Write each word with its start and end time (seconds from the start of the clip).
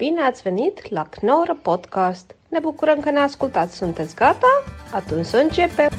Bine 0.00 0.20
ați 0.22 0.42
venit 0.42 0.90
la 0.90 1.02
Knorr 1.10 1.50
Podcast! 1.62 2.34
Ne 2.48 2.58
bucurăm 2.58 3.00
că 3.00 3.10
ne 3.10 3.18
ascultați! 3.18 3.76
Sunteți 3.76 4.14
gata? 4.14 4.62
Atunci 4.92 5.26
să 5.26 5.36
începem! 5.36 5.90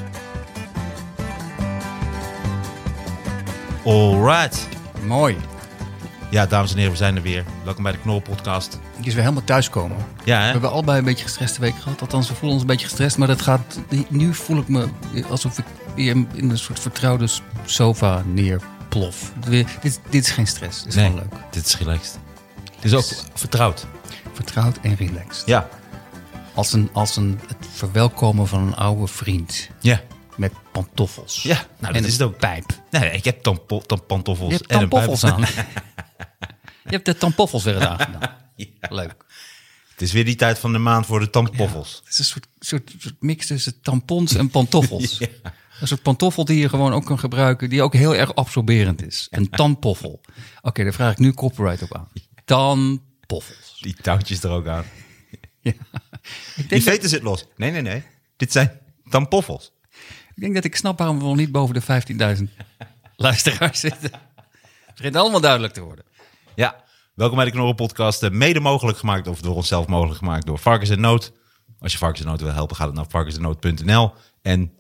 Alright. 3.86 4.56
Mooi. 5.08 5.38
Ja, 6.32 6.46
dames 6.46 6.72
en 6.72 6.76
heren, 6.78 6.92
we 6.92 6.98
zijn 6.98 7.16
er 7.16 7.22
weer. 7.22 7.46
Welkom 7.64 7.84
bij 7.84 7.92
de 7.92 7.98
Knorren 8.00 8.24
Podcast. 8.36 8.80
Je 9.00 9.08
is 9.08 9.14
weer 9.14 9.24
helemaal 9.24 9.44
thuiskomen. 9.46 9.98
Ja, 10.24 10.38
We 10.38 10.44
hè? 10.46 10.52
hebben 10.52 10.72
allebei 10.72 10.98
een 10.98 11.04
beetje 11.06 11.24
gestreste 11.24 11.60
week 11.62 11.76
gehad. 11.76 12.02
Althans, 12.02 12.28
we 12.28 12.34
voelen 12.34 12.52
ons 12.52 12.62
een 12.62 12.68
beetje 12.68 12.88
gestrest. 12.88 13.18
Maar 13.18 13.28
dat 13.28 13.42
gaat, 13.42 13.80
nu 14.10 14.34
voel 14.34 14.58
ik 14.58 14.68
me 14.68 14.88
alsof 15.30 15.58
ik 15.58 15.66
weer 15.96 16.12
in 16.34 16.50
een 16.50 16.58
soort 16.58 16.80
vertrouwde 16.80 17.28
sofa 17.66 18.24
neerplof. 18.26 19.32
Dit, 19.50 19.68
dit 20.10 20.24
is 20.26 20.32
geen 20.32 20.48
stress. 20.48 20.80
Dit 20.80 20.88
is 20.88 20.96
Nee, 20.96 21.06
gewoon 21.06 21.22
leuk. 21.32 21.40
dit 21.52 21.66
is 21.66 21.78
relaxed. 21.78 22.20
Het 22.82 22.92
is 22.92 22.94
ook 22.94 23.24
vertrouwd. 23.34 23.86
Vertrouwd 24.34 24.78
en 24.82 24.96
relaxed. 24.96 25.48
Ja. 25.48 25.70
Als, 26.54 26.74
een, 26.74 26.90
als 26.94 27.16
een, 27.16 27.40
het 27.48 27.68
verwelkomen 27.72 28.48
van 28.48 28.62
een 28.62 28.76
oude 28.76 29.08
vriend. 29.08 29.70
Ja. 29.80 30.02
Met 30.38 30.52
pantoffels. 30.72 31.44
Ja, 31.44 31.54
nou, 31.56 31.94
dat 31.94 32.02
en 32.02 32.06
is 32.08 32.14
het 32.14 32.22
ook. 32.22 32.38
pijp. 32.38 32.82
Nee, 32.90 33.12
ik 33.12 33.24
heb 33.26 33.42
tampo- 33.44 33.82
tam- 33.82 34.06
pantoffels 34.06 34.50
Je 34.50 34.56
hebt 34.56 34.68
en 34.70 34.82
een 34.82 34.90
pijp. 34.90 35.24
aan. 35.24 35.42
Je 36.84 36.98
hebt 36.98 37.06
de 37.06 37.18
tampoffels 37.18 37.64
weer 37.64 37.88
aangedaan. 37.88 38.30
Leuk. 38.90 39.16
Het 39.92 40.02
is 40.02 40.12
weer 40.12 40.26
die 40.26 40.36
tijd 40.36 40.60
van 40.60 40.72
de 40.72 40.78
maand 40.78 41.06
voor 41.06 41.20
de 41.20 41.30
tampoffels. 41.30 42.02
Het 42.04 42.12
is 42.14 42.18
een 42.20 42.26
soort, 42.26 42.48
soort, 42.60 42.94
soort 42.98 43.16
mix 43.20 43.48
tussen 43.48 43.82
tampons 43.82 44.36
en 44.36 44.50
pantoffels. 44.50 45.20
Een 45.82 45.88
soort 45.88 46.02
pantoffel 46.02 46.46
die 46.46 46.60
je 46.60 46.70
gewoon 46.70 46.94
ook 46.94 47.06
kan 47.06 47.20
gebruiken, 47.20 47.70
die 47.70 47.82
ook 47.82 47.94
heel 47.94 48.16
erg 48.16 48.36
absorberend 48.36 49.06
is. 49.06 49.28
Een 49.30 49.50
tampoffel. 49.50 50.22
Oké, 50.62 50.84
daar 50.84 50.94
vraag 50.94 51.12
ik 51.12 51.18
nu 51.18 51.34
copyright 51.34 51.82
op 51.82 51.96
aan. 51.98 52.08
Tampoffels. 52.52 53.78
Die 53.80 53.94
touwtjes 54.02 54.44
er 54.44 54.50
ook 54.52 54.68
aan. 54.68 54.84
Ja. 55.64 55.72
Ik, 55.72 55.78
Die 56.56 56.68
dat, 56.68 56.82
veten 56.82 57.10
zit 57.10 57.22
los. 57.22 57.46
Nee, 57.56 57.72
nee, 57.72 57.82
nee. 57.82 58.04
Dit 58.38 58.52
zijn 58.52 58.80
tampoffels. 59.10 59.72
ik 60.36 60.42
denk 60.42 60.54
dat 60.54 60.64
ik 60.64 60.76
snap 60.76 60.98
waarom 60.98 61.18
we 61.20 61.24
nog 61.24 61.36
niet 61.36 61.52
boven 61.52 61.74
de 61.74 62.38
15.000 62.38 62.44
luisteraars 63.16 63.80
zitten. 63.80 64.12
Het 64.86 64.96
begint 64.96 65.16
allemaal 65.16 65.42
duidelijk 65.42 65.74
te 65.74 65.82
worden. 65.82 66.06
Ja. 66.56 66.84
Welkom 67.14 67.36
bij 67.36 67.46
de 67.46 67.52
Knorren 67.52 67.76
Podcast. 67.76 68.24
eh, 68.24 68.30
Mede 68.30 68.60
mogelijk 68.60 68.98
gemaakt, 68.98 69.28
of 69.28 69.42
door 69.42 69.56
onszelf 69.56 69.88
mogelijk 69.88 70.18
gemaakt, 70.18 70.46
door 70.46 70.60
Varkens 70.60 70.90
en 70.90 71.00
Nood. 71.00 71.32
Als 71.80 71.92
je 71.92 71.98
Varkens 71.98 72.22
en 72.22 72.28
Nood 72.28 72.42
wil 72.42 72.54
helpen, 72.54 72.76
ga 72.76 72.86
dan 72.86 72.96
naar 72.96 73.10
varkensenood.nl. 73.10 74.14
En 74.42 74.72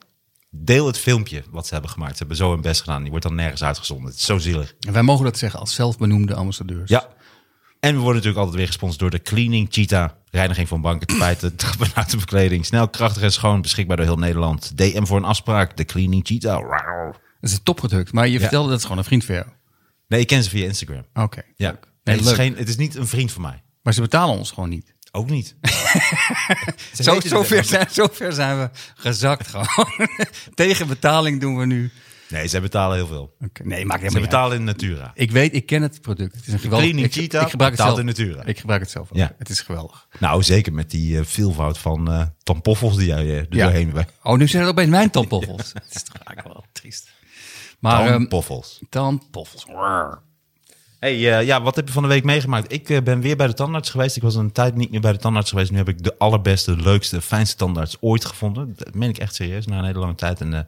deel 0.50 0.88
het 0.88 0.98
filmpje 0.98 1.44
wat 1.50 1.68
ze 1.68 1.74
hebben 1.74 1.92
gemaakt. 1.92 2.12
Ze 2.12 2.18
hebben 2.20 2.38
zo 2.38 2.52
hun 2.52 2.62
best 2.62 2.80
gedaan. 2.82 3.02
Die 3.02 3.10
wordt 3.10 3.26
dan 3.26 3.36
nergens 3.36 3.64
uitgezonden. 3.64 4.06
Het 4.10 4.16
is 4.16 4.26
zo 4.26 4.38
zielig. 4.38 4.76
En 4.80 4.94
wij 4.94 5.04
mogen 5.04 5.26
dat 5.26 5.38
zeggen 5.38 5.60
als 5.60 5.74
zelfbenoemde 5.76 6.34
ambassadeurs. 6.36 6.90
Ja. 6.90 7.08
En 7.82 7.94
we 7.94 8.00
worden 8.00 8.14
natuurlijk 8.14 8.38
altijd 8.38 8.58
weer 8.58 8.68
gesponsord 8.68 9.00
door 9.00 9.10
de 9.10 9.22
Cleaning 9.22 9.68
Cheetah. 9.70 10.10
Reiniging 10.30 10.68
van 10.68 10.82
banken, 10.82 11.08
tapijten, 11.08 11.56
trappen 11.56 11.88
uit 11.94 12.10
de 12.10 12.18
bekleding. 12.18 12.66
Snel, 12.66 12.90
krachtig 12.90 13.22
en 13.22 13.32
schoon. 13.32 13.62
Beschikbaar 13.62 13.98
door 13.98 14.06
heel 14.06 14.18
Nederland. 14.18 14.78
DM 14.78 15.06
voor 15.06 15.18
een 15.18 15.24
afspraak. 15.24 15.78
De 15.78 15.86
Cleaning 15.86 16.28
Cheetah. 16.28 16.70
Dat 17.40 17.50
is 17.50 17.60
topgedrukt. 17.64 18.14
Maar 18.14 18.28
je 18.28 18.40
vertelde 18.40 18.70
dat 18.70 18.78
is 18.78 18.84
gewoon 18.84 18.98
een 18.98 19.04
vriend 19.04 19.26
van 19.26 19.36
jou. 19.36 19.48
Nee, 20.08 20.20
ik 20.20 20.28
ken 20.28 20.44
ze 20.44 20.50
via 20.50 20.66
Instagram. 20.66 21.06
Oké. 21.14 21.42
Ja. 21.56 21.70
leuk. 21.70 21.80
Nee, 21.80 21.90
Nee, 22.04 22.16
het, 22.16 22.26
is 22.26 22.34
geen, 22.34 22.56
het 22.58 22.70
is 22.70 22.76
niet 22.76 22.96
een 22.96 23.08
vriend 23.08 23.32
van 23.32 23.42
mij. 23.42 23.64
Maar 23.84 23.94
ze 23.94 24.02
betalen 24.02 24.38
ons 24.38 24.52
gewoon 24.52 24.70
niet. 24.70 24.94
Ook 25.12 25.30
niet. 25.30 25.56
Zo, 26.94 27.16
het 27.16 27.28
zijn, 27.68 27.88
zover 27.92 28.34
zijn 28.34 28.60
we 28.60 28.70
gezakt 28.96 29.48
gewoon. 29.48 30.08
Tegen 30.54 30.88
betaling 30.88 31.42
doen 31.42 31.58
we 31.58 31.66
nu. 31.66 31.92
Nee, 32.32 32.48
zij 32.48 32.62
betalen 32.62 32.96
heel 32.98 33.08
veel. 33.08 33.36
Oké, 33.42 33.64
Nee, 33.64 33.86
maakt 33.86 34.00
Ze 34.00 34.06
helemaal 34.06 34.22
niet 34.22 34.30
betalen 34.30 34.58
in 34.58 34.64
Natura. 34.64 35.12
Ik 35.16 35.32
weet, 35.32 35.54
ik 35.56 35.66
ken 35.66 35.82
het 35.82 36.02
product. 36.02 36.36
Het 36.36 36.48
is 36.48 36.54
een 36.54 36.60
geweldig. 36.60 36.90
Ik, 36.92 37.14
Cheetah 37.14 37.42
ik 37.42 37.50
gebruik 37.50 37.72
het 37.72 37.82
zelf. 37.82 38.00
in 38.00 38.06
Natura. 38.06 38.44
Ik 38.46 38.60
gebruik 38.60 38.82
het 38.82 38.90
zelf 38.92 39.10
ook. 39.12 39.18
Ja. 39.18 39.36
Het 39.38 39.50
is 39.50 39.62
geweldig. 39.62 40.08
Nou, 40.20 40.44
zeker 40.44 40.74
met 40.74 40.92
die 40.92 41.18
eh, 41.18 41.26
veelvoud 41.26 41.78
van 41.78 42.12
eh 42.12 42.22
tampoffels 42.44 42.96
die 42.98 43.08
jij 43.08 43.24
eh, 43.26 43.38
er 43.38 43.46
Ja. 43.50 43.66
doorheen 43.66 43.92
bent. 43.92 44.10
Oh, 44.24 44.38
nu 44.38 44.48
zijn 44.48 44.62
het 44.64 44.72
opeens 44.72 44.90
mijn 44.90 45.10
tampoffels. 45.20 45.72
Het 45.86 45.96
is 45.96 46.04
toch 46.04 46.16
eigenlijk 46.24 46.56
wel 46.58 46.66
triest. 46.72 47.10
Maar 47.80 48.02
ehm 48.02 48.12
Tampoffels. 48.12 48.80
tampoffels. 48.90 49.66
Hey, 51.00 51.18
ja, 51.20 51.62
wat 51.62 51.76
heb 51.76 51.88
je 51.88 51.94
van 51.94 52.02
de 52.04 52.10
week 52.10 52.24
meegemaakt? 52.24 52.72
Ik 52.74 53.04
ben 53.04 53.22
weer 53.22 53.36
bij 53.36 53.48
de 53.48 53.54
tandarts 53.54 53.90
geweest. 53.90 54.16
Ik 54.16 54.22
was 54.22 54.36
een 54.36 54.52
tijd 54.52 54.76
niet 54.76 54.92
meer 54.92 55.02
bij 55.02 55.12
de 55.12 55.18
tandarts 55.18 55.50
geweest. 55.50 55.72
Nu 55.72 55.78
heb 55.78 55.90
ik 55.90 56.04
de 56.04 56.18
allerbeste, 56.18 56.76
leukste, 56.76 57.22
fijnste 57.22 57.56
tandarts 57.56 57.98
ooit 58.00 58.26
gevonden. 58.26 58.74
Dat 58.78 58.94
meen 58.96 59.10
ik 59.10 59.18
echt 59.18 59.36
serieus, 59.36 59.66
na 59.66 59.78
een 59.78 59.86
hele 59.86 60.00
lange 60.00 60.16
tijd. 60.16 60.42
En 60.42 60.68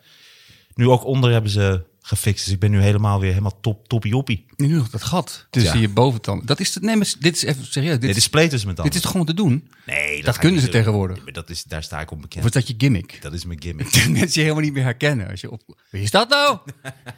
nu 0.76 0.88
ook 0.90 1.06
onder 1.06 1.32
hebben 1.32 1.52
ze 1.52 1.86
gefixt. 2.06 2.44
Dus 2.46 2.54
ik 2.54 2.60
ben 2.60 2.72
nu 2.72 2.82
helemaal 2.82 3.20
weer 3.20 3.30
helemaal 3.30 3.60
top, 3.60 3.88
toppie-joppie. 3.88 4.46
Nu 4.56 4.68
nog 4.68 4.90
dat 4.90 5.04
gat 5.04 5.48
tussen 5.50 5.76
Ja. 5.76 5.82
je 5.82 5.90
boventand. 5.90 6.48
Dat 6.48 6.60
is 6.60 6.74
het. 6.74 6.84
Nee, 6.84 6.96
maar 6.96 7.14
dit 7.20 7.36
is 7.36 7.44
even 7.44 7.66
serieus. 7.66 7.92
Dit, 7.92 8.02
Nee, 8.02 8.14
de 8.14 8.56
is, 8.56 8.66
met 8.66 8.76
dit 8.78 8.96
is 8.96 9.02
toch 9.02 9.12
gewoon 9.12 9.26
te 9.26 9.34
doen? 9.34 9.70
Nee, 9.86 10.24
dat 10.24 10.38
kunnen 10.38 10.60
ze 10.60 10.66
doen. 10.66 10.76
tegenwoordig. 10.76 11.18
Ja, 11.18 11.24
maar 11.24 11.34
dat 11.34 11.50
is, 11.50 11.64
daar 11.64 11.84
sta 11.84 12.00
ik 12.02 12.12
onbekend. 12.12 12.40
Of 12.40 12.46
is 12.46 12.52
dat 12.56 12.68
je 12.68 12.74
gimmick? 12.78 13.22
Dat 13.22 13.34
is 13.34 13.46
mijn 13.46 13.62
gimmick. 13.62 13.94
Dat 13.94 14.08
mensen 14.08 14.28
je 14.34 14.40
helemaal 14.40 14.62
niet 14.64 14.74
meer 14.74 14.84
herkennen. 14.84 15.30
Als 15.30 15.42
je 15.42 15.52
op... 15.52 15.62
Wie 15.90 16.02
is 16.02 16.12
dat 16.12 16.30
nou? 16.30 16.58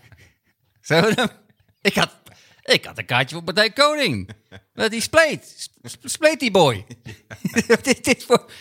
Zijn 0.81 1.03
we 1.03 1.11
hem? 1.15 1.29
Ik 1.81 1.95
had, 1.95 2.11
ik 2.63 2.85
had 2.85 2.97
een 2.97 3.05
kaartje 3.05 3.35
voor 3.35 3.43
Partij 3.43 3.71
Koning. 3.71 4.29
Met 4.73 4.91
die 4.91 5.01
spleet. 5.01 5.69
Sp- 5.83 5.97
Spleet 6.03 6.39
die 6.39 6.51
boy. 6.51 6.85
dit, 7.83 8.03
dit 8.03 8.23
voor... 8.23 8.51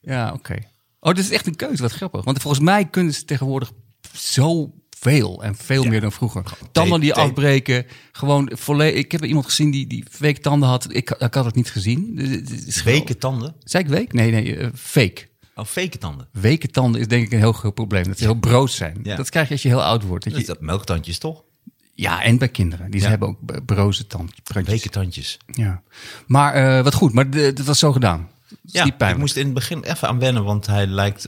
Ja, 0.00 0.32
oké. 0.32 0.58
Oh, 1.00 1.14
dit 1.14 1.24
is 1.24 1.30
echt 1.30 1.46
een 1.46 1.56
keuze. 1.56 1.82
Wat 1.82 1.92
grappig. 1.92 2.24
Want 2.24 2.40
volgens 2.42 2.62
mij 2.64 2.84
kunnen 2.88 3.14
ze 3.14 3.24
tegenwoordig 3.24 3.72
zoveel 4.12 5.42
en 5.42 5.56
veel 5.56 5.84
meer 5.84 6.00
dan 6.00 6.12
vroeger. 6.12 6.42
Tanden 6.72 7.00
die 7.00 7.14
afbreken. 7.14 7.86
Gewoon 8.12 8.50
volledig. 8.54 8.98
Ik 8.98 9.12
heb 9.12 9.24
iemand 9.24 9.44
gezien 9.44 9.70
die, 9.70 9.86
die 9.86 10.04
fake 10.10 10.40
tanden 10.40 10.68
had. 10.68 10.94
Ik, 10.94 11.10
ik 11.10 11.34
had 11.34 11.44
het 11.44 11.54
niet 11.54 11.70
gezien. 11.70 12.14
Dus 12.64 12.82
Weken 12.82 13.18
tanden? 13.18 13.54
Zei 13.64 13.84
ik 13.84 13.88
week? 13.90 14.12
Nee, 14.12 14.30
nee. 14.30 14.56
eh, 14.56 14.68
fake. 14.74 15.28
Oh, 15.54 15.64
fake 15.66 15.98
tanden. 15.98 16.28
Weken 16.32 16.70
tanden 16.70 17.00
is 17.00 17.08
denk 17.08 17.26
ik 17.26 17.32
een 17.32 17.38
heel 17.38 17.52
groot 17.52 17.74
probleem. 17.74 18.04
Dat 18.04 18.18
ze 18.18 18.24
heel 18.24 18.34
broos 18.34 18.76
zijn. 18.76 18.98
Ja. 19.02 19.16
Dat 19.16 19.30
krijg 19.30 19.46
je 19.46 19.52
als 19.52 19.62
je 19.62 19.68
heel 19.68 19.82
oud 19.82 20.02
wordt. 20.02 20.24
Dat 20.24 20.32
Dat 20.32 20.42
je, 20.42 20.46
dat 20.46 20.60
melktandjes 20.60 21.18
toch? 21.18 21.42
ja, 21.94 22.22
en 22.22 22.38
bij 22.38 22.48
kinderen. 22.48 22.90
Die 22.90 23.00
Ja. 23.00 23.08
hebben 23.08 23.28
ook 23.28 23.64
broze 23.66 24.06
tand, 24.06 24.32
tandjes. 24.42 24.74
Weken 24.74 24.90
tandjes. 24.90 25.38
Ja. 25.46 25.82
Maar 26.26 26.54
eh, 26.54 26.84
wat 26.84 26.94
goed. 26.94 27.12
Maar 27.12 27.30
dat 27.30 27.58
was 27.60 27.78
zo 27.78 27.92
gedaan. 27.92 28.28
Ja, 28.62 28.84
ik 29.08 29.16
moest 29.16 29.36
in 29.36 29.44
het 29.44 29.54
begin 29.54 29.82
even 29.82 30.08
aan 30.08 30.18
wennen, 30.18 30.44
want 30.44 30.66
hij 30.66 30.86
lijkt 30.86 31.26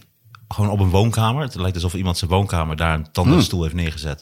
gewoon 0.53 0.71
op 0.71 0.81
een 0.81 0.91
woonkamer. 0.91 1.43
Het 1.43 1.55
lijkt 1.55 1.75
alsof 1.75 1.95
iemand 1.95 2.19
zijn 2.19 2.31
woonkamer 2.31 2.77
daar 2.77 2.95
een 2.95 3.13
tandenstoel 3.13 3.63
heeft 3.63 3.75
neergezet. 3.75 4.21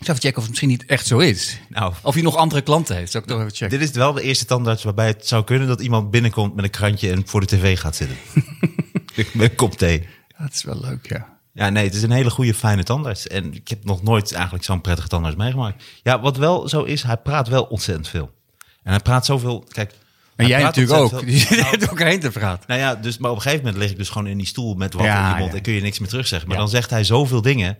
Ik 0.00 0.06
zou 0.06 0.18
even 0.18 0.20
checken 0.20 0.36
of 0.36 0.42
het 0.42 0.48
misschien 0.48 0.68
niet 0.68 0.84
echt 0.86 1.06
zo 1.06 1.18
is. 1.18 1.60
Nou, 1.68 1.92
Of 2.02 2.14
hij 2.14 2.22
nog 2.22 2.36
andere 2.36 2.62
klanten 2.62 2.96
heeft. 2.96 3.10
Zou 3.10 3.24
ik 3.24 3.30
toch 3.30 3.38
even 3.40 3.52
checken. 3.52 3.78
dit 3.78 3.88
is 3.88 3.94
wel 3.94 4.12
de 4.12 4.22
eerste 4.22 4.44
tandarts 4.44 4.82
waarbij 4.82 5.06
het 5.06 5.26
zou 5.26 5.44
kunnen 5.44 5.68
dat 5.68 5.80
iemand 5.80 6.10
binnenkomt 6.10 6.54
met 6.54 6.64
een 6.64 6.70
krantje 6.70 7.10
en 7.10 7.22
voor 7.26 7.40
de 7.40 7.46
tv 7.46 7.78
gaat 7.78 7.96
zitten. 7.96 8.16
met 9.32 9.50
een 9.50 9.54
kop 9.54 9.72
thee. 9.72 10.08
Dat 10.38 10.52
is 10.52 10.64
wel 10.64 10.80
leuk, 10.80 11.08
ja. 11.08 11.38
Ja, 11.52 11.68
nee, 11.68 11.84
het 11.84 11.94
is 11.94 12.02
een 12.02 12.10
hele 12.10 12.30
goede, 12.30 12.54
fijne 12.54 12.82
tandarts. 12.82 13.26
En 13.26 13.54
ik 13.54 13.68
heb 13.68 13.84
nog 13.84 14.02
nooit 14.02 14.32
eigenlijk 14.32 14.64
zo'n 14.64 14.80
prettige 14.80 15.08
tandarts 15.08 15.36
meegemaakt. 15.36 15.84
Ja, 16.02 16.20
wat 16.20 16.36
wel 16.36 16.68
zo 16.68 16.82
is, 16.82 17.02
hij 17.02 17.16
praat 17.16 17.48
wel 17.48 17.62
ontzettend 17.62 18.08
veel. 18.08 18.30
En 18.82 18.90
hij 18.90 19.00
praat 19.00 19.26
zoveel... 19.26 19.64
Kijk, 19.68 19.94
En 20.40 20.48
jij 20.48 20.62
natuurlijk 20.62 20.96
ook. 20.98 21.02
ontzettend 21.12 21.30
Die 21.32 21.40
veel. 21.46 21.64
zit 21.70 21.82
er 21.82 21.90
ook 21.90 21.98
heen 22.02 22.20
te 22.20 22.30
praten. 22.30 22.64
Nou 22.66 22.80
ja, 22.80 22.94
dus, 22.94 23.18
maar 23.18 23.30
op 23.30 23.36
een 23.36 23.42
gegeven 23.42 23.64
moment 23.64 23.82
lig 23.82 23.90
ik 23.90 23.96
dus 23.96 24.08
gewoon 24.08 24.26
in 24.26 24.36
die 24.38 24.46
stoel 24.46 24.74
met 24.74 24.94
wat 24.94 25.04
Ja, 25.04 25.24
in 25.26 25.32
die 25.34 25.42
mond. 25.42 25.54
En 25.54 25.62
kun 25.62 25.72
je 25.72 25.80
niks 25.80 25.98
meer 25.98 26.08
terugzeggen. 26.08 26.48
Maar 26.48 26.56
dan 26.58 26.68
zegt 26.68 26.90
hij 26.90 27.04
zoveel 27.04 27.42
dingen 27.42 27.78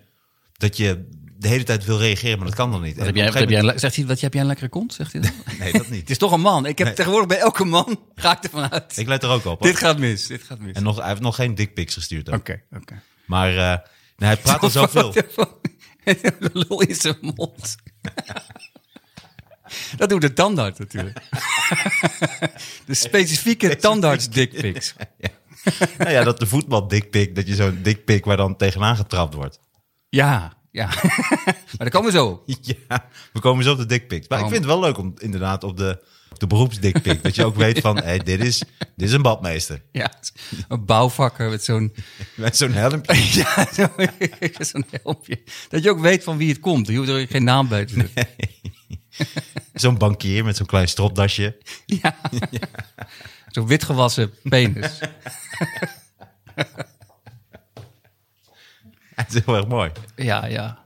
dat 0.57 0.77
je 0.77 1.09
de 1.39 1.49
hele 1.49 1.63
tijd 1.65 1.85
wil 1.85 1.99
reageren, 1.99 2.39
maar 2.39 2.47
dat 2.47 2.57
kan 2.57 2.71
dan 2.71 2.83
niet. 2.83 2.97
Wat 2.97 3.07
heb 3.07 3.15
jij, 3.15 3.25
wat 3.25 3.35
heb 3.35 3.51
jij, 3.51 3.79
zegt 3.79 3.97
hij, 3.97 4.07
wat 4.07 4.21
heb 4.21 4.33
jij 4.33 4.41
een 4.43 4.47
lekkere 4.49 4.69
kont? 4.69 4.95
Zegt 4.95 5.13
hij 5.13 5.21
Nee, 5.59 5.73
dat 5.73 5.81
Het 5.81 5.91
niet. 5.91 6.11
is 6.11 6.19
toch 6.19 6.33
een 6.33 6.41
man. 6.41 6.67
Ik 6.67 6.79
heb 6.79 6.87
Nee. 6.87 6.97
tegenwoordig 6.97 7.29
bij 7.29 7.39
elke 7.39 7.65
man, 7.65 8.01
ga 8.15 8.37
ik 8.37 8.45
ervan 8.45 8.71
uit. 8.73 8.97
Ik 8.97 9.07
let 9.09 9.23
er 9.23 9.29
ook 9.31 9.45
op. 9.45 9.59
hoor. 9.59 9.69
dit 9.69 9.77
gaat 9.77 9.99
mis, 9.99 10.27
dit 10.27 10.43
gaat 10.43 10.59
mis. 10.59 10.73
En 10.75 10.83
nog, 10.83 10.97
hij 10.99 11.09
heeft 11.09 11.21
nog 11.21 11.35
geen 11.35 11.55
dickpics 11.55 11.95
gestuurd. 11.95 12.29
Oké, 12.29 12.61
oké. 12.77 13.03
Maar 13.27 13.53
nee, 14.17 14.29
hij 14.29 14.37
praat 14.37 14.63
al 14.63 14.71
zoveel. 14.71 15.15
Lul 16.53 16.81
in 16.83 16.95
zijn 16.95 17.17
mond. 17.21 17.77
Dat 19.97 20.09
doet 20.09 20.21
de 20.21 20.33
tandarts 20.33 20.79
natuurlijk. 20.79 21.19
De 22.87 22.95
specifieke 22.95 23.77
tandarts 23.77 24.29
dickpics. 24.29 24.95
nou 25.99 26.11
ja, 26.11 26.25
dat 26.25 26.39
de 26.39 26.47
voetbal 26.47 26.89
dickpic, 26.89 27.35
dat 27.35 27.47
je 27.47 27.55
zo'n 27.55 27.79
dickpic 27.83 28.25
waar 28.25 28.37
dan 28.37 28.57
tegenaan 28.57 28.97
getrapt 28.97 29.35
wordt. 29.35 29.59
Ja, 30.09 30.53
ja. 30.71 30.87
maar 31.45 31.77
daar 31.79 31.91
komen 31.91 32.13
we 32.13 32.19
zo. 32.19 32.43
Ja, 32.61 33.07
we 33.33 33.41
komen 33.41 33.65
zo 33.65 33.73
op 33.73 33.79
de 33.79 33.87
dickpics. 33.87 34.29
Maar 34.29 34.39
ik 34.39 34.45
vind 34.45 34.57
het 34.57 34.67
wel 34.67 34.81
leuk 34.81 34.99
om 34.99 35.15
inderdaad 35.19 35.65
op 35.65 35.77
de, 35.77 36.05
op 36.31 36.39
de 36.41 36.47
beroepsdickpic, 36.47 37.23
dat 37.23 37.35
je 37.35 37.45
ook 37.45 37.57
weet 37.57 37.81
van, 37.81 37.97
hey, 37.99 38.19
dit, 38.19 38.41
is, 38.45 38.59
dit 38.97 39.09
is 39.09 39.13
een 39.13 39.23
badmeester. 39.23 39.83
Ja, 39.93 40.13
een 40.69 40.85
bouwvakker 40.85 41.51
met 41.51 41.65
zo'n 41.65 41.95
Met 42.35 42.57
zo'n 42.57 42.73
helmpje. 42.73 43.15
ja, 43.41 43.67
zo- 43.75 43.93
zo'n 44.59 44.85
helmpje. 45.03 45.43
Dat 45.69 45.83
je 45.83 45.91
ook 45.91 46.01
weet 46.01 46.25
van 46.25 46.37
wie 46.37 46.49
het 46.49 46.61
komt. 46.61 46.87
Je 46.87 46.97
hoeft 46.97 47.09
er 47.09 47.27
geen 47.27 47.45
naam 47.45 47.69
bij 47.69 47.85
te 47.85 47.95
zetten. 47.95 48.27
Zo'n 49.75 49.99
bankier 49.99 50.45
met 50.45 50.57
zo'n 50.57 50.67
klein 50.67 50.89
stropdasje. 50.89 51.57
Ja. 52.01 52.17
Zo'n 53.49 53.67
witgewassen 53.67 54.33
penis. 54.43 54.99
Het 59.15 59.35
is 59.35 59.45
heel 59.45 59.57
erg 59.57 59.67
mooi. 59.67 59.91
Ja, 60.17 60.47
ja. 60.47 60.79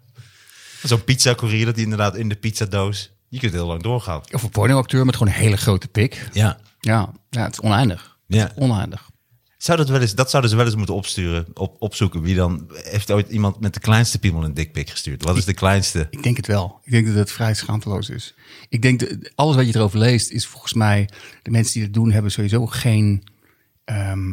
Zo'n 0.83 1.05
pizza-courier, 1.05 1.65
dat 1.65 1.75
die 1.75 1.85
inderdaad 1.85 2.17
in 2.17 2.29
de 2.29 2.35
pizzadoos... 2.35 3.13
Je 3.29 3.39
kunt 3.39 3.53
heel 3.53 3.67
lang 3.67 3.83
doorgaan. 3.83 4.21
Of 4.33 4.43
een 4.43 4.51
pornoacteur 4.51 5.05
met 5.05 5.17
gewoon 5.17 5.33
een 5.33 5.39
hele 5.39 5.57
grote 5.57 5.89
pik. 5.89 6.29
Ja. 6.33 6.59
Ja, 6.81 7.13
ja 7.31 7.43
het 7.43 7.53
is 7.53 7.61
oneindig. 7.61 8.17
Ja. 8.27 8.53
Oneindig. 8.55 9.11
Zou 9.65 9.79
dat, 9.79 9.89
wel 9.89 10.01
eens, 10.01 10.15
dat 10.15 10.31
zouden 10.31 10.51
ze 10.51 10.57
wel 10.57 10.67
eens 10.67 10.75
moeten 10.77 10.95
opsturen, 10.95 11.47
op, 11.55 11.77
opzoeken. 11.79 12.21
Wie 12.23 12.35
dan, 12.35 12.71
heeft 12.73 13.11
ooit 13.11 13.29
iemand 13.29 13.61
met 13.61 13.75
de 13.75 13.81
kleinste 13.81 14.19
piemel 14.19 14.45
een 14.45 14.55
dikpik 14.55 14.91
gestuurd? 14.91 15.25
Wat 15.25 15.37
is 15.37 15.45
de 15.45 15.55
kleinste? 15.55 16.07
Ik 16.11 16.23
denk 16.23 16.37
het 16.37 16.47
wel. 16.47 16.81
Ik 16.83 16.93
denk 16.93 17.07
dat 17.07 17.15
het 17.15 17.33
vrij 17.33 17.55
schaamteloos 17.55 18.09
is. 18.09 18.35
Ik 18.69 18.83
denk 18.83 19.01
dat 19.01 19.33
alles 19.35 19.57
wat 19.57 19.67
je 19.67 19.77
erover 19.77 19.99
leest 19.99 20.31
is 20.31 20.47
volgens 20.47 20.73
mij... 20.73 21.09
de 21.43 21.51
mensen 21.51 21.73
die 21.73 21.83
het 21.83 21.95
doen 21.95 22.11
hebben 22.11 22.31
sowieso 22.31 22.67
geen, 22.67 23.25
ehm, 23.85 24.33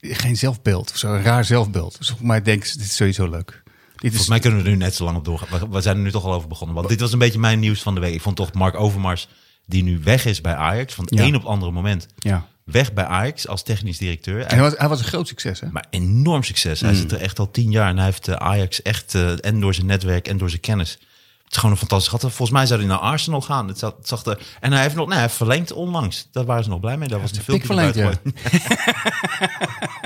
geen 0.00 0.36
zelfbeeld. 0.36 0.90
Of 0.90 0.96
zo, 0.96 1.14
een 1.14 1.22
raar 1.22 1.44
zelfbeeld. 1.44 1.98
Dus 1.98 2.06
volgens 2.06 2.28
mij 2.28 2.42
denken 2.42 2.68
ze, 2.68 2.78
dit 2.78 2.86
is 2.86 2.96
sowieso 2.96 3.28
leuk. 3.28 3.62
Dit 3.96 4.02
is, 4.02 4.08
Volgens 4.08 4.28
mij 4.28 4.38
kunnen 4.38 4.58
we 4.58 4.64
er 4.64 4.70
nu 4.70 4.76
net 4.76 4.94
zo 4.94 5.04
lang 5.04 5.16
op 5.16 5.24
doorgaan. 5.24 5.60
We, 5.60 5.68
we 5.68 5.80
zijn 5.80 5.96
er 5.96 6.02
nu 6.02 6.10
toch 6.10 6.24
al 6.24 6.34
over 6.34 6.48
begonnen. 6.48 6.76
Want 6.76 6.88
dit 6.88 7.00
was 7.00 7.12
een 7.12 7.18
beetje 7.18 7.38
mijn 7.38 7.58
nieuws 7.58 7.82
van 7.82 7.94
de 7.94 8.00
week. 8.00 8.14
Ik 8.14 8.22
vond 8.22 8.36
toch 8.36 8.52
Mark 8.52 8.74
Overmars, 8.74 9.28
die 9.66 9.82
nu 9.82 10.00
weg 10.02 10.24
is 10.24 10.40
bij 10.40 10.54
Ajax... 10.54 10.94
van 10.94 11.04
het 11.04 11.14
Ja. 11.14 11.24
een 11.24 11.34
op 11.34 11.40
het 11.40 11.50
andere 11.50 11.72
moment 11.72 12.06
ja. 12.18 12.48
Weg 12.70 12.92
bij 12.92 13.04
Ajax 13.04 13.48
als 13.48 13.62
technisch 13.62 13.98
directeur. 13.98 14.40
En 14.40 14.54
hij 14.54 14.60
was, 14.60 14.74
hij 14.76 14.88
was 14.88 14.98
een 14.98 15.04
groot 15.04 15.28
succes, 15.28 15.60
hè? 15.60 15.68
Maar 15.70 15.86
enorm 15.90 16.42
succes. 16.42 16.80
Hij 16.80 16.94
zit 16.94 17.12
er 17.12 17.20
echt 17.20 17.38
al 17.38 17.50
tien 17.50 17.70
jaar 17.70 17.88
en 17.88 17.96
hij 17.96 18.04
heeft 18.04 18.28
eh, 18.28 18.34
Ajax 18.34 18.82
echt, 18.82 19.14
eh, 19.14 19.44
en 19.44 19.60
door 19.60 19.74
zijn 19.74 19.86
netwerk 19.86 20.28
en 20.28 20.38
door 20.38 20.48
zijn 20.48 20.60
kennis. 20.60 20.90
Het 20.90 21.56
is 21.56 21.56
gewoon 21.56 21.70
een 21.70 21.80
fantastisch 21.80 22.08
gat. 22.08 22.20
Volgens 22.20 22.50
mij 22.50 22.66
zou 22.66 22.80
hij 22.80 22.88
naar 22.88 22.98
Arsenal 22.98 23.40
gaan. 23.40 23.68
Het 23.68 23.80
het 23.80 24.08
zag 24.08 24.24
er, 24.24 24.38
en 24.60 24.72
hij 24.72 24.82
heeft 24.82 24.94
nog, 24.94 25.06
nee, 25.06 25.14
hij 25.14 25.22
heeft 25.22 25.36
verlengd 25.36 25.72
onlangs. 25.72 26.28
Daar 26.32 26.44
waren 26.44 26.64
ze 26.64 26.70
nog 26.70 26.80
blij 26.80 26.96
mee. 26.96 27.08
Daar 27.08 27.20
was 27.20 27.30
een 27.30 27.36
Pik 27.36 27.44
filmpje 27.44 27.66
verlengd, 27.66 27.94
ja. 27.94 28.12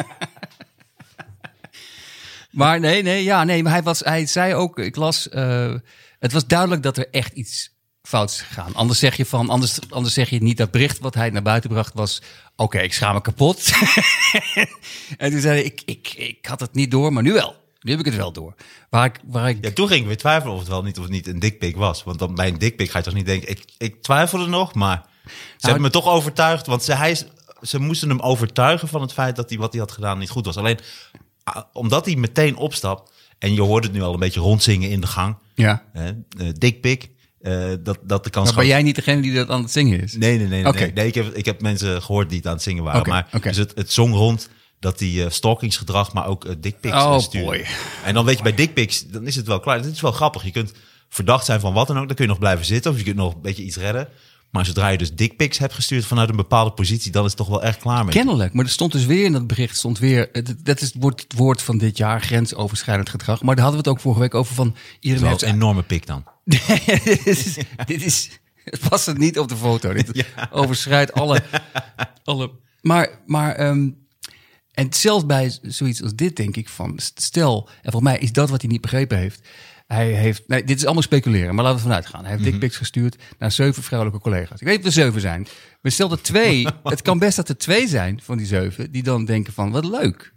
Maar 2.52 2.80
nee, 2.80 3.02
nee, 3.02 3.24
ja, 3.24 3.44
nee, 3.44 3.62
maar 3.62 3.72
hij, 3.72 3.82
was, 3.82 4.00
hij 4.00 4.26
zei 4.26 4.54
ook, 4.54 4.78
ik 4.78 4.96
las, 4.96 5.28
eh, 5.28 5.74
het 6.18 6.32
was 6.32 6.46
duidelijk 6.46 6.82
dat 6.82 6.96
er 6.96 7.08
echt 7.10 7.32
iets 7.32 7.71
fout 8.02 8.30
is 8.30 8.40
gegaan. 8.40 8.74
Anders 8.74 8.98
zeg 8.98 9.16
je 9.16 9.26
van, 9.26 9.50
anders, 9.50 9.78
anders 9.90 10.14
zeg 10.14 10.30
je 10.30 10.42
niet 10.42 10.56
dat 10.56 10.70
bericht 10.70 10.98
wat 10.98 11.14
hij 11.14 11.30
naar 11.30 11.42
buiten 11.42 11.70
bracht 11.70 11.94
was, 11.94 12.22
oké, 12.56 12.78
ik 12.78 12.92
schaam 12.92 13.14
me 13.14 13.20
kapot. 13.20 13.70
en 15.18 15.30
toen 15.30 15.40
zei 15.40 15.54
hij, 15.54 15.62
ik, 15.62 15.82
ik, 15.84 16.14
ik 16.16 16.46
had 16.46 16.60
het 16.60 16.74
niet 16.74 16.90
door, 16.90 17.12
maar 17.12 17.22
nu 17.22 17.32
wel. 17.32 17.60
Nu 17.80 17.90
heb 17.90 18.00
ik 18.00 18.06
het 18.06 18.16
wel 18.16 18.32
door. 18.32 18.54
Waar 18.90 19.04
ik, 19.04 19.20
waar 19.24 19.48
ik 19.48 19.64
Ja, 19.64 19.70
toen 19.72 19.88
ging 19.88 20.00
ik 20.00 20.06
weer 20.06 20.16
twijfelen 20.16 20.54
of 20.54 20.60
het 20.60 20.68
wel 20.68 20.82
niet 20.82 20.96
of 20.96 21.02
het 21.02 21.12
niet 21.12 21.26
een 21.26 21.38
dikpik 21.38 21.76
was. 21.76 22.02
Want 22.02 22.18
dan 22.18 22.34
bij 22.34 22.48
een 22.48 22.58
dikpik 22.58 22.90
ga 22.90 22.98
je 22.98 23.04
toch 23.04 23.14
niet 23.14 23.26
denken, 23.26 23.48
ik, 23.50 23.64
ik 23.78 24.02
twijfelde 24.02 24.46
nog, 24.46 24.74
maar 24.74 25.04
ze 25.56 25.66
hebben 25.66 25.82
me 25.82 25.90
toch 25.90 26.06
overtuigd. 26.06 26.66
Want 26.66 26.82
ze, 26.82 26.94
hij, 26.94 27.18
ze 27.62 27.78
moesten 27.78 28.08
hem 28.08 28.20
overtuigen 28.20 28.88
van 28.88 29.00
het 29.00 29.12
feit 29.12 29.36
dat 29.36 29.48
hij 29.48 29.58
wat 29.58 29.72
hij 29.72 29.80
had 29.80 29.92
gedaan 29.92 30.18
niet 30.18 30.30
goed 30.30 30.46
was. 30.46 30.56
Alleen 30.56 30.78
omdat 31.72 32.06
hij 32.06 32.16
meteen 32.16 32.56
opstapt 32.56 33.12
en 33.38 33.54
je 33.54 33.62
hoort 33.62 33.84
het 33.84 33.92
nu 33.92 34.02
al 34.02 34.12
een 34.12 34.18
beetje 34.18 34.40
rondzingen 34.40 34.90
in 34.90 35.00
de 35.00 35.06
gang. 35.06 35.36
ja. 35.54 35.82
Eh, 35.92 36.08
dikpik, 36.58 37.10
eh, 37.42 37.72
dat, 37.80 37.98
dat 38.02 38.24
de 38.24 38.30
kans 38.30 38.48
Maar 38.48 38.58
ben 38.58 38.66
jij 38.66 38.82
niet 38.82 38.94
degene 38.94 39.22
die 39.22 39.34
dat 39.34 39.48
aan 39.48 39.62
het 39.62 39.70
zingen 39.70 40.02
is? 40.02 40.16
Nee, 40.16 40.38
nee, 40.38 40.46
nee. 40.46 40.62
nee, 40.62 40.66
Oké. 40.66 40.80
nee. 40.80 40.92
Nee, 40.92 41.06
ik, 41.06 41.14
heb, 41.14 41.34
ik 41.34 41.44
heb 41.44 41.62
mensen 41.62 42.02
gehoord 42.02 42.28
die 42.28 42.38
het 42.38 42.46
aan 42.46 42.52
het 42.52 42.62
zingen 42.62 42.84
waren. 42.84 43.08
Maar 43.08 43.28
dus 43.42 43.56
het, 43.56 43.72
het 43.74 43.92
zong 43.92 44.14
rond 44.14 44.48
dat 44.80 45.00
hij 45.00 45.24
eh, 45.24 45.30
stalkingsgedrag, 45.30 46.12
maar 46.12 46.26
ook 46.26 46.44
uh, 46.44 46.52
dickpics 46.58 46.96
Oh, 46.96 47.44
boy. 47.44 47.64
En 48.04 48.14
dan 48.14 48.24
weet 48.24 48.36
je, 48.36 48.42
bij 48.42 48.54
dickpics, 48.54 49.06
dan 49.06 49.26
is 49.26 49.36
het 49.36 49.46
wel 49.46 49.60
klaar. 49.60 49.76
Het 49.76 49.92
is 49.92 50.00
wel 50.00 50.12
grappig. 50.12 50.44
Je 50.44 50.50
kunt 50.50 50.72
verdacht 51.08 51.44
zijn 51.44 51.60
van 51.60 51.72
wat 51.72 51.86
dan 51.86 51.98
ook. 51.98 52.06
Dan 52.06 52.16
kun 52.16 52.24
je 52.24 52.30
nog 52.30 52.40
blijven 52.40 52.64
zitten 52.64 52.90
of 52.90 52.98
je 52.98 53.04
kunt 53.04 53.16
nog 53.16 53.34
een 53.34 53.40
beetje 53.40 53.62
iets 53.62 53.76
redden. 53.76 54.08
Maar 54.50 54.66
zodra 54.66 54.88
je 54.88 54.98
dus 54.98 55.14
dickpics 55.14 55.58
hebt 55.58 55.74
gestuurd 55.74 56.04
vanuit 56.04 56.28
een 56.28 56.36
bepaalde 56.36 56.72
positie, 56.72 57.12
dan 57.12 57.24
is 57.24 57.28
het 57.28 57.38
toch 57.38 57.48
wel 57.48 57.62
echt 57.62 57.78
klaar 57.78 58.04
mee. 58.04 58.14
Kennelijk, 58.14 58.52
maar 58.52 58.64
er 58.64 58.70
stond 58.70 58.92
dus 58.92 59.06
weer 59.06 59.24
in 59.24 59.32
dat 59.32 59.46
bericht, 59.46 59.76
stond 59.76 59.98
weer, 59.98 60.30
dat 60.62 60.80
is 60.80 60.92
het 60.92 61.02
woord, 61.02 61.20
het 61.20 61.32
woord 61.32 61.62
van 61.62 61.78
dit 61.78 61.96
jaar, 61.96 62.20
grensoverschrijdend 62.20 63.08
gedrag. 63.08 63.42
Maar 63.42 63.54
daar 63.54 63.64
hadden 63.64 63.82
we 63.82 63.88
het 63.88 63.96
ook 63.98 64.02
vorige 64.02 64.20
week 64.20 64.34
over 64.34 64.54
van, 64.54 64.68
Dat 64.68 64.76
iedereen 65.00 65.28
heeft 65.28 65.42
een 65.42 65.54
enorme 65.54 65.82
pik 65.82 66.06
dan. 66.06 66.24
dit 67.04 67.26
is, 67.26 67.58
dit 67.86 68.04
is, 68.04 68.30
het 68.64 68.88
past 68.88 69.06
het 69.06 69.18
niet 69.18 69.38
op 69.38 69.48
de 69.48 69.56
foto. 69.56 69.92
Dit 69.92 70.24
overschrijdt 70.50 71.12
alle, 71.12 71.42
alle. 72.24 72.50
Maar, 72.80 73.08
maar, 73.26 73.54
ehm, 73.54 73.90
en 74.72 74.92
zelfs 74.92 75.26
bij 75.26 75.58
zoiets 75.62 76.02
als 76.02 76.14
dit 76.14 76.36
denk 76.36 76.56
ik 76.56 76.68
van, 76.68 76.98
stel, 77.14 77.68
en 77.82 77.92
volgens 77.92 78.12
mij 78.12 78.18
is 78.20 78.32
dat 78.32 78.50
wat 78.50 78.60
hij 78.60 78.70
niet 78.70 78.80
begrepen 78.80 79.18
heeft. 79.18 79.48
Hij 79.86 80.12
heeft, 80.12 80.48
nee, 80.48 80.64
dit 80.64 80.76
is 80.76 80.84
allemaal 80.84 81.02
speculeren, 81.02 81.54
maar 81.54 81.64
laten 81.64 81.78
we 81.78 81.84
vanuit 81.84 82.06
gaan. 82.06 82.22
Hij 82.22 82.30
heeft 82.32 82.44
dickpics 82.44 82.76
gestuurd 82.76 83.16
naar 83.38 83.52
zeven 83.52 83.82
vrouwelijke 83.82 84.22
collega's. 84.22 84.60
Ik 84.60 84.66
weet 84.66 84.78
of 84.78 84.84
er 84.84 84.92
zeven 84.92 85.20
zijn. 85.20 85.46
Maar 85.82 85.92
stel 85.92 86.20
twee, 86.20 86.66
het 86.84 87.02
kan 87.02 87.18
best 87.18 87.36
dat 87.36 87.48
er 87.48 87.56
twee 87.56 87.88
zijn 87.88 88.20
van 88.22 88.36
die 88.36 88.46
zeven, 88.46 88.90
die 88.90 89.02
dan 89.02 89.24
denken 89.24 89.52
van, 89.52 89.70
wat 89.70 89.84
leuk. 89.84 90.32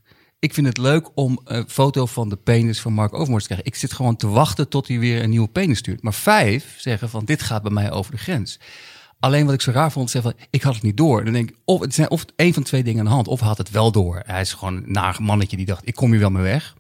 Ik 0.46 0.54
vind 0.54 0.68
het 0.68 0.78
leuk 0.78 1.10
om 1.16 1.40
een 1.44 1.70
foto 1.70 2.06
van 2.06 2.30
de 2.30 2.36
penis 2.36 2.82
van 2.82 2.94
Mark 2.94 3.14
Overmars 3.14 3.44
te 3.44 3.50
krijgen. 3.50 3.68
Ik 3.72 3.76
zit 3.76 3.94
gewoon 3.94 4.16
te 4.16 4.28
wachten 4.28 4.70
tot 4.70 4.88
hij 4.88 5.00
weer 5.00 5.24
een 5.24 5.30
nieuwe 5.30 5.48
penis 5.48 5.78
stuurt. 5.78 6.02
Maar 6.04 6.14
vijf 6.14 6.76
zeggen 6.78 7.10
van, 7.10 7.26
dit 7.26 7.42
gaat 7.44 7.62
bij 7.62 7.72
mij 7.72 7.92
over 7.92 8.12
de 8.12 8.18
grens. 8.18 8.60
Alleen 9.20 9.46
wat 9.46 9.54
ik 9.54 9.62
zo 9.62 9.72
raar 9.72 9.92
vond, 9.92 10.10
zeggen 10.10 10.32
van, 10.32 10.48
ik 10.50 10.62
had 10.62 10.74
het 10.74 10.84
niet 10.84 10.98
door. 10.98 11.24
Dan 11.24 11.34
denk 11.34 11.50
ik, 11.50 11.56
of 11.66 11.80
het 11.82 11.94
zijn 11.94 12.10
of 12.10 12.26
één 12.36 12.54
van 12.54 12.64
twee 12.64 12.84
dingen 12.84 13.00
aan 13.00 13.06
de 13.06 13.12
hand. 13.12 13.28
Of 13.28 13.40
hij 13.40 13.48
had 13.48 13.58
het 13.58 13.70
wel 13.72 13.92
door. 13.92 14.22
Hij 14.26 14.42
is 14.42 14.54
gewoon 14.54 14.76
een 14.76 14.84
naar 14.92 15.18
mannetje 15.22 15.58
die 15.58 15.66
dacht, 15.66 15.88
ik 15.88 15.96
kom 15.96 16.12
hier 16.12 16.20
wel 16.20 16.30
mee 16.30 16.44
weg. 16.44 16.76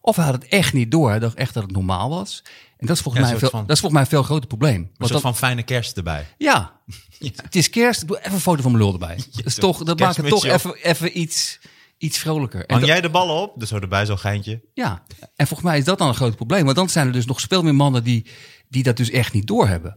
Of 0.00 0.16
hij 0.16 0.24
had 0.24 0.34
het 0.34 0.46
echt 0.48 0.72
niet 0.72 0.90
door. 0.90 1.10
Hij 1.10 1.18
dacht 1.18 1.34
echt 1.36 1.54
dat 1.54 1.62
het 1.62 1.72
normaal 1.72 2.08
was. 2.10 2.42
En 2.76 2.86
dat 2.86 2.96
is 2.96 3.02
volgens, 3.02 3.24
Ja, 3.24 3.30
mij, 3.30 3.38
veel, 3.38 3.50
van- 3.50 3.60
dat 3.66 3.70
is 3.76 3.80
volgens 3.80 3.92
mij 3.92 4.02
een 4.02 4.16
veel 4.16 4.22
groter 4.22 4.46
probleem. 4.48 4.90
Een 4.96 5.06
soort 5.08 5.20
van 5.20 5.36
fijne 5.36 5.62
kerst 5.62 5.96
erbij. 5.96 6.26
ja, 6.38 6.80
het 7.42 7.56
is 7.56 7.70
kerst. 7.70 8.06
Doe 8.06 8.18
even 8.18 8.32
een 8.32 8.40
foto 8.40 8.62
van 8.62 8.70
mijn 8.72 8.84
lul 8.84 8.92
erbij. 8.92 9.16
Dat, 9.36 9.44
is 9.46 9.54
toch, 9.54 9.84
dat 9.84 9.98
maakt 9.98 10.16
het 10.16 10.28
toch 10.28 10.44
even, 10.44 10.74
even 10.82 11.20
iets, 11.20 11.58
iets 11.98 12.18
vrolijker. 12.18 12.64
Hang 12.66 12.86
jij 12.86 13.00
de 13.00 13.10
ballen 13.10 13.34
op? 13.34 13.60
Dus 13.60 13.68
zo 13.68 13.78
erbij 13.78 14.06
zo'n 14.06 14.18
geintje. 14.18 14.60
ja, 14.74 15.02
en 15.36 15.46
volgens 15.46 15.68
mij 15.68 15.78
is 15.78 15.84
dat 15.84 15.98
dan 15.98 16.08
een 16.08 16.14
groot 16.14 16.36
probleem. 16.36 16.64
Want 16.64 16.76
dan 16.76 16.88
zijn 16.88 17.06
er 17.06 17.12
dus 17.12 17.26
nog 17.26 17.40
veel 17.40 17.62
meer 17.62 17.74
mannen 17.74 18.04
die, 18.04 18.26
die 18.68 18.82
dat 18.82 18.96
dus 18.96 19.10
echt 19.10 19.32
niet 19.32 19.46
doorhebben. 19.46 19.96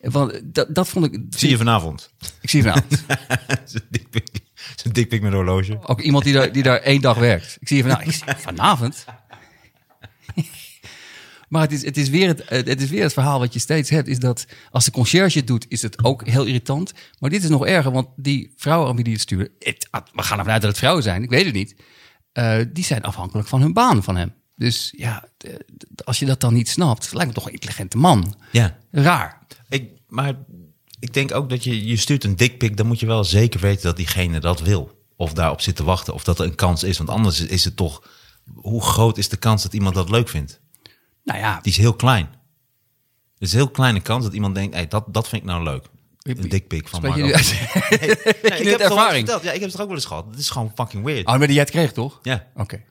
Want 0.00 0.40
dat, 0.54 0.74
dat 0.74 0.88
vond 0.88 1.04
ik... 1.04 1.20
Zie 1.30 1.50
je 1.50 1.56
vanavond. 1.56 2.12
Ik 2.40 2.50
zie 2.50 2.62
je 2.62 2.68
vanavond. 2.68 3.04
Zo'n 4.76 4.92
dikpik, 4.92 5.22
met 5.22 5.32
horloge. 5.32 5.78
Ook 5.82 6.00
iemand 6.00 6.24
die 6.24 6.32
daar, 6.32 6.52
die 6.52 6.62
daar 6.62 6.78
één 6.78 7.00
dag 7.00 7.16
werkt. 7.16 7.56
Ik 7.60 7.68
zie 7.68 7.76
je 7.76 7.82
vanavond. 7.82 8.06
Ik 8.08 8.14
zie 8.14 8.26
je 8.26 8.34
vanavond. 8.36 9.04
Maar 11.48 11.62
het 11.62 11.72
is, 11.72 11.84
het, 11.84 11.96
is 11.96 12.08
weer 12.08 12.28
het, 12.28 12.42
het 12.48 12.80
is 12.80 12.90
weer 12.90 13.02
het 13.02 13.12
verhaal 13.12 13.38
wat 13.38 13.52
je 13.52 13.58
steeds 13.58 13.90
hebt. 13.90 14.08
Is 14.08 14.18
dat 14.18 14.46
als 14.70 14.84
de 14.84 14.90
conciërge 14.90 15.38
het 15.38 15.46
doet, 15.46 15.66
is 15.68 15.82
het 15.82 16.04
ook 16.04 16.26
heel 16.26 16.44
irritant. 16.44 16.92
Maar 17.18 17.30
dit 17.30 17.42
is 17.42 17.48
nog 17.48 17.66
erger, 17.66 17.92
want 17.92 18.08
die 18.16 18.52
vrouwen 18.56 18.88
aan 18.88 18.94
wie 18.94 19.04
die 19.04 19.12
het 19.12 19.22
sturen... 19.22 19.48
Het, 19.58 19.88
we 19.90 20.22
gaan 20.22 20.38
ervan 20.38 20.52
uit 20.52 20.60
dat 20.62 20.70
het 20.70 20.78
vrouwen 20.78 21.02
zijn, 21.02 21.22
ik 21.22 21.30
weet 21.30 21.44
het 21.44 21.54
niet. 21.54 21.74
eh, 22.32 22.58
die 22.72 22.84
zijn 22.84 23.02
afhankelijk 23.02 23.48
van 23.48 23.60
hun 23.60 23.72
baan 23.72 24.02
van 24.02 24.16
hem. 24.16 24.32
Dus 24.56 24.94
ja, 24.96 25.28
als 26.04 26.18
je 26.18 26.26
dat 26.26 26.40
dan 26.40 26.54
niet 26.54 26.68
snapt... 26.68 27.12
lijkt 27.12 27.28
me 27.28 27.34
toch 27.34 27.46
een 27.46 27.52
intelligente 27.52 27.96
man. 27.96 28.34
Ja. 28.52 28.78
Raar. 28.90 29.46
Ik, 29.68 29.90
maar 30.08 30.34
ik 31.00 31.12
denk 31.14 31.34
ook 31.34 31.48
dat 31.50 31.64
je, 31.64 31.86
je 31.86 31.96
stuurt 31.96 32.24
een 32.24 32.36
dikpik, 32.36 32.76
dan 32.76 32.86
moet 32.86 33.00
je 33.00 33.06
wel 33.06 33.24
zeker 33.24 33.60
weten 33.60 33.82
dat 33.82 33.96
diegene 33.96 34.40
dat 34.40 34.60
wil. 34.60 34.96
Of 35.16 35.32
daarop 35.32 35.60
zit 35.60 35.76
te 35.76 35.84
wachten, 35.84 36.14
of 36.14 36.24
dat 36.24 36.38
er 36.38 36.44
een 36.46 36.54
kans 36.54 36.82
is. 36.82 36.98
Want 36.98 37.10
anders 37.10 37.40
is 37.40 37.64
het 37.64 37.76
toch, 37.76 38.02
hoe 38.54 38.82
groot 38.82 39.18
is 39.18 39.28
de 39.28 39.36
kans 39.36 39.62
dat 39.62 39.72
iemand 39.74 39.94
dat 39.94 40.10
leuk 40.10 40.28
vindt? 40.28 40.60
Nou 41.28 41.40
ja, 41.40 41.58
Die 41.62 41.72
is 41.72 41.78
heel 41.78 41.94
klein. 41.94 42.26
Er 42.26 43.46
is 43.46 43.52
een 43.52 43.58
heel 43.58 43.70
kleine 43.70 44.00
kans 44.00 44.24
dat 44.24 44.32
iemand 44.32 44.54
denkt, 44.54 44.74
hey, 44.74 44.88
dat, 44.88 45.04
dat 45.06 45.28
vind 45.28 45.42
ik 45.42 45.48
nou 45.48 45.62
leuk. 45.62 45.84
Een 46.22 46.48
dikpik 46.48 46.88
van 46.88 47.00
je 47.16 47.22
Nee, 47.22 47.30
ik 47.30 48.64
heb 48.64 48.64
het 48.64 48.80
ervaring? 48.80 49.28
Ja, 49.28 49.52
ik 49.52 49.60
heb 49.60 49.62
het 49.62 49.74
er 49.74 49.80
ook 49.80 49.86
wel 49.86 49.96
eens 49.96 50.04
gehad. 50.04 50.26
Het 50.30 50.38
is 50.38 50.50
gewoon 50.50 50.72
fucking 50.74 51.04
weird. 51.04 51.26
Oh, 51.26 51.36
maar 51.36 51.46
die 51.46 51.54
jij 51.56 51.62
het 51.62 51.70
kreeg, 51.70 51.92
toch? 51.92 52.18
Ja. 52.22 52.46
Oké. 52.54 52.82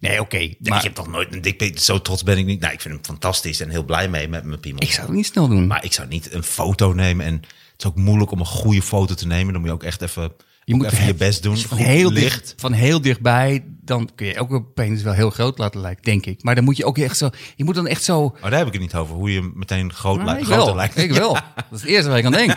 Nee, 0.00 0.20
oké. 0.20 0.54
Maar 0.58 0.78
ik 0.78 0.82
heb 0.84 0.94
toch 0.94 1.08
nooit 1.08 1.34
een 1.34 1.40
dikpik. 1.40 1.78
Zo 1.78 2.02
trots 2.02 2.22
ben 2.22 2.38
ik 2.38 2.44
niet. 2.44 2.60
Nou, 2.60 2.72
ik 2.72 2.80
vind 2.80 2.94
hem 2.94 3.04
fantastisch 3.04 3.60
en 3.60 3.70
heel 3.70 3.84
blij 3.84 4.08
mee 4.08 4.28
met 4.28 4.44
mijn 4.44 4.60
piemel. 4.60 4.82
ik 4.82 4.92
zou 4.92 5.06
het 5.06 5.16
niet 5.16 5.26
snel 5.26 5.48
doen. 5.48 5.66
Maar 5.66 5.84
ik 5.84 5.92
zou 5.92 6.08
niet 6.08 6.32
een 6.32 6.42
foto 6.42 6.92
nemen. 6.92 7.26
En 7.26 7.34
het 7.34 7.46
is 7.78 7.86
ook 7.86 7.96
moeilijk 7.96 8.30
om 8.30 8.38
een 8.40 8.46
goede 8.46 8.82
foto 8.82 9.14
te 9.14 9.26
nemen. 9.26 9.52
Dan 9.52 9.60
moet 9.60 9.70
je 9.70 9.76
ook 9.76 9.82
echt 9.82 10.02
even 10.02 10.32
Je 10.68 10.74
moet 10.74 10.86
even 10.86 11.06
je 11.06 11.14
best 11.14 11.42
doen. 11.42 11.56
Je 11.56 11.68
van 11.68 11.76
heel, 11.78 12.10
licht. 12.12 12.22
dicht, 12.46 12.54
van 12.56 12.72
heel 12.72 13.00
dichtbij, 13.00 13.64
dan 13.80 14.10
kun 14.14 14.26
je 14.26 14.38
ook 14.40 14.50
een 14.50 14.72
penis 14.72 15.02
wel 15.02 15.12
heel 15.12 15.30
groot 15.30 15.58
laten 15.58 15.80
lijken, 15.80 16.04
denk 16.04 16.26
ik. 16.26 16.42
Maar 16.42 16.54
dan 16.54 16.64
moet 16.64 16.76
je 16.76 16.84
ook 16.84 16.98
echt 16.98 17.16
zo, 17.16 17.30
je 17.56 17.64
moet 17.64 17.74
dan 17.74 17.86
echt 17.86 18.02
zo... 18.04 18.36
Maar 18.40 18.50
daar 18.50 18.58
heb 18.58 18.66
ik 18.66 18.72
het 18.72 18.82
niet 18.82 18.94
over. 18.94 19.14
Hoe 19.14 19.32
je 19.32 19.50
meteen 19.54 19.92
groot 19.92 20.16
Nou, 20.16 20.26
lijkt. 20.26 20.40
ik 20.40 20.46
groter 20.52 20.74
lijkt. 20.74 20.96
ik 20.96 21.12
wel. 21.12 21.32
Dat 21.56 21.64
is 21.70 21.80
het 21.80 21.90
eerste 21.90 22.08
waar 22.08 22.18
ik 22.18 22.24
aan 22.24 22.32
denk. 22.32 22.56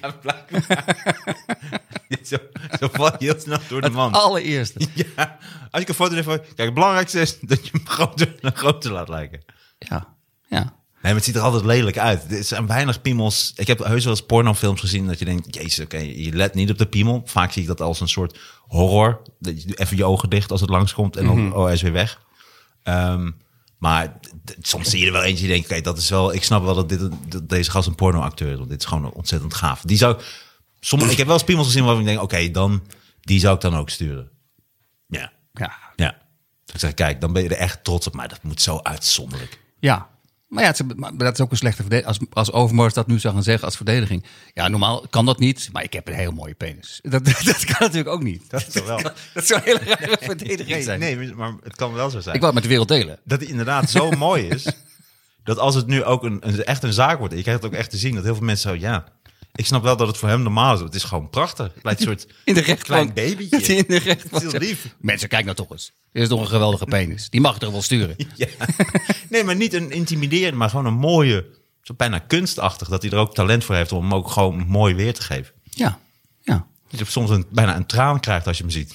Ja, 0.00 0.10
blijkbaar. 0.10 0.84
zo, 2.24 2.36
zo 2.80 2.88
val 2.92 3.10
je 3.18 3.24
heel 3.24 3.40
snel 3.40 3.58
door 3.68 3.80
de 3.80 3.86
Het 3.86 3.96
man. 3.96 4.12
allereerste. 4.12 4.86
Ja, 4.94 5.38
als 5.70 5.82
ik 5.82 5.88
een 5.88 5.94
foto 5.94 6.22
van... 6.22 6.38
Kijk, 6.40 6.56
het 6.56 6.74
belangrijkste 6.74 7.20
is 7.20 7.38
dat 7.40 7.64
je 7.66 7.70
hem 7.72 7.86
groter, 7.86 8.34
groter 8.42 8.92
laat 8.92 9.08
lijken. 9.08 9.44
Ja, 9.78 10.14
ja. 10.48 10.80
Nee, 11.02 11.12
maar 11.12 11.20
het 11.22 11.24
ziet 11.24 11.36
er 11.36 11.42
altijd 11.42 11.64
lelijk 11.64 11.98
uit. 11.98 12.32
Er 12.32 12.44
zijn 12.44 12.66
weinig 12.66 13.02
piemels. 13.02 13.52
Ik 13.56 13.66
heb 13.66 13.78
heus 13.78 14.04
wel 14.04 14.12
eens 14.12 14.26
pornofilms 14.26 14.80
gezien 14.80 15.06
dat 15.06 15.18
je 15.18 15.24
denkt... 15.24 15.54
Jezus, 15.54 15.84
oké, 15.84 15.96
je 15.96 16.32
let 16.32 16.54
niet 16.54 16.70
op 16.70 16.78
de 16.78 16.86
piemel. 16.86 17.22
Vaak 17.24 17.52
zie 17.52 17.62
ik 17.62 17.68
dat 17.68 17.80
als 17.80 18.00
een 18.00 18.08
soort 18.08 18.38
horror. 18.60 19.22
Dat 19.38 19.62
je 19.62 19.74
even 19.74 19.96
je 19.96 20.04
ogen 20.04 20.30
dicht 20.30 20.50
als 20.50 20.60
het 20.60 20.70
langskomt 20.70 21.16
en 21.16 21.24
dan 21.24 21.54
oh, 21.54 21.64
hij 21.64 21.72
is 21.72 21.82
weer 21.82 21.92
weg. 21.92 22.20
Ehm, 22.82 23.30
maar 23.78 24.18
soms 24.60 24.90
zie 24.90 25.00
je 25.00 25.06
er 25.06 25.12
wel 25.12 25.22
eentje 25.22 25.44
die 25.44 25.52
denkt... 25.52 25.70
Oké, 25.70 25.80
dat 25.80 25.98
is 25.98 26.10
wel... 26.10 26.34
Ik 26.34 26.44
snap 26.44 26.64
wel 26.64 26.74
dat, 26.74 26.88
dit, 26.88 27.00
dat 27.28 27.48
deze 27.48 27.70
gast 27.70 27.86
een 27.88 27.94
pornoacteur 27.94 28.50
is. 28.50 28.56
Want 28.56 28.70
dit 28.70 28.80
is 28.80 28.86
gewoon 28.86 29.12
ontzettend 29.12 29.54
gaaf. 29.54 29.80
Die 29.80 29.96
zou... 29.96 30.20
Sommige, 30.80 31.10
ik 31.10 31.16
heb 31.16 31.26
wel 31.26 31.36
eens 31.36 31.44
piemels 31.44 31.66
gezien 31.66 31.84
waarvan 31.84 32.02
ik 32.02 32.08
denk... 32.08 32.22
Oké, 32.22 32.50
dan... 32.50 32.82
Die 33.20 33.40
zou 33.40 33.54
ik 33.54 33.60
dan 33.60 33.76
ook 33.76 33.90
sturen. 33.90 34.30
Ja, 35.06 35.32
Ja. 35.52 35.72
ja. 35.96 36.16
Dus 36.64 36.74
ik 36.74 36.80
zeg, 36.80 36.94
kijk, 36.94 37.20
dan 37.20 37.32
ben 37.32 37.42
je 37.42 37.48
er 37.48 37.56
echt 37.56 37.84
trots 37.84 38.06
op. 38.06 38.14
Maar 38.14 38.28
dat 38.28 38.42
moet 38.42 38.62
zo 38.62 38.80
uitzonderlijk. 38.82 39.60
Ja. 39.80 40.10
Maar 40.52 40.62
ja, 40.62 40.68
het 40.68 40.80
is, 40.80 40.86
maar 40.96 41.16
dat 41.16 41.32
is 41.32 41.40
ook 41.40 41.50
een 41.50 41.56
slechte 41.56 41.82
verdediging. 41.82 42.18
Als, 42.18 42.48
als 42.48 42.52
Overmars 42.52 42.94
dat 42.94 43.06
nu 43.06 43.18
zou 43.18 43.34
gaan 43.34 43.42
zeggen 43.42 43.64
als 43.64 43.76
verdediging. 43.76 44.24
Ja, 44.54 44.68
normaal 44.68 45.06
kan 45.10 45.26
dat 45.26 45.38
niet, 45.38 45.68
maar 45.72 45.82
ik 45.82 45.92
heb 45.92 46.08
een 46.08 46.14
heel 46.14 46.32
mooie 46.32 46.54
penis. 46.54 47.00
Dat, 47.02 47.24
dat, 47.44 47.64
kan 47.64 47.76
natuurlijk 47.78 48.08
ook 48.08 48.22
niet. 48.22 48.50
Dat, 48.50 48.66
is 48.66 48.82
wel. 48.82 49.02
dat 49.34 49.46
zou 49.46 49.60
een 49.64 49.78
hele 49.78 49.94
rare 49.94 50.16
verdediging 50.20 50.84
zijn. 50.84 51.00
nee, 51.00 51.34
maar 51.34 51.52
het 51.62 51.76
kan 51.76 51.92
wel 51.92 52.10
zo 52.10 52.20
zijn. 52.20 52.34
Ik 52.34 52.40
wou 52.40 52.44
het 52.44 52.54
met 52.54 52.62
de 52.62 52.68
wereld 52.68 52.88
delen. 52.88 53.18
dat 53.24 53.40
het 53.40 53.48
inderdaad 53.48 53.90
zo 53.90 54.10
mooi 54.10 54.48
is. 54.48 54.66
Dat 55.44 55.58
als 55.58 55.74
het 55.74 55.86
nu 55.86 56.04
ook 56.04 56.22
een, 56.22 56.38
een, 56.40 56.64
echt 56.64 56.82
een 56.82 56.92
zaak 56.92 57.18
wordt. 57.18 57.32
En 57.32 57.38
je 57.38 57.44
krijgt 57.44 57.62
het 57.62 57.72
ook 57.72 57.78
echt 57.78 57.90
te 57.90 57.96
zien. 57.96 58.14
Dat 58.14 58.24
heel 58.24 58.34
veel 58.34 58.44
mensen 58.44 58.70
zo, 58.70 58.76
ja. 58.76 59.04
Ik 59.54 59.66
snap 59.66 59.82
wel 59.82 59.96
dat 59.96 60.06
het 60.06 60.16
voor 60.16 60.28
hem 60.28 60.42
normaal 60.42 60.74
is. 60.74 60.80
Het 60.80 60.94
is 60.94 61.04
gewoon 61.04 61.30
prachtig. 61.30 61.74
Het 61.74 61.84
lijkt 61.84 62.00
een 62.00 62.06
soort 62.06 62.26
In 62.44 62.54
de 62.54 62.60
rechtbank. 62.60 63.14
klein 63.14 63.34
babytje. 63.36 63.74
In 63.76 63.84
de 63.88 63.98
rechtbank. 63.98 64.42
Het 64.42 64.52
is 64.54 64.58
heel 64.58 64.68
lief. 64.68 64.94
Mensen, 64.98 65.28
kijk 65.28 65.44
nou 65.44 65.56
toch 65.56 65.70
eens. 65.70 65.92
Dit 66.12 66.22
is 66.22 66.28
toch 66.28 66.40
een 66.40 66.46
geweldige 66.48 66.84
penis. 66.84 67.30
Die 67.30 67.40
mag 67.40 67.58
toch 67.58 67.70
wel 67.70 67.82
sturen. 67.82 68.16
Ja. 68.36 68.46
Nee, 69.28 69.44
maar 69.44 69.56
niet 69.56 69.72
een 69.74 69.90
intimiderende, 69.90 70.56
maar 70.56 70.70
gewoon 70.70 70.86
een 70.86 70.94
mooie, 70.94 71.46
zo 71.82 71.94
bijna 71.96 72.18
kunstachtig. 72.18 72.88
Dat 72.88 73.02
hij 73.02 73.10
er 73.10 73.18
ook 73.18 73.34
talent 73.34 73.64
voor 73.64 73.74
heeft 73.74 73.92
om 73.92 74.02
hem 74.02 74.14
ook 74.14 74.30
gewoon 74.30 74.66
mooi 74.66 74.94
weer 74.94 75.14
te 75.14 75.22
geven. 75.22 75.52
Ja, 75.62 75.98
ja. 76.40 76.66
Dat 76.90 76.98
je 76.98 77.04
soms 77.04 77.30
een, 77.30 77.46
bijna 77.50 77.76
een 77.76 77.86
traan 77.86 78.20
krijgt 78.20 78.46
als 78.46 78.56
je 78.56 78.62
hem 78.62 78.72
ziet. 78.72 78.94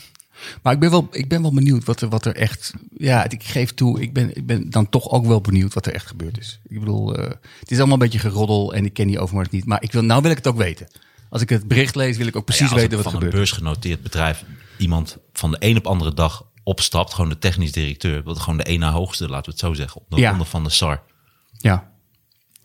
Maar 0.63 0.73
ik 0.73 0.79
ben 0.79 0.89
wel, 0.89 1.07
ik 1.11 1.27
ben 1.27 1.41
wel 1.41 1.53
benieuwd 1.53 1.83
wat 1.83 2.01
er, 2.01 2.09
wat 2.09 2.25
er 2.25 2.35
echt. 2.35 2.73
Ja, 2.97 3.29
ik 3.29 3.43
geef 3.43 3.73
toe, 3.73 4.01
ik 4.01 4.13
ben, 4.13 4.35
ik 4.35 4.45
ben 4.45 4.69
dan 4.69 4.89
toch 4.89 5.09
ook 5.09 5.25
wel 5.25 5.41
benieuwd 5.41 5.73
wat 5.73 5.85
er 5.85 5.93
echt 5.93 6.07
gebeurd 6.07 6.37
is. 6.37 6.59
Ik 6.67 6.79
bedoel, 6.79 7.15
eh, 7.15 7.29
het 7.59 7.71
is 7.71 7.77
allemaal 7.77 7.93
een 7.95 8.01
beetje 8.09 8.19
geroddel 8.19 8.73
en 8.73 8.85
ik 8.85 8.93
ken 8.93 9.07
die 9.07 9.19
Overmars 9.19 9.49
niet. 9.49 9.65
Maar 9.65 9.83
ik 9.83 9.91
wil, 9.91 10.01
nou 10.01 10.21
wil 10.21 10.31
ik 10.31 10.37
het 10.37 10.47
ook 10.47 10.57
weten. 10.57 10.87
Als 11.29 11.41
ik 11.41 11.49
het 11.49 11.67
bericht 11.67 11.95
lees, 11.95 12.17
wil 12.17 12.27
ik 12.27 12.35
ook 12.35 12.45
precies 12.45 12.65
Ja, 12.65 12.71
als 12.71 12.81
weten 12.81 12.97
er 12.97 13.03
wat 13.03 13.05
er 13.05 13.11
van 13.19 13.21
een 13.21 13.27
gebeurt. 13.33 13.49
beursgenoteerd 13.49 14.03
bedrijf 14.03 14.43
iemand 14.77 15.17
van 15.33 15.51
de 15.51 15.57
een 15.59 15.77
op 15.77 15.87
andere 15.87 16.13
dag 16.13 16.45
opstapt. 16.63 17.13
Gewoon 17.13 17.29
de 17.29 17.37
technisch 17.37 17.71
directeur. 17.71 18.23
Wat 18.23 18.39
gewoon 18.39 18.57
de 18.57 18.77
na 18.77 18.91
hoogste, 18.91 19.27
laten 19.29 19.45
we 19.45 19.51
het 19.51 19.59
zo 19.59 19.73
zeggen. 19.73 20.01
Onder, 20.03 20.19
Ja. 20.19 20.31
onder 20.31 20.47
van 20.47 20.63
de 20.63 20.69
SAR. 20.69 21.03
Ja. 21.51 21.91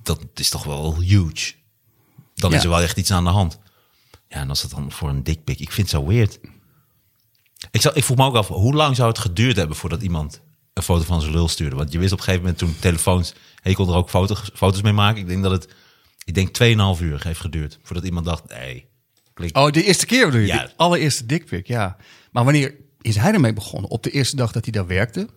Dat 0.03 0.21
is 0.35 0.49
toch 0.49 0.65
wel 0.65 1.01
huge. 1.01 1.53
Dan 2.35 2.51
Ja. 2.51 2.57
is 2.57 2.63
er 2.63 2.69
wel 2.69 2.81
echt 2.83 2.97
iets 2.97 3.11
aan 3.11 3.25
de 3.25 3.31
hand. 3.31 3.59
Ja, 4.29 4.37
en 4.37 4.49
als 4.49 4.63
het 4.63 4.71
dan 4.71 4.93
voor 4.93 5.09
een 5.09 5.23
dikpik. 5.23 5.59
Ik 5.61 5.73
vind 5.73 5.91
het 5.91 6.01
zo 6.01 6.07
weird. 6.09 6.39
Ik, 7.71 7.81
zou, 7.81 7.95
ik 7.95 8.05
vroeg 8.05 8.17
me 8.17 8.25
ook 8.25 8.35
af, 8.35 8.49
hoe 8.49 8.75
lang 8.75 8.97
zou 8.97 9.09
het 9.09 9.19
geduurd 9.19 9.57
hebben 9.57 9.77
voordat 9.77 10.03
iemand 10.03 10.41
een 10.73 10.83
foto 10.83 11.05
van 11.05 11.21
zijn 11.21 11.33
lul 11.33 11.49
stuurde? 11.49 11.77
Want 11.77 11.93
je 11.93 11.99
wist 11.99 12.13
op 12.13 12.19
een 12.19 12.25
gegeven 12.25 12.45
moment 12.45 12.61
toen 12.61 12.77
telefoons, 12.81 13.35
je 13.63 13.75
kon 13.75 13.89
er 13.89 13.95
ook 13.95 14.11
foto's, 14.11 14.51
foto's 14.55 14.83
mee 14.83 14.93
maken. 14.93 15.21
Ik 15.21 15.29
denk 15.29 15.43
dat 15.43 15.53
het, 15.53 15.69
ik 16.25 16.35
denk 16.35 16.49
2,5 16.99 17.03
uur 17.03 17.21
heeft 17.25 17.41
geduurd 17.41 17.79
voordat 17.83 18.05
iemand 18.05 18.27
dacht, 18.27 18.49
nee, 18.49 18.87
klik. 19.35 19.57
Oh, 19.57 19.71
de 19.71 19.85
eerste 19.85 20.07
keer 20.07 20.25
bedoel 20.27 20.41
je? 20.41 20.47
Ja. 20.47 20.65
De 20.65 20.73
allereerste 20.77 21.27
dikpik, 21.27 21.67
ja. 21.67 21.97
Maar 22.31 22.45
wanneer 22.45 22.75
is 23.01 23.17
hij 23.17 23.33
ermee 23.33 23.53
begonnen? 23.53 23.91
Op 23.91 24.03
de 24.03 24.11
eerste 24.11 24.37
dag 24.37 24.53
dat 24.53 24.65
hij 24.65 24.73
daar 24.73 24.87
werkte? 24.87 25.29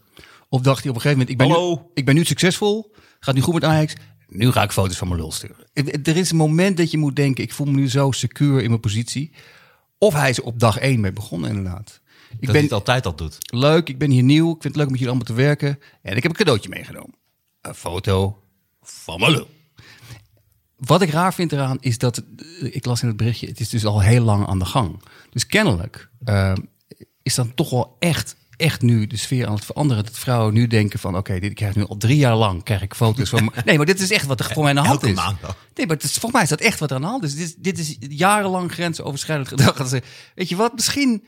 Of 0.49 0.61
dacht 0.61 0.81
hij 0.81 0.89
op 0.89 0.95
een 0.95 1.01
gegeven 1.01 1.27
moment, 1.27 1.29
ik 1.29 1.37
ben, 1.37 1.47
nu, 1.47 1.77
ik 1.93 2.05
ben 2.05 2.15
nu 2.15 2.25
succesvol, 2.25 2.95
gaat 3.19 3.35
nu 3.35 3.41
goed 3.41 3.53
met 3.53 3.63
Ajax, 3.63 3.93
nu 4.27 4.51
ga 4.51 4.63
ik 4.63 4.71
foto's 4.71 4.97
van 4.97 5.07
mijn 5.07 5.19
lul 5.19 5.31
sturen. 5.31 5.55
Er 6.03 6.17
is 6.17 6.31
een 6.31 6.37
moment 6.37 6.77
dat 6.77 6.91
je 6.91 6.97
moet 6.97 7.15
denken, 7.15 7.43
ik 7.43 7.53
voel 7.53 7.67
me 7.67 7.73
nu 7.73 7.89
zo 7.89 8.11
secuur 8.11 8.61
in 8.61 8.69
mijn 8.69 8.79
positie. 8.81 9.31
Of 9.97 10.13
hij 10.13 10.29
is 10.29 10.41
op 10.41 10.59
dag 10.59 10.77
één 10.77 10.99
mee 10.99 11.13
begonnen 11.13 11.49
inderdaad. 11.49 12.01
Ik 12.39 12.45
dat 12.45 12.51
ben 12.53 12.63
het 12.63 12.71
altijd 12.73 13.05
al 13.05 13.15
doet. 13.15 13.37
leuk, 13.39 13.89
ik 13.89 13.97
ben 13.97 14.11
hier 14.11 14.23
nieuw, 14.23 14.45
ik 14.55 14.61
vind 14.61 14.63
het 14.63 14.75
leuk 14.75 14.85
om 14.85 14.91
met 14.91 14.99
jullie 15.01 15.15
allemaal 15.15 15.35
te 15.35 15.41
werken. 15.43 15.79
En 16.01 16.15
ik 16.15 16.23
heb 16.23 16.31
een 16.31 16.37
cadeautje 16.37 16.69
meegenomen. 16.69 17.15
Een 17.61 17.75
foto 17.75 18.43
van 18.81 19.19
mijn 19.19 19.31
lul. 19.31 19.49
Wat 20.75 21.01
ik 21.01 21.09
raar 21.09 21.33
vind 21.33 21.51
eraan 21.51 21.77
is 21.79 21.97
dat, 21.97 22.17
eh, 22.17 22.75
ik 22.75 22.85
las 22.85 23.01
in 23.01 23.07
het 23.07 23.17
berichtje, 23.17 23.47
het 23.47 23.59
is 23.59 23.69
dus 23.69 23.85
al 23.85 24.01
heel 24.01 24.23
lang 24.23 24.47
aan 24.47 24.59
de 24.59 24.65
gang. 24.65 25.01
Dus 25.29 25.45
kennelijk 25.45 26.09
eh, 26.23 26.53
is 27.23 27.35
dan 27.35 27.53
toch 27.53 27.69
wel 27.69 27.95
echt, 27.99 28.35
echt 28.57 28.81
nu 28.81 29.07
de 29.07 29.17
sfeer 29.17 29.47
aan 29.47 29.53
het 29.55 29.65
veranderen. 29.65 30.03
Dat 30.03 30.19
vrouwen 30.19 30.53
nu 30.53 30.67
denken 30.67 30.99
van, 30.99 31.17
oké, 31.17 31.39
dit 31.39 31.53
krijg 31.53 31.71
ik 31.71 31.77
nu 31.77 31.85
al 31.85 31.97
drie 31.97 32.17
jaar 32.17 32.35
lang, 32.35 32.63
krijg 32.63 32.81
ik 32.81 32.93
foto's 32.95 33.29
van... 33.29 33.43
me- 33.43 33.51
Nee, 33.65 33.77
maar 33.77 33.85
dit 33.85 33.99
is 33.99 34.11
echt 34.11 34.25
wat 34.25 34.39
er 34.39 34.51
voor 34.53 34.63
mij 34.63 34.71
aan 34.75 34.83
de 34.83 34.89
hand 34.89 35.03
is. 35.03 35.15
Nee, 35.75 35.85
maar 35.87 35.95
het 35.95 36.05
is, 36.05 36.11
volgens 36.11 36.31
mij 36.33 36.41
is 36.43 36.49
dat 36.49 36.59
echt 36.61 36.79
wat 36.79 36.89
er 36.89 36.95
aan 36.95 37.01
de 37.01 37.07
hand 37.07 37.23
is. 37.23 37.35
Dit, 37.35 37.43
is- 37.47 37.55
dit 37.55 37.79
is 37.79 37.95
jarenlang 37.99 38.71
grensoverschrijdend 38.71 39.47
gedrag. 39.49 39.75
Dat 39.77 39.89
ze, 39.89 40.01
weet 40.35 40.49
je 40.49 40.55
wat, 40.55 40.73
misschien 40.73 41.25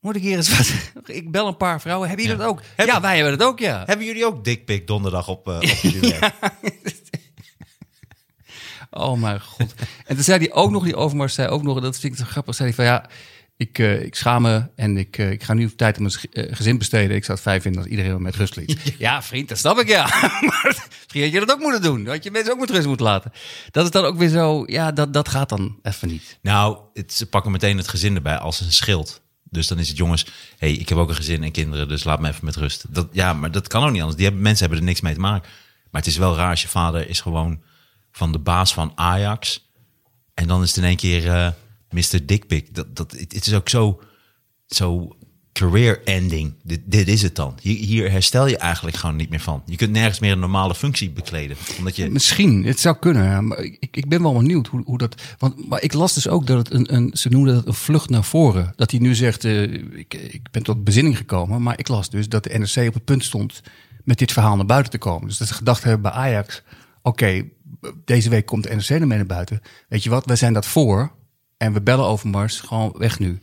moet 0.00 0.16
ik 0.16 0.22
hier 0.22 0.36
eens 0.36 0.56
wat... 0.56 0.72
Ik 1.16 1.30
bel 1.30 1.46
een 1.46 1.56
paar 1.56 1.80
vrouwen, 1.80 2.08
hebben 2.08 2.26
jullie 2.26 2.40
Ja. 2.40 2.46
dat 2.46 2.54
ook? 2.56 2.62
Hebben- 2.76 2.94
ja, 2.94 3.00
wij 3.00 3.16
hebben 3.18 3.38
dat 3.38 3.48
ook, 3.48 3.58
ja. 3.58 3.82
Hebben 3.86 4.06
jullie 4.06 4.26
ook 4.26 4.44
dikpik 4.44 4.86
donderdag 4.86 5.28
op, 5.28 5.48
eh 5.48 5.54
op 5.56 5.62
jullie? 5.92 6.14
Oh 8.90 9.20
mijn 9.20 9.40
god. 9.40 9.74
En 10.06 10.14
toen 10.14 10.24
zei 10.24 10.38
hij 10.38 10.52
ook 10.52 10.70
nog, 10.70 10.84
die 10.84 10.96
Overmars 10.96 11.34
zei 11.34 11.48
ook 11.48 11.62
nog, 11.62 11.80
dat 11.80 11.98
vind 11.98 12.12
ik 12.12 12.18
zo 12.18 12.24
grappig, 12.30 12.54
zei 12.54 12.68
hij 12.68 12.76
van 12.76 12.84
ja, 12.84 13.06
ik, 13.56 13.78
eh, 13.78 14.02
ik 14.02 14.14
schaam 14.14 14.42
me 14.42 14.62
en 14.76 14.96
ik, 14.96 15.18
eh, 15.18 15.30
ik 15.30 15.42
ga 15.42 15.54
nu 15.54 15.74
tijd 15.74 15.96
aan 15.96 16.02
mijn 16.02 16.54
gezin 16.54 16.78
besteden. 16.78 17.16
Ik 17.16 17.24
zou 17.24 17.38
het 17.38 17.46
fijn 17.46 17.62
vinden 17.62 17.80
als 17.82 17.90
iedereen 17.90 18.22
met 18.22 18.36
rust 18.36 18.56
liet. 18.56 18.78
Ja, 18.98 19.22
vriend, 19.22 19.48
dat 19.48 19.58
snap 19.58 19.78
ik 19.78 19.88
ja. 19.88 20.06
maar 20.40 20.62
misschien 21.02 21.22
had 21.22 21.32
je 21.32 21.38
dat 21.40 21.50
ook 21.52 21.60
moeten 21.60 21.82
doen. 21.82 22.04
Dat 22.04 22.24
je 22.24 22.30
mensen 22.30 22.52
ook 22.52 22.60
met 22.60 22.70
rust 22.70 22.86
moeten 22.86 23.06
laten. 23.06 23.32
Dat 23.70 23.84
is 23.84 23.90
dan 23.90 24.04
ook 24.04 24.16
weer 24.18 24.28
zo, 24.28 24.62
ja, 24.66 24.92
dat, 24.92 25.12
dat 25.12 25.28
gaat 25.28 25.48
dan 25.48 25.78
even 25.82 26.08
niet. 26.08 26.38
Nou, 26.42 26.78
het, 26.94 27.12
ze 27.12 27.26
pakken 27.26 27.50
meteen 27.50 27.76
het 27.76 27.88
gezin 27.88 28.14
erbij 28.14 28.36
als 28.38 28.60
een 28.60 28.72
schild. 28.72 29.20
Dus 29.50 29.66
dan 29.66 29.78
is 29.78 29.88
het 29.88 29.96
jongens, 29.96 30.26
hey, 30.58 30.72
ik 30.72 30.88
heb 30.88 30.98
ook 30.98 31.08
een 31.08 31.14
gezin 31.14 31.42
en 31.42 31.52
kinderen, 31.52 31.88
dus 31.88 32.04
laat 32.04 32.20
me 32.20 32.28
even 32.28 32.44
met 32.44 32.56
rust. 32.56 32.84
Dat, 32.88 33.08
ja, 33.12 33.32
maar 33.32 33.50
dat 33.50 33.68
kan 33.68 33.84
ook 33.84 33.90
niet 33.90 34.00
anders. 34.00 34.16
Die 34.16 34.24
hebben, 34.24 34.42
mensen 34.42 34.60
hebben 34.60 34.78
er 34.78 34.88
niks 34.88 35.00
mee 35.00 35.14
te 35.14 35.20
maken. 35.20 35.48
Maar 35.90 36.00
het 36.00 36.10
is 36.10 36.16
wel 36.16 36.36
raar 36.36 36.50
als 36.50 36.62
je 36.62 36.68
vader 36.68 37.08
is 37.08 37.20
gewoon 37.20 37.62
van 38.12 38.32
de 38.32 38.38
baas 38.38 38.74
van 38.74 38.92
Ajax. 38.94 39.66
En 40.34 40.48
dan 40.48 40.62
is 40.62 40.68
het 40.68 40.76
in 40.76 40.84
één 40.84 40.96
keer 40.96 41.28
eh 41.28 41.50
Mr. 41.90 42.26
Dickpick. 42.26 42.74
Dat, 42.74 42.96
dat, 42.96 43.12
het, 43.12 43.32
het 43.32 43.46
is 43.46 43.54
ook 43.54 43.68
zo, 43.68 44.00
zo 44.66 45.16
career 45.58 46.00
ending. 46.04 46.54
Dit, 46.84 47.08
is 47.08 47.22
het 47.22 47.36
dan. 47.36 47.54
Hier, 47.60 48.10
herstel 48.10 48.46
je 48.46 48.56
eigenlijk 48.56 48.96
gewoon 48.96 49.16
niet 49.16 49.30
meer 49.30 49.40
van. 49.40 49.62
Je 49.66 49.76
kunt 49.76 49.90
nergens 49.90 50.18
meer 50.18 50.32
een 50.32 50.38
normale 50.38 50.74
functie 50.74 51.10
bekleden. 51.10 51.56
Omdat 51.78 51.96
je, 51.96 52.10
Misschien, 52.10 52.64
het 52.64 52.80
zou 52.80 52.96
kunnen. 52.96 53.50
Ik, 53.80 53.96
ik 53.96 54.08
ben 54.08 54.22
wel 54.22 54.32
benieuwd 54.32 54.66
hoe, 54.66 54.82
hoe 54.84 54.98
dat. 54.98 55.22
Want 55.38 55.68
maar 55.68 55.82
ik 55.82 55.92
las 55.92 56.14
dus 56.14 56.28
ook 56.28 56.46
dat 56.46 56.58
het 56.58 56.70
een, 56.72 56.94
een. 56.94 57.10
Ze 57.12 57.28
noemden 57.28 57.54
dat 57.54 57.66
een 57.66 57.74
vlucht 57.74 58.10
naar 58.10 58.24
voren. 58.24 58.72
Dat 58.76 58.90
hij 58.90 59.00
nu 59.00 59.14
zegt: 59.14 59.44
eh, 59.44 59.62
ik, 59.72 60.14
ik 60.14 60.50
ben 60.50 60.62
tot 60.62 60.84
bezinning 60.84 61.16
gekomen. 61.16 61.62
Maar 61.62 61.78
ik 61.78 61.88
las 61.88 62.10
dus 62.10 62.28
dat 62.28 62.44
de 62.44 62.58
NRC 62.58 62.88
op 62.88 62.94
het 62.94 63.04
punt 63.04 63.24
stond. 63.24 63.60
met 64.04 64.18
dit 64.18 64.32
verhaal 64.32 64.56
naar 64.56 64.66
buiten 64.66 64.90
te 64.90 64.98
komen. 64.98 65.28
Dus 65.28 65.38
dat 65.38 65.48
ze 65.48 65.54
gedacht 65.54 65.82
hebben 65.82 66.02
bij 66.02 66.12
Ajax: 66.12 66.62
oké, 67.02 67.44
deze 68.04 68.28
week 68.28 68.46
komt 68.46 68.62
de 68.62 68.74
NRC 68.74 68.88
ermee 68.88 69.18
naar 69.18 69.26
buiten. 69.26 69.60
Weet 69.88 70.02
je 70.02 70.10
wat, 70.10 70.26
wij 70.26 70.36
zijn 70.36 70.52
dat 70.52 70.66
voor. 70.66 71.16
En 71.56 71.72
we 71.72 71.82
bellen 71.82 72.04
Overmars, 72.04 72.60
gewoon 72.60 72.94
weg 72.98 73.18
nu. 73.18 73.38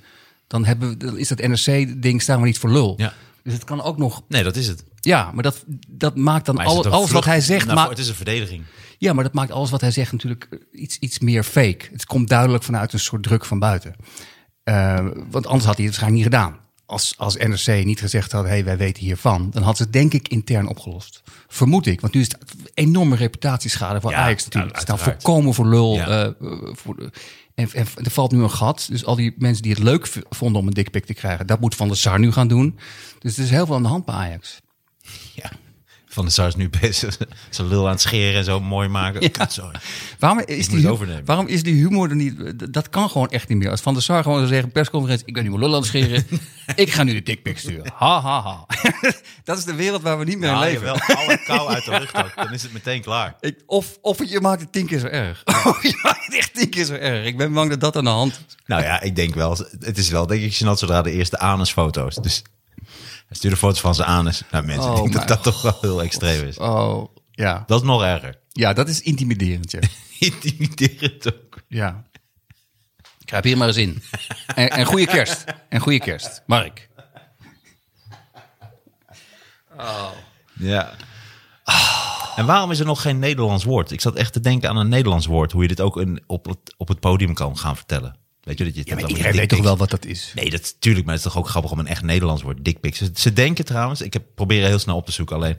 Dan, 0.48 0.66
hebben 0.66 1.00
we, 1.00 1.20
is 1.20 1.28
dat 1.28 1.38
NRC-ding 1.48 2.22
staan 2.22 2.40
we 2.40 2.46
niet 2.46 2.60
voor 2.60 2.72
lul. 2.72 2.94
Ja. 2.98 3.14
Dus 3.44 3.54
het 3.54 3.64
kan 3.64 3.82
ook 3.82 3.98
nog. 3.98 4.24
nee, 4.28 4.44
dat 4.44 4.56
is 4.56 4.68
het. 4.68 4.84
Ja, 5.00 5.32
maar 5.32 5.44
dat, 5.44 5.64
dat 5.90 6.16
maakt 6.16 6.46
dan 6.46 6.58
alles, 6.58 6.86
het 6.86 6.94
alles 6.94 7.12
wat 7.12 7.26
hij 7.26 7.42
zegt. 7.42 7.66
naar 7.66 7.76
maar, 7.76 7.90
Het 7.90 7.98
is 7.98 8.08
een 8.08 8.16
verdediging. 8.16 8.64
ja, 8.98 9.14
maar 9.14 9.24
dat 9.24 9.34
maakt 9.34 9.52
alles 9.52 9.70
wat 9.70 9.82
hij 9.82 9.92
zegt 9.92 10.12
natuurlijk 10.12 10.48
iets, 10.72 10.98
iets 11.00 11.20
meer 11.20 11.44
fake. 11.44 11.86
Het 11.92 12.06
komt 12.06 12.30
duidelijk 12.30 12.64
vanuit 12.64 12.94
een 12.94 13.00
soort 13.00 13.24
druk 13.24 13.46
van 13.46 13.60
buiten. 13.60 13.96
Eh, 14.64 15.06
want 15.30 15.46
anders 15.48 15.66
had 15.66 15.76
hij 15.78 15.86
het 15.86 15.96
waarschijnlijk 15.98 16.14
niet 16.14 16.34
gedaan. 16.34 16.58
Als, 16.86 17.14
als 17.18 17.36
NRC 17.36 17.86
niet 17.86 18.00
gezegd 18.00 18.32
had, 18.32 18.46
hey, 18.46 18.66
wij 18.66 18.78
weten 18.78 19.04
hiervan, 19.04 19.50
dan 19.50 19.64
had 19.64 19.78
ze 19.78 19.84
het 19.84 19.94
denk 19.94 20.14
ik 20.14 20.28
intern 20.28 20.68
opgelost. 20.68 21.22
Vermoed 21.48 21.86
ik, 21.86 22.02
want 22.02 22.14
nu 22.14 22.22
is 22.22 22.28
het 22.32 22.56
enorme 22.74 23.16
reputatieschade 23.16 24.02
voor 24.02 24.12
Ja, 24.12 24.18
Ajax 24.18 24.44
natuurlijk. 24.44 24.74
nou, 24.76 24.88
uiteraard. 24.88 25.24
volkomen 25.24 25.54
voor 25.54 25.68
lul. 25.68 25.94
Ja. 25.96 26.08
eh, 26.26 26.48
voor 26.74 27.10
en, 27.56 27.70
en 27.74 27.86
er 28.04 28.12
valt 28.12 28.32
nu 28.32 28.42
een 28.42 28.52
gat. 28.52 28.88
Dus 28.90 29.06
al 29.06 29.16
die 29.16 29.34
mensen 29.38 29.64
die 29.64 29.72
het 29.72 29.84
leuk 29.84 30.08
vonden 30.30 30.62
om 30.62 30.68
een 30.68 30.74
dikpik 30.74 31.06
te 31.06 31.14
krijgen, 31.14 31.48
dat 31.48 31.60
moet 31.60 31.76
Van 31.76 31.88
der 31.88 31.98
Sar 31.98 32.20
nu 32.20 32.32
gaan 32.32 32.48
doen. 32.48 32.80
Dus 33.20 33.38
er 33.38 33.44
is 33.44 33.50
heel 33.50 33.66
veel 33.66 33.76
aan 33.76 33.84
de 33.84 33.90
hand 33.90 34.06
bij 34.06 34.16
Ajax. 34.16 34.60
Ja. 35.34 35.52
Van 36.16 36.26
de 36.26 36.32
Sar 36.32 36.48
is 36.48 36.56
nu 36.56 36.70
bezig 36.82 37.18
zijn 37.50 37.68
lul 37.68 37.86
aan 37.86 37.92
het 37.92 38.02
scheren 38.02 38.38
en 38.38 38.44
zo 38.44 38.60
mooi 38.60 38.88
maken. 38.88 39.22
Ja. 39.22 39.72
Waarom 40.20 40.40
is, 40.46 40.68
die, 40.68 40.80
hu- 40.80 40.90
overnemen. 40.90 41.26
waarom 41.26 41.48
is 41.48 41.64
die 41.64 41.74
humor 41.74 42.10
er 42.10 42.16
niet? 42.16 42.74
Dat 42.74 42.90
kan 42.90 43.10
gewoon 43.10 43.30
echt 43.30 43.48
niet 43.50 43.58
meer. 43.58 43.70
Als 43.70 43.82
Van 43.82 43.94
der 43.94 44.04
Sar 44.04 44.24
gewoon 44.24 44.38
zou 44.38 44.50
zeggen, 44.50 44.72
persconferentie, 44.72 45.28
ik 45.28 45.34
ben 45.34 45.44
nu 45.44 45.50
mijn 45.50 45.62
lul 45.62 45.70
aan 45.70 45.76
het 45.80 45.86
scheren. 45.86 46.28
ik 46.76 46.92
ga 46.92 47.04
nu 47.04 47.14
de 47.14 47.24
dikpik 47.24 47.58
sturen. 47.60 47.92
Ha, 47.96 48.22
ha, 48.22 48.42
ha. 48.42 48.66
dat 49.44 49.58
is 49.58 49.64
de 49.64 49.76
wereld 49.76 50.02
waar 50.02 50.20
we 50.20 50.26
niet 50.26 50.40
meer 50.40 50.50
in 50.52 50.60
leven. 50.60 50.84
wel 50.84 51.00
alle 51.00 51.44
kou 51.46 51.70
uit 51.70 51.86
de 51.86 51.92
lucht 51.92 52.18
ook, 52.18 52.36
dan 52.36 52.54
is 52.54 52.64
het 52.64 52.74
meteen 52.74 53.02
klaar. 53.02 53.36
Ik, 53.40 53.58
of, 53.66 53.98
of 54.02 54.30
je 54.30 54.42
maakt 54.42 54.62
het 54.62 54.72
tien 54.72 54.86
keer 54.86 55.00
zo 55.00 55.08
erg. 55.08 55.44
Of 55.46 55.84
je 55.84 56.00
maakt 56.04 56.26
het 56.26 56.36
echt 56.36 56.54
tien 56.54 56.70
keer 56.70 56.86
zo 56.86 56.94
erg. 56.94 57.26
Ik 57.26 57.38
ben 57.38 57.54
bang 57.54 57.70
dat 57.70 57.80
dat 57.80 57.96
aan 57.96 58.04
de 58.04 58.10
hand 58.10 58.32
is. 58.48 58.56
Nou 58.66 58.82
ja, 58.84 59.02
ik 59.02 59.16
denk 59.16 59.36
wel, 59.36 59.58
het 59.80 59.98
is 59.98 60.10
wel 60.10 60.28
denk 60.28 60.42
ik 60.42 60.54
gênant 60.56 60.78
zodra 60.78 61.02
de 61.02 61.12
eerste 61.12 61.40
anusfoto's. 61.40 62.16
Dus 62.16 62.42
hij 63.28 63.38
stuurde 63.38 63.58
foto's 63.58 63.80
van 63.80 63.96
zijn 63.96 64.08
anus 64.08 64.42
naar 64.52 64.66
mensen. 64.66 64.92
Oh 64.92 65.06
ik 65.06 65.12
denk 65.12 65.14
dat 65.14 65.28
dat 65.28 65.44
toch 65.44 65.62
wel 65.62 65.78
heel 65.82 66.02
extreem 66.02 66.48
is. 66.48 66.58
Oh, 66.58 67.16
ja. 67.32 67.64
Dat 67.68 67.82
is 67.82 67.88
nog 67.88 68.04
erger. 68.04 68.40
Ja, 68.52 68.74
dat 68.74 68.90
is 68.90 69.02
intimiderend, 69.02 69.72
ja. 69.72 69.80
Intimiderend 70.20 71.34
ook. 71.34 71.62
ja. 71.68 72.04
Kruip 73.26 73.44
hier 73.44 73.58
maar 73.58 73.68
eens 73.68 73.78
in. 73.78 74.04
En, 74.56 74.70
en 74.70 74.86
goede 74.86 75.06
kerst. 75.06 75.44
En 75.70 75.80
goede 75.80 76.00
kerst. 76.00 76.44
Mark. 76.46 76.90
Ja. 80.54 80.94
En 82.36 82.46
waarom 82.46 82.72
is 82.72 82.80
er 82.80 82.86
nog 82.86 83.02
geen 83.02 83.20
Nederlands 83.20 83.64
woord? 83.64 83.92
Ik 83.92 84.02
zat 84.02 84.16
echt 84.16 84.34
te 84.34 84.40
denken 84.40 84.70
aan 84.70 84.78
een 84.78 84.90
Nederlands 84.90 85.26
woord. 85.26 85.52
Hoe 85.52 85.62
je 85.62 85.68
dit 85.68 85.82
ook 85.82 85.98
in, 85.98 86.24
op, 86.28 86.46
het, 86.46 86.76
op 86.78 86.88
het 86.88 87.00
podium 87.00 87.34
kan 87.34 87.58
gaan 87.58 87.76
vertellen. 87.76 88.16
Weet 88.46 88.58
je 88.58 88.64
dat 88.64 88.76
je 88.76 88.82
Ja, 88.86 88.96
maar 88.96 89.10
iedereen 89.10 89.36
weet 89.36 89.50
toch 89.50 89.62
wel 89.62 89.78
wat 89.78 89.90
dat 89.90 90.06
is? 90.06 90.32
Nee, 90.36 90.50
dat 90.50 90.76
tuurlijk, 90.80 91.06
maar 91.06 91.16
het 91.16 91.26
is 91.26 91.32
toch 91.32 91.42
ook 91.42 91.50
grappig 91.50 91.72
om 91.72 91.80
een 91.80 91.88
echt 91.88 92.02
Nederlands 92.02 92.42
woord, 92.42 92.66
dickpics. 92.66 92.98
Ze, 92.98 93.10
ze 93.14 93.34
denken 93.34 93.66
trouwens, 93.66 94.02
ik 94.02 94.14
heb 94.14 94.24
proberen 94.36 94.68
heel 94.68 94.80
snel 94.80 94.96
op 94.96 95.06
te 95.06 95.12
zoeken, 95.12 95.36
alleen 95.36 95.58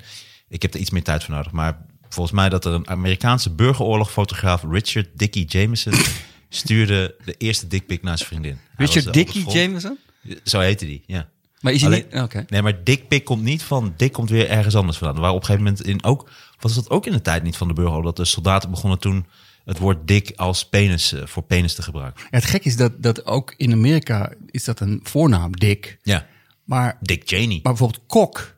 ik 0.48 0.62
heb 0.62 0.74
er 0.74 0.80
iets 0.80 0.90
meer 0.90 1.02
tijd 1.02 1.24
voor 1.24 1.34
nodig. 1.34 1.52
Maar 1.52 1.86
volgens 2.08 2.36
mij 2.36 2.48
dat 2.48 2.64
er 2.64 2.72
een 2.72 2.88
Amerikaanse 2.88 3.50
burgeroorlogfotograaf, 3.50 4.64
Richard 4.70 5.08
Dickie 5.14 5.44
Jameson, 5.44 5.92
stuurde 6.48 7.14
de 7.24 7.34
eerste 7.38 7.66
dickpic 7.66 8.02
naar 8.02 8.16
zijn 8.16 8.28
vriendin. 8.28 8.58
Hij 8.76 8.86
Richard 8.86 9.16
eh, 9.16 9.26
grond. 9.26 9.52
Jameson? 9.52 9.98
Zo 10.44 10.60
heette 10.60 10.84
die, 10.84 11.02
ja. 11.06 11.28
Maar 11.60 11.72
is 11.72 11.80
hij 11.80 11.90
Alleen- 11.90 12.06
niet... 12.10 12.22
Oké. 12.22 12.44
Nee, 12.48 12.62
maar 12.62 12.84
dickpic 12.84 13.24
komt 13.24 13.42
niet 13.42 13.62
van, 13.62 13.94
dik 13.96 14.12
komt 14.12 14.30
weer 14.30 14.48
ergens 14.48 14.74
anders 14.74 14.98
vandaan. 14.98 15.20
Waar 15.20 15.30
op 15.30 15.40
een 15.40 15.44
gegeven 15.44 15.64
moment 15.64 15.86
in 15.86 16.04
ook, 16.04 16.30
was 16.60 16.74
dat 16.74 16.90
ook 16.90 17.06
in 17.06 17.12
de 17.12 17.22
tijd 17.22 17.42
niet 17.42 17.56
van 17.56 17.68
de 17.68 17.74
burgeroorlog, 17.74 18.14
dat 18.14 18.16
de 18.16 18.32
soldaten 18.32 18.70
begonnen 18.70 18.98
toen 18.98 19.26
het 19.66 19.78
woord 19.78 20.08
dik 20.08 20.32
als 20.36 20.68
penis, 20.68 21.12
eh, 21.12 21.26
voor 21.26 21.42
penis 21.42 21.74
te 21.74 21.82
gebruiken. 21.82 22.20
Ja, 22.22 22.28
het 22.30 22.44
gek 22.44 22.64
is 22.64 22.76
dat, 22.76 23.02
dat 23.02 23.26
ook 23.26 23.54
in 23.56 23.72
Amerika 23.72 24.32
is 24.50 24.64
dat 24.64 24.80
een 24.80 25.00
voornaam, 25.02 25.52
Dick. 25.56 25.98
Ja. 26.02 26.26
Maar, 26.64 26.98
Dick 27.00 27.22
Cheney. 27.24 27.60
maar 27.62 27.72
bijvoorbeeld 27.72 28.02
Kok 28.06 28.56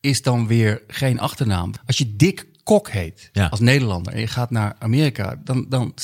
is 0.00 0.22
dan 0.22 0.46
weer 0.46 0.82
geen 0.86 1.20
achternaam. 1.20 1.72
Als 1.86 1.98
je 1.98 2.16
Dick 2.16 2.48
Kok 2.62 2.88
heet, 2.90 3.28
Ja. 3.32 3.46
als 3.46 3.60
Nederlander, 3.60 4.12
en 4.12 4.20
je 4.20 4.26
gaat 4.26 4.50
naar 4.50 4.76
Amerika, 4.78 5.40
dan, 5.44 5.66
dan, 5.68 5.94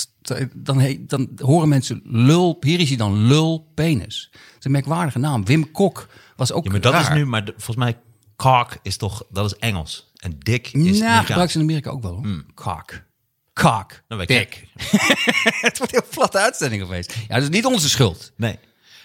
dan, 0.55 0.79
heet- 0.79 1.09
dan 1.09 1.29
horen 1.37 1.69
mensen 1.69 2.01
lul, 2.05 2.57
hier 2.61 2.81
is 2.81 2.89
hij 2.89 2.97
dan 2.97 3.27
lul 3.27 3.71
penis. 3.75 4.29
Dat 4.33 4.41
is 4.59 4.65
een 4.65 4.71
merkwaardige 4.71 5.19
naam. 5.19 5.45
Wim 5.45 5.71
Kok 5.71 6.09
was 6.37 6.53
ook 6.53 6.65
Ja, 6.65 6.71
maar 6.71 6.81
dat 6.81 6.93
raar. 6.93 7.03
is 7.03 7.09
nu, 7.09 7.27
maar 7.27 7.45
de- 7.45 7.53
volgens 7.57 7.77
mij, 7.77 7.97
cock 8.37 8.77
is 8.83 8.97
toch, 8.97 9.25
dat 9.31 9.45
is 9.45 9.57
Engels. 9.59 10.11
En 10.17 10.37
dik 10.39 10.67
is 10.73 10.99
Nou, 10.99 11.19
gebruiken 11.25 11.51
ze 11.51 11.59
in 11.59 11.65
Amerika 11.65 11.91
ook 11.91 12.03
wel. 12.03 12.13
hoor. 12.15 12.45
Kok. 12.55 12.93
Kok. 13.63 14.03
Dan 14.09 14.19
weet 14.19 14.29
Dick. 14.29 14.67
het 15.67 15.79
wordt 15.79 15.95
een 15.95 16.01
heel 16.01 16.11
platte 16.11 16.39
uitzending 16.39 16.83
geweest. 16.83 17.15
Ja, 17.29 17.35
dat 17.35 17.43
is 17.43 17.49
niet 17.49 17.65
onze 17.65 17.89
schuld. 17.89 18.33
Nee. 18.37 18.59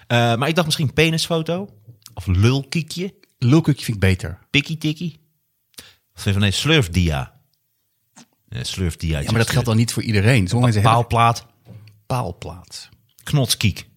Eh, 0.08 0.36
maar 0.36 0.48
ik 0.48 0.54
dacht 0.56 0.66
misschien 0.66 0.94
penisfoto. 0.94 1.70
Of 2.14 2.26
lulkiekje. 2.26 3.14
Lulkukje 3.38 3.84
vind 3.86 3.98
ik 3.98 4.04
beter. 4.04 4.40
Pikkie 4.50 4.78
tikkie. 4.78 5.20
Of 6.16 6.22
van 6.22 6.40
nee, 6.40 6.52
slurfdia. 6.52 7.40
Ja, 8.50 8.64
slurfdia. 8.64 9.20
Ja, 9.20 9.32
maar 9.32 9.40
dat 9.40 9.50
geldt 9.50 9.68
dan 9.68 9.78
niet 9.78 9.94
voor 9.94 10.04
iedereen. 10.04 10.48
Sommige 10.48 10.74
mensen 10.74 10.82
hebben 10.82 11.08
Paalplaat. 11.08 11.46
paalplaat. 12.06 12.90
Knotskiek. 13.24 13.88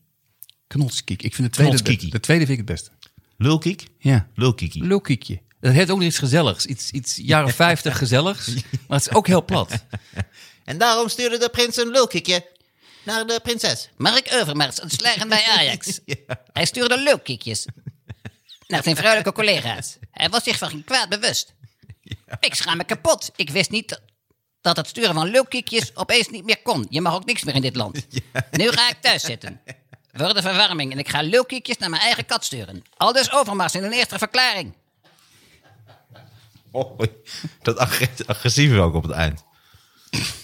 Knotskiek. 0.67 1.23
Ik 1.23 1.35
vind 1.35 1.49
de 1.49 1.55
tweede, 1.55 1.83
de, 1.83 2.09
de 2.09 2.21
tweede 2.21 2.47
vind 2.47 2.59
ik 2.61 2.69
het 2.69 2.77
beste. 2.77 2.91
Lulkiek. 3.37 3.87
Ja. 3.99 4.29
Lulkiekie. 4.35 4.85
Lulkiekje. 4.85 5.43
Dat 5.65 5.73
heeft 5.73 5.91
ook 5.91 6.03
iets 6.03 6.19
gezelligs. 6.19 6.67
Iets, 6.67 6.91
iets 6.91 7.17
jaren 7.17 7.55
50 7.65 7.99
gezelligs. 7.99 8.47
Maar 8.89 8.99
het 8.99 9.09
is 9.09 9.15
ook 9.15 9.27
heel 9.27 9.45
plat. 9.45 9.73
En 10.65 10.79
daarom 10.79 11.09
stuurde 11.09 11.39
de 11.39 11.49
prins 11.49 11.77
een 11.77 11.89
lulkiekje 11.89 12.47
naar 13.03 13.27
de 13.27 13.41
prinses. 13.43 13.89
Mark 13.97 14.29
Overmars, 14.33 14.81
ontslagen 14.81 15.29
bij 15.29 15.45
Ajax. 15.59 16.01
Hij 16.53 16.65
stuurde 16.65 17.03
leukkiekjes 17.03 17.67
naar 18.67 18.83
zijn 18.83 18.97
vrouwelijke 18.97 19.33
collega's. 19.33 19.97
Hij 20.11 20.29
was 20.29 20.43
zich 20.43 20.59
van 20.59 20.69
geen 20.69 20.85
kwaad 20.85 21.09
bewust. 21.09 21.55
Ik 22.41 22.55
schaam 22.55 22.77
me 22.77 22.85
kapot. 22.85 23.31
Ik 23.37 23.51
wist 23.51 23.71
niet 23.71 24.01
dat 24.61 24.77
het 24.77 24.89
sturen 24.89 25.15
van 25.15 25.31
leukkiekjes 25.31 25.97
opeens 25.97 26.29
niet 26.29 26.45
meer 26.45 26.63
kon. 26.63 26.87
Je 26.91 27.01
mag 27.01 27.15
ook 27.15 27.25
niks 27.25 27.45
meer 27.45 27.55
in 27.55 27.63
dit 27.63 27.77
land. 27.77 28.07
Nu 28.51 28.71
ga 28.71 28.91
ik 28.91 28.97
thuis 29.01 29.23
zitten. 29.23 29.61
Voor 30.13 30.35
de 30.35 30.43
verwarming 30.43 30.93
en 30.93 30.99
ik 30.99 31.09
ga 31.09 31.23
leukkiekjes 31.23 31.79
naar 31.79 31.91
mijn 31.91 32.03
eigen 32.03 32.27
kat 32.27 32.45
sturen. 32.45 32.83
Aldus 32.97 33.33
Overmars 33.33 33.75
in 33.75 33.85
een 33.85 33.93
eerste 33.93 34.19
verklaring. 34.19 34.75
Dat 37.63 37.79
agre- 37.79 38.09
agressieve 38.27 38.81
ook 38.81 38.95
op 38.95 39.03
het 39.03 39.13
eind. 39.13 39.45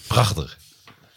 Prachtig. 0.07 0.59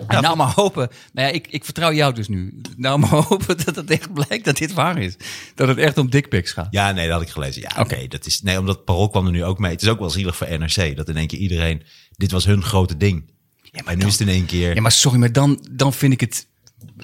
En 0.06 0.22
nou 0.22 0.36
maar 0.36 0.52
hopen. 0.54 0.88
Nou 1.12 1.28
ja, 1.28 1.34
ik, 1.34 1.46
ik 1.46 1.64
vertrouw 1.64 1.92
jou 1.92 2.14
dus 2.14 2.28
nu. 2.28 2.60
Nou 2.76 2.98
maar 2.98 3.10
hopen 3.10 3.64
dat 3.64 3.76
het 3.76 3.90
echt 3.90 4.12
blijkt 4.12 4.44
dat 4.44 4.56
dit 4.56 4.72
waar 4.72 4.98
is. 4.98 5.14
Dat 5.54 5.68
het 5.68 5.78
echt 5.78 5.98
om 5.98 6.10
dickpics 6.10 6.52
gaat. 6.52 6.66
Ja, 6.70 6.92
nee, 6.92 7.04
dat 7.08 7.12
had 7.16 7.22
ik 7.22 7.32
gelezen. 7.32 7.62
Ja, 7.62 7.70
oké. 7.80 8.06
dat 8.08 8.26
is 8.26 8.42
nee, 8.42 8.58
omdat 8.58 8.84
Parool 8.84 9.08
kwam 9.08 9.26
er 9.26 9.32
nu 9.32 9.44
ook 9.44 9.58
mee. 9.58 9.70
Het 9.72 9.82
is 9.82 9.88
ook 9.88 9.98
wel 9.98 10.10
zielig 10.10 10.36
voor 10.36 10.58
NRC. 10.58 10.96
Dat 10.96 11.08
in 11.08 11.16
één 11.16 11.26
keer 11.26 11.38
iedereen... 11.38 11.82
Dit 12.16 12.30
was 12.30 12.44
hun 12.44 12.62
grote 12.62 12.96
ding. 12.96 13.30
Ja, 13.62 13.82
maar 13.84 13.94
nu 13.94 14.00
dan- 14.00 14.08
is 14.08 14.18
het 14.18 14.28
in 14.28 14.34
één 14.34 14.46
keer... 14.46 14.74
Ja, 14.74 14.80
maar 14.80 14.92
sorry, 14.92 15.18
maar 15.18 15.32
dan, 15.32 15.66
dan 15.70 15.92
vind 15.92 16.12
ik 16.12 16.20
het 16.20 16.46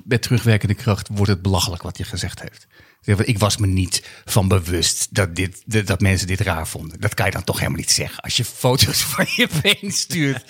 met 0.04 0.22
terugwerkende 0.22 0.74
kracht 0.74 1.08
wordt 1.12 1.30
het 1.30 1.42
belachelijk 1.42 1.82
wat 1.82 1.98
je 1.98 2.04
gezegd 2.04 2.40
heeft. 2.40 2.66
Ik 3.04 3.38
was 3.38 3.56
me 3.56 3.66
niet 3.66 4.02
van 4.24 4.48
bewust 4.48 5.14
dat, 5.14 5.36
dit, 5.36 5.86
dat, 5.86 6.00
mensen 6.00 6.26
dit 6.26 6.40
raar 6.40 6.68
vonden. 6.68 7.00
Dat 7.00 7.14
kan 7.14 7.26
je 7.26 7.32
dan 7.32 7.44
toch 7.44 7.58
helemaal 7.58 7.78
niet 7.78 7.90
zeggen. 7.90 8.22
Als 8.22 8.36
je 8.36 8.44
foto's 8.44 9.02
van 9.14 9.26
je 9.28 9.48
been 9.62 9.92
stuurt. 9.92 10.44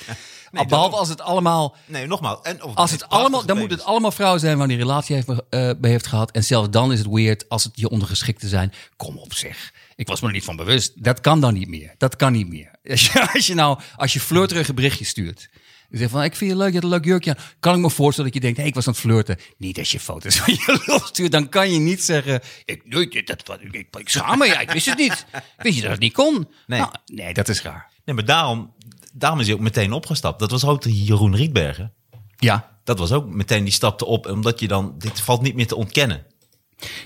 Behalve 0.51 0.96
als 0.96 1.09
het 1.09 1.20
allemaal. 1.20 1.77
Nee, 1.87 2.07
nogmaals. 2.07 2.38
En, 2.42 2.62
of 2.62 2.74
Als 2.74 2.90
het 2.90 3.09
allemaal, 3.09 3.46
dan 3.46 3.59
moet 3.59 3.70
het 3.70 3.85
allemaal 3.85 4.12
vrouwen 4.12 4.40
zijn 4.40 4.59
waar 4.59 4.68
die 4.68 4.77
relatie 4.77 5.14
heeft, 5.14 5.27
bij 5.81 5.90
heeft 5.90 6.07
gehad. 6.07 6.31
En 6.31 6.44
zelfs 6.44 6.70
dan 6.70 6.92
is 6.92 6.98
het 6.98 7.09
weird 7.09 7.48
als 7.48 7.64
het 7.64 7.72
je 7.74 7.88
ondergeschikte 7.88 8.48
zijn. 8.48 8.72
Kom 8.96 9.18
op 9.18 9.35
zeg. 9.35 9.72
Ik 9.96 10.07
was 10.07 10.20
me 10.20 10.27
er 10.27 10.33
niet 10.33 10.44
van 10.44 10.57
bewust. 10.57 10.92
Dat 11.05 11.20
kan 11.20 11.40
dan 11.40 11.55
niet 11.55 11.68
meer. 11.68 11.94
Dat 11.98 12.16
kan 12.16 12.33
niet 12.33 12.48
meer. 12.48 12.70
Als 12.90 13.07
je, 13.07 13.33
als 13.33 13.46
je 13.46 13.55
nou, 13.55 13.79
als 13.96 14.12
je 14.12 14.20
flirterige 14.20 14.74
berichtjes 14.74 15.09
stuurt. 15.09 15.48
Je 15.90 15.98
zegt 15.98 16.11
van, 16.11 16.22
ik 16.22 16.37
vind 16.37 16.50
je 16.50 16.57
leuk, 16.57 16.66
je 16.66 16.72
hebt 16.72 16.85
een 16.85 16.90
leuk 16.90 17.05
jurkje. 17.05 17.37
Kan 17.61 17.74
ik 17.74 17.81
me 17.81 17.90
voorstellen 17.90 18.33
dat 18.33 18.42
je 18.42 18.48
denkt, 18.53 18.68
ik 18.68 18.74
was 18.74 18.87
aan 18.87 18.92
het 18.92 19.03
flirten. 19.03 19.37
Niet 19.57 19.79
als 19.79 19.92
je 19.92 20.00
foto's 20.00 20.37
van 20.37 20.53
je 20.55 20.81
lul 20.87 21.00
stuurt. 21.00 21.33
Dan 21.33 21.48
kan 21.48 21.70
je 21.70 21.79
niet 21.79 22.05
zeggen, 22.05 22.40
ik, 22.64 22.83
nee, 22.85 23.22
dat, 23.24 23.59
ik, 23.61 23.72
ik, 23.72 23.96
ik 23.96 24.09
schaam 24.09 24.38
me, 24.38 24.46
ja, 24.46 24.61
ik 24.61 24.70
wist 24.70 24.87
het 24.87 24.98
niet. 24.98 25.26
Wist 25.59 25.76
je 25.76 25.83
dat 25.83 25.90
het 25.90 26.00
niet 26.00 26.12
kon? 26.12 26.48
Nee. 26.66 26.81
Nou, 26.81 26.92
nee, 27.07 27.35
dat 27.35 27.48
is 27.48 27.62
raar. 27.62 27.88
Nee, 28.05 28.14
maar 28.14 28.24
daarom, 28.24 28.74
daarom 29.12 29.40
is 29.40 29.46
hij 29.46 29.55
ook 29.55 29.61
meteen 29.61 29.92
opgestapt. 29.92 30.38
Dat 30.38 30.50
was 30.50 30.64
ook 30.64 30.83
de 30.83 31.05
Jeroen 31.05 31.37
Rietbergen. 31.37 31.92
Ja, 32.37 32.79
Dat 32.85 32.98
was 32.98 33.12
ook 33.12 33.26
meteen, 33.26 33.64
die 33.64 33.72
stapte 33.72 34.05
op. 34.05 34.26
Omdat 34.26 34.61
je 34.61 34.68
dan... 34.68 34.94
Dit 34.98 35.20
valt 35.20 35.42
niet 35.42 35.55
meer 35.55 35.66
te 35.66 35.76
ontkennen. 35.76 36.26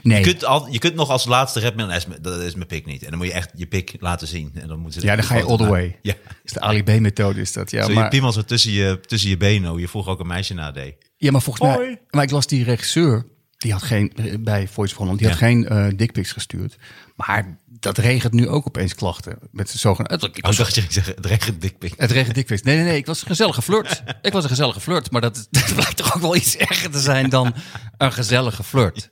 Nee. 0.03 0.19
Je 0.19 0.25
kunt, 0.25 0.45
al, 0.45 0.69
je 0.71 0.79
kunt 0.79 0.95
nog 0.95 1.09
als 1.11 1.25
laatste 1.25 1.61
rapman... 1.61 1.89
Dat 1.89 1.97
is, 1.97 2.07
mijn- 2.07 2.45
is 2.45 2.55
pik 2.67 2.87
niet. 2.87 3.03
En 3.03 3.09
dan 3.11 3.19
moet 3.19 3.27
je 3.27 3.33
echt 3.33 3.51
je 3.55 3.67
pik 3.67 3.97
laten 4.01 4.27
zien. 4.29 4.51
En 4.55 4.69
dan 4.69 4.79
moeten 4.79 5.03
Ja, 5.03 5.15
dan 5.17 5.25
ga 5.25 5.37
je 5.37 5.43
all 5.45 5.57
the 5.57 5.67
way. 5.67 5.99
Ja. 6.03 6.15
Dus 6.43 6.53
de 6.53 6.61
Ali 6.61 6.83
B-methode 6.83 7.41
is 7.41 7.53
dat. 7.53 7.71
Ja, 7.71 7.85
Zo 7.85 7.93
je 7.93 8.09
piemel 8.09 8.33
zo 8.33 8.43
tussen 8.43 8.73
je, 8.73 9.01
tussen 9.07 9.29
je 9.31 9.37
benen. 9.37 9.71
hoe 9.71 9.81
Je 9.81 9.89
vroeger 9.89 10.13
ook 10.13 10.21
een 10.21 10.27
meisje 10.27 10.55
nadeed. 10.55 10.95
ja, 11.17 11.31
maar 11.31 11.43
volgens 11.43 11.69
Hoi. 11.69 11.87
mij... 11.87 12.01
Maar 12.11 12.23
ik 12.23 12.31
las 12.31 12.47
die 12.47 12.65
regisseur, 12.65 13.27
die 13.57 13.73
had 13.73 13.83
geen... 13.83 14.13
Bij 14.41 14.69
Voice 14.69 14.93
of 14.93 14.99
Holland, 14.99 15.19
die 15.19 15.29
had 15.29 15.37
geen 15.37 15.93
dickpics 15.97 16.33
gestuurd. 16.33 16.77
Maar 17.17 17.59
dat 17.81 17.99
regent 17.99 18.33
nu 18.33 18.49
ook 18.49 18.67
opeens 18.67 18.95
klachten. 18.95 19.39
Met 19.51 19.67
zijn 19.69 19.79
zogenaamde... 19.79 20.27
Ik 20.27 20.37
Ik 20.37 20.47
was, 20.47 20.57
dacht 20.57 20.75
je 20.75 20.85
zeggen, 20.89 21.15
het 21.15 21.27
regent 21.27 21.61
dikpik. 21.61 21.93
het 21.97 22.11
regent 22.11 22.35
dickpics. 22.35 22.63
Nee, 22.63 22.77
nee, 22.77 22.85
nee. 22.85 22.97
Ik 22.97 23.07
was 23.07 23.21
een 23.21 23.27
gezellige 23.27 23.63
flirt. 23.63 24.03
ik 24.23 24.33
was 24.33 24.43
een 24.43 24.49
gezellige 24.49 24.81
flirt. 24.81 25.11
Maar 25.11 25.21
dat, 25.21 25.47
dat 25.51 25.75
blijkt 25.75 25.97
toch 25.97 26.15
ook 26.17 26.21
wel 26.23 26.37
iets 26.37 26.57
erger 26.57 26.91
te 26.91 27.01
zijn 27.01 27.31
dan 27.31 27.55
een 27.99 28.13
gezellige 28.13 28.63
flirt. 28.63 29.11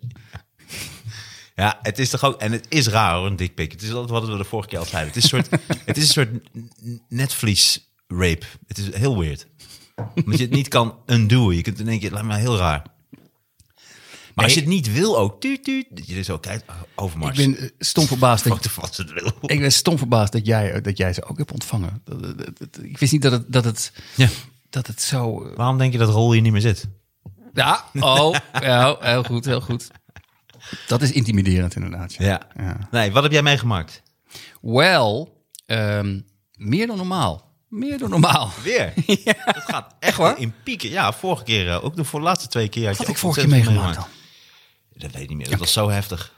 Ja, 1.54 1.78
het 1.82 1.98
is 1.98 2.10
toch 2.10 2.24
ook... 2.24 2.40
En 2.40 2.52
het 2.52 2.66
is 2.68 2.86
raar 2.88 3.14
hoor, 3.16 3.26
een 3.26 3.36
dikpik. 3.36 3.72
Het 3.72 3.82
is 3.82 3.92
altijd 3.92 4.10
wat 4.10 4.28
we 4.28 4.36
de 4.36 4.44
vorige 4.44 4.68
keer 4.68 4.78
al 4.78 4.84
zeiden. 4.84 5.12
Het 5.14 5.24
is 5.24 5.32
een 5.32 5.44
soort, 5.44 5.62
het 5.86 5.96
is 5.96 6.02
een 6.02 6.08
soort 6.12 6.30
netvlies-rape. 7.08 8.46
Het 8.66 8.78
is 8.78 8.94
heel 8.94 9.18
weird. 9.18 9.46
Omdat 10.14 10.38
je 10.38 10.44
het 10.44 10.54
niet 10.54 10.68
kan 10.68 10.98
undoen. 11.06 11.54
Je 11.56 11.62
kunt 11.62 11.80
in 11.80 11.88
één 11.88 11.98
keer... 12.00 12.10
Lijkt 12.12 12.26
me 12.26 12.36
heel 12.36 12.56
raar. 12.56 12.82
Maar 14.34 14.44
als 14.44 14.54
je 14.54 14.60
het 14.60 14.68
niet 14.68 14.92
wil 14.92 15.18
ook... 15.18 15.40
Tuut, 15.40 15.64
tuut, 15.64 15.86
dat 15.90 16.06
je 16.06 16.22
zo 16.22 16.38
kijkt... 16.38 16.70
oh, 16.70 16.76
Ik 16.80 17.00
Overmars. 17.00 17.36
ben 17.36 17.56
eh, 17.58 17.68
stom 17.78 18.06
verbaasd 18.06 18.44
dat, 18.48 18.66
ik 19.42 19.60
ben 19.60 19.72
stom 19.72 19.98
verbaasd 19.98 20.32
dat 20.32 20.46
jij, 20.46 20.80
dat 20.80 20.96
jij 20.96 21.12
ze 21.12 21.24
ook 21.24 21.38
hebt 21.38 21.52
ontvangen. 21.52 22.00
Dat- 22.04 22.22
dat- 22.22 22.38
dat- 22.38 22.58
dat- 22.58 22.78
Ik 22.82 22.98
wist 22.98 23.12
niet 23.12 23.22
dat 23.22 23.32
het, 23.32 23.52
dat 23.52 23.64
het, 23.64 23.92
Ja. 24.16 24.28
dat 24.70 24.86
het 24.86 25.02
zo... 25.02 25.44
eh, 25.44 25.56
Waarom 25.56 25.78
denk 25.78 25.92
je 25.92 25.98
dat 25.98 26.08
Rol 26.08 26.32
hier 26.32 26.40
niet 26.42 26.52
meer 26.52 26.60
zit? 26.60 26.88
Ja, 27.54 27.84
oh, 27.94 28.36
ja, 28.60 28.96
heel 29.00 29.22
goed, 29.24 29.44
heel 29.44 29.60
goed. 29.60 29.88
Dat 30.86 31.02
is 31.02 31.12
intimiderend 31.12 31.74
inderdaad. 31.74 32.14
Ja. 32.14 32.24
Ja. 32.24 32.40
Ja. 32.56 32.88
Nee, 32.90 33.12
wat 33.12 33.22
heb 33.22 33.32
jij 33.32 33.42
meegemaakt? 33.42 34.02
Wel, 34.60 35.42
ehm, 35.66 36.20
meer 36.56 36.86
dan 36.86 36.96
normaal. 36.96 37.50
Meer 37.68 37.98
dan 37.98 38.10
normaal. 38.10 38.52
Weer? 38.64 38.92
Het 39.34 39.64
gaat 39.64 39.94
echt 39.98 40.16
waar? 40.16 40.38
in 40.38 40.54
pieken. 40.62 40.90
Ja, 40.90 41.12
vorige 41.12 41.44
keer, 41.44 41.68
eh, 41.68 41.84
ook 41.84 41.96
de 41.96 42.04
voor 42.04 42.20
de 42.20 42.26
laatste 42.26 42.48
twee 42.48 42.68
keer. 42.68 42.86
Had 42.86 42.96
Wat 42.96 42.98
je 42.98 43.04
had 43.06 43.14
ik 43.14 43.20
vorige 43.20 43.40
keer 43.40 43.48
meegemaakt? 43.48 44.06
Dat 44.94 45.12
weet 45.12 45.22
ik 45.22 45.28
niet 45.28 45.38
meer. 45.38 45.50
Dat 45.50 45.58
was 45.58 45.72
zo 45.72 45.90
heftig. 45.90 46.32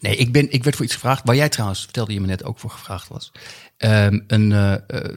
Nee, 0.00 0.16
ik, 0.16 0.32
ben, 0.32 0.52
ik 0.52 0.64
werd 0.64 0.76
voor 0.76 0.84
iets 0.84 0.94
gevraagd, 0.94 1.22
waar 1.24 1.36
jij 1.36 1.48
trouwens, 1.48 1.82
vertelde 1.82 2.12
je 2.12 2.20
me 2.20 2.26
net, 2.26 2.44
ook 2.44 2.58
voor 2.58 2.70
gevraagd 2.70 3.08
was. 3.08 3.32
Ehm, 3.76 4.20
een 4.26 4.52
eh, 4.52 4.72
eh, 4.72 5.16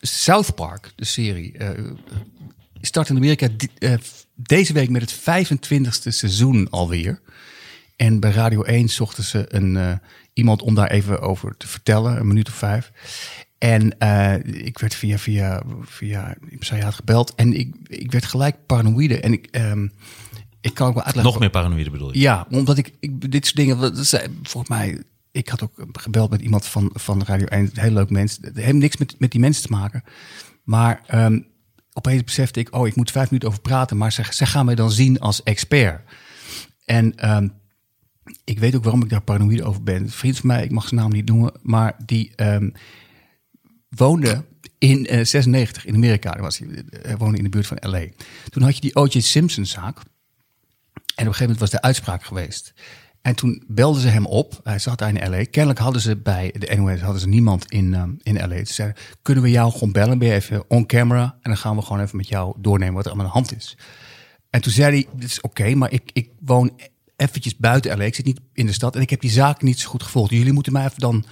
South 0.00 0.54
Park, 0.54 0.92
de 0.96 1.04
serie, 1.04 1.56
start 2.80 3.08
in 3.08 3.16
Amerika 3.16 3.48
deze 4.34 4.72
week 4.72 4.90
met 4.90 5.00
het 5.00 5.14
25ste 5.14 6.08
seizoen 6.08 6.70
alweer. 6.70 7.20
En 7.98 8.20
bij 8.20 8.30
Radio 8.30 8.62
1 8.62 8.88
zochten 8.88 9.24
ze 9.24 9.44
een, 9.48 9.76
eh, 9.76 9.92
iemand 10.32 10.62
om 10.62 10.74
daar 10.74 10.90
even 10.90 11.20
over 11.20 11.56
te 11.56 11.66
vertellen, 11.66 12.18
een 12.18 12.26
minuut 12.26 12.48
of 12.48 12.54
vijf. 12.54 12.92
En 13.58 13.98
eh, 13.98 14.34
ik 14.66 14.78
werd 14.78 14.94
via, 14.94 15.18
via, 15.18 15.62
via 15.82 16.36
impresariaat 16.48 16.94
gebeld 16.94 17.34
en 17.34 17.52
ik, 17.52 17.74
ik 17.86 18.12
werd 18.12 18.24
gelijk 18.24 18.66
paranoïde. 18.66 19.20
En 19.20 19.32
ik, 19.32 19.46
ehm, 19.46 19.88
ik 20.60 20.74
kan 20.74 20.88
ook 20.88 20.94
wel 20.94 21.02
uitleggen... 21.02 21.32
Nog 21.32 21.38
meer 21.38 21.50
paranoïde 21.50 21.90
bedoel 21.90 22.12
je? 22.12 22.18
Ja, 22.18 22.46
omdat 22.50 22.78
ik, 22.78 22.92
ik 23.00 23.30
dit 23.30 23.44
soort 23.44 23.56
dingen, 23.56 23.78
dat 23.78 24.06
zijn 24.06 24.38
volgens 24.42 24.68
mij, 24.68 25.02
ik 25.30 25.48
had 25.48 25.62
ook 25.62 25.72
gebeld 25.92 26.30
met 26.30 26.40
iemand 26.40 26.66
van, 26.66 26.90
van 26.94 27.22
Radio 27.24 27.46
1, 27.46 27.60
een 27.60 27.70
heel 27.82 27.92
leuk 27.92 28.10
mens. 28.10 28.38
Het 28.40 28.56
heeft 28.56 28.72
niks 28.72 28.96
met, 28.96 29.14
met 29.18 29.30
die 29.30 29.40
mensen 29.40 29.62
te 29.62 29.72
maken. 29.72 30.04
Maar 30.64 31.02
ehm, 31.06 31.40
opeens 31.92 32.24
besefte 32.24 32.60
ik, 32.60 32.74
oh, 32.74 32.86
ik 32.86 32.96
moet 32.96 33.10
vijf 33.10 33.30
minuten 33.30 33.48
over 33.48 33.62
praten, 33.62 33.96
maar 33.96 34.12
ze, 34.12 34.24
ze 34.30 34.46
gaan 34.46 34.64
mij 34.64 34.74
dan 34.74 34.90
zien 34.90 35.20
als 35.20 35.42
expert. 35.42 36.00
En 36.84 37.16
ehm, 37.16 37.48
ik 38.44 38.58
weet 38.58 38.76
ook 38.76 38.82
waarom 38.82 39.02
ik 39.02 39.08
daar 39.08 39.22
paranoïde 39.22 39.64
over 39.64 39.82
ben. 39.82 40.10
Vriend 40.10 40.38
van 40.38 40.46
mij, 40.46 40.64
ik 40.64 40.70
mag 40.70 40.88
zijn 40.88 41.00
naam 41.00 41.12
niet 41.12 41.28
noemen, 41.28 41.52
maar 41.62 41.96
die 42.04 42.32
ehm, 42.34 42.70
woonde 43.88 44.44
in 44.78 45.06
eh 45.06 45.24
96 45.24 45.84
in 45.84 45.94
Amerika. 45.94 46.30
Hij, 46.30 46.84
hij 47.02 47.16
woonde 47.16 47.38
in 47.38 47.44
de 47.44 47.50
buurt 47.50 47.66
van 47.66 47.78
LA. 47.80 48.04
Toen 48.48 48.62
had 48.62 48.74
je 48.74 48.80
die 48.80 48.94
O.J. 48.94 49.20
Simpson 49.20 49.66
zaak. 49.66 49.96
En 49.96 51.24
op 51.26 51.32
een 51.32 51.34
gegeven 51.34 51.40
moment 51.40 51.58
was 51.58 51.70
de 51.70 51.82
uitspraak 51.82 52.24
geweest. 52.24 52.74
En 53.22 53.34
toen 53.34 53.62
belden 53.66 54.02
ze 54.02 54.08
hem 54.08 54.26
op. 54.26 54.60
Hij 54.62 54.78
zat 54.78 54.98
daar 54.98 55.14
in 55.14 55.30
LA. 55.30 55.44
Kennelijk 55.44 55.78
hadden 55.78 56.02
ze 56.02 56.16
bij 56.16 56.54
de 56.58 56.76
NOS 56.76 57.00
hadden 57.00 57.20
ze 57.20 57.28
niemand 57.28 57.70
in, 57.70 57.94
ehm, 57.94 58.12
in 58.22 58.48
LA. 58.48 58.64
Ze 58.64 58.72
zeiden, 58.72 59.02
kunnen 59.22 59.42
we 59.42 59.50
jou 59.50 59.72
gewoon 59.72 59.92
bellen? 59.92 60.18
Ben 60.18 60.28
je 60.28 60.34
even 60.34 60.70
on 60.70 60.86
camera? 60.86 61.22
En 61.22 61.50
dan 61.50 61.56
gaan 61.56 61.76
we 61.76 61.82
gewoon 61.82 62.02
even 62.02 62.16
met 62.16 62.28
jou 62.28 62.54
doornemen 62.58 62.94
wat 62.94 63.06
er 63.06 63.12
aan 63.12 63.18
de 63.18 63.24
hand 63.24 63.56
is. 63.56 63.76
En 64.50 64.60
toen 64.60 64.72
zei 64.72 64.92
hij, 64.92 65.06
dit 65.14 65.30
is 65.30 65.40
oké, 65.40 65.74
maar 65.74 65.92
ik, 65.92 66.10
ik 66.12 66.30
woon 66.40 66.80
eventjes 67.18 67.56
buiten 67.56 67.98
LA. 67.98 68.04
Ik 68.04 68.14
zit 68.14 68.24
niet 68.24 68.40
in 68.52 68.66
de 68.66 68.72
stad 68.72 68.96
en 68.96 69.00
ik 69.02 69.10
heb 69.10 69.20
die 69.20 69.30
zaak 69.30 69.62
niet 69.62 69.80
zo 69.80 69.88
goed 69.88 70.02
gevolgd. 70.02 70.30
Jullie 70.30 70.52
moeten 70.52 70.72
mij 70.72 70.84
even 70.84 70.98
dan 70.98 71.24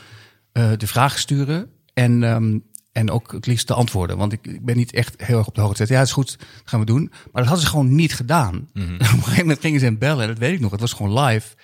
eh, 0.52 0.70
de 0.76 0.86
vragen 0.86 1.18
sturen 1.20 1.70
en, 1.94 2.22
ehm, 2.24 2.58
en 2.92 3.10
ook 3.10 3.32
het 3.32 3.46
liefst 3.46 3.66
de 3.66 3.74
antwoorden. 3.74 4.16
Want 4.16 4.32
ik, 4.32 4.46
ik 4.46 4.64
ben 4.64 4.76
niet 4.76 4.92
echt 4.92 5.14
heel 5.22 5.38
erg 5.38 5.46
op 5.46 5.54
de 5.54 5.60
hoogte. 5.60 5.84
Ja, 5.88 5.98
dat 5.98 6.06
is 6.06 6.12
goed, 6.12 6.38
dat 6.38 6.46
gaan 6.64 6.80
we 6.80 6.86
doen. 6.86 7.02
Maar 7.10 7.30
dat 7.32 7.44
hadden 7.44 7.60
ze 7.64 7.70
gewoon 7.70 7.94
niet 7.94 8.14
gedaan. 8.14 8.68
En 8.74 8.82
op 8.94 9.00
een 9.00 9.06
gegeven 9.08 9.36
moment 9.38 9.60
gingen 9.60 9.80
ze 9.80 9.86
hem 9.86 9.98
bellen, 9.98 10.22
en 10.22 10.28
dat 10.28 10.38
weet 10.38 10.52
ik 10.52 10.60
nog. 10.60 10.70
Het 10.70 10.80
was 10.80 10.92
gewoon 10.92 11.20
live. 11.20 11.54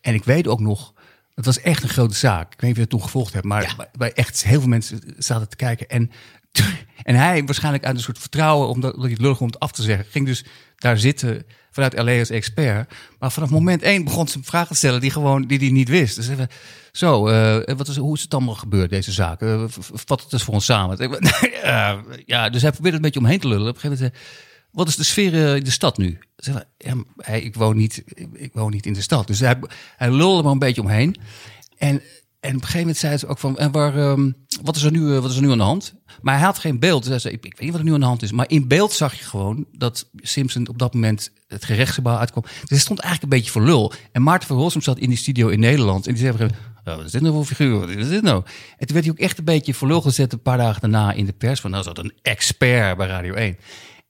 En 0.00 0.14
ik 0.14 0.24
weet 0.24 0.46
ook 0.46 0.60
nog, 0.60 0.92
het 1.34 1.44
was 1.44 1.60
echt 1.60 1.82
een 1.82 1.88
grote 1.88 2.14
zaak. 2.16 2.52
Ik 2.52 2.60
weet 2.60 2.62
niet 2.62 2.70
of 2.70 2.76
je 2.76 2.80
het 2.80 2.90
toen 2.90 3.02
gevolgd 3.02 3.32
hebt, 3.32 3.44
maar 3.46 3.74
bij- 3.76 3.88
bij 3.98 4.12
echt 4.12 4.44
heel 4.44 4.60
veel 4.60 4.68
mensen 4.68 5.00
zaten 5.18 5.48
te 5.48 5.56
kijken. 5.56 5.88
En, 5.88 6.10
en 7.02 7.14
hij 7.14 7.44
waarschijnlijk 7.44 7.84
uit 7.84 7.96
een 7.96 8.02
soort 8.02 8.18
vertrouwen, 8.18 8.68
omdat, 8.68 8.90
omdat 8.90 9.02
hij 9.04 9.12
het 9.12 9.20
lullig 9.22 9.38
vond 9.38 9.58
af 9.58 9.72
te 9.72 9.82
zeggen, 9.82 10.06
ging 10.10 10.26
dus 10.26 10.44
daar 10.76 10.98
zitten 10.98 11.44
vanuit 11.72 11.98
LA 11.98 12.18
als 12.18 12.30
expert. 12.30 12.92
Maar 13.18 13.32
vanaf 13.32 13.50
moment 13.50 13.82
één 13.82 14.04
begon 14.04 14.28
ze 14.28 14.38
vragen 14.42 14.68
te 14.68 14.74
stellen 14.76 15.00
die 15.00 15.10
gewoon 15.10 15.46
die 15.46 15.58
hij 15.58 15.70
niet 15.70 15.88
wist. 15.88 16.16
Dus 16.16 16.28
even, 16.28 16.48
zo, 16.92 17.26
eh, 17.28 17.76
wat 17.76 17.88
is, 17.88 17.96
hoe 17.96 18.16
is 18.16 18.22
het 18.22 18.34
allemaal 18.34 18.54
gebeurd, 18.54 18.90
deze 18.90 19.12
zaak? 19.12 19.40
Eh, 19.40 19.64
v- 19.66 19.76
v- 19.80 20.02
vat 20.06 20.26
het 20.30 20.42
voor 20.42 20.54
ons 20.54 20.64
samen. 20.64 20.98
Eh, 21.62 21.98
ja, 22.26 22.48
dus 22.50 22.62
hij 22.62 22.70
probeerde 22.70 22.96
een 22.96 23.02
beetje 23.02 23.20
omheen 23.20 23.38
te 23.40 23.48
lullen. 23.48 23.68
Op 23.68 23.74
een 23.74 23.80
gegeven 23.80 24.04
moment 24.04 24.22
wat 24.70 24.88
is 24.88 24.96
de 24.96 25.04
sfeer 25.04 25.34
eh, 25.34 25.56
in 25.56 25.64
de 25.64 25.70
stad 25.70 25.98
nu? 25.98 26.18
Zeg 26.36 26.54
maar, 26.54 26.64
ja, 26.78 26.94
ik, 27.34 27.54
woon 27.54 27.76
niet, 27.76 28.04
ik 28.32 28.52
woon 28.52 28.70
niet 28.70 28.86
in 28.86 28.92
de 28.92 29.00
stad. 29.00 29.26
Dus 29.26 29.40
hij, 29.40 29.58
hij 29.96 30.10
lulde 30.10 30.36
er 30.38 30.42
maar 30.42 30.52
een 30.52 30.58
beetje 30.58 30.80
omheen. 30.80 31.16
En, 31.78 32.02
en 32.42 32.48
op 32.48 32.54
een 32.54 32.60
gegeven 32.60 32.80
moment 32.80 32.96
zei 32.96 33.16
ze 33.16 33.26
ook 33.26 33.38
van, 33.38 33.58
en 33.58 33.70
waar, 33.70 33.96
ehm, 33.96 34.30
wat, 34.62 34.76
is 34.76 34.82
er 34.82 34.90
nu, 34.90 35.14
eh, 35.14 35.20
wat 35.20 35.30
is 35.30 35.36
er 35.36 35.42
nu 35.42 35.50
aan 35.50 35.58
de 35.58 35.64
hand? 35.64 35.94
Maar 36.22 36.34
hij 36.34 36.44
had 36.44 36.58
geen 36.58 36.78
beeld. 36.78 37.02
Dus 37.02 37.10
hij 37.10 37.18
zei, 37.18 37.34
ik, 37.34 37.44
ik 37.44 37.52
weet 37.52 37.60
niet 37.60 37.70
wat 37.70 37.80
er 37.80 37.86
nu 37.86 37.92
aan 37.92 38.00
de 38.00 38.06
hand 38.06 38.22
is. 38.22 38.32
Maar 38.32 38.50
in 38.50 38.68
beeld 38.68 38.92
zag 38.92 39.14
je 39.14 39.24
gewoon 39.24 39.66
dat 39.72 40.08
Simpson 40.16 40.68
op 40.68 40.78
dat 40.78 40.94
moment 40.94 41.32
het 41.46 41.64
gerechtsgebouw 41.64 42.16
uitkwam. 42.16 42.42
Dus 42.42 42.68
hij 42.68 42.78
stond 42.78 43.00
eigenlijk 43.00 43.32
een 43.32 43.38
beetje 43.38 43.52
voor 43.52 43.62
lul. 43.62 43.92
En 44.12 44.22
Maarten 44.22 44.48
van 44.48 44.56
Rossum 44.56 44.82
zat 44.82 44.98
in 44.98 45.08
die 45.08 45.18
studio 45.18 45.48
in 45.48 45.60
Nederland. 45.60 46.06
En 46.06 46.14
die 46.14 46.22
zei 46.22 46.34
op 46.34 46.40
een 46.40 46.48
gegeven 46.48 46.72
oh, 46.84 46.96
wat 46.96 47.04
is 47.04 47.12
dit 47.12 47.22
nou 47.22 47.44
figuur? 47.44 47.78
Wat 47.78 47.88
is 47.88 48.08
dit 48.08 48.22
nou? 48.22 48.42
En 48.78 48.86
toen 48.86 48.94
werd 48.94 49.04
hij 49.04 49.14
ook 49.14 49.20
echt 49.20 49.38
een 49.38 49.44
beetje 49.44 49.74
voor 49.74 49.88
lul 49.88 50.00
gezet 50.00 50.32
een 50.32 50.42
paar 50.42 50.58
dagen 50.58 50.80
daarna 50.80 51.12
in 51.12 51.26
de 51.26 51.32
pers. 51.32 51.60
Van, 51.60 51.70
nou, 51.70 51.84
dat 51.84 51.98
een 51.98 52.12
expert 52.22 52.96
bij 52.96 53.06
Radio 53.06 53.34
1. 53.34 53.56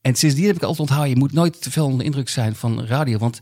En 0.01 0.15
sindsdien 0.15 0.47
heb 0.47 0.57
ik 0.57 0.63
altijd 0.63 0.81
onthouden, 0.81 1.11
je 1.11 1.19
moet 1.19 1.33
nooit 1.33 1.63
te 1.63 1.71
veel 1.71 1.85
onder 1.85 1.99
de 1.99 2.05
indruk 2.05 2.29
zijn 2.29 2.55
van 2.55 2.85
radio. 2.85 3.19
Want 3.19 3.41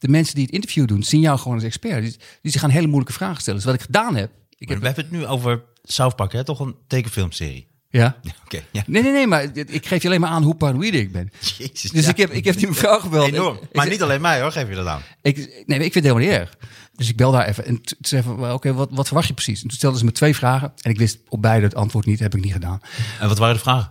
de 0.00 0.08
mensen 0.08 0.34
die 0.34 0.44
het 0.44 0.52
interview 0.54 0.86
doen, 0.86 1.02
zien 1.02 1.20
jou 1.20 1.38
gewoon 1.38 1.54
als 1.54 1.64
expert. 1.64 2.02
Dus, 2.02 2.16
dus 2.42 2.52
die 2.52 2.58
gaan 2.60 2.70
hele 2.70 2.86
moeilijke 2.86 3.12
vragen 3.12 3.40
stellen. 3.40 3.58
Dus 3.60 3.68
wat 3.68 3.78
ik 3.78 3.82
gedaan 3.84 4.16
heb... 4.16 4.30
Ik 4.58 4.68
heb 4.68 4.78
we 4.78 4.86
hebben 4.86 5.04
het 5.04 5.12
nu 5.12 5.26
over 5.26 5.62
South 5.82 6.16
Park, 6.16 6.32
hè? 6.32 6.44
toch 6.44 6.60
een 6.60 6.74
tekenfilmserie. 6.86 7.68
ja. 7.90 8.16
Oké, 8.44 8.62
ja. 8.70 8.82
Nee, 8.86 9.02
nee, 9.02 9.12
nee, 9.12 9.26
maar 9.26 9.42
ik 9.56 9.86
geef 9.86 10.02
je 10.02 10.08
alleen 10.08 10.20
maar 10.20 10.30
aan 10.30 10.42
hoe 10.42 10.54
paranoïde 10.54 10.98
ik 10.98 11.12
ben. 11.12 11.30
Jezus, 11.58 11.90
Dus 11.90 12.04
ja. 12.04 12.10
ik, 12.10 12.16
heb, 12.16 12.30
ik 12.30 12.44
heb 12.44 12.56
die 12.56 12.66
mevrouw 12.68 12.98
gebeld. 13.00 13.32
Enorm. 13.32 13.58
Maar 13.72 13.84
ik- 13.84 13.90
niet 13.92 14.02
alleen 14.02 14.20
mij 14.20 14.40
hoor, 14.40 14.52
geef 14.52 14.68
je 14.68 14.74
dat 14.74 14.86
aan. 14.86 15.00
Ik, 15.22 15.36
nee, 15.66 15.78
ik 15.78 15.92
vind 15.92 15.94
het 15.94 16.04
helemaal 16.04 16.24
niet 16.28 16.32
erg. 16.38 16.56
Dus 16.94 17.08
ik 17.08 17.16
bel 17.16 17.32
daar 17.32 17.46
even 17.46 17.64
en 17.66 17.82
toen 17.82 17.96
zei 18.00 18.22
van, 18.22 18.52
oké, 18.52 18.72
wat, 18.72 18.88
wat 18.92 19.06
verwacht 19.06 19.28
je 19.28 19.34
precies? 19.34 19.62
En 19.62 19.68
toen 19.68 19.76
stelden 19.76 19.98
ze 19.98 20.04
me 20.04 20.12
twee 20.12 20.34
vragen 20.34 20.72
en 20.82 20.90
ik 20.90 20.98
wist 20.98 21.18
op 21.28 21.42
beide 21.42 21.66
het 21.66 21.74
antwoord 21.74 22.06
niet, 22.06 22.18
heb 22.20 22.34
ik 22.34 22.42
niet 22.42 22.52
gedaan. 22.52 22.80
En 23.20 23.28
wat 23.28 23.38
waren 23.38 23.54
de 23.54 23.60
vragen? 23.60 23.90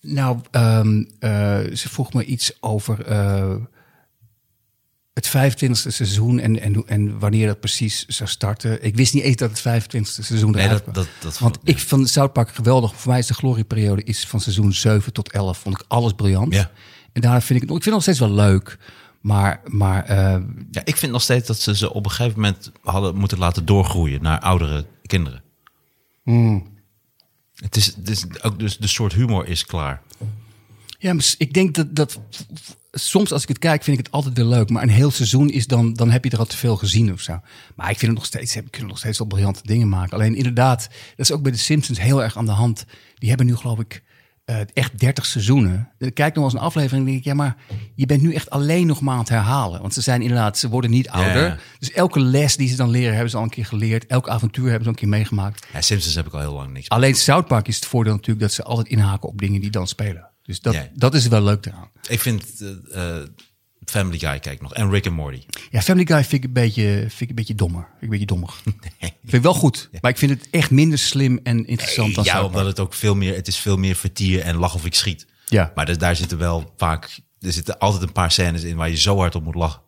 Nou, 0.00 0.38
ehm, 0.50 1.04
eh, 1.18 1.30
ze 1.74 1.88
vroeg 1.88 2.12
me 2.12 2.24
iets 2.24 2.52
over 2.60 3.06
eh, 3.06 3.54
het 5.14 5.28
25e 5.28 5.70
seizoen 5.70 6.38
en, 6.38 6.60
en, 6.60 6.82
en 6.86 7.18
wanneer 7.18 7.46
dat 7.46 7.60
precies 7.60 8.06
zou 8.06 8.28
starten. 8.28 8.84
Ik 8.84 8.96
wist 8.96 9.14
niet 9.14 9.22
eens 9.22 9.36
dat 9.36 9.50
het 9.50 9.82
25e 9.84 10.00
seizoen 10.02 10.50
Nee, 10.50 10.64
eruit 10.64 10.84
dat- 10.84 10.94
dat- 10.94 11.08
dat- 11.20 11.38
Want 11.38 11.58
ja. 11.62 11.72
ik 11.72 11.78
vond 11.78 12.08
South 12.08 12.32
Park 12.32 12.48
geweldig. 12.54 12.94
Voor 12.96 13.10
mij 13.10 13.18
is 13.20 13.26
de 13.26 13.34
glorieperiode 13.34 14.02
is 14.02 14.26
van 14.26 14.40
seizoen 14.40 14.72
7 14.72 15.12
tot 15.12 15.32
11. 15.32 15.58
Vond 15.58 15.80
ik 15.80 15.84
alles 15.88 16.12
briljant. 16.12 16.54
Ja. 16.54 16.70
En 17.12 17.20
daar 17.20 17.42
vind 17.42 17.62
ik, 17.62 17.68
het- 17.68 17.76
ik 17.76 17.82
vind 17.82 17.84
het 17.84 17.94
nog 17.94 18.02
steeds 18.02 18.18
wel 18.18 18.30
leuk. 18.30 18.78
Maar, 19.20 19.60
maar 19.66 20.04
eh, 20.04 20.40
Ja, 20.70 20.84
ik 20.84 20.96
vind 20.96 21.12
nog 21.12 21.22
steeds 21.22 21.46
dat 21.46 21.58
ze 21.60 21.76
ze 21.76 21.92
op 21.92 22.04
een 22.04 22.10
gegeven 22.10 22.40
moment 22.40 22.70
hadden 22.82 23.16
moeten 23.16 23.38
laten 23.38 23.64
doorgroeien 23.64 24.22
naar 24.22 24.40
oudere 24.40 24.86
kinderen. 25.06 25.42
Het, 27.54 27.76
is, 27.76 27.86
het 27.86 28.08
is 28.08 28.24
ook 28.42 28.58
dus 28.58 28.76
de 28.78 28.86
soort 28.86 29.12
humor 29.12 29.46
is 29.46 29.66
klaar. 29.66 30.02
Ja, 30.98 31.12
maar 31.14 31.34
ik 31.38 31.52
denk 31.54 31.74
dat, 31.74 31.94
dat 31.96 32.20
soms 32.94 33.32
als 33.32 33.42
ik 33.42 33.48
het 33.48 33.58
kijk, 33.58 33.82
vind 33.82 33.98
ik 33.98 34.04
het 34.04 34.14
altijd 34.14 34.36
weer 34.36 34.44
leuk. 34.44 34.70
Maar 34.70 34.82
een 34.82 34.88
heel 34.88 35.10
seizoen 35.10 35.50
is 35.50 35.66
dan, 35.66 35.92
dan 35.92 36.10
heb 36.10 36.24
je 36.24 36.30
er 36.30 36.38
al 36.38 36.44
te 36.44 36.56
veel 36.56 36.76
gezien 36.76 37.12
of 37.12 37.20
zo. 37.20 37.40
Maar 37.74 37.90
ik 37.90 37.98
vind 37.98 38.10
het 38.10 38.20
nog 38.20 38.24
steeds, 38.24 38.52
ze 38.52 38.62
kunnen 38.62 38.88
nog 38.88 38.98
steeds 38.98 39.18
wel 39.18 39.26
briljante 39.26 39.60
dingen 39.62 39.88
maken. 39.88 40.12
Alleen 40.12 40.34
inderdaad, 40.34 40.88
dat 41.16 41.26
is 41.26 41.32
ook 41.32 41.42
bij 41.42 41.52
de 41.52 41.58
Simpsons 41.58 42.00
heel 42.00 42.22
erg 42.22 42.36
aan 42.36 42.46
de 42.46 42.52
hand. 42.52 42.84
Die 43.14 43.28
hebben 43.28 43.46
nu 43.46 43.56
geloof 43.56 43.78
ik 43.78 44.02
eh, 44.44 44.56
echt 44.72 44.98
30 44.98 45.26
seizoenen. 45.26 45.88
Ik 45.98 46.14
kijk 46.14 46.34
nog 46.34 46.44
eens 46.44 46.52
een 46.52 46.58
aflevering 46.58 47.00
en 47.00 47.06
denk 47.06 47.18
ik, 47.18 47.24
ja, 47.24 47.34
maar 47.34 47.56
je 47.94 48.06
bent 48.06 48.22
nu 48.22 48.34
echt 48.34 48.50
alleen 48.50 48.86
nog 48.86 49.00
maar 49.00 49.14
aan 49.14 49.20
het 49.20 49.28
herhalen. 49.28 49.80
Want 49.80 49.94
ze 49.94 50.00
zijn 50.00 50.22
inderdaad, 50.22 50.58
ze 50.58 50.68
worden 50.68 50.90
niet 50.90 51.08
ouder. 51.08 51.46
ja. 51.46 51.58
Dus 51.78 51.92
elke 51.92 52.20
les 52.20 52.56
die 52.56 52.68
ze 52.68 52.76
dan 52.76 52.90
leren, 52.90 53.12
hebben 53.12 53.30
ze 53.30 53.36
al 53.36 53.42
een 53.42 53.48
keer 53.48 53.66
geleerd. 53.66 54.06
Elk 54.06 54.28
avontuur 54.28 54.64
hebben 54.64 54.82
ze 54.82 54.86
al 54.86 54.92
een 54.92 55.00
keer 55.00 55.08
meegemaakt. 55.08 55.66
Ja, 55.72 55.80
Simpsons 55.80 56.14
heb 56.14 56.26
ik 56.26 56.32
al 56.32 56.40
heel 56.40 56.54
lang 56.54 56.72
niks. 56.72 56.88
Alleen 56.88 57.14
South 57.14 57.46
Park 57.46 57.68
is 57.68 57.74
het 57.74 57.86
voordeel 57.86 58.12
natuurlijk 58.12 58.40
dat 58.40 58.52
ze 58.52 58.62
altijd 58.62 58.88
inhaken 58.88 59.28
op 59.28 59.38
dingen 59.38 59.60
die 59.60 59.70
dan 59.70 59.88
spelen. 59.88 60.33
Dus 60.44 60.60
dat, 60.60 60.74
Ja. 60.74 60.88
dat 60.94 61.14
is 61.14 61.26
wel 61.28 61.42
leuk 61.42 61.66
eraan. 61.66 61.90
Ik 62.08 62.20
vind 62.20 62.44
eh, 62.92 63.18
eh, 63.20 63.26
Family 63.84 64.18
Guy 64.18 64.38
kijk 64.38 64.60
nog 64.62 64.74
en 64.74 64.90
Rick 64.90 65.06
and 65.06 65.16
Morty. 65.16 65.42
Ja, 65.70 65.82
Family 65.82 66.06
Guy 66.06 66.20
vind 66.24 66.32
ik 66.32 66.44
een 66.44 66.52
beetje, 66.52 66.82
vind 67.00 67.20
ik 67.20 67.28
een 67.28 67.34
beetje 67.34 67.54
dommer. 67.54 67.80
Vind 67.82 67.94
ik 67.96 68.02
een 68.02 68.08
beetje 68.08 68.26
dommig. 68.26 68.62
Ik 68.98 69.12
vind 69.30 69.32
het 69.32 69.42
wel 69.42 69.54
goed, 69.60 69.88
maar 70.00 70.10
ik 70.10 70.18
vind 70.18 70.30
het 70.30 70.48
echt 70.50 70.70
minder 70.70 70.98
slim 70.98 71.40
en 71.42 71.66
interessant 71.66 72.14
dan 72.14 72.24
ja, 72.24 72.44
omdat 72.44 72.66
het 72.66 72.80
ook 72.80 72.94
veel 72.94 73.14
meer, 73.14 73.34
het 73.34 73.48
is 73.48 73.56
veel 73.56 73.76
meer 73.76 73.94
vertier 73.94 74.40
en 74.40 74.56
lach 74.56 74.74
of 74.74 74.84
ik 74.84 74.94
schiet. 74.94 75.26
Ja. 75.46 75.72
Maar 75.74 75.86
dus, 75.86 75.98
daar 75.98 76.16
zitten 76.16 76.38
wel 76.38 76.72
vaak, 76.76 77.20
er 77.40 77.52
zitten 77.52 77.78
altijd 77.78 78.02
een 78.02 78.12
paar 78.12 78.30
scènes 78.32 78.62
in 78.62 78.76
waar 78.76 78.90
je 78.90 78.96
zo 78.96 79.16
hard 79.18 79.34
op 79.34 79.44
moet 79.44 79.54
lachen. 79.54 79.80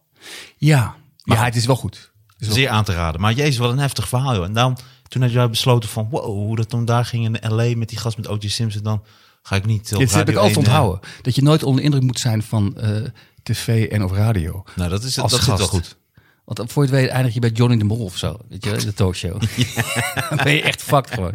Ja, 0.57 0.95
ja 1.25 1.45
het 1.45 1.57
is 1.57 1.67
wel 1.67 1.77
goed. 1.77 2.13
Wel- 2.39 2.53
Zeer 2.53 2.69
aan 2.69 2.85
te 2.85 2.93
raden. 2.93 3.21
Maar 3.21 3.33
jezus, 3.33 3.57
wat 3.57 3.71
een 3.71 3.79
heftig 3.79 4.09
verhaal, 4.09 4.35
joh. 4.35 4.45
En 4.45 4.53
daarom, 4.53 4.77
toen 5.09 5.23
had 5.23 5.33
jij 5.33 5.51
besloten 5.51 5.89
van, 5.89 6.09
wow, 6.11 6.25
hoe 6.25 6.57
dat 6.57 6.69
toen 6.69 6.85
daar 6.85 7.05
ging 7.05 7.25
in 7.25 7.53
L.A. 7.55 7.77
met 7.77 7.89
die 7.89 7.99
gast 7.99 8.17
met 8.17 8.29
O.J. 8.29 8.49
Simpson, 8.49 8.83
dan 8.83 9.03
ga 9.47 9.57
ik 9.57 9.67
niet 9.67 9.93
op 9.93 9.99
Dit 9.99 10.15
heb 10.15 10.29
ik 10.29 10.37
altijd 10.37 10.57
1, 10.57 10.65
onthouden. 10.65 11.01
Dat 11.23 11.35
je 11.35 11.43
nooit 11.43 11.63
onder 11.63 11.81
de 11.81 11.85
indruk 11.87 12.03
moet 12.03 12.19
zijn 12.19 12.43
van 12.43 12.77
eh, 12.77 13.05
tv 13.43 13.89
en 13.89 14.05
of 14.05 14.13
radio. 14.13 14.65
Nou, 14.77 14.91
dat, 14.91 15.03
is, 15.03 15.19
Als 15.19 15.33
dat 15.33 15.43
zit 15.43 15.59
wel 15.59 15.67
goed. 15.67 15.97
Want 16.45 16.73
voor 16.73 16.85
je 16.85 16.91
het 16.91 17.01
weet 17.01 17.09
eindig 17.09 17.35
je 17.35 17.41
bij 17.41 17.51
Johnny 17.51 17.79
de 17.79 17.85
Mol 17.85 18.05
of 18.05 18.17
zo. 18.17 18.39
Weet 18.49 18.65
je, 18.65 18.77
de 18.77 18.95
talkshow. 18.95 19.41
Dan 20.29 20.39
ben 20.43 20.53
je 20.53 20.63
echt 20.63 20.83
fucked 20.83 21.11
gewoon. 21.11 21.35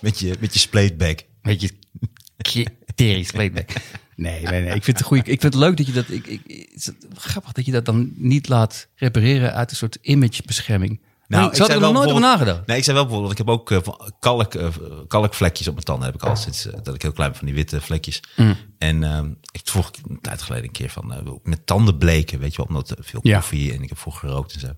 Met 0.00 0.18
je, 0.18 0.34
met 0.40 0.52
je 0.52 0.58
spleetback. 0.58 1.24
Weet 1.42 1.60
je, 1.60 2.66
tering 2.94 3.30
playback. 3.32 3.70
Nee, 4.16 4.42
nee, 4.42 4.62
nee. 4.62 4.74
Ik 4.74 4.84
vind 4.84 4.98
het, 4.98 5.06
goeie, 5.06 5.22
ik 5.22 5.40
vind 5.40 5.42
het 5.42 5.62
leuk 5.62 5.76
dat 5.76 5.86
je 5.86 5.92
dat. 5.92 6.08
Ik, 6.08 6.26
ik, 6.26 6.40
het 6.46 6.74
is 6.74 6.90
grappig 7.14 7.52
dat 7.52 7.64
je 7.64 7.72
dat 7.72 7.84
dan 7.84 8.12
niet 8.14 8.48
laat 8.48 8.88
repareren 8.94 9.54
uit 9.54 9.70
een 9.70 9.76
soort 9.76 9.98
imagebescherming. 10.02 11.00
Nou, 11.28 11.50
ik 11.52 11.58
had 11.58 11.68
er 11.68 11.80
nog 11.80 11.92
nooit 11.92 12.08
over 12.08 12.20
nagedacht. 12.20 12.66
Nee, 12.66 12.76
ik 12.76 12.84
zei 12.84 12.96
wel 12.96 13.04
bijvoorbeeld, 13.04 13.38
ik 13.38 13.46
heb 13.46 13.48
ook 13.48 13.70
eh, 13.70 13.78
kalk, 14.20 14.54
eh, 14.54 14.68
kalkvlekjes 15.08 15.68
op 15.68 15.72
mijn 15.72 15.84
tanden. 15.84 16.06
Heb 16.06 16.14
ik 16.14 16.22
al 16.22 16.36
sinds 16.36 16.66
eh, 16.66 16.78
dat 16.82 16.94
ik 16.94 17.02
heel 17.02 17.12
klein 17.12 17.30
ben, 17.30 17.38
van 17.38 17.46
die 17.46 17.56
witte 17.56 17.80
vlekjes. 17.80 18.22
Mm. 18.36 18.56
En 18.78 19.02
ehm, 19.04 19.30
ik 19.52 19.60
vroeg 19.64 19.90
een 20.08 20.20
tijd 20.20 20.42
geleden 20.42 20.64
een 20.64 20.72
keer 20.72 20.90
van, 20.90 21.40
met 21.42 21.66
tanden 21.66 21.98
bleken, 21.98 22.38
weet 22.38 22.50
je 22.50 22.56
wel, 22.56 22.66
omdat 22.66 22.94
veel 22.98 23.20
Ja. 23.22 23.36
koffie 23.38 23.72
en 23.72 23.82
ik 23.82 23.88
heb 23.88 23.98
vroeger 23.98 24.28
gerookt 24.28 24.54
en 24.54 24.60
zo. 24.60 24.68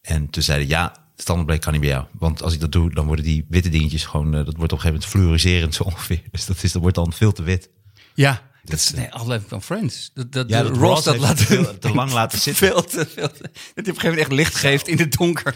En 0.00 0.30
toen 0.30 0.42
zeiden 0.42 0.68
ja, 0.68 0.96
tandenbleek 1.14 1.60
kan 1.60 1.72
niet 1.72 1.80
bij 1.80 1.90
jou. 1.90 2.04
Want 2.18 2.42
als 2.42 2.52
ik 2.54 2.60
dat 2.60 2.72
doe, 2.72 2.94
dan 2.94 3.06
worden 3.06 3.24
die 3.24 3.46
witte 3.48 3.68
dingetjes 3.68 4.04
gewoon, 4.04 4.30
dat 4.30 4.44
wordt 4.44 4.54
op 4.54 4.60
een 4.62 4.68
gegeven 4.68 4.92
moment 4.92 5.10
fluoriserend 5.10 5.74
zo 5.74 5.82
ongeveer. 5.82 6.22
Dus 6.32 6.46
dat, 6.46 6.62
is, 6.62 6.72
dat 6.72 6.82
wordt 6.82 6.96
dan 6.96 7.12
veel 7.12 7.32
te 7.32 7.42
wit. 7.42 7.70
Ja, 8.14 8.42
dat 8.70 8.78
is 8.78 8.92
een 8.94 9.10
aflevering 9.12 9.48
van 9.48 9.62
Friends. 9.62 10.10
Dat, 10.14 10.32
dat, 10.32 10.48
Ja, 10.48 10.62
de 10.62 10.68
dat 10.68 10.78
Ross 10.78 11.04
dat 11.04 11.18
laat 11.18 11.40
veel 11.40 11.78
te 11.78 11.94
lang 11.94 12.12
laten 12.20 12.38
zitten. 12.38 12.66
Veel 12.68 12.84
te, 12.84 13.06
veel 13.14 13.30
te- 13.32 13.42
dat 13.42 13.52
hij 13.52 13.52
op 13.74 13.76
een 13.76 13.84
gegeven 13.84 14.02
moment 14.08 14.18
echt 14.26 14.32
licht 14.32 14.54
geeft 14.54 14.88
in 14.88 14.98
het 14.98 15.12
donker. 15.12 15.54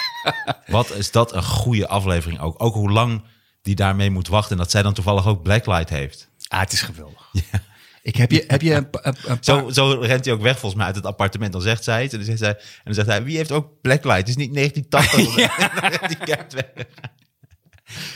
Wat 0.66 0.90
is 0.90 1.10
dat 1.10 1.32
een 1.34 1.42
goede 1.44 1.88
aflevering 1.88 2.40
ook. 2.40 2.62
Ook 2.62 2.74
hoe 2.74 2.90
lang 2.90 3.22
die 3.62 3.74
daarmee 3.74 4.10
moet 4.10 4.28
wachten. 4.28 4.50
En 4.52 4.62
dat 4.62 4.70
zij 4.70 4.82
dan 4.82 4.94
toevallig 4.94 5.26
ook 5.26 5.42
Blacklight 5.42 5.88
heeft. 5.88 6.28
Ah, 6.48 6.60
het 6.60 6.72
is 6.72 6.82
geweldig. 6.82 7.30
Ik 8.02 8.16
heb 8.16 8.30
je, 8.30 8.44
heb 8.46 8.62
je 8.62 8.74
een, 8.74 8.90
paar- 8.90 9.14
Zo, 9.40 9.70
zo 9.70 9.90
rent 10.00 10.24
hij 10.24 10.34
ook 10.34 10.40
weg 10.42 10.52
volgens 10.52 10.74
mij 10.74 10.86
uit 10.86 10.94
het 10.96 11.06
appartement. 11.06 11.52
Dan 11.52 11.62
zegt 11.62 11.84
zij 11.84 12.02
het 12.02 12.12
en 12.12 12.18
dan 12.18 12.26
zegt, 12.26 12.38
zij, 12.38 12.50
en 12.50 12.60
dan 12.84 12.94
zegt 12.94 13.06
hij... 13.06 13.22
Wie 13.24 13.36
heeft 13.36 13.52
ook 13.52 13.80
Blacklight? 13.80 14.18
Het 14.18 14.28
is 14.28 14.36
niet 14.36 14.54
1980. 14.90 15.56
En 15.58 15.70
dan 15.80 15.90
rent 15.90 16.08
die 16.08 16.16
kijkt 16.26 16.52
weg. 16.52 16.64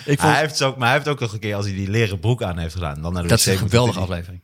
Ik 0.04 0.18
vond, 0.20 0.32
Hij 0.32 0.40
heeft 0.40 0.56
zo, 0.56 0.74
maar 0.78 0.87
hij 0.88 0.96
heeft 0.96 1.08
ook 1.08 1.20
nog 1.20 1.32
een 1.32 1.38
keer 1.38 1.54
als 1.54 1.64
hij 1.66 1.74
die 1.74 1.90
leren 1.90 2.18
broek 2.20 2.42
aan 2.42 2.58
heeft 2.58 2.74
gedaan. 2.74 3.02
Dan 3.02 3.12
naar 3.12 3.22
de 3.22 3.28
dat 3.28 3.38
is 3.38 3.46
een 3.46 3.58
geweldige 3.58 4.00
aflevering. 4.00 4.42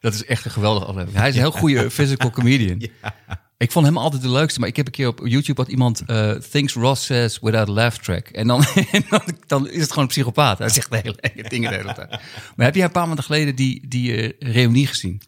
Dat 0.00 0.14
is 0.14 0.24
echt 0.24 0.44
een 0.44 0.50
geweldige 0.50 0.86
aflevering. 0.86 1.18
Hij 1.18 1.28
is 1.28 1.34
een 1.34 1.40
heel 1.40 1.50
goede 1.50 1.90
physical 1.96 2.30
comedian. 2.30 2.82
Ik 3.58 3.72
vond 3.72 3.86
hem 3.86 3.98
altijd 3.98 4.22
de 4.22 4.30
leukste, 4.30 4.60
maar 4.60 4.68
ik 4.68 4.76
heb 4.76 4.86
een 4.86 4.92
keer 4.92 5.08
op 5.08 5.20
YouTube 5.24 5.60
had 5.60 5.70
iemand 5.70 6.02
eh, 6.06 6.32
Things 6.32 6.74
Ross 6.74 7.04
Says 7.04 7.38
Without 7.40 7.68
a 7.68 7.72
Laugh 7.72 7.96
Track. 8.02 8.26
En 8.28 8.46
dan, 8.46 8.64
en 8.92 9.04
dan, 9.10 9.22
dan 9.46 9.68
is 9.68 9.80
het 9.80 9.88
gewoon 9.88 10.04
een 10.04 10.10
psychopaat. 10.10 10.58
Hij 10.58 10.68
zegt 10.68 10.90
de 10.90 10.96
hele, 11.02 11.48
dingen 11.48 11.70
de 11.70 11.76
hele 11.76 11.94
tijd. 11.94 12.10
Maar 12.56 12.66
heb 12.66 12.74
jij 12.74 12.84
een 12.84 12.90
paar 12.90 13.06
maanden 13.06 13.24
geleden 13.24 13.54
die, 13.54 13.88
die 13.88 14.34
eh, 14.36 14.52
reunie 14.52 14.86
gezien? 14.86 15.22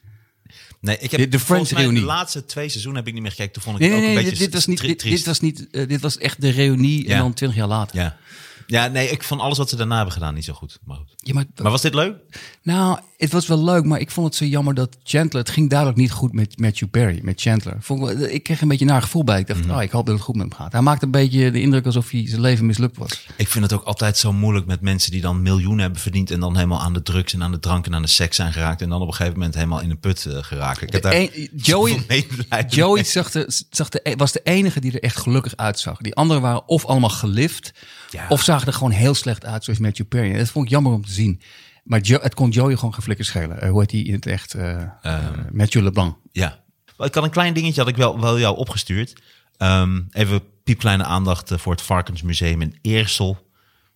Nee, 0.81 0.99
ik 0.99 1.11
heb 1.11 1.21
De- 1.21 1.29
de 1.29 1.41
Friends 1.41 1.73
reunie. 1.73 2.01
De 2.01 2.07
laatste 2.07 2.45
twee 2.45 2.69
seizoenen 2.69 2.99
heb 2.99 3.09
ik 3.09 3.15
niet 3.15 3.23
meer 3.23 3.33
gekeken. 3.33 3.53
Toen 3.53 3.63
vond 3.63 3.75
ik 3.77 3.81
Nee, 3.83 3.91
het 3.91 3.99
ook 4.01 4.05
nee, 4.07 4.17
een 4.17 4.23
dit, 4.23 4.31
beetje 4.31 4.45
dit 4.45 4.55
was 4.55 4.67
niet, 4.67 4.81
dit, 4.81 5.03
dit 5.03 5.25
was 5.27 5.41
niet, 5.41 5.67
dit 5.89 6.01
was 6.01 6.19
echt 6.19 6.41
de 6.41 6.49
reunie 6.51 7.05
en 7.05 7.11
Ja. 7.11 7.19
dan 7.19 7.35
twintig 7.35 7.59
jaar 7.59 7.69
later. 7.69 7.97
Ja. 7.97 8.17
Ja, 8.71 8.87
nee, 8.87 9.09
ik 9.11 9.23
vond 9.23 9.41
alles 9.41 9.59
wat 9.59 9.69
ze 9.69 9.77
daarna 9.77 9.95
hebben 9.97 10.13
gedaan 10.13 10.35
niet 10.35 10.45
zo 10.45 10.53
goed. 10.53 10.79
Maar, 10.85 10.97
goed. 10.97 11.13
Ja, 11.17 11.35
maar, 11.35 11.45
maar 11.63 11.71
was 11.71 11.83
dit 11.83 11.95
leuk? 11.95 12.15
nou, 12.63 12.99
het 13.17 13.33
was 13.33 13.47
wel 13.47 13.65
leuk, 13.65 13.85
maar 13.85 14.01
ik 14.01 14.11
vond 14.11 14.27
het 14.27 14.37
zo 14.37 14.45
jammer 14.45 14.75
dat 14.75 14.97
Chandler, 15.05 15.43
het 15.43 15.51
ging 15.51 15.69
duidelijk 15.71 15.99
niet 15.99 16.11
goed 16.11 16.33
met 16.33 16.59
Matthew 16.59 16.89
Perry, 16.91 17.19
met 17.23 17.41
Chandler. 17.41 17.77
Vond 17.81 18.21
ik, 18.21 18.43
kreeg 18.43 18.61
een 18.61 18.69
beetje 18.69 18.85
een 18.85 18.91
naar 18.91 19.03
gevoel 19.03 19.25
bij. 19.25 19.39
Ik 19.41 19.47
dacht, 19.47 19.65
Mhm. 19.65 19.71
oh, 19.77 19.83
ik 19.83 19.91
hoop 19.91 20.07
dat 20.07 20.15
het 20.15 20.25
goed 20.25 20.37
met 20.37 20.47
hem 20.49 20.55
gaat. 20.55 20.73
Hij 20.73 20.81
maakte 20.81 21.05
een 21.05 21.11
beetje 21.11 21.51
de 21.51 21.61
indruk 21.61 21.87
alsof 21.87 22.11
hij 22.11 22.29
zijn 22.29 22.41
leven 22.41 22.67
mislukt 22.67 22.97
was. 22.97 23.27
Ik 23.37 23.49
vind 23.49 23.65
het 23.65 23.73
ook 23.73 23.85
altijd 23.85 24.17
zo 24.17 24.33
moeilijk 24.33 24.67
met 24.67 24.81
mensen 24.81 25.11
die 25.11 25.21
dan 25.21 25.43
miljoenen 25.43 25.81
hebben 25.81 26.01
verdiend. 26.01 26.31
En 26.31 26.41
dan 26.41 26.55
helemaal 26.55 26.81
aan 26.81 26.93
de 26.93 27.03
drugs 27.03 27.33
en 27.33 27.43
aan 27.43 27.53
de 27.53 27.59
drank 27.59 27.87
en 27.87 27.95
aan 27.95 28.03
de 28.03 28.09
seks 28.09 28.37
zijn 28.37 28.53
geraakt. 28.53 28.83
En 28.83 28.89
dan 28.89 29.01
op 29.01 29.07
een 29.09 29.15
gegeven 29.15 29.39
moment 29.39 29.55
helemaal 29.55 29.81
in 29.81 29.91
een 29.91 29.99
put 30.01 30.25
eh, 30.27 30.37
geraken. 30.41 30.87
Ik 30.87 30.93
heb 30.93 31.03
daar 31.03 31.15
Een- 31.15 31.49
Joey- 31.57 32.05
Joey 32.69 33.05
zag 33.05 33.31
de, 33.31 33.63
zag 33.71 33.89
de, 33.89 34.15
was 34.17 34.33
de 34.33 34.41
enige 34.45 34.81
die 34.81 34.93
er 34.93 35.03
echt 35.03 35.17
gelukkig 35.17 35.57
uitzag. 35.57 35.99
Die 35.99 36.15
anderen 36.15 36.43
waren 36.43 36.69
of 36.69 36.85
allemaal 36.87 37.11
gelift, 37.11 37.73
Ja. 38.11 38.27
of 38.29 38.43
zagen 38.43 38.67
er 38.67 38.73
gewoon 38.73 38.91
heel 38.91 39.15
slecht 39.15 39.45
uit, 39.45 39.65
zoals 39.65 39.79
Matthew 39.79 40.09
Perry. 40.09 40.33
Dat 40.37 40.49
vond 40.51 40.65
ik 40.65 40.71
jammer 40.71 40.93
om 40.93 41.05
te 41.05 41.13
zien. 41.13 41.41
Maar 41.85 42.01
Jo- 42.01 42.21
het 42.23 42.35
kon 42.35 42.51
Joey 42.51 42.75
gewoon 42.77 42.95
geen 42.95 43.03
flikker 43.03 43.25
schelen. 43.25 43.61
Eh, 43.61 43.71
hoe 43.71 43.81
heet 43.81 43.91
hij 43.91 44.01
in 44.01 44.15
het 44.15 44.27
echt? 44.27 44.55
Eh, 44.55 44.83
Matthew 45.53 45.83
LeBlanc. 45.83 46.17
Ja. 46.33 46.59
Ik 46.99 47.15
had 47.15 47.25
een 47.25 47.31
klein 47.31 47.55
dingetje, 47.55 47.81
had 47.81 47.91
ik 47.91 47.97
wel, 47.97 48.21
wel 48.21 48.39
jou 48.39 48.57
opgestuurd. 48.57 49.23
Ehm, 49.57 50.01
even 50.11 50.41
piepkleine 50.65 51.05
aandacht 51.05 51.53
voor 51.57 51.73
het 51.73 51.83
Varkensmuseum 51.83 52.63
in 52.63 52.79
Eersel. 52.83 53.47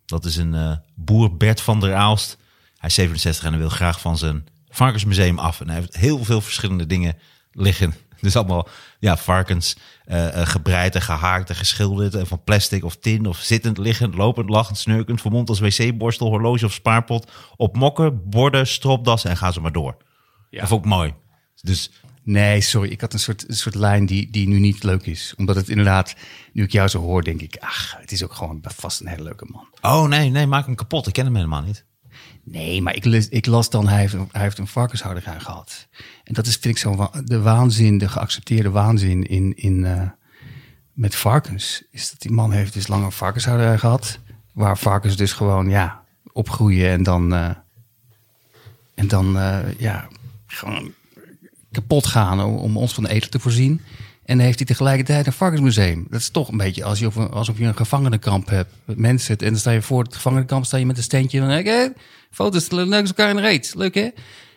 Dat 0.05 0.25
is 0.25 0.37
een 0.37 0.81
boer, 0.95 1.37
Bert 1.37 1.61
van 1.61 1.81
der 1.81 1.95
Aalst. 1.95 2.37
Hij 2.77 2.89
is 2.89 2.95
67 2.95 3.45
en 3.45 3.51
hij 3.51 3.59
wil 3.61 3.69
graag 3.69 4.01
van 4.01 4.19
zijn 4.19 4.47
varkensmuseum 4.69 5.39
af. 5.39 5.61
En 5.61 5.69
hij 5.69 5.77
heeft 5.79 5.97
heel 5.97 6.25
veel 6.25 6.41
verschillende 6.41 6.87
dingen 6.87 7.17
liggen. 7.53 7.95
Dus 8.23 8.37
allemaal 8.37 8.69
ja, 8.99 9.17
varkens, 9.17 9.77
eh, 10.05 10.41
eh, 10.41 10.47
gebreid 10.47 10.95
en 10.95 11.03
gehaakt 11.03 11.49
en 11.49 11.57
geschilderd. 11.57 12.15
En 12.15 12.27
van 12.27 12.43
plastic 12.45 12.85
of 12.85 12.97
tin 12.97 13.27
of 13.27 13.39
zittend, 13.39 13.79
liggend, 13.79 14.15
lopend, 14.15 14.49
lachend, 14.49 14.79
snurkend. 14.79 15.21
Vermomd 15.21 15.49
als 15.49 15.61
wc-borstel, 15.61 16.29
horloge 16.29 16.65
of 16.65 16.73
spaarpot. 16.73 17.31
Op 17.57 17.77
mokken, 17.77 18.29
borden, 18.31 18.67
stropdassen 18.67 19.31
en 19.31 19.37
ga 19.37 19.51
ze 19.51 19.61
maar 19.61 19.73
door. 19.73 19.97
Dat 20.51 20.69
vond 20.69 20.85
ik 20.85 20.91
mooi. 20.91 21.15
Dus 21.61 21.91
Nee, 22.25 22.61
sorry. 22.61 22.91
Ik 22.91 23.01
had 23.01 23.13
een 23.13 23.19
soort, 23.19 23.49
een 23.49 23.55
soort 23.55 23.75
lijn 23.75 24.07
die, 24.07 24.31
die 24.31 24.49
nu 24.49 24.59
niet 24.59 24.83
leuk 24.83 25.07
is. 25.07 25.35
Omdat 25.37 25.57
het 25.57 25.69
inderdaad, 25.69 26.15
nu 26.53 26.63
ik 26.63 26.73
jou 26.73 26.89
zo 26.89 27.01
hoor, 27.01 27.23
denk 27.23 27.41
ik... 27.41 27.57
Ach, 27.61 27.97
het 27.99 28.13
is 28.13 28.25
ook 28.25 28.35
gewoon 28.35 28.61
vast 28.63 29.01
een 29.01 29.07
hele 29.07 29.23
leuke 29.23 29.47
man. 29.49 29.67
Oh 29.81 30.09
nee, 30.09 30.31
nee, 30.31 30.47
maak 30.47 30.67
hem 30.67 30.75
kapot. 30.75 31.07
Ik 31.07 31.13
ken 31.13 31.25
hem 31.25 31.35
helemaal 31.35 31.63
niet. 31.63 31.85
Nee, 32.45 32.83
maar 32.83 32.95
ik, 32.95 33.05
ik 33.05 33.47
las 33.47 33.71
dan, 33.71 33.89
hij 33.89 34.01
heeft, 34.01 34.13
hij 34.13 34.43
heeft 34.43 34.59
een 34.59 34.67
varkenshouderij 34.67 35.41
gehad. 35.41 35.89
En 36.25 36.35
dat 36.35 36.47
is, 36.47 36.57
vind 36.57 36.75
ik 36.75 36.79
zo, 36.79 37.11
de 37.25 37.41
waanzin, 37.41 37.99
de 37.99 38.09
geaccepteerde 38.09 38.71
waanzin 38.71 39.27
in, 39.27 39.57
in, 39.57 39.85
eh, 39.85 40.03
met 40.93 41.15
varkens. 41.15 41.83
Is 41.91 42.11
dat 42.11 42.21
die 42.21 42.31
man 42.31 42.53
heeft 42.53 42.73
dus 42.73 42.87
lang 42.87 43.05
een 43.05 43.13
varkenshouderij 43.13 43.79
gehad. 43.79 44.19
Waar 44.53 44.79
varkens 44.79 45.17
dus 45.17 45.33
gewoon, 45.33 45.69
ja, 45.69 46.03
opgroeien 46.33 46.91
en 46.91 47.03
dan, 47.03 47.35
eh, 47.35 47.51
en 48.95 49.09
dan, 49.09 49.39
eh, 49.39 49.79
ja, 49.79 50.09
gewoon 50.47 50.93
kapot 51.73 52.07
gaan 52.07 52.41
om, 52.41 52.57
om 52.57 52.77
ons 52.77 52.95
van 52.95 53.07
eten 53.07 53.31
te 53.31 53.39
voorzien. 53.39 53.81
En 54.25 54.37
dan 54.37 54.47
heeft 54.47 54.59
hij 54.59 54.67
tegelijkertijd 54.67 55.27
een 55.27 55.33
varkensmuseum. 55.33 56.07
Dat 56.11 56.21
is 56.21 56.29
toch 56.29 56.49
een 56.49 56.57
beetje 56.57 56.85
als 56.85 56.99
je 56.99 57.07
op 57.07 57.17
een, 57.17 57.31
alsof 57.31 57.59
je 57.59 57.65
een 57.65 57.77
gevangenenkamp 57.77 58.49
hebt. 58.49 58.73
Met 58.85 58.99
mensen. 58.99 59.37
En 59.39 59.49
dan 59.51 59.59
sta 59.59 59.71
je 59.71 59.83
voor 59.83 60.03
het 60.03 60.15
gevangenenkamp, 60.15 60.65
sta 60.65 60.77
je 60.77 60.87
met 60.87 60.97
een 60.97 61.03
steentje. 61.03 61.59
Ik, 61.59 61.67
hé, 61.67 61.87
foto's 62.31 62.71
leuk 62.71 62.93
als 63.01 63.09
elkaar 63.09 63.31
in 63.31 63.37
de 63.37 63.43
reet. 63.43 63.73
Leuk 63.77 63.95
hè? 63.95 64.09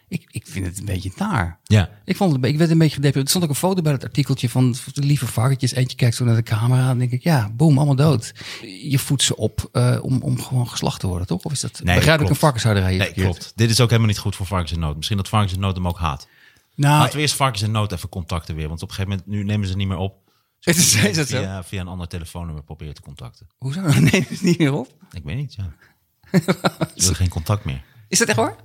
Ik, 0.07 0.25
ik 0.31 0.43
vind 0.47 0.65
het 0.65 0.79
een 0.79 0.85
beetje 0.85 1.11
naar. 1.17 1.59
Ja. 1.63 1.89
Ik, 2.05 2.15
vond 2.15 2.33
het, 2.35 2.45
ik 2.45 2.57
werd 2.57 2.71
een 2.71 2.77
beetje 2.77 2.95
gedeprimeerd. 2.95 3.25
Er 3.25 3.29
stond 3.29 3.43
ook 3.43 3.49
een 3.49 3.55
foto 3.67 3.81
bij 3.81 3.91
het 3.91 4.03
artikeltje 4.03 4.49
van 4.49 4.75
de 4.93 5.01
lieve 5.01 5.27
varkentjes. 5.27 5.71
Eentje 5.73 5.97
kijkt 5.97 6.15
zo 6.15 6.25
naar 6.25 6.35
de 6.35 6.43
camera 6.43 6.81
en 6.81 6.87
dan 6.87 6.97
denk 6.97 7.11
ik, 7.11 7.23
ja, 7.23 7.49
boem, 7.53 7.77
allemaal 7.77 7.95
dood. 7.95 8.33
Je 8.81 8.99
voedt 8.99 9.23
ze 9.23 9.35
op 9.35 9.69
eh, 9.71 9.97
om, 10.01 10.21
om 10.21 10.41
gewoon 10.41 10.67
geslacht 10.69 10.99
te 10.99 11.07
worden, 11.07 11.27
toch? 11.27 11.43
Of 11.43 11.51
is 11.51 11.59
dat, 11.59 11.79
Nee, 11.83 11.95
begrijp 11.95 12.21
ik 12.21 12.29
een 12.29 12.35
varkenshouderij 12.35 12.89
Nee, 12.89 12.99
verkeerd? 13.05 13.25
klopt. 13.27 13.53
Dit 13.55 13.69
is 13.69 13.79
ook 13.79 13.89
helemaal 13.89 14.09
niet 14.09 14.19
goed 14.19 14.35
voor 14.35 14.45
varkens 14.45 14.71
in 14.71 14.79
nood. 14.79 14.95
Misschien 14.95 15.17
dat 15.17 15.29
varkens 15.29 15.53
in 15.53 15.59
nood 15.59 15.75
hem 15.75 15.87
ook 15.87 15.97
haat. 15.97 16.27
Nou, 16.75 16.99
Laten 16.99 17.15
we 17.15 17.21
eerst 17.21 17.35
varkens 17.35 17.61
in 17.61 17.71
nood 17.71 17.91
even 17.91 18.09
contacten 18.09 18.55
weer. 18.55 18.67
Want 18.67 18.81
op 18.81 18.89
een 18.89 18.95
gegeven 18.95 19.17
moment, 19.17 19.35
nu 19.37 19.43
nemen 19.43 19.67
ze 19.67 19.75
niet 19.75 19.87
meer 19.87 19.97
op. 19.97 20.23
Het 20.59 20.75
is- 20.77 20.95
is 20.95 21.17
het 21.17 21.27
zo? 21.27 21.37
via, 21.37 21.63
via 21.63 21.81
een 21.81 21.87
ander 21.87 22.07
telefoonnummer 22.07 22.63
proberen 22.63 22.93
te 22.93 23.01
contacten. 23.01 23.47
hoezo? 23.57 23.81
Nee, 23.99 24.25
het 24.29 24.41
niet 24.41 24.57
meer 24.57 24.73
op. 24.73 24.87
Ik 25.11 25.23
weet 25.23 25.35
niet, 25.35 25.53
ja. 25.53 25.73
Ze 26.31 26.41
willen 26.95 27.15
geen 27.15 27.29
contact 27.29 27.65
meer. 27.65 27.83
Is 28.07 28.19
dat 28.19 28.27
echt 28.27 28.37
waar? 28.37 28.55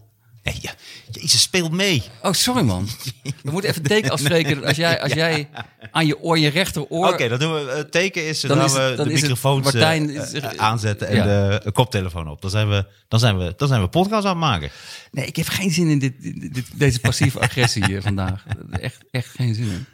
Nee, 0.43 0.55
ja. 0.61 0.73
Jezus, 1.11 1.43
speelt 1.43 1.73
mee. 1.73 2.03
Oh, 2.23 2.33
sorry 2.33 2.63
man. 2.65 2.89
We 3.43 3.51
moeten 3.51 3.71
even 3.71 3.83
teken 3.83 4.11
afspreken. 4.11 4.65
Als 4.65 4.77
jij, 4.77 5.01
als 5.03 5.13
jij 5.13 5.49
aan 5.91 6.07
je 6.07 6.19
oor, 6.21 6.39
je 6.39 6.49
rechteroor... 6.49 7.09
Oké, 7.09 7.29
dan 7.29 7.39
doen 7.39 7.53
we. 7.53 7.71
Het 7.77 7.93
teken 7.93 8.27
is 8.27 8.41
Dan 8.41 8.57
dan 8.57 8.67
is 8.67 8.73
we 8.73 8.79
het- 8.81 8.97
dan 8.97 9.09
de 9.09 9.15
microfoons 9.15 9.67
eh, 9.67 9.73
Martijn 9.73 10.11
eh, 10.11 10.37
eh, 10.45 10.51
aanzetten 10.57 11.09
en 11.09 11.17
Ja. 11.17 11.25
de 11.25 11.61
eh, 11.65 11.73
koptelefoon 11.73 12.29
op. 12.29 12.41
Dan 12.43 12.51
zijn 12.51 12.69
we, 12.69 12.87
dan 13.09 13.21
zijn 13.21 13.39
we, 13.39 13.55
dan 13.57 13.69
zijn 13.69 13.81
we 13.81 13.89
podcast 13.89 14.25
aan 14.25 14.31
het 14.31 14.39
maken. 14.41 14.71
Nee, 15.11 15.27
ik 15.27 15.37
heb 15.37 15.49
geen 15.49 15.71
zin 15.71 15.89
in 15.89 15.99
dit, 15.99 16.23
dit- 16.55 16.67
deze 16.79 17.01
passieve 17.01 17.41
agressie 17.49 17.85
hier 17.85 18.03
vandaag. 18.03 18.45
Echt, 18.71 18.99
echt 19.11 19.29
geen 19.35 19.55
zin 19.55 19.71
in. 19.71 19.87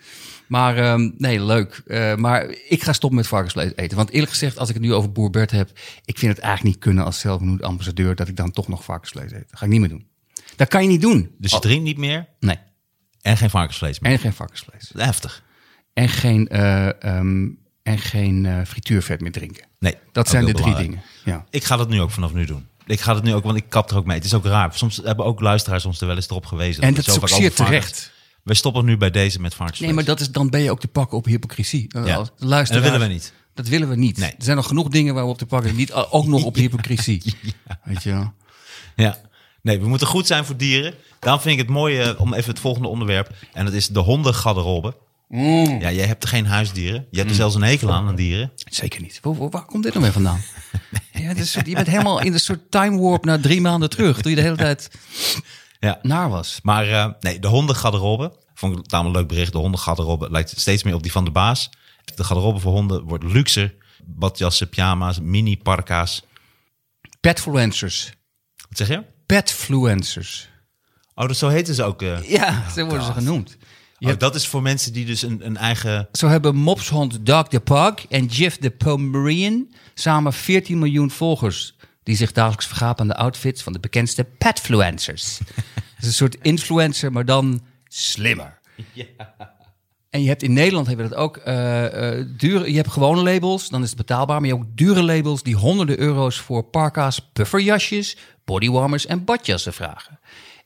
Maar 0.46 0.76
ehm, 0.76 1.10
nee, 1.18 1.44
leuk. 1.44 1.82
Eh, 1.86 2.14
maar 2.14 2.54
ik 2.68 2.82
ga 2.82 2.92
stoppen 2.92 3.18
met 3.18 3.28
varkensvlees 3.28 3.72
eten. 3.76 3.96
Want 3.96 4.10
eerlijk 4.10 4.30
gezegd, 4.30 4.58
als 4.58 4.68
ik 4.68 4.74
het 4.74 4.84
nu 4.84 4.94
over 4.94 5.12
Boer 5.12 5.30
Bert 5.30 5.50
heb... 5.50 5.70
ik 6.04 6.18
vind 6.18 6.32
het 6.36 6.40
eigenlijk 6.44 6.74
niet 6.74 6.84
kunnen 6.84 7.04
als 7.04 7.18
zelfbenoemd 7.20 7.62
ambassadeur... 7.62 8.14
dat 8.14 8.28
ik 8.28 8.36
dan 8.36 8.50
toch 8.50 8.68
nog 8.68 8.84
varkensvlees 8.84 9.32
eet. 9.32 9.46
Dat 9.50 9.58
ga 9.58 9.64
ik 9.64 9.70
niet 9.70 9.80
meer 9.80 9.88
doen. 9.88 10.06
Dat 10.56 10.68
kan 10.68 10.82
je 10.82 10.88
niet 10.88 11.00
doen. 11.00 11.34
Dus 11.38 11.50
je 11.50 11.58
drinkt 11.58 11.84
niet 11.84 11.96
meer 11.98 12.28
Nee, 12.40 12.56
en 13.20 13.36
geen 13.36 13.50
varkensvlees 13.50 14.00
meer. 14.00 14.12
en 14.12 14.18
geen 14.18 14.32
varkensvlees. 14.32 14.90
Heftig. 14.96 15.42
En 15.92 16.08
geen, 16.08 16.48
eh, 16.48 17.02
ehm, 17.04 17.48
en 17.82 17.98
geen 17.98 18.46
eh, 18.46 18.60
frituurvet 18.66 19.20
meer 19.20 19.32
drinken. 19.32 19.66
Nee, 19.78 19.94
Dat 20.12 20.28
zijn 20.28 20.44
de 20.44 20.52
drie 20.52 20.62
belangrijk. 20.64 20.90
dingen. 20.90 21.04
Ja. 21.24 21.44
Ik 21.50 21.64
ga 21.64 21.76
dat 21.76 21.88
nu 21.88 22.00
ook 22.00 22.10
vanaf 22.10 22.32
nu 22.32 22.44
doen. 22.44 22.66
Ik 22.86 23.00
ga 23.00 23.12
dat 23.14 23.22
nu 23.22 23.34
ook, 23.34 23.44
want 23.44 23.56
ik 23.56 23.64
kap 23.68 23.90
er 23.90 23.96
ook 23.96 24.06
mee. 24.06 24.16
Het 24.16 24.24
is 24.24 24.34
ook 24.34 24.44
raar. 24.44 24.74
Soms 24.74 25.00
hebben 25.04 25.24
ook 25.24 25.40
luisteraars 25.40 25.84
ons 25.84 26.00
er 26.00 26.06
wel 26.06 26.16
eens 26.16 26.28
erop 26.28 26.46
gewezen. 26.46 26.82
En 26.82 26.94
dat 26.94 27.04
zo 27.04 27.10
is 27.10 27.16
ook 27.20 27.28
zeer 27.28 27.52
terecht. 27.54 28.12
We 28.42 28.54
stoppen 28.54 28.84
nu 28.84 28.96
bij 28.96 29.10
deze 29.10 29.40
met 29.40 29.54
varkensvlees. 29.54 29.88
Nee, 29.88 29.96
maar 29.96 30.06
dat 30.06 30.20
is, 30.20 30.30
dan 30.30 30.50
ben 30.50 30.60
je 30.60 30.70
ook 30.70 30.80
te 30.80 30.88
pakken 30.88 31.18
op 31.18 31.24
hypocrisie. 31.24 31.86
Eh, 31.92 32.06
Ja. 32.06 32.16
En 32.38 32.48
dat 32.48 32.68
willen 32.68 33.00
we 33.00 33.06
niet. 33.06 33.32
Dat 33.54 33.68
willen 33.68 33.88
we 33.88 33.96
niet. 33.96 34.16
Nee. 34.18 34.30
Er 34.30 34.44
zijn 34.44 34.56
nog 34.56 34.66
genoeg 34.66 34.88
dingen 34.88 35.14
waar 35.14 35.24
we 35.24 35.30
op 35.30 35.38
te 35.38 35.46
pakken. 35.46 35.76
Niet 35.76 35.92
ook 35.92 36.26
nog 36.26 36.44
op 36.44 36.54
hypocrisie. 36.64 37.22
Weet 37.84 38.02
je 38.02 38.10
wel? 38.10 38.32
Ja. 38.96 39.18
Nee, 39.66 39.80
we 39.80 39.88
moeten 39.88 40.06
goed 40.06 40.26
zijn 40.26 40.44
voor 40.44 40.56
dieren. 40.56 40.94
Daarom 41.18 41.40
vind 41.40 41.54
ik 41.54 41.60
het 41.66 41.70
mooi 41.74 41.98
eh, 42.00 42.20
om 42.20 42.34
even 42.34 42.50
het 42.50 42.60
volgende 42.60 42.88
onderwerp. 42.88 43.34
En 43.52 43.64
dat 43.64 43.74
is 43.74 43.88
de 43.88 43.98
hondengarderobe. 43.98 44.96
Mm. 45.28 45.80
Ja, 45.80 45.90
jij 45.92 46.06
hebt 46.06 46.26
geen 46.26 46.46
huisdieren. 46.46 47.06
Je 47.10 47.18
hebt 47.18 47.30
er 47.30 47.36
zelfs 47.36 47.54
een 47.54 47.62
hekel 47.62 47.92
aan, 47.92 48.08
aan 48.08 48.14
dieren. 48.14 48.52
Zeker 48.56 49.00
niet. 49.00 49.18
Waar, 49.22 49.50
waar- 49.50 49.64
komt 49.64 49.82
dit 49.82 49.92
nou 49.92 50.04
weer 50.04 50.12
vandaan? 50.14 50.40
ja, 51.22 51.30
is 51.34 51.52
je 51.52 51.74
bent 51.74 51.86
helemaal 51.86 52.20
in 52.20 52.32
een 52.32 52.40
soort 52.40 52.70
time 52.70 53.00
warp 53.00 53.24
naar 53.24 53.40
drie 53.40 53.60
maanden 53.60 53.90
terug. 53.90 54.20
Toen 54.20 54.30
je 54.30 54.36
de 54.36 54.42
hele 54.42 54.56
tijd 54.56 54.90
Ja. 55.80 55.98
naar 56.02 56.28
was. 56.30 56.58
Maar 56.62 56.88
eh, 56.90 57.10
nee, 57.20 57.38
de 57.38 57.48
hondengarderobe. 57.48 58.36
Vond 58.54 58.78
ik 58.78 58.90
namelijk 58.90 59.14
een 59.16 59.20
leuk 59.20 59.30
bericht. 59.30 59.52
De 59.52 59.58
hondengarderobe 59.58 60.30
lijkt 60.30 60.60
steeds 60.60 60.82
meer 60.82 60.94
op 60.94 61.02
die 61.02 61.12
van 61.12 61.24
de 61.24 61.30
baas. 61.30 61.70
De 62.14 62.24
garderobe 62.24 62.58
voor 62.58 62.72
honden 62.72 63.02
wordt 63.02 63.24
luxer. 63.24 63.74
Badjassen, 64.04 64.68
pyjama's, 64.68 65.20
mini 65.20 65.56
parka's. 65.58 66.22
Petfluencers. 67.20 68.12
Wat 68.68 68.78
zeg 68.78 68.88
je? 68.88 69.14
Petfluencers. 69.26 70.48
Oh, 71.14 71.26
dat 71.26 71.36
zo 71.36 71.48
heten 71.48 71.74
ze 71.74 71.82
ook. 71.82 72.02
eh. 72.02 72.30
Ja, 72.30 72.70
zo 72.70 72.84
worden 72.86 73.04
ze 73.06 73.12
genoemd. 73.12 73.56
Oh, 73.98 74.12
dat 74.18 74.34
is 74.34 74.46
voor 74.46 74.62
mensen 74.62 74.92
die 74.92 75.04
dus 75.04 75.22
een, 75.22 75.46
een 75.46 75.56
eigen... 75.56 76.08
Zo 76.12 76.28
hebben 76.28 76.56
mopshond 76.56 77.26
Doug 77.26 77.48
de 77.48 77.60
Pug 77.60 78.06
en 78.08 78.24
Jeff 78.26 78.56
de 78.58 78.70
Pomeranian 78.70 79.72
samen 79.94 80.32
14 80.32 80.78
miljoen 80.78 81.10
volgers. 81.10 81.74
Die 82.02 82.16
zich 82.16 82.32
dagelijks 82.32 82.66
vergapen 82.66 83.00
aan 83.00 83.08
de 83.08 83.16
outfits 83.16 83.62
van 83.62 83.72
de 83.72 83.80
bekendste 83.80 84.24
petfluencers. 84.24 85.38
Het 85.64 85.84
is 86.00 86.06
een 86.06 86.12
soort 86.12 86.36
influencer, 86.42 87.12
maar 87.12 87.24
dan 87.24 87.64
slimmer. 87.88 88.58
En 90.10 90.22
je 90.22 90.28
hebt 90.28 90.42
in 90.42 90.52
Nederland 90.52 90.86
hebben 90.86 91.08
we 91.08 91.14
dat 91.14 91.20
ook. 91.22 91.36
eh, 91.36 92.24
dure, 92.36 92.70
je 92.70 92.76
hebt 92.76 92.90
gewone 92.90 93.22
labels, 93.22 93.68
dan 93.68 93.82
is 93.82 93.88
het 93.88 93.98
betaalbaar. 93.98 94.40
Maar 94.40 94.48
je 94.48 94.54
hebt 94.54 94.66
ook 94.68 94.76
dure 94.76 95.02
labels 95.02 95.42
die 95.42 95.54
honderden 95.56 95.98
euro's 95.98 96.36
voor 96.40 96.62
parka's, 96.62 97.28
pufferjasjes, 97.32 98.16
bodywarmers 98.46 99.06
en 99.06 99.24
badjassen 99.24 99.72
vragen. 99.72 100.18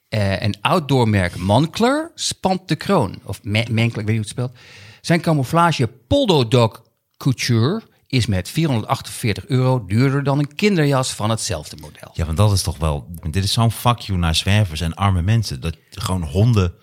Eh 0.09 0.43
en 0.43 0.59
outdoormerk 0.61 1.37
Moncler 1.37 2.11
spant 2.15 2.69
de 2.69 2.77
kroon. 2.77 3.19
Of 3.25 3.41
Me- 3.43 3.67
Menkler, 3.71 4.01
ik 4.01 4.07
weet 4.07 4.07
niet 4.07 4.07
hoe 4.07 4.17
het 4.19 4.29
spelt. 4.29 4.53
Zijn 5.01 5.21
camouflage 5.21 5.87
Poldo 5.87 6.49
Dog 6.49 6.83
Couture 7.17 7.83
is 8.07 8.27
met 8.27 8.49
448 8.49 9.47
euro 9.47 9.85
duurder 9.87 10.23
dan 10.25 10.39
een 10.39 10.55
kinderjas 10.55 11.13
van 11.13 11.31
hetzelfde 11.31 11.77
model. 11.81 12.11
Ja, 12.13 12.25
want 12.25 12.37
dat 12.37 12.53
is 12.53 12.63
toch 12.63 12.77
wel... 12.79 13.07
Dit 13.31 13.45
is 13.45 13.53
zo'n 13.53 13.71
fuck 13.71 13.99
you 13.99 14.19
naar 14.19 14.35
zwervers 14.35 14.81
en 14.81 14.95
arme 14.95 15.23
mensen. 15.23 15.61
Dat 15.61 15.77
gewoon 15.91 16.23
honden 16.23 16.75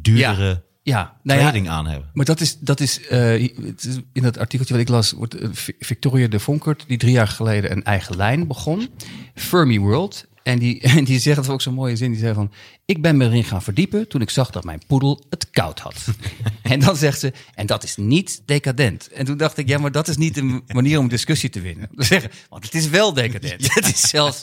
duurdere 0.00 0.62
Ja, 0.82 1.16
nou 1.22 1.38
ja, 1.40 1.44
kleding 1.50 1.68
aan 1.68 1.86
hebben. 1.86 2.10
Maar 2.12 2.24
dat 2.24 2.40
is, 2.40 2.58
dat 2.58 2.80
is, 2.80 3.06
eh, 3.06 3.34
is 3.42 3.98
in 4.12 4.22
dat 4.22 4.38
artikeltje 4.38 4.74
wat 4.74 4.82
ik 4.82 4.88
las, 4.88 5.12
wordt 5.12 5.34
eh, 5.34 5.48
Vi- 5.52 5.74
Victoria 5.78 6.26
de 6.28 6.38
Vonkert, 6.40 6.84
die 6.88 6.98
drie 6.98 7.12
jaar 7.12 7.28
geleden 7.28 7.70
een 7.72 7.84
eigen 7.84 8.16
lijn 8.16 8.46
begon, 8.46 8.88
Fermi 9.34 9.80
World. 9.80 10.26
En 10.44 10.58
die, 10.58 10.80
en 10.96 11.04
die 11.04 11.18
zegt 11.18 11.48
ook 11.48 11.62
zo'n 11.62 11.74
mooie 11.74 11.96
zin. 11.96 12.10
Die 12.10 12.20
zei 12.20 12.34
van, 12.34 12.52
ik 12.86 13.02
ben 13.02 13.16
me 13.16 13.24
erin 13.24 13.44
gaan 13.44 13.62
verdiepen 13.62 14.08
toen 14.08 14.20
ik 14.20 14.30
zag 14.30 14.50
dat 14.50 14.64
mijn 14.64 14.82
poedel 14.86 15.24
het 15.30 15.50
koud 15.50 15.78
had. 15.78 15.94
en 16.62 16.80
dan 16.80 16.96
zegt 16.96 17.20
ze, 17.20 17.32
en 17.54 17.66
dat 17.66 17.82
is 17.84 17.96
niet 17.96 18.42
decadent. 18.46 19.08
En 19.08 19.24
toen 19.24 19.36
dacht 19.36 19.58
ik, 19.58 19.68
ja, 19.68 19.78
maar 19.78 19.92
dat 19.92 20.08
is 20.08 20.16
niet 20.16 20.36
een 20.36 20.64
manier 20.66 20.98
om 20.98 21.08
discussie 21.08 21.50
te 21.50 21.60
winnen. 21.60 21.88
Zeggen, 21.96 22.30
want 22.48 22.64
het 22.64 22.74
is 22.74 22.88
wel 22.88 23.12
decadent. 23.12 23.74
Het 23.74 23.86
is 23.86 24.00
zelfs 24.00 24.42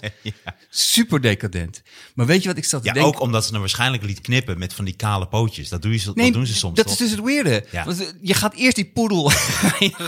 super 0.69 1.21
decadent. 1.21 1.81
Maar 2.15 2.25
weet 2.25 2.41
je 2.41 2.47
wat 2.47 2.57
ik 2.57 2.65
zat 2.65 2.81
te 2.81 2.87
Ja, 2.87 2.93
denken? 2.93 3.13
ook 3.13 3.19
omdat 3.21 3.45
ze 3.45 3.51
hem 3.51 3.59
waarschijnlijk 3.59 4.03
liet 4.03 4.21
knippen 4.21 4.57
met 4.59 4.73
van 4.73 4.85
die 4.85 4.95
kale 4.95 5.27
pootjes. 5.27 5.69
Dat, 5.69 5.81
doe 5.81 5.91
je, 5.93 6.11
Nee, 6.13 6.25
dat 6.25 6.33
doen 6.33 6.45
ze 6.45 6.53
soms 6.55 6.75
Dat 6.75 6.85
toch? 6.85 6.93
is 6.99 6.99
dus 7.17 7.43
het. 7.43 7.67
Ja. 7.71 7.85
Want, 7.85 8.01
eh, 8.01 8.07
je 8.21 8.33
gaat 8.33 8.53
eerst 8.55 8.75
die 8.75 8.85
poedel 8.85 9.29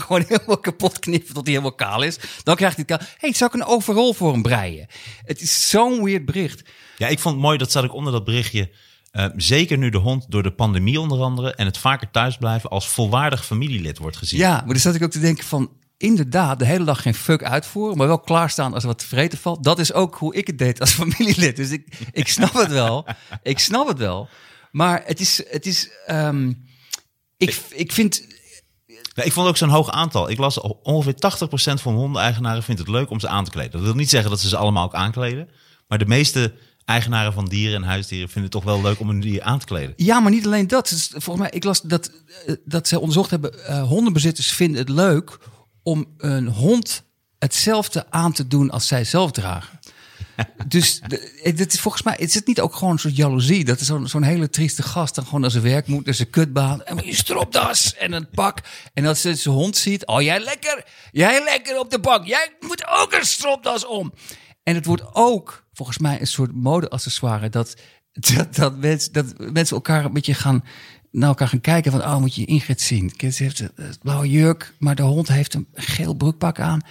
gewoon 0.05 0.25
helemaal 0.27 0.57
kapot 0.57 0.99
knippen 0.99 1.33
tot 1.33 1.43
hij 1.43 1.51
helemaal 1.53 1.75
kaal 1.75 2.01
is. 2.01 2.17
Dan 2.43 2.55
krijgt 2.55 2.75
hij 2.75 2.85
het 2.87 2.97
kaal. 2.97 3.07
hey, 3.17 3.33
zou 3.33 3.51
ik 3.53 3.61
een 3.61 3.67
overal 3.67 4.13
voor 4.13 4.31
hem 4.31 4.41
breien? 4.41 4.87
Het 5.25 5.41
is 5.41 5.69
zo'n 5.69 6.03
weird 6.03 6.25
bericht. 6.25 6.61
Ja, 6.97 7.07
ik 7.07 7.19
vond 7.19 7.35
het 7.35 7.43
mooi, 7.43 7.57
dat 7.57 7.71
zat 7.71 7.83
ik 7.83 7.93
onder 7.93 8.13
dat 8.13 8.23
berichtje. 8.23 8.69
eh, 9.11 9.25
zeker 9.35 9.77
nu 9.77 9.89
de 9.89 9.97
hond 9.97 10.25
door 10.29 10.43
de 10.43 10.51
pandemie 10.53 10.99
onder 10.99 11.21
andere... 11.21 11.53
en 11.53 11.65
het 11.65 11.77
vaker 11.77 12.11
thuisblijven 12.11 12.69
als 12.69 12.87
volwaardig 12.87 13.45
familielid 13.45 13.97
wordt 13.97 14.17
gezien. 14.17 14.39
Ja, 14.39 14.55
maar 14.55 14.67
dan 14.67 14.77
zat 14.79 14.95
ik 14.95 15.03
ook 15.03 15.11
te 15.11 15.19
denken 15.19 15.43
van... 15.45 15.71
Inderdaad, 15.97 16.59
de 16.59 16.65
hele 16.65 16.83
dag 16.83 17.01
geen 17.01 17.13
fuck 17.15 17.43
uitvoeren, 17.43 17.97
maar 17.97 18.07
wel 18.07 18.19
klaarstaan 18.19 18.73
als 18.73 18.81
er 18.83 18.89
wat 18.89 18.99
te 18.99 19.05
vreten 19.05 19.37
valt. 19.37 19.63
Dat 19.63 19.79
is 19.79 19.93
ook 19.93 20.15
hoe 20.15 20.35
ik 20.35 20.47
het 20.47 20.57
deed 20.57 20.79
als 20.79 20.91
familielid. 21.03 21.55
Dus 21.55 21.69
ik, 21.71 21.97
ik 22.11 22.27
snap 22.27 22.53
het 22.53 22.71
wel. 22.71 23.05
Ik 23.43 23.59
snap 23.59 23.87
het 23.87 23.97
wel. 23.97 24.29
Maar 24.71 25.01
het 25.05 25.19
is, 25.19 25.43
het 25.49 25.65
is 25.65 25.89
ehm, 26.05 26.53
ik, 27.37 27.61
ik 27.69 27.91
vind, 27.91 28.27
Ja, 29.15 29.23
ik 29.23 29.31
vond 29.31 29.47
ook 29.47 29.57
zo'n 29.57 29.69
hoog 29.69 29.89
aantal. 29.89 30.29
Ik 30.29 30.37
las 30.37 30.59
ongeveer 30.61 31.13
80% 31.13 31.81
van 31.81 31.93
hondeneigenaren 31.95 32.63
vindt 32.63 32.79
het 32.81 32.89
leuk 32.89 33.09
om 33.09 33.19
ze 33.19 33.27
aan 33.27 33.43
te 33.45 33.51
kleden. 33.51 33.71
Dat 33.71 33.81
wil 33.81 33.93
niet 33.95 34.09
zeggen 34.09 34.29
dat 34.29 34.39
ze 34.39 34.47
ze 34.47 34.57
allemaal 34.57 34.85
ook 34.85 34.93
aankleden. 34.95 35.49
Maar 35.87 35.97
de 35.97 36.05
meeste 36.05 36.53
eigenaren 36.85 37.33
van 37.33 37.45
dieren 37.45 37.75
en 37.75 37.87
huisdieren 37.87 38.29
vinden 38.29 38.43
het 38.43 38.51
toch 38.51 38.73
wel 38.73 38.81
leuk 38.81 38.99
om 38.99 39.09
een 39.09 39.19
dier 39.19 39.41
aan 39.41 39.59
te 39.59 39.65
kleden. 39.65 39.93
Ja, 39.95 40.19
maar 40.19 40.31
niet 40.31 40.45
alleen 40.45 40.67
dat. 40.67 40.89
Het 40.89 41.09
Volgens 41.09 41.37
mij, 41.37 41.49
ik 41.49 41.63
las 41.63 41.81
dat, 41.81 42.11
eh, 42.45 42.55
dat 42.65 42.87
ze 42.87 42.99
onderzocht 42.99 43.29
hebben, 43.29 43.65
eh, 43.65 43.83
hondenbezitters 43.83 44.51
vinden 44.51 44.79
het 44.79 44.89
leuk 44.89 45.37
om 45.83 46.13
een 46.17 46.47
hond 46.47 47.03
hetzelfde 47.39 48.05
aan 48.09 48.33
te 48.33 48.47
doen 48.47 48.69
als 48.69 48.87
zij 48.87 49.03
zelf 49.03 49.31
dragen. 49.31 49.79
Dus 50.67 51.01
dit 51.43 51.73
is 51.73 51.79
volgens 51.79 52.03
mij, 52.03 52.15
is 52.17 52.33
het 52.33 52.47
niet 52.47 52.61
ook 52.61 52.75
gewoon 52.75 52.99
soort 52.99 53.15
jaloezie? 53.15 53.65
Dat 53.65 53.79
is 53.79 53.87
zo'n 53.87 54.07
zo'n 54.07 54.23
hele 54.23 54.49
trieste 54.49 54.83
gast 54.83 55.15
dan 55.15 55.25
gewoon 55.25 55.41
naar 55.41 55.51
zijn 55.51 55.63
werk 55.63 55.87
moet, 55.87 56.05
naar 56.05 56.13
zijn 56.13 56.29
kutbaan. 56.29 56.83
En 56.83 57.05
je 57.05 57.15
stropdas 57.15 57.95
en 57.95 58.11
een 58.11 58.29
pak. 58.29 58.59
En 58.93 59.05
als 59.05 59.21
ze 59.21 59.35
zijn 59.35 59.55
hond 59.55 59.77
ziet, 59.77 60.05
oh 60.05 60.21
jij 60.21 60.39
lekker, 60.39 60.85
jij 61.11 61.43
lekker 61.43 61.79
op 61.79 61.91
de 61.91 61.99
bank. 61.99 62.25
Jij 62.27 62.55
moet 62.59 62.87
ook 62.87 63.13
een 63.13 63.25
stropdas 63.25 63.85
om. 63.85 64.13
En 64.63 64.75
het 64.75 64.85
wordt 64.85 65.03
ook 65.13 65.65
volgens 65.73 65.97
mij 65.97 66.19
een 66.19 66.27
soort 66.27 66.53
modeaccessoire 66.55 67.49
dat, 67.49 67.75
dat, 68.13 68.55
dat, 68.55 68.77
mensen, 68.77 69.13
dat 69.13 69.51
mensen 69.51 69.75
elkaar 69.75 70.05
een 70.05 70.13
beetje 70.13 70.33
gaan 70.33 70.63
naar 71.11 71.29
elkaar 71.29 71.47
gaan 71.47 71.61
kijken 71.61 71.91
van, 71.91 72.01
oh, 72.01 72.17
moet 72.17 72.35
je 72.35 72.45
Ingrid 72.45 72.81
zien. 72.81 73.13
Ze 73.17 73.43
heeft 73.43 73.59
een 73.59 73.71
een 73.75 73.95
blauwe 74.01 74.29
jurk, 74.29 74.73
maar 74.79 74.95
de 74.95 75.01
hond 75.01 75.27
heeft 75.27 75.53
een 75.53 75.67
geel 75.73 76.13
broekpak 76.13 76.59
aan. 76.59 76.81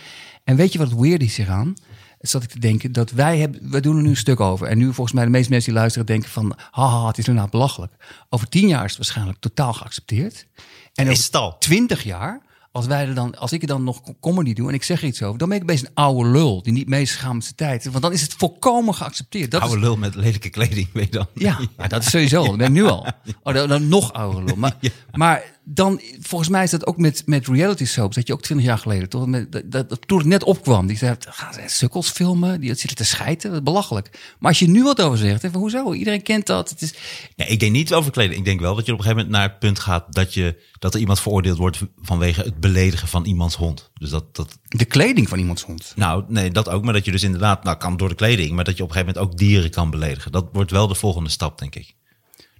En 0.45 0.57
weet 0.57 0.73
je 0.73 0.79
wat 0.79 0.91
het 0.91 0.99
weird 0.99 1.23
is? 1.23 1.37
Het 1.37 2.31
zat 2.31 2.43
ik 2.43 2.49
te 2.49 2.59
denken 2.59 2.93
dat 2.93 3.11
wij 3.11 3.39
hebben, 3.39 3.71
wij 3.71 3.81
doen 3.81 3.97
er 3.97 4.03
nu 4.03 4.09
een 4.09 4.17
stuk 4.17 4.41
over. 4.41 4.67
En 4.67 4.79
nu 4.79 4.85
volgens 4.85 5.13
mij 5.13 5.25
de 5.25 5.31
meeste 5.31 5.51
mensen 5.51 5.71
die 5.71 5.81
luisteren 5.81 6.07
denken 6.07 6.31
van, 6.31 6.59
haha, 6.71 7.07
het 7.07 7.19
is 7.19 7.27
inderdaad 7.27 7.53
belachelijk. 7.53 7.93
Over 8.29 8.49
tien 8.49 8.69
jaar 8.69 8.85
is 8.85 8.89
het 8.91 8.99
waarschijnlijk 8.99 9.39
totaal 9.39 9.73
geaccepteerd. 9.73 10.47
En 10.95 11.07
Is 11.07 11.11
over 11.13 11.25
het 11.25 11.37
al? 11.37 11.59
twintig 11.59 12.03
jaar, 12.03 12.43
als, 12.73 12.87
wij 12.87 13.07
er 13.07 13.15
dan, 13.15 13.39
als 13.39 13.53
ik 13.53 13.61
er 13.63 13.67
dan 13.69 13.85
nog 13.85 14.03
comedy 14.21 14.53
doe 14.53 14.69
en 14.69 14.75
ik 14.75 14.83
zeg 14.83 15.01
er 15.03 15.09
iets 15.09 15.23
over, 15.23 15.39
dan 15.39 15.49
ben 15.49 15.59
ik 15.59 15.67
best 15.67 15.85
een 15.85 15.91
oude 15.95 16.29
lul 16.29 16.63
die 16.63 16.73
niet 16.73 16.89
mee 16.89 17.03
is 17.03 17.13
gegaan 17.15 17.35
met 17.35 17.45
zijn 17.45 17.57
tijd. 17.57 17.85
Want 17.85 18.03
dan 18.03 18.13
is 18.13 18.23
het 18.23 18.35
volkomen 18.35 18.95
geaccepteerd. 18.95 19.51
Dat 19.51 19.63
is, 19.63 19.67
Oude 19.67 19.83
lul 19.83 19.97
met 19.97 20.15
lelijke 20.15 20.49
kleding, 20.49 20.89
weet 20.93 21.05
je 21.05 21.11
dan. 21.11 21.27
ja, 21.35 21.59
ja, 21.79 21.89
dat 21.89 22.03
is 22.03 22.11
sowieso. 22.11 22.45
Dat 22.45 22.57
ben 22.57 22.67
ik 22.67 22.73
nu 22.73 22.85
al. 22.85 23.07
Oh, 23.43 23.55
dan, 23.55 23.69
dan 23.69 23.89
nog 23.89 24.13
ouder 24.13 24.45
lul. 24.45 24.57
Maar, 24.57 24.77
maar 25.13 25.43
dan, 25.65 26.01
volgens 26.21 26.51
mij 26.51 26.65
is 26.65 26.71
dat 26.71 26.87
ook 26.87 26.97
met, 26.97 27.23
met 27.27 27.49
reality 27.49 27.85
soaps. 27.85 28.15
Dat 28.15 28.27
je 28.27 28.33
ook 28.33 28.43
twintig 28.43 28.67
jaar 28.67 28.79
geleden, 28.79 29.09
toch? 29.09 29.27
Met, 29.27 29.53
dat, 29.53 29.89
dat, 29.89 30.07
toen 30.07 30.19
het 30.19 30.27
net 30.27 30.45
opkwam, 30.45 30.87
die 30.87 30.97
zei, 30.97 31.17
gaan 31.19 31.53
ze 31.53 31.61
sukkels 31.67 32.11
filmen? 32.11 32.61
Die 32.61 32.75
zitten 32.75 32.97
te 32.97 33.05
schijten? 33.05 33.49
Dat 33.51 33.59
is 33.59 33.65
belachelijk. 33.65 34.35
Maar 34.39 34.51
als 34.51 34.59
je 34.59 34.69
nu 34.69 34.83
wat 34.83 35.03
over 35.03 35.19
zegt, 35.19 35.45
even, 35.45 35.59
hoezo? 35.59 35.93
Iedereen 35.93 36.23
kent 36.23 36.47
dat. 36.47 36.71
Het 36.71 36.83
is, 36.83 36.95
Ja, 37.37 37.45
ik 37.45 37.61
denk 37.61 37.73
niet 37.73 37.95
over 37.95 38.11
kleding. 38.11 38.39
Ik 38.39 38.45
denk 38.45 38.61
wel 38.61 38.75
dat 38.75 38.87
je 38.87 38.93
op 38.93 38.99
een 38.99 39.05
gegeven 39.05 39.25
moment 39.25 39.41
naar 39.43 39.51
het 39.51 39.59
punt 39.59 39.79
gaat 39.79 40.13
dat, 40.15 40.35
je, 40.35 40.63
dat 40.83 40.95
er 40.95 41.01
iemand 41.01 41.21
veroordeeld 41.21 41.59
wordt 41.59 41.81
vanwege 42.01 42.43
het 42.43 42.61
beledigen 42.61 43.09
van 43.09 43.25
iemands 43.25 43.57
hond. 43.57 43.91
Dus 43.95 44.11
dat, 44.11 44.35
dat, 44.37 44.59
de 44.69 44.85
kleding 44.85 45.29
van 45.29 45.39
iemands 45.39 45.63
hond. 45.63 45.93
nou 45.97 46.25
nee, 46.29 46.51
dat 46.51 46.69
ook. 46.69 46.85
Maar 46.85 46.93
dat 46.93 47.05
je 47.05 47.11
dus 47.11 47.23
inderdaad, 47.23 47.65
nou 47.65 47.77
kan 47.77 47.97
door 47.97 48.09
de 48.09 48.15
kleding, 48.15 48.51
maar 48.53 48.65
dat 48.65 48.77
je 48.77 48.83
op 48.83 48.89
een 48.89 48.95
gegeven 48.95 49.15
moment 49.15 49.33
ook 49.33 49.39
dieren 49.39 49.71
kan 49.71 49.91
beledigen. 49.91 50.33
Dat 50.33 50.49
wordt 50.53 50.71
wel 50.71 50.89
de 50.89 50.95
volgende 50.95 51.31
stap, 51.31 51.59
denk 51.59 51.75
ik. 51.75 51.95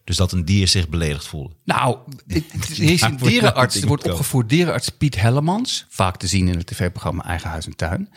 Dus 0.05 0.17
dat 0.17 0.33
een 0.33 0.45
dier 0.45 0.69
zich 0.69 0.89
beledigd 0.89 1.27
voelde. 1.27 1.55
Nou, 1.65 1.97
het- 2.27 2.45
het- 2.53 2.79
er 2.79 2.83
is 2.83 3.01
een 3.01 3.17
dierenarts, 3.17 3.81
er 3.81 3.87
wordt 3.89 4.05
opgevoerd 4.11 4.49
dierenarts 4.49 4.89
Piet 4.89 5.21
Hellemans, 5.21 5.87
vaak 5.89 6.17
te 6.17 6.27
zien 6.27 6.49
in 6.49 6.59
het 6.59 6.67
tv-programma 6.67 7.25
Eigen 7.25 7.51
Huis 7.51 7.67
en 7.67 7.77
Tuin. 7.77 8.09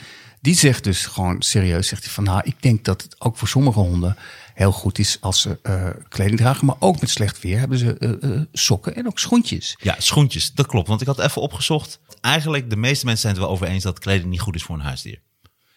Die 0.45 0.55
zegt 0.55 0.83
dus 0.83 1.05
gewoon 1.05 1.41
serieus, 1.41 1.87
zegt 1.87 2.03
hij 2.03 2.13
van, 2.13 2.23
nou, 2.23 2.41
ik 2.43 2.55
denk 2.59 2.85
dat 2.85 3.01
het 3.01 3.21
ook 3.21 3.37
voor 3.37 3.47
sommige 3.47 3.79
honden 3.79 4.17
heel 4.53 4.71
goed 4.71 4.99
is 4.99 5.17
als 5.21 5.41
ze 5.41 5.59
eh, 5.61 5.89
kleding 6.09 6.39
dragen. 6.39 6.65
Maar 6.65 6.75
ook 6.79 7.01
met 7.01 7.09
slecht 7.09 7.41
weer 7.41 7.59
hebben 7.59 7.77
ze 7.77 7.97
eh, 7.97 8.31
eh, 8.31 8.41
sokken 8.51 8.95
en 8.95 9.07
ook 9.07 9.19
schoentjes. 9.19 9.75
Ja, 9.81 9.95
schoentjes, 9.97 10.53
dat 10.53 10.65
klopt. 10.65 10.87
Want 10.87 11.01
ik 11.01 11.07
had 11.07 11.19
even 11.19 11.41
opgezocht. 11.41 11.99
Eigenlijk, 12.21 12.69
de 12.69 12.75
meeste 12.75 13.05
mensen 13.05 13.21
zijn 13.21 13.33
het 13.33 13.43
wel 13.43 13.51
over 13.51 13.67
eens 13.67 13.83
dat 13.83 13.99
kleding 13.99 14.29
niet 14.29 14.39
goed 14.39 14.55
is 14.55 14.63
voor 14.63 14.75
een 14.75 14.81
huisdier. 14.81 15.21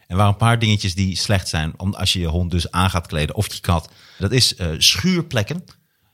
En 0.06 0.16
waren 0.16 0.32
een 0.32 0.38
paar 0.38 0.58
dingetjes 0.58 0.94
die 0.94 1.16
slecht 1.16 1.48
zijn 1.48 1.72
om, 1.76 1.94
als 1.94 2.12
je 2.12 2.18
je 2.18 2.26
hond 2.26 2.50
dus 2.50 2.70
aan 2.70 2.90
gaat 2.90 3.06
kleden 3.06 3.34
of 3.34 3.54
je 3.54 3.60
kat. 3.60 3.90
Dat 4.18 4.32
is 4.32 4.54
schuurplekken. 4.78 5.64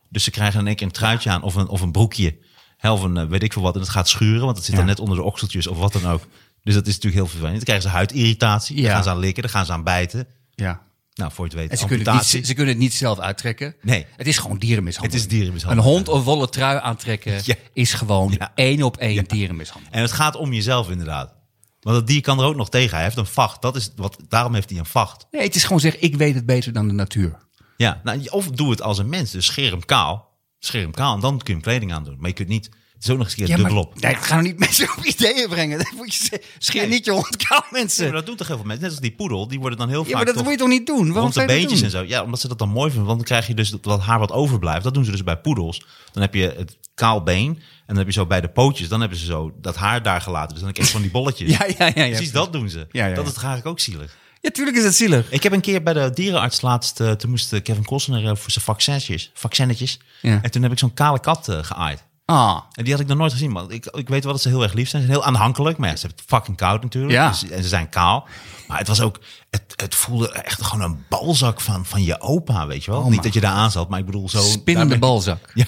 Dus 0.09 0.25
ze 0.25 0.31
krijgen 0.31 0.61
in 0.61 0.67
één 0.67 0.77
keer 0.77 0.87
een 0.87 0.93
truitje 0.93 1.31
aan 1.31 1.43
of 1.43 1.55
een, 1.55 1.69
of 1.69 1.81
een 1.81 1.93
broekje. 1.93 2.39
Of 2.83 3.03
een 3.03 3.29
weet 3.29 3.43
ik 3.43 3.53
veel 3.53 3.63
wat. 3.63 3.75
En 3.75 3.81
het 3.81 3.89
gaat 3.89 4.09
schuren, 4.09 4.45
want 4.45 4.57
het 4.57 4.67
zit 4.67 4.75
Ja. 4.75 4.81
er 4.81 4.87
net 4.87 5.01
onder 5.01 5.17
de 5.17 5.23
okseltjes 5.23 5.67
of 5.67 5.79
wat 5.79 5.93
dan 5.93 6.07
ook. 6.07 6.23
Dus 6.65 6.75
dat 6.75 6.87
is 6.87 6.95
natuurlijk 6.95 7.15
heel 7.23 7.27
vervelend. 7.31 7.55
Dan 7.55 7.65
krijgen 7.65 7.85
ze 7.91 7.95
huidirritatie. 7.97 8.75
Dan 8.77 8.85
Ja. 8.85 8.93
gaan 8.93 9.03
ze 9.03 9.11
aan 9.11 9.19
likken, 9.19 9.43
dan 9.43 9.51
gaan 9.53 9.67
ze 9.67 9.73
aan 9.73 9.85
bijten. 9.85 10.27
Ja. 10.55 10.83
Nou, 11.15 11.33
voor 11.33 11.45
je 11.45 11.51
het 11.51 11.61
weet, 11.61 11.71
En 11.71 11.77
ze 11.79 11.83
kunnen, 11.87 11.99
het 11.99 12.09
amputatie. 12.09 12.39
niet, 12.39 12.47
ze 12.49 12.55
kunnen 12.55 12.73
het 12.75 12.83
niet 12.83 12.95
zelf 12.95 13.19
uittrekken. 13.19 13.75
Nee. 13.83 14.07
Het 14.17 14.27
is 14.27 14.39
gewoon 14.39 14.59
dierenmishandeling. 14.59 15.23
Het 15.23 15.33
is 15.33 15.37
dierenmishandeling. 15.39 15.87
Een 15.89 15.93
hond 15.95 16.09
een 16.09 16.23
wollen 16.23 16.51
trui 16.51 16.79
aantrekken 16.83 17.41
Ja. 17.45 17.55
is 17.73 17.93
gewoon 17.93 18.35
Ja. 18.39 18.53
één 18.55 18.83
op 18.83 18.97
één 18.97 19.25
dierenmishandeling. 19.25 19.95
En 19.95 20.03
het 20.03 20.13
gaat 20.13 20.37
om 20.37 20.53
jezelf 20.53 20.91
inderdaad. 20.91 21.35
Want 21.81 21.97
dat 21.97 22.07
dier 22.07 22.21
kan 22.21 22.39
er 22.39 22.45
ook 22.45 22.57
nog 22.57 22.71
tegen. 22.71 22.95
Hij 22.95 23.03
heeft 23.05 23.17
een 23.17 23.27
vacht. 23.27 23.63
Dat 23.63 23.77
is 23.77 23.93
wat, 23.97 24.17
daarom 24.29 24.55
heeft 24.55 24.71
hij 24.71 24.79
een 24.79 24.87
vacht. 24.87 25.27
Nee, 25.31 25.43
het 25.43 25.55
is 25.55 25.63
gewoon 25.65 25.81
zeggen, 25.81 26.03
ik 26.03 26.17
weet 26.17 26.35
het 26.35 26.47
beter 26.47 26.73
dan 26.73 26.87
de 26.89 26.93
natuur. 26.95 27.37
Ja, 27.77 28.01
nou, 28.05 28.25
of 28.31 28.51
doe 28.51 28.71
het 28.71 28.83
als 28.83 28.99
een 28.99 29.09
mens. 29.09 29.31
Dus 29.31 29.47
scheer 29.47 29.71
hem 29.71 29.85
kaal. 29.85 30.33
Scheer 30.59 30.83
hem 30.83 30.91
kaal 30.93 31.15
en 31.15 31.21
dan 31.21 31.37
kun 31.39 31.45
je 31.47 31.53
hem 31.53 31.61
kleding 31.63 31.93
aandoen. 31.93 32.17
Maar 32.19 32.29
je 32.29 32.35
kunt 32.35 32.49
niet... 32.49 32.69
Ook 33.11 33.17
nog 33.19 33.27
eens 33.27 33.37
een 33.39 33.45
keer 33.47 33.57
Ja, 33.57 33.63
maar 33.63 33.71
dubbelop. 33.71 34.01
nee, 34.01 34.15
ga 34.15 34.35
nou 34.35 34.47
niet 34.47 34.59
mensen 34.59 34.89
op 34.97 35.05
ideeën 35.05 35.49
brengen. 35.49 35.79
Dat 35.85 35.91
moet 35.97 36.15
je. 36.15 36.41
Scheer 36.59 36.81
Nee. 36.81 36.91
niet 36.91 37.05
je 37.05 37.11
hond 37.11 37.37
kaal, 37.37 37.63
Ja, 37.63 37.67
mensen. 37.71 38.05
maar 38.05 38.13
dat 38.13 38.27
doen 38.27 38.37
toch 38.37 38.47
heel 38.47 38.57
veel 38.57 38.65
mensen. 38.67 38.83
Net 38.85 38.93
als 38.93 39.01
die 39.03 39.13
poedel. 39.15 39.49
Die 39.49 39.61
worden 39.61 39.79
dan 39.79 39.89
heel 39.89 39.99
Ja, 40.01 40.05
vaak 40.05 40.15
maar 40.15 40.25
dat 40.25 40.35
toch 40.35 40.43
moet 40.43 40.53
je 40.53 40.59
toch 40.59 40.69
niet 40.69 40.87
doen? 40.87 40.97
Waarom 41.13 41.17
rond 41.21 41.35
de 41.35 41.45
beentjes 41.45 41.83
en 41.83 41.91
zo. 41.91 42.03
Ja, 42.03 42.23
omdat 42.23 42.41
ze 42.41 42.49
dat 42.49 42.59
dan 42.59 42.69
mooi 42.69 42.89
vinden. 42.91 43.07
Want 43.07 43.19
dan 43.19 43.27
krijg 43.29 43.47
je 43.47 43.55
dus 43.55 43.71
dat 43.71 43.83
dat 43.83 44.01
haar 44.01 44.19
wat 44.19 44.33
overblijft. 44.33 44.85
Dat 44.85 44.95
doen 44.95 45.05
ze 45.05 45.11
dus 45.11 45.25
bij 45.25 45.37
poedels. 45.37 45.87
Dan 46.13 46.23
heb 46.23 46.35
je 46.35 46.55
het 46.57 46.77
kaal 46.95 47.23
been. 47.23 47.47
En 47.47 47.61
dan 47.87 47.97
heb 47.97 48.07
je 48.07 48.13
zo 48.13 48.27
bij 48.27 48.41
de 48.41 48.49
pootjes. 48.49 48.89
Dan 48.89 49.01
hebben 49.01 49.19
ze 49.19 49.25
zo 49.25 49.53
dat 49.61 49.77
haar 49.77 50.03
daar 50.03 50.21
gelaten. 50.21 50.55
Dus 50.55 50.63
dan 50.63 50.73
krijg 50.73 50.89
je 50.89 50.93
van 50.95 51.03
die 51.03 51.11
bolletjes. 51.11 51.51
Ja, 51.59 51.65
ja, 51.67 51.75
ja, 51.79 52.05
ja. 52.05 52.09
Precies 52.09 52.33
dat 52.33 52.53
doen 52.53 52.69
ze. 52.69 52.79
Ja, 52.91 53.07
ja, 53.07 53.15
dat 53.15 53.25
ja. 53.25 53.31
is 53.31 53.37
eigenlijk 53.37 53.67
ook 53.67 53.81
zielig. 53.81 54.17
Ja, 54.41 54.51
tuurlijk 54.51 54.77
is 54.77 54.85
het 54.85 54.95
zielig. 54.95 55.31
Ik 55.31 55.43
heb 55.43 55.53
een 55.53 55.61
keer 55.61 55.83
bij 55.83 55.93
de 55.93 56.11
dierenarts 56.15 56.61
laatst, 56.61 57.01
eh, 57.01 57.11
toen 57.13 57.31
moest 57.31 57.53
eh, 57.53 57.63
Kevin 57.63 57.85
Costner 57.85 58.29
eh, 58.29 58.37
voor 58.37 58.51
zijn 58.51 58.65
vaccinetjes, 58.65 59.31
vaccinetjes. 59.35 59.99
Ja. 60.23 60.39
En 60.43 60.51
toen 60.51 60.63
heb 60.63 60.73
ik 60.73 60.79
zo'n 60.79 60.95
kale 60.95 61.21
kat 61.21 61.49
eh, 61.49 61.59
geaaid. 61.63 62.05
Ah, 62.25 62.61
En 62.73 62.85
die 62.85 62.93
had 62.93 63.03
ik 63.03 63.09
nog 63.09 63.19
nooit 63.19 63.33
gezien, 63.33 63.53
maar 63.53 63.71
ik, 63.71 63.87
ik 63.87 64.09
weet 64.09 64.25
wel 64.25 64.33
dat 64.33 64.43
ze 64.43 64.49
heel 64.49 64.63
erg 64.63 64.73
lief 64.73 64.89
zijn. 64.89 65.03
Ze 65.03 65.09
zijn 65.09 65.21
heel 65.21 65.29
aanhankelijk, 65.29 65.79
maar 65.79 65.89
ja, 65.89 65.97
ze 65.97 66.07
hebben 66.07 66.25
fucking 66.27 66.57
koud 66.57 66.83
natuurlijk. 66.83 67.13
Ja. 67.13 67.29
Dus- 67.29 67.49
en 67.49 67.63
ze 67.63 67.69
zijn 67.69 67.89
kaal. 67.89 68.27
Maar 68.69 68.79
het 68.79 68.89
was 68.89 69.01
ook, 69.01 69.21
het, 69.51 69.73
het 69.77 69.95
voelde 69.95 70.33
echt 70.33 70.63
gewoon 70.63 70.91
een 70.91 71.05
balzak 71.09 71.61
van, 71.61 71.85
van 71.87 72.03
je 72.03 72.21
opa, 72.21 72.67
weet 72.67 72.85
je 72.85 72.91
wel. 72.91 73.01
Oh, 73.01 73.07
Niet 73.09 73.23
dat 73.23 73.35
je 73.35 73.41
daar 73.41 73.53
aan 73.53 73.71
zat, 73.71 73.89
maar 73.89 73.99
ik 73.99 74.07
bedoel 74.07 74.29
zo... 74.29 74.41
spinnende 74.41 74.99
balzak. 74.99 75.53
Ja. 75.55 75.65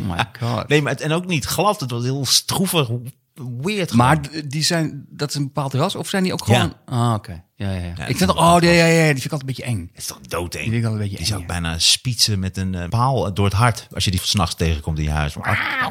Oh 0.00 0.16
my 0.16 0.24
god. 0.40 0.68
Nee, 0.68 0.82
maar 0.82 0.92
het, 0.92 1.00
en 1.00 1.12
ook 1.12 1.26
niet 1.26 1.44
glad. 1.44 1.80
Het 1.80 1.90
was 1.90 2.02
heel 2.02 2.26
stroevig, 2.26 2.88
weird. 3.62 3.92
Maar 3.92 4.18
gewoon. 4.22 4.48
die 4.48 4.62
zijn, 4.62 5.06
dat 5.08 5.28
is 5.28 5.34
een 5.34 5.44
bepaald 5.44 5.74
ras? 5.74 5.94
Of 5.94 6.08
zijn 6.08 6.22
die 6.22 6.32
ook 6.32 6.44
gewoon... 6.44 6.74
Ah, 6.84 7.14
oké. 7.14 7.44
Ja, 7.54 7.70
ja, 7.70 7.76
ja. 7.76 7.92
Ja, 7.96 8.06
ik 8.06 8.16
vind 8.16 8.30
oh, 8.30 8.56
ja, 8.60 8.70
ja, 8.70 8.86
ja, 8.86 9.12
die 9.12 9.20
vind 9.20 9.24
ik 9.24 9.32
altijd 9.32 9.40
een 9.40 9.46
beetje 9.46 9.64
eng. 9.64 9.88
Het 9.92 10.00
is 10.00 10.06
toch 10.06 10.20
doodeng? 10.20 10.62
Die 10.64 10.72
vind 10.72 10.84
ik 10.84 10.90
een 10.90 10.98
beetje 10.98 11.16
Die 11.16 11.26
zou 11.26 11.46
bijna 11.46 11.78
spietsen 11.78 12.38
met 12.38 12.56
een 12.56 12.74
eh, 12.74 12.88
paal 12.88 13.34
door 13.34 13.44
het 13.44 13.54
hart. 13.54 13.86
Als 13.90 14.04
je 14.04 14.10
die 14.10 14.20
s'nachts 14.22 14.54
tegenkomt 14.54 14.98
in 14.98 15.04
je 15.04 15.10
huis. 15.10 15.34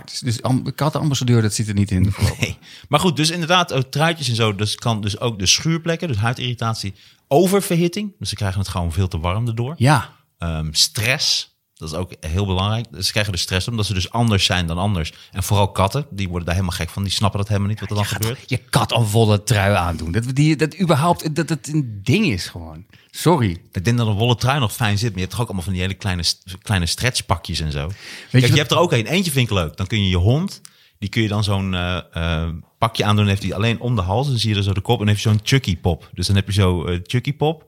Dus, 0.05 0.19
dus 0.19 0.41
am- 0.41 0.75
kattenambassadeur, 0.75 1.41
dat 1.41 1.53
zit 1.53 1.67
er 1.67 1.73
niet 1.73 1.91
in. 1.91 2.13
Nee. 2.39 2.57
Maar 2.87 2.99
goed, 2.99 3.15
dus 3.15 3.29
inderdaad, 3.29 3.73
ook 3.73 3.91
truitjes 3.91 4.29
en 4.29 4.35
zo. 4.35 4.55
Dus 4.55 4.75
kan 4.75 5.01
dus 5.01 5.19
ook 5.19 5.39
de 5.39 5.45
schuurplekken, 5.45 6.07
dus 6.07 6.17
huidirritatie, 6.17 6.93
oververhitting. 7.27 8.15
Dus 8.19 8.29
ze 8.29 8.35
krijgen 8.35 8.59
het 8.59 8.69
gewoon 8.69 8.91
veel 8.91 9.07
te 9.07 9.19
warm 9.19 9.47
erdoor. 9.47 9.73
Ja. 9.77 10.09
Ehm, 10.37 10.67
stress. 10.71 11.57
Dat 11.79 11.89
is 11.91 11.95
ook 11.95 12.11
heel 12.19 12.45
belangrijk. 12.45 12.85
Ze 12.99 13.11
krijgen 13.11 13.33
er 13.33 13.39
stress 13.39 13.67
omdat 13.67 13.85
ze 13.85 13.93
dus 13.93 14.11
anders 14.11 14.45
zijn 14.45 14.67
dan 14.67 14.77
anders. 14.77 15.13
En 15.31 15.43
vooral 15.43 15.71
katten, 15.71 16.05
die 16.09 16.27
worden 16.27 16.45
daar 16.45 16.55
helemaal 16.55 16.75
gek 16.77 16.89
van. 16.89 17.03
Die 17.03 17.11
snappen 17.11 17.39
dat 17.39 17.47
helemaal 17.47 17.69
niet 17.69 17.79
wat 17.79 17.89
er 17.89 17.95
dan 17.95 18.05
gebeurt. 18.05 18.39
Je 18.49 18.57
kat 18.57 18.91
een 18.95 19.05
volle 19.05 19.43
trui 19.43 19.75
aandoen. 19.75 20.11
Dat, 20.11 20.35
die, 20.35 20.55
dat 20.55 20.79
überhaupt 20.79 21.35
dat 21.35 21.49
het 21.49 21.67
een 21.67 21.99
ding 22.03 22.25
is 22.25 22.47
gewoon. 22.47 22.85
Sorry. 23.11 23.57
Ik 23.71 23.85
denk 23.85 23.97
dat 23.97 24.07
een 24.07 24.13
wollen 24.13 24.37
trui 24.37 24.59
nog 24.59 24.73
fijn 24.73 24.97
zit. 24.97 25.07
Maar 25.09 25.13
je 25.19 25.19
hebt 25.19 25.31
toch 25.31 25.39
ook 25.39 25.45
allemaal 25.45 25.63
van 25.63 25.73
die 25.73 25.81
hele 25.81 25.93
kleine, 25.93 26.23
kleine 26.61 26.85
stretchpakjes 26.85 27.59
en 27.59 27.71
zo. 27.71 27.79
je 27.87 27.93
Kijk, 28.31 28.43
je, 28.43 28.49
wat- 28.49 28.57
hebt 28.57 28.71
er 28.71 28.77
ook 28.77 28.91
een. 28.91 29.05
Eentje 29.05 29.31
vind 29.31 29.49
ik 29.49 29.53
leuk. 29.55 29.77
Dan 29.77 29.87
kun 29.87 30.03
je 30.03 30.09
je 30.09 30.17
hond, 30.17 30.61
die 30.99 31.09
kun 31.09 31.21
je 31.21 31.27
dan 31.27 31.43
zo'n 31.43 31.73
eh, 31.73 31.99
eh, 32.13 32.49
pakje 32.77 33.03
aandoen. 33.05 33.27
Heeft 33.27 33.43
hij 33.43 33.53
alleen 33.53 33.79
om 33.79 33.95
de 33.95 34.01
hals. 34.01 34.27
Dan 34.27 34.37
zie 34.37 34.49
je 34.49 34.55
er 34.55 34.63
zo 34.63 34.73
de 34.73 34.81
kop. 34.81 34.93
En 34.99 35.05
dan 35.05 35.07
heeft 35.07 35.21
zo'n 35.21 35.39
Chucky 35.43 35.77
pop. 35.77 36.09
Dus 36.13 36.27
dan 36.27 36.35
heb 36.35 36.45
je 36.47 36.53
zo 36.53 36.85
eh 36.85 36.99
Chucky 37.03 37.33
pop. 37.33 37.67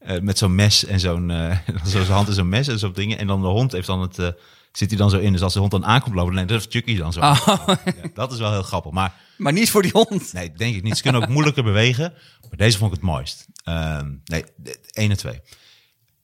Eh, 0.00 0.20
met 0.20 0.38
zo'n 0.38 0.54
mes 0.54 0.84
en 0.84 1.00
zo'n... 1.00 1.30
zo 1.84 1.90
zijn 1.90 2.06
hand 2.06 2.28
en 2.28 2.34
zo'n 2.34 2.48
mes 2.48 2.68
en 2.68 2.78
zo'n 2.78 2.92
dingen. 2.92 3.18
En 3.18 3.26
dan 3.26 3.40
de 3.40 3.46
hond 3.48 3.72
heeft 3.72 3.86
dan 3.86 4.00
het... 4.00 4.18
eh, 4.18 4.28
zit 4.72 4.88
hij 4.90 4.98
dan 4.98 5.10
zo 5.10 5.18
in. 5.18 5.32
Dus 5.32 5.42
als 5.42 5.52
de 5.52 5.58
hond 5.58 5.70
dan 5.70 5.84
aankomt 5.86 6.14
lopen, 6.14 6.34
dan 6.34 6.48
heeft 6.48 6.70
Chucky 6.70 6.96
dan 6.96 7.12
zo. 7.12 7.20
Oh. 7.20 7.46
Ja, 7.66 7.78
dat 8.14 8.32
is 8.32 8.38
wel 8.38 8.52
heel 8.52 8.62
grappig. 8.62 8.92
Maar 8.92 9.14
Maar 9.36 9.52
niet 9.52 9.70
voor 9.70 9.82
die 9.82 9.90
hond. 9.94 10.32
Nee, 10.32 10.52
denk 10.52 10.74
ik 10.76 10.82
niet. 10.82 10.96
Ze 10.96 11.02
kunnen 11.02 11.22
ook 11.22 11.28
moeilijker 11.28 11.62
bewegen. 11.64 12.12
Maar 12.48 12.56
deze 12.58 12.78
vond 12.78 12.92
ik 12.92 12.96
het 13.00 13.06
mooist. 13.06 13.46
Ehm, 13.64 14.10
nee, 14.24 14.44
de- 14.56 14.78
één 14.92 15.10
en 15.10 15.16
twee. 15.16 15.40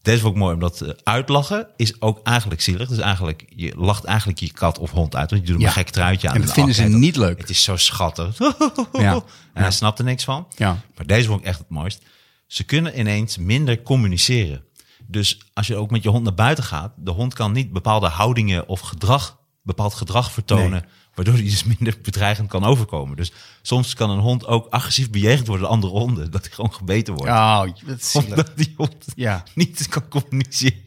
Deze 0.03 0.21
vond 0.21 0.35
ik 0.35 0.41
mooi, 0.41 0.55
omdat 0.55 1.05
uitlachen 1.05 1.69
is 1.77 2.01
ook 2.01 2.21
eigenlijk 2.23 2.61
zielig. 2.61 2.89
Dus 2.89 2.99
eigenlijk, 2.99 3.45
je 3.49 3.73
lacht 3.77 4.05
eigenlijk 4.05 4.39
je 4.39 4.53
kat 4.53 4.79
of 4.79 4.91
hond 4.91 5.17
uit. 5.17 5.31
Want 5.31 5.47
je 5.47 5.53
doet 5.53 5.61
Ja. 5.61 5.67
een 5.67 5.73
gek 5.73 5.91
truitje 5.91 6.29
aan. 6.29 6.35
En 6.35 6.41
dat 6.41 6.53
vinden 6.53 6.75
ze 6.75 6.83
niet 6.83 7.17
leuk. 7.17 7.39
Het 7.39 7.51
is 7.51 7.63
zo 7.63 7.77
schattig. 7.77 8.39
Ja. 8.93 9.13
En 9.53 9.63
hij 9.63 9.71
snapt 9.71 9.99
er 9.99 10.05
niks 10.05 10.25
van. 10.25 10.47
Ja. 10.57 10.81
Maar 10.97 11.07
deze 11.07 11.29
vond 11.29 11.41
ik 11.41 11.47
echt 11.47 11.59
het 11.59 11.69
mooist. 11.69 12.03
Ze 12.47 12.65
kunnen 12.65 12.99
ineens 12.99 13.39
minder 13.39 13.83
communiceren. 13.83 14.65
Dus 15.07 15.41
als 15.53 15.67
je 15.67 15.77
ook 15.77 15.91
met 15.91 16.03
je 16.03 16.09
hond 16.09 16.25
naar 16.25 16.35
buiten 16.35 16.65
gaat, 16.65 16.93
de 16.97 17.11
hond 17.11 17.35
kan 17.35 17.53
niet 17.53 17.73
bepaalde 17.73 18.07
houdingen 18.07 18.69
of 18.69 18.81
gedrag, 18.81 19.39
bepaald 19.63 19.95
gedrag 19.95 20.33
vertonen, 20.33 20.71
Nee. 20.71 20.83
waardoor 21.15 21.35
hij 21.35 21.43
dus 21.43 21.65
minder 21.79 21.99
bedreigend 22.03 22.49
kan 22.49 22.65
overkomen. 22.65 23.17
Dus 23.17 23.33
soms 23.63 23.95
kan 23.95 24.11
een 24.11 24.19
hond 24.19 24.47
ook 24.47 24.67
agressief 24.71 25.11
bejegend 25.11 25.47
worden 25.47 25.65
door 25.67 25.75
andere 25.75 25.93
honden, 25.93 26.31
dat 26.31 26.45
hij 26.45 26.53
gewoon 26.55 26.73
gebeten 26.73 27.15
wordt. 27.15 27.33
Oh, 27.33 27.63
dat 27.87 28.01
is. 28.01 28.15
Omdat 28.15 28.53
die 28.57 28.75
hond 28.77 29.05
Ja. 29.15 29.43
niet 29.55 29.89
kan 29.89 30.09
communiceren. 30.09 30.85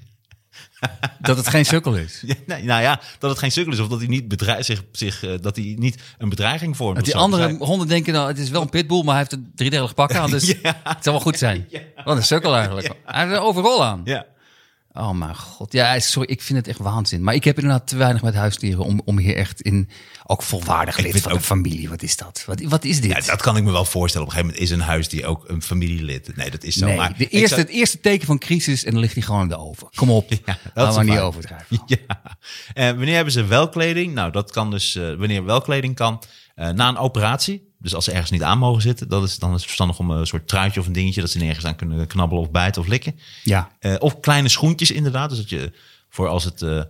Dat 1.20 1.38
het 1.38 1.48
geen 1.48 1.66
sukkel 1.66 1.96
is. 1.96 2.24
Ja, 2.26 2.34
nee, 2.46 2.64
nou 2.64 2.82
ja, 2.82 3.00
dat 3.20 3.30
het 3.30 3.40
geen 3.40 3.52
sukkel 3.52 3.74
is 3.74 3.80
of 3.80 3.88
dat 3.88 4.00
hij 4.00 4.08
niet, 4.08 4.28
bedreig, 4.28 4.66
zich, 4.66 4.84
zich, 4.92 5.24
eh, 5.24 5.32
dat 5.42 5.56
hij 5.56 5.76
niet 5.78 6.02
een 6.18 6.30
bedreiging 6.30 6.78
vormt. 6.78 6.96
Dat 6.96 7.06
die 7.06 7.16
andere 7.16 7.56
honden 7.58 7.88
denken, 7.88 8.14
nou, 8.14 8.28
het 8.28 8.38
is 8.38 8.50
wel 8.50 8.62
een 8.62 8.70
pitbull, 8.70 9.04
maar 9.04 9.16
hij 9.16 9.18
heeft 9.18 9.32
een 9.32 9.52
driedelig 9.56 9.94
pak 9.94 10.14
aan. 10.14 10.30
Dus 10.30 10.48
het 10.64 11.04
zal 11.04 11.14
wel 11.14 11.22
goed 11.22 11.38
zijn. 11.38 11.70
Wat 12.06 12.18
een 12.18 12.24
sukkel 12.24 12.56
eigenlijk. 12.56 12.94
Hij 13.06 13.24
heeft 13.24 13.36
er 13.36 13.42
overal 13.42 13.84
aan. 13.86 14.02
Ja. 14.04 14.26
Oh 14.94 15.12
mijn 15.12 15.36
god. 15.36 15.72
Ja, 15.74 16.00
sorry, 16.00 16.30
ik 16.30 16.42
vind 16.42 16.58
het 16.60 16.68
echt 16.68 16.80
waanzin. 16.80 17.24
Maar 17.24 17.34
ik 17.34 17.44
heb 17.44 17.60
inderdaad 17.60 17.88
te 17.88 17.96
weinig 17.98 18.22
met 18.22 18.34
huisdieren 18.36 18.84
om, 18.86 19.02
om 19.06 19.18
hier 19.18 19.36
echt 19.36 19.62
in... 19.62 19.90
Ook 20.26 20.42
volwaardig 20.44 20.98
lid 20.98 21.12
vind 21.12 21.24
van 21.24 21.32
ook- 21.32 21.40
familie. 21.42 21.90
Wat 21.90 22.02
is 22.02 22.18
dat? 22.18 22.44
Wat, 22.46 22.62
wat 22.62 22.84
is 22.84 23.02
dit? 23.02 23.12
Ja, 23.12 23.20
dat 23.32 23.42
kan 23.42 23.58
ik 23.58 23.64
me 23.64 23.72
wel 23.72 23.86
voorstellen. 23.86 24.28
Op 24.28 24.34
een 24.34 24.40
gegeven 24.40 24.60
moment 24.62 24.72
is 24.80 24.84
een 24.86 24.92
huis 24.94 25.08
die 25.10 25.26
ook 25.26 25.50
een 25.50 25.62
familielid. 25.62 26.36
Nee, 26.36 26.52
dat 26.52 26.64
is 26.64 26.76
zo. 26.76 26.86
nee, 26.86 26.98
maar 26.98 27.18
de 27.18 27.28
eerste, 27.28 27.48
zou- 27.56 27.62
het 27.62 27.70
eerste 27.70 28.00
teken 28.00 28.26
van 28.26 28.38
crisis 28.38 28.84
en 28.84 28.92
dan 28.92 29.00
ligt 29.00 29.14
hij 29.14 29.24
gewoon 29.24 29.42
in 29.42 29.48
de 29.48 29.58
oven. 29.60 29.88
Kom 29.96 30.10
op, 30.12 30.30
dat 30.74 30.90
is 30.90 30.96
we 30.96 31.04
niet 31.04 31.20
overdrijven. 31.20 31.82
Ja. 31.86 32.22
En 32.74 32.96
wanneer 32.98 33.16
hebben 33.16 33.34
ze 33.34 33.46
wel 33.46 33.70
kleding? 33.70 34.14
Nou, 34.14 34.32
dat 34.32 34.52
kan 34.52 34.72
dus 34.72 34.96
eh, 34.96 35.04
wanneer 35.16 35.44
wel 35.46 35.62
kleding 35.62 35.96
kan. 35.96 36.24
eh, 36.56 36.70
na 36.70 36.88
een 36.88 36.98
operatie. 36.98 37.68
Dus 37.82 37.96
als 37.96 38.06
ze 38.06 38.12
ergens 38.12 38.32
niet 38.32 38.44
aan 38.44 38.58
mogen 38.58 38.82
zitten, 38.82 39.08
dat 39.08 39.24
is, 39.24 39.38
dan 39.40 39.50
is 39.50 39.56
het 39.56 39.64
verstandig 39.64 40.00
om 40.00 40.12
een 40.12 40.28
soort 40.28 40.48
truitje 40.48 40.80
of 40.80 40.86
een 40.88 40.94
dingetje 40.94 41.22
dat 41.22 41.30
ze 41.30 41.38
nergens 41.38 41.66
aan 41.66 41.76
kunnen 41.76 42.08
knabbelen 42.08 42.44
of 42.44 42.52
bijten 42.52 42.82
of 42.82 42.88
likken. 42.88 43.20
Ja. 43.44 43.72
Eh, 43.80 43.96
of 44.00 44.20
kleine 44.20 44.50
schoentjes 44.50 44.92
inderdaad. 44.92 45.30
Dus 45.30 45.38
dat 45.38 45.50
je 45.50 45.72
voor 46.10 46.28
als 46.28 46.44
het 46.44 46.62
eh, 46.62 46.78
eh, 46.80 46.86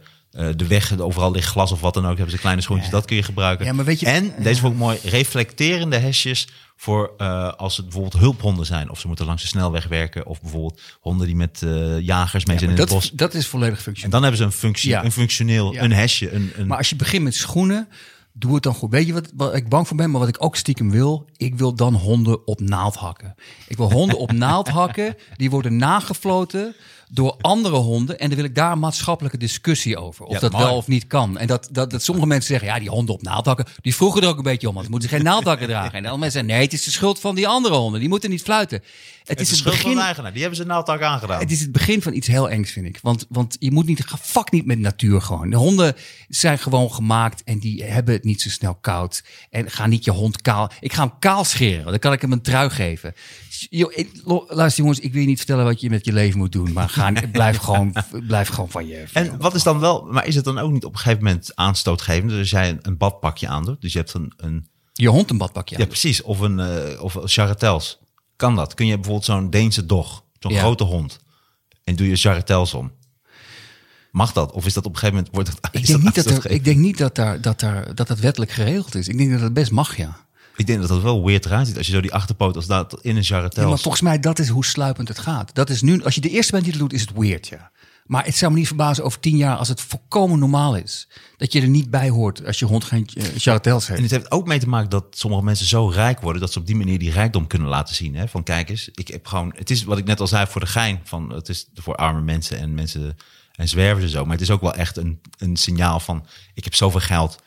de 0.55 0.67
weg, 0.67 0.99
overal 0.99 1.31
ligt 1.31 1.47
glas 1.47 1.71
of 1.71 1.81
wat 1.81 1.93
dan 1.93 2.03
ook, 2.07 2.15
hebben 2.15 2.31
ze 2.35 2.37
kleine 2.41 2.61
schoentjes. 2.61 2.89
Dat 2.91 3.05
kun 3.05 3.15
je 3.15 3.23
gebruiken. 3.23 3.65
Ja, 3.65 3.73
maar 3.73 3.85
weet 3.85 3.99
je- 3.99 4.05
en 4.05 4.33
deze 4.39 4.59
vond 4.61 4.73
ik 4.73 4.79
mooi, 4.79 4.97
reflecterende 5.03 5.97
hesjes 5.97 6.47
voor 6.75 7.17
als 7.57 7.77
het 7.77 7.85
bijvoorbeeld 7.85 8.21
hulphonden 8.21 8.65
zijn. 8.65 8.89
Of 8.89 8.99
ze 8.99 9.07
moeten 9.07 9.25
langs 9.25 9.41
de 9.41 9.47
snelweg 9.47 9.87
werken. 9.87 10.25
Of 10.25 10.41
bijvoorbeeld 10.41 10.81
honden 10.99 11.27
die 11.27 11.35
met 11.35 11.59
jagers 12.01 12.45
mee 12.45 12.57
zijn 12.57 12.69
in 12.69 12.75
dat, 12.75 12.89
het 12.89 12.97
bos. 12.97 13.11
dat 13.11 13.33
is 13.33 13.47
volledig 13.47 13.77
En 13.77 13.83
functioneel. 13.83 14.11
dan 14.11 14.21
hebben 14.21 14.39
ze 14.39 14.45
een 14.45 14.51
functie, 14.59 14.89
Ja. 14.89 15.03
een 15.03 15.11
functioneel, 15.11 15.73
Ja. 15.73 15.81
een 15.83 15.91
hesje. 15.93 16.31
Een, 16.33 16.51
een, 16.55 16.67
Maar 16.67 16.77
als 16.77 16.89
je 16.89 16.95
begint 16.95 17.23
met 17.23 17.35
schoenen, 17.35 17.87
doe 18.33 18.53
het 18.53 18.63
dan 18.63 18.73
goed. 18.73 18.91
Weet 18.91 19.07
je 19.07 19.13
wat, 19.13 19.31
wat 19.35 19.55
ik 19.55 19.69
bang 19.69 19.87
voor 19.87 19.97
ben, 19.97 20.11
maar 20.11 20.19
wat 20.19 20.29
ik 20.29 20.43
ook 20.43 20.55
stiekem 20.55 20.91
wil? 20.91 21.25
Ik 21.37 21.55
wil 21.55 21.73
dan 21.73 21.93
honden 21.93 22.47
op 22.47 22.59
naald 22.59 22.95
hakken. 22.95 23.35
Ik 23.67 23.77
wil 23.77 23.91
honden 23.91 24.17
op 24.17 24.31
naald 24.47 24.67
hakken, 24.67 25.15
die 25.35 25.49
worden 25.49 25.77
nagefloten 25.77 26.75
door 27.11 27.35
andere 27.41 27.75
honden. 27.75 28.19
En 28.19 28.27
dan 28.27 28.37
wil 28.37 28.47
ik 28.47 28.55
daar 28.55 28.71
een 28.71 28.79
maatschappelijke 28.79 29.37
discussie 29.37 29.97
over. 29.97 30.25
Of 30.25 30.33
Ja, 30.33 30.39
dat 30.39 30.53
wel 30.53 30.75
of 30.75 30.87
niet 30.87 31.07
kan. 31.07 31.37
En 31.37 31.47
dat, 31.47 31.69
dat, 31.71 31.91
dat 31.91 32.03
sommige 32.03 32.27
mensen 32.27 32.47
zeggen, 32.47 32.67
ja, 32.67 32.79
die 32.79 32.89
honden 32.89 33.15
op 33.15 33.21
naald 33.21 33.45
hakken, 33.45 33.65
die 33.81 33.95
vroegen 33.95 34.21
er 34.21 34.27
ook 34.27 34.37
een 34.37 34.43
beetje 34.43 34.67
om. 34.67 34.73
Want 34.73 34.85
ze 34.85 34.91
moeten 34.91 35.09
geen 35.09 35.23
naaldhakken 35.23 35.67
dragen. 35.67 35.91
En 35.91 35.97
andere 35.97 36.17
mensen 36.17 36.31
zeggen, 36.31 36.51
nee, 36.51 36.63
het 36.63 36.73
is 36.73 36.83
de 36.83 36.91
schuld 36.91 37.19
van 37.19 37.35
die 37.35 37.47
andere 37.47 37.75
honden. 37.75 37.99
Die 37.99 38.09
moeten 38.09 38.29
niet 38.29 38.41
fluiten. 38.41 38.83
Het, 39.29 39.39
is 39.39 39.49
het 39.49 39.59
schuld 39.59 39.75
van 39.75 39.83
begin 39.83 39.97
de 39.97 40.05
eigenaar. 40.05 40.31
Die 40.31 40.41
hebben 40.41 40.59
ze 40.59 40.65
naaldtak 40.65 41.01
aangedaan. 41.01 41.39
het 41.39 41.51
is 41.51 41.61
het 41.61 41.71
begin 41.71 42.01
van 42.01 42.13
iets 42.13 42.27
heel 42.27 42.49
engs, 42.49 42.71
vind 42.71 42.85
ik. 42.85 42.99
Want, 43.01 43.25
want 43.29 43.55
je 43.59 43.71
moet 43.71 43.85
niet, 43.85 44.03
fuck 44.21 44.51
niet 44.51 44.65
met 44.65 44.79
natuur 44.79 45.21
gewoon. 45.21 45.49
De 45.49 45.57
honden 45.57 45.95
zijn 46.27 46.59
gewoon 46.59 46.91
gemaakt 46.91 47.43
en 47.43 47.59
die 47.59 47.83
hebben 47.83 48.13
het 48.13 48.23
niet 48.23 48.41
zo 48.41 48.49
snel 48.49 48.75
koud. 48.75 49.23
En 49.49 49.71
ga 49.71 49.87
niet 49.87 50.03
je 50.03 50.11
hond 50.11 50.41
kaal. 50.41 50.71
Ik 50.79 50.93
ga 50.93 51.01
hem 51.01 51.19
kaal 51.19 51.43
scheren, 51.43 51.85
dan 51.85 51.99
kan 51.99 52.13
ik 52.13 52.21
hem 52.21 52.31
een 52.31 52.41
trui 52.41 52.69
geven. 52.69 53.13
Yo, 53.69 53.91
luister 54.47 54.83
jongens, 54.83 54.99
ik 54.99 55.11
wil 55.11 55.21
je 55.21 55.27
niet 55.27 55.37
vertellen 55.37 55.65
wat 55.65 55.81
je 55.81 55.89
met 55.89 56.05
je 56.05 56.13
leven 56.13 56.39
moet 56.39 56.51
doen. 56.51 56.73
Maar 56.73 56.89
ga, 56.89 57.11
blijf, 57.31 57.57
gewoon, 57.57 57.95
blijf 58.27 58.49
gewoon 58.49 58.69
van 58.69 58.87
je. 58.87 59.05
En 59.13 59.37
wat 59.37 59.55
is 59.55 59.63
dan 59.63 59.79
wel, 59.79 60.07
maar 60.11 60.27
is 60.27 60.35
het 60.35 60.45
dan 60.45 60.57
ook 60.57 60.71
niet 60.71 60.85
op 60.85 60.93
een 60.93 60.99
gegeven 60.99 61.23
moment 61.23 61.55
aanstootgevend? 61.55 62.29
Dus 62.29 62.39
als 62.39 62.49
jij 62.49 62.77
een, 62.81 62.97
badpakje 62.97 63.47
aandoet, 63.47 63.81
dus 63.81 63.93
je 63.93 63.99
hebt 63.99 64.13
een, 64.13 64.33
een 64.37 64.67
Je 64.93 65.07
hond 65.07 65.29
een 65.29 65.37
badpakje 65.37 65.75
ja 65.75 65.81
aan. 65.81 65.87
precies, 65.87 66.21
of 66.21 66.39
een, 66.39 66.59
eh 66.59 67.03
of 67.03 67.17
charretels. 67.23 67.99
Kan 68.39 68.55
dat? 68.55 68.73
Kun 68.73 68.85
je 68.85 68.95
bijvoorbeeld 68.95 69.25
zo'n 69.25 69.49
Deense 69.49 69.85
dog, 69.85 70.23
zo'n 70.39 70.51
Ja. 70.51 70.59
grote 70.59 70.83
hond, 70.83 71.19
en 71.83 71.95
doe 71.95 72.07
je 72.09 72.15
charretels 72.15 72.73
om? 72.73 72.91
Mag 74.11 74.33
dat? 74.33 74.51
Of 74.51 74.65
is 74.65 74.73
dat 74.73 74.85
op 74.85 74.91
een 74.91 74.97
gegeven 74.97 75.15
moment, 75.15 75.35
wordt 75.35 75.49
het 75.49 75.75
Ik 75.81 75.85
denk 75.87 76.03
niet, 76.03 76.15
dat, 76.15 76.25
er, 76.25 76.31
aanstootgevend? 76.31 76.53
ik 76.59 76.63
denk 76.63 76.77
niet 76.77 76.97
dat, 76.97 77.15
daar, 77.15 77.41
dat, 77.41 77.59
daar, 77.59 77.95
dat 77.95 78.07
dat 78.07 78.19
wettelijk 78.19 78.51
geregeld 78.51 78.95
is. 78.95 79.07
Ik 79.07 79.17
denk 79.17 79.31
dat 79.31 79.41
het 79.41 79.53
best 79.53 79.71
mag, 79.71 79.97
ja. 79.97 80.17
Ik 80.55 80.67
denk 80.67 80.79
dat 80.79 80.89
dat 80.89 81.01
wel 81.01 81.25
weird 81.25 81.45
eruit 81.45 81.67
ziet 81.67 81.77
als 81.77 81.87
je 81.87 81.93
zo 81.93 82.01
die 82.01 82.13
achterpoot 82.13 82.55
als 82.55 82.67
dat 82.67 82.99
in 83.01 83.17
een 83.17 83.23
charretels. 83.23 83.63
Ja, 83.63 83.69
maar 83.69 83.79
volgens 83.79 84.03
mij 84.03 84.19
dat 84.19 84.39
is 84.39 84.47
hoe 84.47 84.65
sluipend 84.65 85.07
het 85.07 85.19
gaat. 85.19 85.55
Dat 85.55 85.69
is 85.69 85.81
nu, 85.81 86.03
als 86.03 86.15
je 86.15 86.21
de 86.21 86.29
eerste 86.29 86.51
bent 86.51 86.63
die 86.63 86.73
het 86.73 86.81
doet, 86.81 86.93
is 86.93 87.01
het 87.01 87.11
weird, 87.13 87.47
ja. 87.47 87.71
Maar 88.09 88.25
het 88.25 88.35
zou 88.35 88.51
me 88.51 88.57
niet 88.57 88.67
verbazen 88.67 89.03
over 89.03 89.19
tien 89.19 89.37
jaar 89.37 89.55
als 89.55 89.67
het 89.67 89.81
volkomen 89.81 90.39
normaal 90.39 90.75
is. 90.75 91.07
Dat 91.37 91.53
je 91.53 91.61
er 91.61 91.67
niet 91.67 91.89
bij 91.89 92.09
hoort 92.09 92.45
als 92.45 92.59
je 92.59 92.65
hond 92.65 92.83
geen 92.83 93.09
uh, 93.13 93.23
En 93.97 94.01
het 94.01 94.11
heeft 94.11 94.31
ook 94.31 94.47
mee 94.47 94.59
te 94.59 94.67
maken 94.67 94.89
dat 94.89 95.05
sommige 95.09 95.43
mensen 95.43 95.65
zo 95.65 95.87
rijk 95.87 96.21
worden 96.21 96.41
dat 96.41 96.51
ze 96.51 96.59
op 96.59 96.65
die 96.65 96.75
manier 96.75 96.99
die 96.99 97.11
rijkdom 97.11 97.47
kunnen 97.47 97.67
laten 97.67 97.95
zien. 97.95 98.15
Hè? 98.15 98.27
Van 98.27 98.43
kijk 98.43 98.69
eens, 98.69 98.89
ik 98.93 99.07
heb 99.07 99.27
gewoon. 99.27 99.53
Het 99.55 99.69
is 99.69 99.83
wat 99.83 99.97
ik 99.97 100.05
net 100.05 100.19
al 100.19 100.27
zei 100.27 100.47
voor 100.47 100.61
de 100.61 100.67
gein. 100.67 100.99
Van 101.03 101.29
het 101.29 101.49
is 101.49 101.67
voor 101.73 101.95
arme 101.95 102.21
mensen 102.21 102.59
en 102.59 102.73
mensen 102.73 103.17
en 103.55 103.67
zwervers 103.67 104.05
en 104.05 104.11
zo. 104.11 104.23
Maar 104.23 104.33
het 104.33 104.41
is 104.41 104.51
ook 104.51 104.61
wel 104.61 104.73
echt 104.73 104.97
een, 104.97 105.21
een 105.37 105.55
signaal 105.55 105.99
van 105.99 106.25
ik 106.53 106.63
heb 106.63 106.75
zoveel 106.75 106.99
geld. 106.99 107.41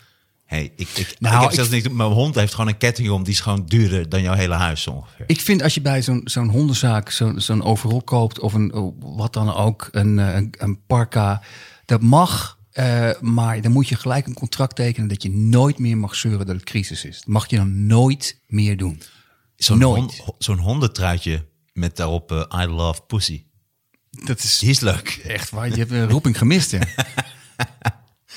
Hey, 0.53 0.73
ik, 0.77 0.89
ik, 0.95 1.17
Nou, 1.19 1.35
ik 1.35 1.41
heb 1.41 1.49
ik- 1.51 1.55
zelfs 1.57 1.71
niet. 1.71 1.93
Mijn 1.93 2.11
hond 2.11 2.35
heeft 2.35 2.53
gewoon 2.55 2.69
een 2.69 2.77
ketting 2.77 3.11
om 3.11 3.23
die 3.25 3.33
is 3.33 3.41
gewoon 3.41 3.65
duurder 3.67 4.09
dan 4.09 4.23
jouw 4.23 4.35
hele 4.35 4.55
huis 4.55 4.87
ongeveer. 4.87 5.25
Ik 5.27 5.41
vind 5.41 5.63
als 5.63 5.75
je 5.75 5.81
bij 5.81 6.03
zo'n 6.03 6.21
zo'n 6.25 6.49
hondenzaak 6.49 7.11
zo'n 7.11 7.41
zo'n 7.41 7.63
overal 7.63 8.03
koopt 8.03 8.41
of 8.41 8.53
een, 8.55 8.73
oh, 8.75 8.97
wat 9.17 9.33
dan 9.33 9.55
ook, 9.55 9.89
een, 9.93 10.19
eh, 10.19 10.35
een, 10.35 10.55
een 10.59 10.81
parka, 10.87 11.43
dat 11.85 12.01
mag. 12.03 12.59
eh, 12.73 13.11
maar 13.21 13.61
dan 13.61 13.73
moet 13.73 13.89
je 13.89 13.97
gelijk 13.97 14.27
een 14.27 14.35
contract 14.35 14.77
tekenen 14.77 15.09
dat 15.09 15.23
je 15.23 15.31
nooit 15.31 15.79
meer 15.79 15.99
mag 15.99 16.15
zeuren 16.15 16.47
dat 16.47 16.55
het 16.57 16.65
crisis 16.65 17.05
is. 17.05 17.17
Dat 17.17 17.27
mag 17.27 17.51
je 17.51 17.57
dan 17.57 17.87
nooit 17.87 18.41
meer 18.47 18.77
doen. 18.77 19.03
Zo'n 19.57 19.83
hond- 19.83 20.23
zo'n 20.39 20.59
hondentruitje 20.59 21.47
met 21.73 21.97
daarop 21.97 22.33
eh, 22.33 22.63
I 22.63 22.67
love 22.67 23.01
pussy. 23.07 23.45
Dat 24.11 24.39
is 24.39 24.59
Die 24.59 24.71
is 24.71 24.81
leuk. 24.81 25.09
echt 25.27 25.51
waar. 25.51 25.69
Je 25.69 25.75
hebt 25.77 25.91
een 25.91 26.09
roeping 26.09 26.39
gemist, 26.39 26.71
ja. 26.71 26.81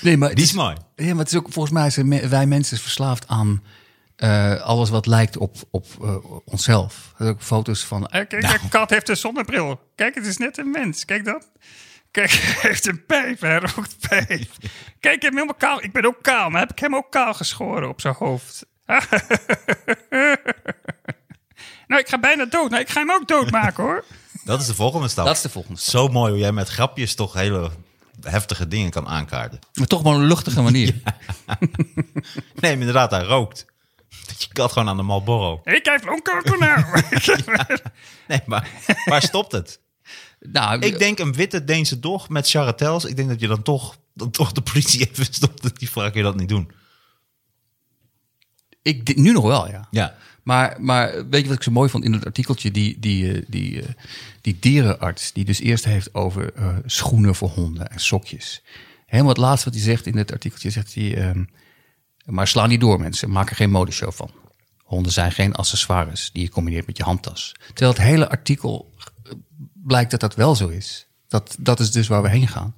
Nee, 0.06 0.18
maar 0.18 0.36
Die 0.36 0.44
is 0.44 0.54
mooi. 0.54 0.76
Ja, 0.96 1.06
maar 1.10 1.24
het 1.24 1.32
is 1.32 1.38
ook 1.38 1.48
volgens 1.52 1.74
mij 1.74 1.90
zijn 1.90 2.30
wij 2.30 2.46
mensen 2.46 2.78
verslaafd 2.78 3.28
aan 3.28 3.64
eh, 4.16 4.62
alles 4.62 4.90
wat 4.90 5.06
lijkt 5.06 5.38
op, 5.38 5.56
op 5.72 5.86
eh, 6.02 6.16
onszelf. 6.46 7.14
Er 7.18 7.28
ook 7.28 7.42
foto's 7.42 7.84
van. 7.84 8.08
eh, 8.08 8.28
kijk, 8.28 8.42
Nou. 8.42 8.58
een 8.64 8.70
kat 8.70 8.90
heeft 8.90 9.10
een 9.10 9.18
zonnebril. 9.18 9.80
Kijk, 9.96 10.16
het 10.16 10.26
is 10.26 10.38
net 10.38 10.58
een 10.58 10.72
mens. 10.72 11.06
Kijk 11.06 11.26
dat. 11.26 11.48
Kijk, 12.12 12.32
hij 12.62 12.70
heeft 12.70 12.88
een 12.88 13.06
pijp. 13.06 13.42
Hij 13.42 13.60
rookt 13.60 13.96
pijp. 14.10 14.28
Kijk, 15.00 15.16
ik 15.16 15.22
heb 15.22 15.22
hem 15.22 15.34
helemaal 15.34 15.56
kaal. 15.58 15.84
Ik 15.84 15.92
ben 15.92 16.06
ook 16.06 16.18
kaal, 16.22 16.50
maar 16.50 16.62
heb 16.62 16.72
ik 16.72 16.80
hem 16.80 16.96
ook 16.96 17.12
kaal 17.12 17.34
geschoren 17.34 17.90
op 17.90 18.02
zijn 18.02 18.16
hoofd. 18.18 18.66
nou, 21.88 22.02
ik 22.02 22.08
ga 22.10 22.20
bijna 22.20 22.46
dood. 22.46 22.70
Nou, 22.70 22.82
ik 22.82 22.90
ga 22.90 23.00
hem 23.00 23.12
ook 23.12 23.28
doodmaken 23.28 23.84
hoor. 23.84 24.04
Dat 24.44 24.62
is 24.62 24.68
de 24.68 24.76
volgende 24.76 25.08
stap. 25.08 25.26
Dat 25.26 25.36
is 25.36 25.42
de 25.42 25.50
volgende 25.50 25.80
stap. 25.80 25.94
Zo 26.02 26.08
mooi 26.08 26.32
hoe 26.32 26.40
jij 26.40 26.52
met 26.52 26.70
grapjes 26.70 27.16
toch 27.16 27.34
hele 27.34 27.72
heftige 28.26 28.68
dingen 28.68 28.92
kan 28.92 29.08
aankaarten. 29.08 29.60
Maar 29.74 29.88
toch 29.88 30.02
wel 30.02 30.14
een 30.14 30.26
luchtige 30.26 30.62
manier. 30.62 30.94
Nee, 32.56 32.72
maar 32.72 32.72
inderdaad, 32.72 33.12
hij 33.12 33.24
rookt. 33.24 33.66
Dat 34.28 34.44
je 34.44 34.50
kat 34.54 34.72
gewoon 34.72 34.90
aan 34.90 34.98
de 34.98 35.04
Marlboro. 35.04 35.62
ik 35.64 35.86
heb 35.86 36.06
longkanker 36.06 36.58
nou. 36.60 37.02
Nee, 38.28 38.40
maar 38.46 38.70
waar 39.06 39.22
stopt 39.22 39.52
het? 39.52 39.80
Nou, 40.40 40.80
Ik 40.80 40.98
denk 41.00 41.20
een 41.20 41.34
witte 41.34 41.64
Deense 41.64 42.00
dog 42.00 42.30
met 42.30 42.50
charretels. 42.50 43.06
Ik 43.06 43.16
denk 43.16 43.30
dat 43.30 43.40
je 43.40 43.48
dan 43.48 43.62
toch, 43.62 43.98
dan 44.14 44.32
toch 44.32 44.52
de 44.52 44.62
politie 44.62 45.10
even 45.10 45.26
stopt. 45.26 45.80
Die 45.80 45.90
vraag 45.90 46.14
je 46.14 46.22
dat 46.24 46.36
niet 46.36 46.50
doen. 46.50 46.72
ik, 48.82 49.06
dit- 49.06 49.18
nu 49.18 49.32
nog 49.32 49.44
wel, 49.46 49.68
ja. 49.70 49.88
Ja. 49.92 50.16
Maar, 50.46 50.76
maar 50.80 51.30
weet 51.30 51.42
je 51.42 51.48
wat 51.48 51.58
ik 51.58 51.64
zo 51.64 51.72
mooi 51.72 51.90
vond 51.90 52.04
in 52.04 52.14
het 52.14 52.26
artikeltje? 52.26 52.72
Die, 52.72 53.00
die, 53.00 53.32
eh, 53.34 53.42
die, 53.48 53.82
eh, 53.82 53.88
die 54.42 54.58
dierenarts, 54.60 55.34
die 55.34 55.46
dus 55.46 55.60
eerst 55.60 55.86
heeft 55.86 56.14
over 56.14 56.54
eh, 56.54 56.78
schoenen 56.86 57.36
voor 57.36 57.50
honden 57.50 57.88
en 57.90 58.00
sokjes. 58.00 58.64
Helemaal 59.06 59.32
het 59.32 59.42
laatste 59.42 59.66
wat 59.70 59.74
hij 59.74 59.84
zegt 59.88 60.06
in 60.06 60.18
het 60.18 60.32
artikeltje, 60.32 60.70
zegt 60.70 60.94
hij... 60.94 61.18
ehm, 61.18 61.44
maar 62.26 62.48
slaan 62.48 62.70
die 62.70 62.80
door 62.80 63.00
mensen, 63.00 63.32
maak 63.32 63.50
er 63.50 63.56
geen 63.56 63.72
modeshow 63.72 64.12
van. 64.12 64.32
Honden 64.84 65.12
zijn 65.12 65.32
geen 65.32 65.54
accessoires 65.54 66.30
die 66.34 66.44
je 66.44 66.50
combineert 66.50 66.88
met 66.88 66.98
je 66.98 67.04
handtas. 67.04 67.56
Terwijl 67.68 67.92
het 67.92 68.02
hele 68.02 68.30
artikel 68.30 68.94
blijkt 69.74 70.12
dat 70.12 70.20
dat 70.20 70.36
wel 70.36 70.56
zo 70.56 70.68
is. 70.68 71.08
Dat, 71.28 71.56
dat 71.60 71.80
is 71.80 71.92
dus 71.92 72.08
waar 72.08 72.22
we 72.22 72.30
heen 72.30 72.48
gaan. 72.48 72.76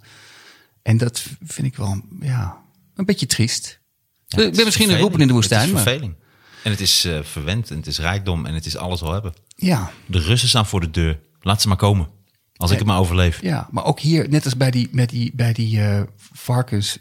En 0.82 0.98
dat 0.98 1.26
vind 1.44 1.68
ik 1.68 1.76
wel, 1.76 2.02
ja, 2.20 2.62
een 2.96 3.06
beetje 3.06 3.26
triest. 3.26 3.80
Ja, 4.28 4.50
ben 4.50 4.66
misschien 4.66 4.90
een 4.90 5.00
roepen 5.00 5.22
in 5.22 5.28
de 5.28 5.34
woestijn. 5.34 5.60
Het 5.60 5.70
is 5.70 5.76
maar- 5.76 5.84
verveling. 5.84 6.16
En 6.64 6.72
het 6.72 6.82
is 6.82 7.06
eh, 7.06 7.20
verwend 7.24 7.70
en 7.70 7.76
het 7.78 7.88
is 7.88 8.00
rijkdom 8.00 8.46
en 8.46 8.54
het 8.54 8.66
is 8.66 8.78
alles 8.78 9.02
al 9.02 9.12
hebben. 9.14 9.34
ja, 9.56 9.92
De 10.06 10.20
Russen 10.20 10.50
staan 10.50 10.66
voor 10.66 10.80
de 10.80 10.92
deur. 10.92 11.20
Laat 11.42 11.62
ze 11.62 11.68
maar 11.68 11.78
komen. 11.78 12.08
Als 12.56 12.72
ik 12.72 12.78
het 12.78 12.88
maar 12.88 13.00
overleef. 13.00 13.42
Ja, 13.42 13.68
maar 13.72 13.86
ook 13.86 14.00
hier, 14.00 14.30
net 14.30 14.44
als 14.46 14.58
bij 14.58 14.72
die, 14.72 14.90
met 14.92 15.10
die, 15.10 15.32
bij 15.36 15.54
die 15.54 15.82
eh, 15.82 16.02
varkens, 16.34 16.98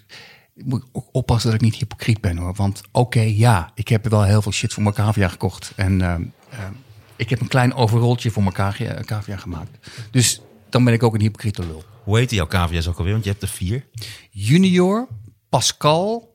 moet 0.55 0.83
ik 0.83 0.89
ook 0.93 1.09
oppassen 1.13 1.51
dat 1.51 1.61
ik 1.61 1.67
niet 1.67 1.75
hypocriet 1.75 2.21
ben 2.21 2.37
hoor. 2.37 2.55
Want 2.55 2.81
oké, 2.93 3.21
ja, 3.21 3.71
ik 3.75 3.89
heb 3.89 4.09
wel 4.09 4.23
heel 4.23 4.43
veel 4.43 4.53
shit 4.53 4.73
voor 4.73 4.83
mijn 4.83 4.95
cavia 4.95 5.29
gekocht. 5.29 5.73
En 5.77 6.01
ehm, 6.01 6.23
ehm, 6.51 6.73
ik 7.17 7.31
heb 7.31 7.41
een 7.41 7.49
klein 7.49 7.75
overrolltje 7.75 8.31
voor 8.31 8.43
mijn 8.43 8.55
cavia, 8.55 9.01
cavia 9.05 9.37
gemaakt. 9.37 9.89
Dus 10.11 10.41
dan 10.71 10.85
ben 10.85 10.93
ik 10.93 11.03
ook 11.03 11.15
een 11.15 11.21
hypocriete 11.21 11.67
lul. 11.67 11.85
Hoe 12.05 12.19
heet 12.19 12.31
jouw 12.31 12.47
cavia's 12.47 12.87
ook 12.87 12.97
alweer? 12.99 13.13
Want 13.13 13.25
je 13.25 13.31
hebt 13.31 13.43
er 13.43 13.49
vier. 13.49 13.87
Junior, 14.31 15.09
Pascal, 15.49 16.35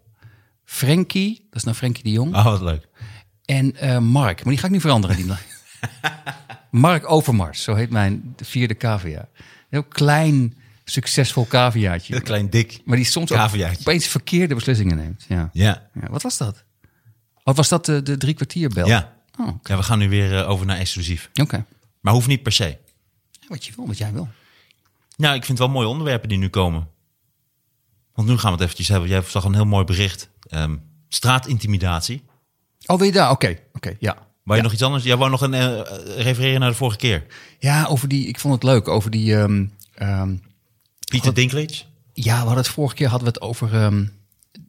Frankie, 0.66 1.36
dat 1.50 1.56
is 1.56 1.64
nou 1.64 1.76
Frankie 1.76 2.04
de 2.04 2.12
Jong. 2.12 2.36
Oh, 2.36 2.44
wat 2.44 2.62
leuk. 2.62 2.88
En 3.52 3.76
eh, 3.76 3.98
Mark, 3.98 4.44
maar 4.44 4.54
die 4.54 4.58
ga 4.58 4.66
ik 4.66 4.72
nu 4.72 4.80
veranderen. 4.80 5.16
Die 5.16 5.26
Mark 6.70 7.12
Overmars, 7.12 7.64
zo 7.64 7.76
heet 7.76 7.90
mijn 7.90 8.36
vierde 8.38 8.76
cavia. 8.76 9.20
Een 9.20 9.46
heel 9.70 9.84
klein, 9.84 10.58
succesvol 10.86 11.48
caviaatje. 11.48 12.16
Een 12.16 12.24
klein 12.24 12.50
dik. 12.50 12.82
Maar 12.86 12.98
die 12.98 13.06
soms 13.06 13.32
ook 13.32 13.52
opeens 13.80 14.08
verkeerde 14.08 14.56
beslissingen 14.56 14.98
neemt. 14.98 15.26
Ja. 15.28 15.50
Ja. 15.54 15.90
ja. 16.02 16.10
Wat 16.10 16.22
was 16.22 16.38
dat? 16.38 16.64
Of 17.44 17.56
was 17.56 17.70
dat 17.70 17.86
de, 17.86 18.02
de 18.02 18.18
drie 18.18 18.34
kwartierbel? 18.34 18.88
Ja. 18.88 19.14
Oh, 19.40 19.48
oké. 19.48 19.72
ja, 19.72 19.78
we 19.78 19.84
gaan 19.84 20.00
nu 20.00 20.10
weer 20.10 20.38
eh, 20.38 20.50
over 20.50 20.66
naar 20.66 20.78
exclusief. 20.78 21.30
Oké. 21.42 21.66
Maar 22.00 22.14
hoeft 22.14 22.28
niet 22.28 22.44
per 22.44 22.52
se. 22.52 22.78
Wat 23.48 23.66
je 23.66 23.72
wil, 23.76 23.88
wat 23.88 23.98
jij 23.98 24.14
wil. 24.14 24.30
Nou, 25.18 25.36
ik 25.36 25.46
vind 25.46 25.58
het 25.58 25.68
wel 25.68 25.76
mooie 25.76 25.88
onderwerpen 25.88 26.30
die 26.30 26.38
nu 26.38 26.50
komen. 26.50 26.88
Want 28.14 28.28
nu 28.28 28.38
gaan 28.38 28.52
we 28.52 28.56
het 28.56 28.64
eventjes 28.64 28.88
hebben. 28.88 29.10
Jij 29.10 29.22
zag 29.22 29.44
een 29.44 29.54
heel 29.54 29.66
mooi 29.66 29.86
bericht. 29.86 30.30
Ehm, 30.48 30.78
straatintimidatie. 31.10 32.24
Oh, 32.92 33.06
je 33.06 33.12
daar? 33.12 33.32
Oké, 33.32 33.58
oké, 33.74 33.96
ja. 34.00 34.18
Wou 34.44 34.58
je 34.58 34.64
nog 34.64 34.74
iets 34.74 34.82
anders? 34.82 35.04
Jij 35.04 35.18
wou 35.18 35.30
nog 35.30 35.42
een 35.42 35.54
eh, 35.54 35.80
refereren 36.18 36.60
naar 36.60 36.70
de 36.70 36.76
vorige 36.76 36.98
keer. 36.98 37.26
Ja, 37.60 37.86
over 37.86 38.08
die, 38.08 38.28
ik 38.28 38.40
vond 38.40 38.54
het 38.54 38.64
leuk, 38.64 38.88
over 38.88 39.12
die... 39.12 39.36
ehm, 39.36 39.66
ehm, 39.94 40.36
Pieter 41.10 41.34
Dinklage. 41.34 41.84
ja, 42.14 42.34
we 42.34 42.38
hadden 42.38 42.58
het 42.58 42.68
vorige 42.68 42.96
keer 42.96 43.08
hadden 43.08 43.28
we 43.28 43.34
het 43.34 43.44
over 43.44 43.74
ehm, 43.74 44.06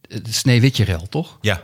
de 0.09 0.33
Sneeuwwitje-rel, 0.33 1.09
toch? 1.09 1.39
Ja. 1.41 1.63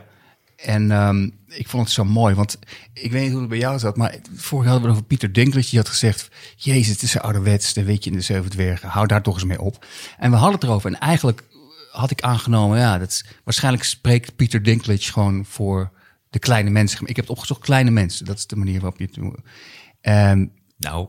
En 0.55 1.33
ik 1.47 1.67
vond 1.69 1.83
het 1.83 1.93
zo 1.93 2.05
mooi, 2.05 2.35
want 2.35 2.59
ik 2.93 3.11
weet 3.11 3.21
niet 3.21 3.31
hoe 3.31 3.39
het 3.39 3.49
bij 3.49 3.57
jou 3.57 3.79
zat, 3.79 3.97
maar 3.97 4.15
vorig 4.35 4.63
jaar 4.65 4.73
hadden 4.73 4.81
we 4.81 4.87
het 4.87 4.89
over 4.89 5.03
Pieter 5.03 5.33
Dinklage. 5.33 5.69
Die 5.69 5.79
had 5.79 5.89
gezegd, 5.89 6.29
jezus, 6.55 6.87
het 6.87 7.01
is 7.01 7.11
zo 7.11 7.19
ouderwets, 7.19 7.73
de 7.73 7.83
weet 7.83 8.03
je 8.03 8.09
in 8.09 8.15
de 8.15 8.23
zeven 8.23 8.49
dwergen. 8.49 8.89
Hou 8.89 9.07
daar 9.07 9.23
toch 9.23 9.33
eens 9.33 9.43
mee 9.43 9.61
op. 9.61 9.85
En 10.17 10.31
we 10.31 10.37
hadden 10.37 10.55
het 10.55 10.63
erover 10.63 10.93
en 10.93 10.99
eigenlijk 10.99 11.43
had 11.91 12.11
ik 12.11 12.21
aangenomen, 12.21 12.79
ja, 12.79 12.97
dat 12.97 13.09
is, 13.09 13.25
waarschijnlijk 13.43 13.83
spreekt 13.83 14.35
Pieter 14.35 14.63
Dinklage 14.63 15.11
gewoon 15.11 15.45
voor 15.45 15.91
de 16.29 16.39
kleine 16.39 16.69
mensen. 16.69 17.07
Ik 17.07 17.15
heb 17.15 17.25
het 17.25 17.35
opgezocht, 17.35 17.61
kleine 17.61 17.91
mensen. 17.91 18.25
Dat 18.25 18.37
is 18.37 18.47
de 18.47 18.55
manier 18.55 18.79
waarop 18.79 18.99
je 18.99 19.05
het 19.05 19.13
doet. 19.13 19.35
Ehm, 20.01 20.45
Nou, 20.77 21.07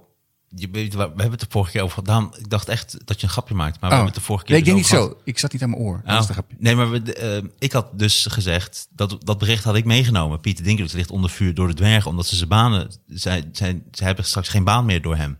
je 0.49 0.71
we 0.71 0.99
hebben 0.99 1.31
het 1.31 1.41
de 1.41 1.47
vorige 1.49 1.71
keer 1.71 1.83
over 1.83 1.99
gedaan. 1.99 2.31
Ik 2.39 2.51
dacht 2.51 2.69
echt 2.69 2.97
dat 3.05 3.21
je 3.21 3.27
een 3.27 3.33
grapje 3.33 3.55
maakt. 3.55 3.81
Maar 3.81 3.91
we 3.91 3.97
oh. 3.97 4.03
hebben 4.03 4.13
het 4.13 4.21
de 4.21 4.27
vorige 4.27 4.45
keer 4.45 4.55
Nee, 4.55 4.65
ik 4.65 4.71
denk 4.71 4.83
dus 4.83 4.91
niet 4.91 5.01
over 5.01 5.17
zo. 5.17 5.23
Ik 5.25 5.39
zat 5.39 5.53
niet 5.53 5.63
aan 5.63 5.71
mijn 5.71 5.83
oor. 5.83 6.03
Oh, 6.07 6.29
nee, 6.59 6.75
maar 6.75 6.91
we, 6.91 7.15
eh, 7.15 7.49
ik 7.59 7.73
had 7.73 7.99
dus 7.99 8.27
gezegd, 8.31 8.89
dat, 8.91 9.17
dat 9.21 9.39
bericht 9.39 9.65
had 9.65 9.77
ik 9.77 9.85
meegenomen. 9.85 10.41
Pieter 10.41 10.65
Dinklage 10.65 10.97
ligt 10.97 11.11
onder 11.11 11.31
vuur 11.31 11.55
door 11.55 11.69
de 11.69 11.75
dwergen. 11.75 12.11
Omdat 12.11 12.27
ze 12.27 12.37
zijn 12.37 12.49
banen, 12.49 12.91
zij, 13.07 13.49
zij, 13.53 13.83
zij 13.91 14.07
hebben 14.07 14.25
straks 14.25 14.49
geen 14.49 14.65
baan 14.65 14.85
meer 14.85 15.03
door 15.03 15.17
hem. 15.17 15.39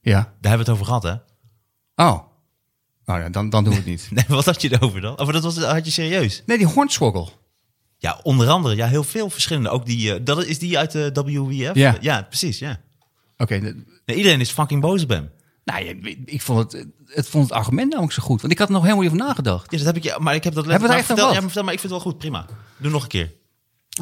Ja. 0.00 0.12
Daar 0.40 0.50
hebben 0.50 0.52
we 0.52 0.58
het 0.58 0.68
over 0.68 0.84
gehad, 0.84 1.02
hè? 1.02 1.14
Oh. 2.04 2.28
Nou 3.04 3.20
ja, 3.20 3.28
dan, 3.28 3.50
dan 3.50 3.64
doen 3.64 3.72
we 3.72 3.78
het 3.78 3.88
niet. 3.88 4.08
Nee, 4.14 4.24
wat 4.28 4.44
had 4.44 4.62
je 4.62 4.72
erover 4.72 5.00
dan? 5.00 5.18
Of 5.18 5.30
dat 5.30 5.42
was, 5.42 5.58
had 5.58 5.84
je 5.84 5.90
serieus? 5.90 6.42
Nee, 6.46 6.58
die 6.58 6.66
hornswoggle. 6.66 7.28
Ja, 8.02 8.20
onder 8.22 8.48
andere. 8.48 8.76
Ja, 8.76 8.86
heel 8.86 9.04
veel 9.04 9.30
verschillende. 9.30 9.68
Ook 9.68 9.86
die, 9.86 10.14
eh, 10.14 10.20
dat 10.24 10.44
is 10.44 10.58
die 10.58 10.78
uit 10.78 10.90
de 10.92 11.10
WWF? 11.24 11.74
Ja. 11.74 11.96
ja 12.00 12.22
precies, 12.22 12.58
ja. 12.58 12.80
Oké, 13.36 13.58
Nee, 14.06 14.16
iedereen 14.16 14.40
is 14.40 14.50
fucking 14.50 14.80
boos 14.80 15.02
op 15.02 15.08
hem. 15.08 15.30
Nou, 15.64 15.84
ja, 15.84 15.90
ik- 16.02 16.18
ik 16.24 16.42
vond 16.42 16.72
het, 16.72 16.86
het 17.06 17.28
vond 17.28 17.44
het 17.44 17.52
argument 17.52 17.88
namelijk 17.90 18.12
zo 18.14 18.22
goed. 18.22 18.40
Want 18.40 18.52
ik 18.52 18.58
had 18.58 18.68
er 18.68 18.74
nog 18.74 18.82
helemaal 18.82 19.02
niet 19.04 19.12
over 19.12 19.26
nagedacht. 19.26 19.70
Ja, 19.70 19.76
dat 19.76 19.86
heb 19.86 19.96
ik, 19.96 20.02
ja, 20.02 20.18
maar 20.18 20.34
ik 20.34 20.44
heb 20.44 20.54
dat 20.54 20.66
Hebben 20.66 20.88
we 20.88 20.94
echt 20.94 21.06
vertel, 21.06 21.24
over 21.24 21.34
ja, 21.36 21.40
maar 21.40 21.50
vertel, 21.50 21.64
maar 21.64 21.74
ik 21.74 21.80
vind 21.80 21.92
het 21.92 22.02
wel 22.02 22.12
goed, 22.12 22.20
prima. 22.20 22.46
Doe 22.76 22.90
nog 22.90 23.02
een 23.02 23.08
keer. 23.08 23.32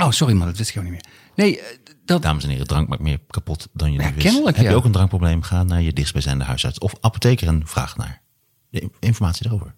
Oh, 0.00 0.10
sorry 0.10 0.34
man, 0.34 0.46
dat 0.46 0.56
wist 0.56 0.70
ik 0.70 0.76
ook 0.76 0.82
niet 0.82 0.92
meer. 0.92 1.04
Nee, 1.34 1.60
eh, 1.60 1.66
dat, 2.04 2.22
Dames 2.22 2.44
en 2.44 2.50
heren, 2.50 2.66
drank 2.66 2.88
maakt 2.88 3.02
meer 3.02 3.18
kapot 3.30 3.68
dan 3.72 3.92
je 3.92 3.98
Ja, 3.98 4.08
nu 4.08 4.14
wist. 4.14 4.26
kennelijk, 4.26 4.56
Heb 4.56 4.64
ja. 4.64 4.70
je 4.70 4.76
ook 4.76 4.84
een 4.84 4.92
drankprobleem? 4.92 5.42
Ga 5.42 5.62
naar 5.62 5.82
je 5.82 5.92
dichtstbijzijnde 5.92 6.44
huisarts 6.44 6.78
of 6.78 6.92
apotheker 7.00 7.46
en 7.48 7.62
vraag 7.66 7.96
naar 7.96 8.22
de 8.70 8.80
in- 8.80 8.92
informatie 9.00 9.46
erover. 9.46 9.74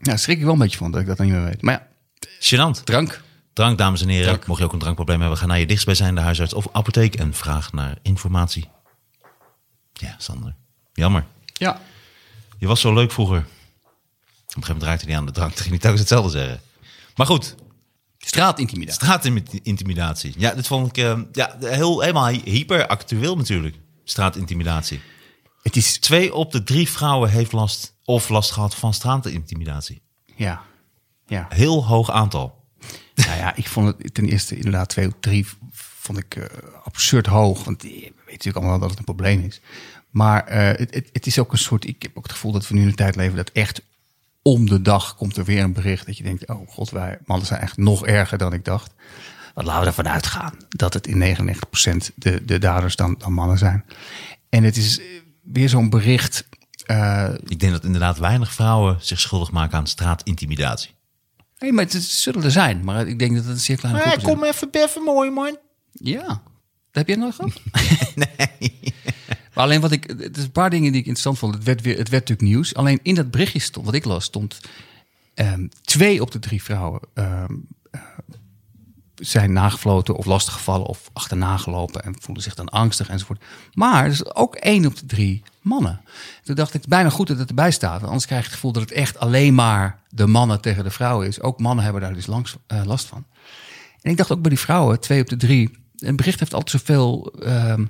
ja, 0.00 0.16
schrik 0.16 0.36
ik 0.38 0.44
wel 0.44 0.52
een 0.52 0.58
beetje 0.58 0.78
van 0.78 0.90
dat 0.90 1.00
ik 1.00 1.06
dat 1.06 1.18
niet 1.18 1.30
meer 1.30 1.44
weet. 1.44 1.62
Maar 1.62 1.74
ja, 1.74 2.26
Gênant. 2.40 2.84
drank. 2.84 3.22
Drank, 3.54 3.78
dames 3.78 4.02
en 4.02 4.08
heren. 4.08 4.40
Mocht 4.46 4.58
je 4.58 4.64
ook 4.64 4.72
een 4.72 4.78
drankprobleem 4.78 5.20
hebben, 5.20 5.38
ga 5.38 5.46
naar 5.46 5.58
je 5.58 5.66
dichtstbijzijnde 5.66 6.20
huisarts 6.20 6.54
of 6.54 6.66
apotheek 6.72 7.14
en 7.14 7.34
vraag 7.34 7.72
naar 7.72 7.98
informatie. 8.02 8.68
Ja, 9.92 10.14
Sander. 10.18 10.54
Jammer. 10.92 11.26
Ja. 11.52 11.80
Je 12.58 12.66
was 12.66 12.80
zo 12.80 12.94
leuk 12.94 13.12
vroeger. 13.12 13.38
Op 13.38 13.44
een 13.46 13.46
gegeven 14.46 14.72
moment 14.72 14.82
raakte 14.82 15.06
hij 15.06 15.16
aan 15.16 15.26
de 15.26 15.32
drank. 15.32 15.50
Toen 15.52 15.58
ging 15.66 15.70
hij 15.70 15.78
telkens 15.78 16.00
hetzelfde 16.00 16.30
zeggen. 16.30 16.60
Maar 17.16 17.26
goed, 17.26 17.54
Straatintimidatie. 18.18 19.00
straatintimidatie. 19.02 20.34
Ja, 20.36 20.54
dit 20.54 20.66
vond 20.66 20.86
ik 20.86 21.04
eh, 21.04 21.20
ja, 21.32 21.56
heel, 21.60 22.00
helemaal 22.00 22.26
hyperactueel 22.28 23.36
natuurlijk. 23.36 23.76
Straatintimidatie. 24.04 25.00
Het 25.62 25.76
is, 25.76 25.98
Twee 25.98 26.34
op 26.34 26.52
de 26.52 26.62
drie 26.62 26.88
vrouwen 26.90 27.30
heeft 27.30 27.52
last 27.52 27.94
of 28.04 28.28
last 28.28 28.50
gehad 28.52 28.74
van 28.74 28.94
straatintimidatie. 28.94 30.02
ja. 30.36 30.62
Ja. 31.26 31.46
Heel 31.48 31.86
hoog 31.86 32.10
aantal. 32.10 32.63
Nou 33.14 33.36
ja, 33.36 33.56
ik 33.56 33.68
vond 33.68 33.94
het 33.98 34.14
ten 34.14 34.28
eerste 34.28 34.56
inderdaad 34.56 34.88
twee 34.88 35.06
of 35.06 35.12
drie 35.20 35.46
vond 36.04 36.18
ik 36.18 36.36
eh, 36.36 36.44
absurd 36.84 37.26
hoog. 37.26 37.64
Want 37.64 37.82
je 37.82 37.88
weet 37.88 38.12
natuurlijk 38.26 38.56
allemaal 38.56 38.78
dat 38.78 38.90
het 38.90 38.98
een 38.98 39.04
probleem 39.04 39.40
is. 39.40 39.60
Maar 40.10 40.46
eh, 40.46 40.78
het, 40.78 40.94
het, 40.94 41.08
het 41.12 41.26
is 41.26 41.38
ook 41.38 41.52
een 41.52 41.58
soort, 41.58 41.86
ik 41.86 42.02
heb 42.02 42.16
ook 42.16 42.22
het 42.22 42.32
gevoel 42.32 42.52
dat 42.52 42.68
we 42.68 42.74
nu 42.74 42.80
in 42.80 42.86
een 42.86 42.94
tijd 42.94 43.16
leven 43.16 43.36
dat 43.36 43.50
echt 43.50 43.82
om 44.42 44.68
de 44.68 44.82
dag 44.82 45.16
komt 45.16 45.36
er 45.36 45.44
weer 45.44 45.62
een 45.62 45.72
bericht 45.72 46.06
dat 46.06 46.16
je 46.16 46.22
denkt, 46.22 46.48
oh 46.48 46.68
god, 46.68 46.90
wij 46.90 47.18
mannen 47.24 47.46
zijn 47.46 47.60
echt 47.60 47.76
nog 47.76 48.06
erger 48.06 48.38
dan 48.38 48.52
ik 48.52 48.64
dacht. 48.64 48.92
Wat 49.54 49.64
laten 49.64 49.80
we 49.80 49.86
ervan 49.86 50.08
uitgaan 50.08 50.54
dat 50.68 50.94
het 50.94 51.06
in 51.06 51.36
99% 51.36 52.14
de, 52.14 52.44
de 52.44 52.58
daders 52.58 52.96
dan, 52.96 53.14
dan 53.18 53.32
mannen 53.32 53.58
zijn. 53.58 53.84
En 54.48 54.62
het 54.62 54.76
is 54.76 54.98
eh, 54.98 55.04
weer 55.42 55.68
zo'n 55.68 55.90
bericht. 55.90 56.48
Ik 57.44 57.60
denk 57.60 57.72
dat 57.72 57.84
inderdaad 57.84 58.18
weinig 58.18 58.52
vrouwen 58.52 58.96
zich 59.00 59.20
schuldig 59.20 59.50
maken 59.50 59.78
aan 59.78 59.86
straatintimidatie. 59.86 60.90
Nee, 61.58 61.72
maar 61.72 61.84
het, 61.84 62.02
zullen 62.02 62.42
er 62.42 62.50
zijn. 62.50 62.84
Maar 62.84 63.06
ik 63.08 63.18
denk 63.18 63.34
dat 63.34 63.44
het 63.44 63.52
een 63.52 63.60
zeer 63.60 63.76
kleine 63.76 64.00
groep 64.00 64.42
is. 64.42 64.48
even 64.48 64.70
beffen, 64.70 65.02
mooi 65.02 65.30
man. 65.30 65.58
Ja, 65.92 66.26
dat 66.26 67.06
heb 67.06 67.08
jij 67.08 67.16
nooit 67.16 67.34
gehad? 67.34 67.60
nee. 68.38 68.94
Maar 69.54 69.64
alleen 69.64 69.80
wat 69.80 69.92
ik, 69.92 70.04
het 70.18 70.36
is 70.36 70.42
een 70.42 70.52
paar 70.52 70.70
dingen 70.70 70.92
die 70.92 71.00
ik 71.00 71.06
interessant 71.06 71.38
vond. 71.38 71.54
Het 71.54 71.64
werd, 71.64 71.80
weer, 71.80 71.98
het 71.98 72.08
werd 72.08 72.28
natuurlijk 72.28 72.48
nieuws. 72.48 72.74
Alleen 72.74 73.00
in 73.02 73.14
dat 73.14 73.30
berichtje 73.30 73.58
stond, 73.58 73.86
wat 73.86 73.94
ik 73.94 74.04
las, 74.04 74.24
stond 74.24 74.60
ehm, 75.34 75.66
twee 75.80 76.20
op 76.20 76.30
de 76.30 76.38
drie 76.38 76.62
vrouwen 76.62 77.00
ehm, 77.14 77.26
eh, 77.42 77.48
zijn 79.14 79.52
nagefloten 79.52 80.16
of 80.16 80.24
lastiggevallen 80.24 80.86
of 80.86 81.10
achterna 81.12 81.56
gelopen 81.56 82.02
en 82.04 82.16
voelden 82.20 82.42
zich 82.42 82.54
dan 82.54 82.68
angstig 82.68 83.08
enzovoort. 83.08 83.42
Maar 83.72 84.04
er 84.04 84.10
is 84.10 84.34
ook 84.34 84.54
één 84.54 84.86
op 84.86 84.96
de 84.96 85.06
drie 85.06 85.42
mannen. 85.60 86.00
Toen 86.42 86.54
dacht 86.54 86.74
ik, 86.74 86.86
bijna 86.86 87.08
goed 87.08 87.26
dat 87.26 87.38
het 87.38 87.48
erbij 87.48 87.70
staat. 87.70 87.92
Want 87.92 88.04
anders 88.04 88.26
krijg 88.26 88.40
je 88.40 88.46
het 88.46 88.54
gevoel 88.54 88.72
dat 88.72 88.82
het 88.82 88.92
echt 88.92 89.18
alleen 89.18 89.54
maar 89.54 89.98
de 90.08 90.26
mannen 90.26 90.60
tegen 90.60 90.84
de 90.84 90.90
vrouwen 90.90 91.26
is. 91.26 91.40
Ook 91.40 91.60
mannen 91.60 91.84
hebben 91.84 92.02
daar 92.02 92.14
dus 92.14 92.26
langs, 92.26 92.56
eh, 92.66 92.84
last 92.84 93.06
van. 93.06 93.24
En 94.02 94.10
ik 94.10 94.16
dacht 94.16 94.32
ook 94.32 94.40
bij 94.40 94.50
die 94.50 94.58
vrouwen, 94.58 95.00
twee 95.00 95.20
op 95.20 95.28
de 95.28 95.36
drie. 95.36 95.78
Een 95.96 96.16
bericht 96.16 96.40
heeft 96.40 96.54
altijd 96.54 96.70
zoveel, 96.70 97.34
ehm, 97.42 97.84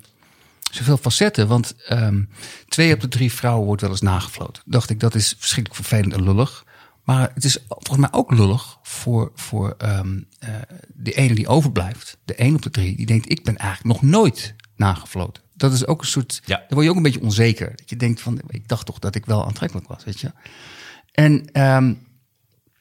zoveel 0.70 0.96
facetten. 0.96 1.48
Want 1.48 1.74
ehm, 1.86 2.22
twee 2.68 2.94
op 2.94 3.00
de 3.00 3.08
drie 3.08 3.32
vrouwen 3.32 3.66
wordt 3.66 3.82
wel 3.82 3.90
eens 3.90 4.00
nagefloten. 4.00 4.62
Dacht 4.66 4.90
ik, 4.90 5.00
dat 5.00 5.14
is 5.14 5.34
verschrikkelijk 5.38 5.86
vervelend 5.86 6.12
en 6.12 6.22
lullig. 6.22 6.64
Maar 7.04 7.30
het 7.34 7.44
is 7.44 7.58
volgens 7.68 7.98
mij 7.98 8.20
ook 8.20 8.30
lullig 8.30 8.78
voor, 8.94 9.32
voor 9.34 9.74
ehm, 9.78 10.20
eh, 10.38 10.54
de 10.94 11.12
ene 11.12 11.34
die 11.34 11.48
overblijft. 11.48 12.16
De 12.24 12.34
één 12.34 12.54
op 12.54 12.62
de 12.62 12.70
drie, 12.70 12.96
die 12.96 13.06
denkt, 13.06 13.30
ik 13.30 13.44
ben 13.44 13.56
eigenlijk 13.56 14.00
nog 14.00 14.10
nooit 14.10 14.54
nagefloten. 14.76 15.42
Dat 15.54 15.72
is 15.72 15.86
ook 15.86 16.00
een 16.00 16.06
soort. 16.06 16.42
Ja. 16.44 16.56
Dan 16.56 16.66
word 16.68 16.84
je 16.84 16.90
ook 16.90 16.96
een 16.96 17.02
beetje 17.02 17.20
onzeker. 17.22 17.72
Dat 17.76 17.90
je 17.90 17.96
denkt 17.96 18.20
van, 18.20 18.40
ik 18.46 18.68
dacht 18.68 18.86
toch 18.86 18.98
dat 18.98 19.14
ik 19.14 19.26
wel 19.26 19.44
aantrekkelijk 19.46 19.88
was, 19.88 20.04
weet 20.04 20.20
je. 20.20 20.32
En 21.12 21.50
ehm, 21.52 21.94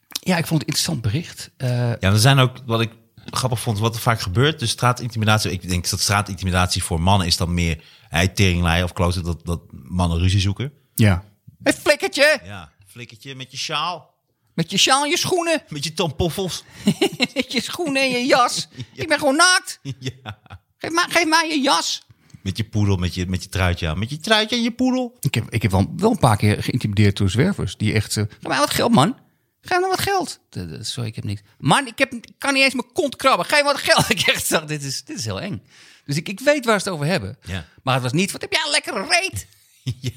ja, 0.09 0.37
ik 0.37 0.45
vond 0.47 0.61
het 0.61 0.69
een 0.69 0.75
interessant 0.75 1.01
bericht. 1.01 1.51
Eh, 1.57 1.69
Ja, 1.77 1.97
er 1.99 2.19
zijn 2.19 2.39
ook, 2.39 2.57
wat 2.65 2.81
ik 2.81 2.91
grappig 3.25 3.59
vond, 3.59 3.79
wat 3.79 3.95
er 3.95 4.01
vaak 4.01 4.19
gebeurt. 4.21 4.59
Dus 4.59 4.69
straatintimidatie, 4.69 5.51
ik 5.51 5.69
denk 5.69 5.89
dat 5.89 5.99
straatintimidatie 5.99 6.83
voor 6.83 7.01
mannen 7.01 7.27
is 7.27 7.37
dan 7.37 7.53
meer 7.53 7.83
hij 8.09 8.83
of 8.83 8.93
klooster, 8.93 9.23
dat, 9.23 9.45
dat 9.45 9.61
mannen 9.71 10.19
ruzie 10.19 10.39
zoeken. 10.39 10.71
ja. 10.93 11.23
Een 11.63 11.73
flikkertje 11.73 12.39
Ja, 12.43 12.71
flikkertje 12.87 13.35
met 13.35 13.51
je 13.51 13.57
sjaal, 13.57 14.12
met 14.55 14.71
je 14.71 14.77
sjaal 14.77 15.03
en 15.03 15.09
je 15.09 15.17
schoenen. 15.17 15.63
met 15.69 15.83
je 15.83 15.93
tampoffels. 15.93 16.63
met 17.33 17.51
je 17.53 17.61
schoenen 17.61 18.01
en 18.01 18.09
je 18.09 18.25
jas. 18.25 18.67
Ik 18.93 19.07
ben 19.07 19.19
gewoon 19.19 19.35
naakt. 19.35 19.79
ja. 19.99 20.39
Geef, 20.77 20.91
maar, 20.91 21.09
geef 21.09 21.25
mij 21.25 21.47
je 21.49 21.59
jas. 21.61 22.05
Met 22.41 22.57
je 22.57 22.63
poedel, 22.63 22.95
met 22.95 23.15
je, 23.15 23.25
met 23.27 23.43
je 23.43 23.49
truitje 23.49 23.87
aan. 23.87 23.99
Met 23.99 24.09
je 24.09 24.17
truitje 24.19 24.55
en 24.55 24.61
je 24.61 24.71
poedel. 24.71 25.17
Ik 25.19 25.33
heb, 25.35 25.49
ik 25.49 25.61
heb 25.61 25.71
wel, 25.71 25.93
wel 25.97 26.11
een 26.11 26.17
paar 26.17 26.37
keer 26.37 26.63
geïntimideerd 26.63 27.17
door 27.17 27.29
zwervers. 27.29 27.77
Die 27.77 27.93
echt... 27.93 28.17
eh, 28.17 28.23
Geef 28.29 28.47
mij 28.47 28.57
wat 28.57 28.69
geld, 28.69 28.91
man. 28.91 29.17
Geef 29.61 29.79
me 29.79 29.87
wat 29.87 30.01
geld. 30.01 30.39
De- 30.49 30.65
de- 30.67 30.83
Sorry, 30.83 31.09
ik 31.09 31.15
heb 31.15 31.23
niks. 31.23 31.41
Man, 31.57 31.87
ik, 31.87 31.97
heb, 31.97 32.13
ik 32.13 32.25
kan 32.37 32.53
niet 32.53 32.63
eens 32.63 32.73
mijn 32.73 32.91
kont 32.93 33.15
krabben. 33.15 33.45
Geef 33.45 33.57
me 33.59 33.63
wat 33.63 33.77
geld. 33.77 34.09
Ik 34.09 34.21
echt 34.21 34.49
dacht, 34.49 34.67
dit 34.67 34.83
is, 34.83 35.03
dit 35.03 35.17
is 35.17 35.25
heel 35.25 35.41
eng. 35.41 35.63
Dus 36.05 36.15
ik, 36.17 36.29
ik 36.29 36.39
weet 36.39 36.65
waar 36.65 36.79
ze 36.81 36.85
het 36.85 36.93
over 36.93 37.07
hebben. 37.07 37.37
Ja. 37.45 37.65
Maar 37.83 37.93
het 37.93 38.03
was 38.03 38.11
niet, 38.11 38.31
wat 38.31 38.41
heb 38.41 38.51
jij 38.53 38.61
een 38.65 38.71
lekkere 38.71 39.05
reet? 39.09 39.47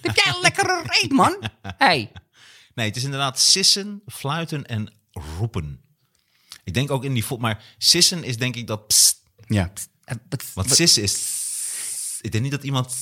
Heb 0.02 0.16
jij 0.16 0.32
een 0.34 0.40
lekkere 0.42 0.82
reet, 0.86 1.12
man? 1.12 1.36
Hey. 1.62 2.10
Nee, 2.76 2.86
het 2.86 2.96
is 2.96 3.04
inderdaad 3.04 3.40
sissen, 3.40 4.02
fluiten 4.06 4.66
en 4.66 4.92
roepen. 5.38 5.80
Ik 6.64 6.74
denk 6.74 6.90
ook 6.90 7.04
in 7.04 7.14
die... 7.14 7.24
Maar 7.38 7.64
sissen 7.78 8.24
is 8.24 8.36
denk 8.36 8.56
ik 8.56 8.66
dat... 8.66 8.86
pst. 8.86 9.22
Ja. 9.46 9.72
Wat- 10.28 10.44
Want 10.54 10.70
sissen 10.74 11.02
is... 11.02 11.18
Ik 12.20 12.32
denk 12.32 12.42
niet 12.44 12.52
dat 12.52 12.62
iemand... 12.62 12.94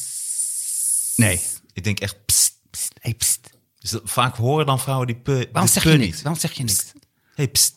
Nee. 1.17 1.41
Ik 1.73 1.85
denk 1.85 2.01
echt... 2.01 2.25
pst. 2.25 2.53
Hey, 3.01 3.15
pst. 3.15 3.41
Dus 3.79 3.91
dat- 3.91 4.03
vaak 4.05 4.37
horen 4.37 4.67
dan 4.67 4.81
vrouwen 4.81 5.07
die 5.07 5.17
pu. 5.17 5.47
Waarom 5.53 5.71
zeg 5.73 5.83
je 5.83 5.89
niet. 5.91 5.99
niks? 5.99 6.23
Waarom 6.23 6.41
zeg 6.41 6.53
je 6.53 6.63
niks? 6.65 6.93
Hey, 7.35 7.49
pst. 7.49 7.77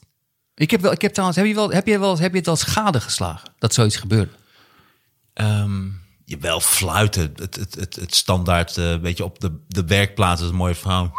Ik 0.55 0.71
heb 0.71 0.81
wel, 0.81 0.91
ik 0.91 1.01
heb 1.01 1.11
trouwens, 1.11 1.39
heb 1.39 1.47
je 1.47 1.53
wel, 1.53 1.69
heb 1.69 1.87
je 1.87 1.99
wel, 1.99 2.17
heb 2.19 2.31
je 2.31 2.37
het 2.37 2.45
wel 2.45 2.55
schade 2.55 3.01
geslagen 3.01 3.53
dat 3.59 3.73
zoiets 3.73 3.95
gebeurde? 3.95 4.31
Ehm, 5.33 5.85
je 6.25 6.37
wel 6.37 6.59
fluiten. 6.61 7.33
Het, 7.35 7.55
het, 7.55 7.75
het, 7.75 7.95
het 7.95 8.15
standaard, 8.15 8.77
eh 8.77 8.95
weet 8.99 9.17
je, 9.17 9.23
op 9.23 9.39
de, 9.39 9.59
de 9.67 9.85
werkplaats 9.85 10.41
is 10.41 10.49
een 10.49 10.55
mooie 10.55 10.75
vrouw. 10.75 11.11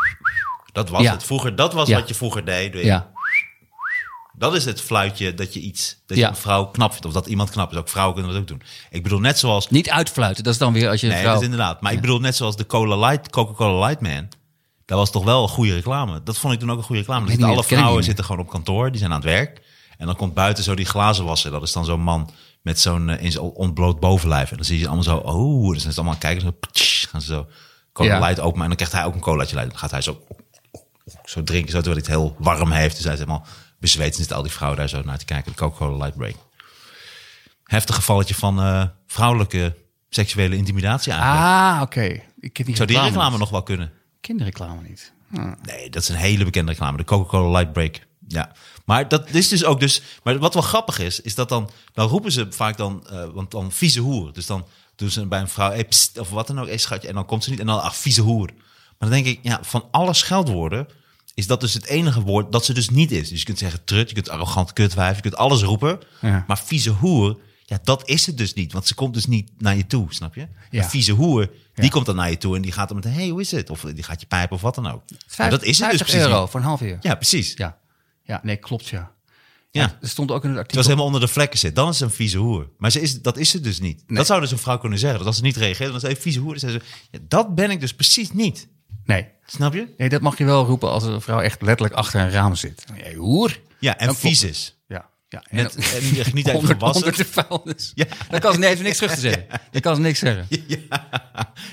Dat 0.73 0.89
was 0.89 1.03
Ja. 1.03 1.13
het 1.13 1.25
vroeger. 1.25 1.57
Dat 1.57 1.73
was 1.73 1.89
Ja. 1.89 1.99
wat 1.99 2.09
je 2.09 2.15
vroeger 2.15 2.45
deed. 2.45 2.73
je. 2.73 2.85
Ja. 2.85 3.11
Dat 4.33 4.55
is 4.55 4.65
het 4.65 4.81
fluitje 4.81 5.35
dat 5.35 5.55
je 5.55 5.61
iets, 5.61 6.03
dat 6.07 6.19
je 6.19 6.25
een 6.25 6.37
vrouw 6.37 6.67
knap 6.67 6.91
vindt. 6.91 7.07
Of 7.07 7.13
dat 7.13 7.27
iemand 7.27 7.51
knap 7.51 7.71
is. 7.73 7.77
Ook 7.79 7.89
vrouwen 7.89 8.15
kunnen 8.15 8.33
dat 8.33 8.41
ook 8.43 8.49
doen. 8.49 8.63
Ik 8.91 9.03
bedoel 9.03 9.19
net 9.21 9.39
zoals... 9.39 9.69
Niet 9.71 9.91
uitfluiten, 9.91 10.45
dat 10.45 10.53
is 10.53 10.59
dan 10.59 10.73
weer 10.73 10.89
als 10.89 11.01
je 11.01 11.07
Nee, 11.07 11.17
vrouw... 11.19 11.29
dat 11.33 11.39
is 11.41 11.45
inderdaad. 11.49 11.81
Maar 11.81 11.93
ik 11.93 12.01
bedoel 12.01 12.19
net 12.21 12.37
zoals 12.37 12.57
de 12.57 12.67
Cola 12.67 12.97
Light, 13.09 13.31
Coca-Cola 13.31 13.87
Light 13.87 14.01
Man. 14.01 14.29
Dat 14.85 14.99
was 14.99 15.11
toch 15.11 15.25
wel 15.25 15.43
een 15.43 15.49
goede 15.49 15.75
reclame. 15.75 16.23
Dat 16.23 16.39
vond 16.39 16.53
ik 16.55 16.59
toen 16.61 16.71
ook 16.71 16.79
een 16.79 16.85
goede 16.85 17.01
reclame. 17.01 17.29
niet, 17.29 17.43
alle 17.43 17.65
vrouwen 17.65 18.05
zitten 18.05 18.25
gewoon 18.25 18.41
op 18.41 18.51
kantoor. 18.51 18.91
Die 18.91 18.99
zijn 18.99 19.11
aan 19.13 19.21
het 19.21 19.27
werk. 19.29 19.61
En 19.99 20.07
dan 20.07 20.17
komt 20.17 20.35
buiten 20.35 20.65
zo 20.65 20.75
die 20.75 20.85
glazen 20.87 21.25
wassen. 21.25 21.51
Dat 21.51 21.63
is 21.63 21.73
dan 21.73 21.85
zo'n 21.85 22.01
man 22.01 22.31
met 22.63 22.81
zo'n 22.81 23.09
eh, 23.09 23.23
in 23.25 23.33
zijn 23.33 23.45
ontbloot 23.45 24.01
bovenlijf. 24.01 24.51
En 24.51 24.57
dan 24.57 24.65
zie 24.65 24.75
je 24.77 24.81
ze 24.83 24.87
allemaal 24.87 25.05
zo... 25.05 25.17
Oh, 25.17 25.63
dus 25.63 25.71
dan 25.73 25.81
zijn 25.81 25.93
ze 25.93 26.01
allemaal 26.01 26.19
kijken. 26.19 26.43
Zo, 26.43 26.51
ptsch, 26.61 27.09
gaan 27.11 27.21
ze 27.21 27.27
zo 27.33 27.47
Cola 27.93 28.09
Ja. 28.15 28.19
Light 28.27 28.41
open. 28.41 28.61
En 28.63 28.67
dan 28.67 28.77
krijgt 28.77 28.95
hij 28.95 29.05
ook 29.05 29.15
een 29.15 29.21
colaatje 29.21 29.55
Light. 29.55 29.71
Dan 29.71 29.79
gaat 29.81 29.91
hij 29.91 30.03
zo, 30.03 30.23
zo 31.25 31.43
drinken. 31.43 31.71
Zo 31.71 31.81
terwijl 31.81 32.05
hij 32.05 32.15
het 32.15 32.21
heel 32.23 32.37
warm 32.39 32.71
heeft. 32.71 32.95
Dus 32.95 33.05
hij 33.05 33.13
is 33.13 33.19
helemaal 33.19 33.47
bezweet. 33.79 34.11
En 34.11 34.17
zitten 34.19 34.37
al 34.37 34.43
die 34.43 34.53
vrouwen 34.53 34.79
daar 34.79 34.89
zo 34.89 35.03
naar 35.03 35.19
te 35.19 35.25
kijken. 35.25 35.53
De 35.53 35.59
Coca-Cola 35.59 35.97
Light 35.97 36.17
break. 36.17 36.35
Heftig 37.65 37.95
gevalletje 37.95 38.35
van 38.35 38.61
eh, 38.61 38.85
vrouwelijke 39.07 39.75
seksuele 40.09 40.57
intimidatie 40.57 41.13
eigenlijk. 41.13 41.43
Ah, 41.43 41.79
oké. 41.83 42.21
Ik 42.41 42.53
ken 42.53 42.65
die 42.65 42.77
Zou 42.77 42.89
die 42.89 43.01
reclame 43.01 43.31
niet. 43.31 43.39
nog 43.39 43.51
wel 43.51 43.63
kunnen? 43.63 43.93
Kinderreclame 44.21 44.83
niet. 44.83 45.13
Hm. 45.31 45.55
Nee, 45.63 45.91
dat 45.91 46.03
is 46.03 46.09
een 46.09 46.15
hele 46.15 46.45
bekende 46.45 46.71
reclame. 46.73 46.97
De 46.97 47.05
Coca-Cola 47.05 47.59
Light 47.59 47.73
Break. 47.73 48.07
Ja. 48.29 48.53
Maar 48.85 49.09
dat 49.09 49.31
is 49.31 49.49
dus 49.49 49.65
ook 49.65 49.81
dus... 49.81 50.03
Maar 50.23 50.39
wat 50.39 50.55
wel 50.55 50.63
grappig 50.63 50.99
is, 50.99 51.21
is 51.21 51.35
dat 51.35 51.49
dan... 51.49 51.71
Dan 51.93 52.09
roepen 52.09 52.33
ze 52.33 52.47
vaak 52.51 52.77
dan... 52.77 53.07
eh, 53.07 53.25
want 53.33 53.51
dan 53.51 53.73
vieze 53.73 54.01
hoer. 54.01 54.33
Dus 54.33 54.47
dan 54.47 54.67
doen 54.97 55.11
ze 55.11 55.27
bij 55.27 55.41
een 55.41 55.49
vrouw... 55.49 55.71
Hey, 55.71 55.85
pst, 55.85 56.19
of 56.19 56.31
wat 56.31 56.47
dan 56.47 56.61
ook, 56.61 56.67
hey, 56.67 56.79
schatje. 56.79 57.09
En 57.09 57.15
dan 57.15 57.27
komt 57.27 57.45
ze 57.45 57.51
niet. 57.51 57.61
En 57.61 57.67
dan, 57.67 57.83
ach, 57.83 57.97
vieze 57.97 58.21
hoer. 58.21 58.51
Maar 58.99 59.09
dan 59.09 59.23
denk 59.23 59.27
ik, 59.27 59.39
ja, 59.43 59.59
van 59.63 59.89
alle 59.91 60.15
scheldwoorden... 60.15 60.87
is 61.35 61.47
dat 61.47 61.61
dus 61.61 61.75
het 61.75 61.87
enige 61.87 62.21
woord 62.23 62.53
dat 62.53 62.65
ze 62.65 62.73
dus 62.73 62.89
niet 62.89 63.11
is. 63.11 63.29
Dus 63.29 63.39
je 63.39 63.45
kunt 63.45 63.59
zeggen 63.59 63.85
trut, 63.85 64.09
je 64.09 64.15
kunt 64.15 64.29
arrogant 64.29 64.73
kutwijf... 64.73 65.17
je 65.17 65.23
kunt 65.23 65.37
alles 65.37 65.63
roepen. 65.63 65.99
Ja. 66.21 66.45
Maar 66.47 66.59
vieze 66.59 66.91
hoer... 66.91 67.39
Ja, 67.65 67.79
dat 67.83 68.09
is 68.09 68.27
het 68.27 68.39
dus 68.39 68.55
niet. 68.55 68.73
Want 68.73 68.87
ze 68.87 68.95
komt 68.95 69.15
dus 69.15 69.27
niet 69.27 69.51
naar 69.59 69.77
je 69.77 69.87
toe, 69.87 70.07
snap 70.15 70.35
je? 70.35 70.49
Ja. 70.71 70.83
Een 70.83 70.89
vieze 70.89 71.13
hoer, 71.13 71.47
die 71.75 71.85
Ja. 71.85 71.91
komt 71.91 72.07
dan 72.07 72.17
naar 72.17 72.31
je 72.31 72.39
toe... 72.39 72.57
en 72.57 72.63
die 72.63 72.73
gaat 72.73 72.89
dan 72.89 72.97
met... 72.97 73.15
hey, 73.15 73.29
hoe 73.29 73.41
is 73.41 73.51
het? 73.51 73.71
Of 73.71 73.81
die 73.81 74.03
gaat 74.03 74.21
je 74.21 74.27
pijpen 74.27 74.57
of 74.57 74.63
wat 74.63 74.75
dan 74.75 74.87
ook. 74.87 75.03
Dat 75.09 75.19
is 75.37 75.51
het 75.51 75.61
dus 75.63 75.77
50 75.79 76.07
precies 76.07 76.23
euro 76.23 76.47
voor 76.47 76.61
een 76.61 76.67
half 76.67 76.81
uur. 76.81 76.99
Ja, 77.01 77.15
precies. 77.15 77.53
Ja. 77.57 77.79
Ja, 78.23 78.41
nee, 78.43 78.57
klopt 78.57 78.87
ja. 78.89 79.13
Ja. 79.79 79.99
Er 80.01 80.09
stond 80.09 80.31
ook 80.31 80.43
in 80.45 80.49
het 80.51 80.59
artikel... 80.59 80.81
ze 80.83 80.87
helemaal 80.89 81.07
onder 81.07 81.21
de 81.21 81.29
vlekken 81.29 81.59
zit. 81.59 81.75
Dan 81.75 81.89
is 81.89 81.97
ze 81.99 82.05
een 82.05 82.11
vieze 82.11 82.39
hoer. 82.39 82.69
Maar 82.79 82.91
ze 82.91 83.01
is, 83.01 83.23
dat 83.23 83.37
is 83.37 83.51
ze 83.51 83.61
dus 83.61 83.81
niet. 83.81 84.03
Dat 84.07 84.27
zou 84.27 84.41
dus 84.41 84.51
een 84.51 84.59
vrouw 84.59 84.79
kunnen 84.79 84.99
zeggen. 84.99 85.19
Dat 85.19 85.27
als 85.27 85.37
ze 85.37 85.43
niet 85.43 85.57
reageert, 85.57 85.87
dan 85.89 85.97
is 85.97 86.03
ze 86.03 86.11
een 86.11 86.17
vieze 86.17 86.39
hoer. 86.41 86.51
Dan 86.51 86.59
zeggen 86.71 86.81
ze, 86.81 86.87
ja, 87.11 87.19
dat 87.29 87.55
ben 87.55 87.71
ik 87.71 87.81
dus 87.81 87.95
precies 87.95 88.33
niet. 88.33 88.69
Nee. 89.05 89.27
Snap 89.47 89.75
je? 89.75 89.95
nee, 89.97 90.09
dat 90.09 90.21
mag 90.21 90.39
je 90.39 90.45
wel 90.45 90.65
roepen 90.65 90.91
als 90.91 91.03
een 91.05 91.21
vrouw 91.21 91.41
echt 91.41 91.63
letterlijk 91.63 91.97
achter 91.99 92.21
een 92.21 92.31
raam 92.31 92.55
zit. 92.55 92.85
Hey, 92.93 93.15
hoer. 93.15 93.61
Ja, 93.81 93.99
en 93.99 94.07
Dan 94.07 94.17
vies 94.17 94.43
is. 94.45 94.77
Ja. 94.89 95.09
ja. 95.29 95.45
En 95.49 95.57
Net, 95.57 95.73
dan- 95.75 95.85
en 95.85 96.13
niet 96.13 96.33
niet 96.45 96.51
onder, 96.53 96.75
gewassen. 96.75 97.05
onder 97.05 97.17
de 97.25 97.31
vuilnis. 97.31 97.93
Ja. 97.95 98.05
Dan 98.31 98.41
kan 98.41 98.53
ze 98.53 98.59
niet 98.59 98.69
even 98.69 98.85
niks 98.85 98.97
terug 98.97 99.15
te 99.15 99.21
zeggen. 99.21 99.47
Dan 99.73 99.81
kan 99.81 99.95
ze 99.95 100.01
niks 100.01 100.19
zeggen. 100.19 100.47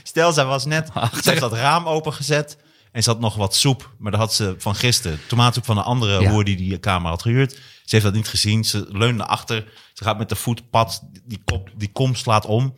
Stel, 0.04 0.34
zij 0.34 0.46
was 0.46 0.66
net, 0.66 0.90
Achter- 0.94 1.24
ze 1.24 1.30
heeft 1.30 1.42
dat 1.42 1.54
raam 1.54 1.86
opengezet. 1.88 2.58
En 2.96 3.04
ze 3.04 3.10
had 3.10 3.20
nog 3.20 3.36
wat 3.36 3.56
soep. 3.56 3.96
Maar 3.98 4.12
dat 4.12 4.20
had 4.20 4.34
ze 4.34 4.56
van 4.58 4.76
gisteren. 4.76 5.20
Tomaatsoep 5.28 5.66
van 5.66 5.78
een 5.78 5.84
andere 5.84 6.22
Ja. 6.22 6.32
hoer 6.32 6.44
die 6.44 6.56
die 6.56 6.78
kamer 6.78 7.10
had 7.10 7.22
gehuurd. 7.22 7.52
Ze 7.54 7.60
heeft 7.86 8.04
dat 8.04 8.14
niet 8.14 8.28
gezien. 8.28 8.64
Ze 8.64 8.86
leunde 8.90 9.26
achter. 9.26 9.72
Ze 9.94 10.04
gaat 10.04 10.18
met 10.18 10.30
de 10.30 10.36
voet 10.36 10.70
pad. 10.70 11.04
Die, 11.24 11.42
kop, 11.46 11.72
die 11.78 11.92
kom 11.92 12.16
slaat 12.16 12.46
om. 12.46 12.74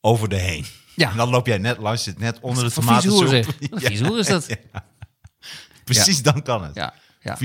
Over 0.00 0.28
de 0.28 0.36
heen. 0.36 0.66
Ja. 0.96 1.10
En 1.10 1.16
dan 1.16 1.28
loop 1.28 1.46
jij 1.46 1.58
net 1.58 1.78
langs. 1.78 2.02
Zit 2.02 2.18
net 2.18 2.38
onder 2.40 2.64
de 2.64 2.70
tomatensoep. 2.70 3.44
hoer 4.06 4.18
is 4.18 4.26
dat. 4.26 4.56
Precies, 5.84 6.22
dan 6.22 6.42
kan 6.42 6.62
het. 6.62 6.74
Ja. 6.74 6.94
Ja. 7.20 7.36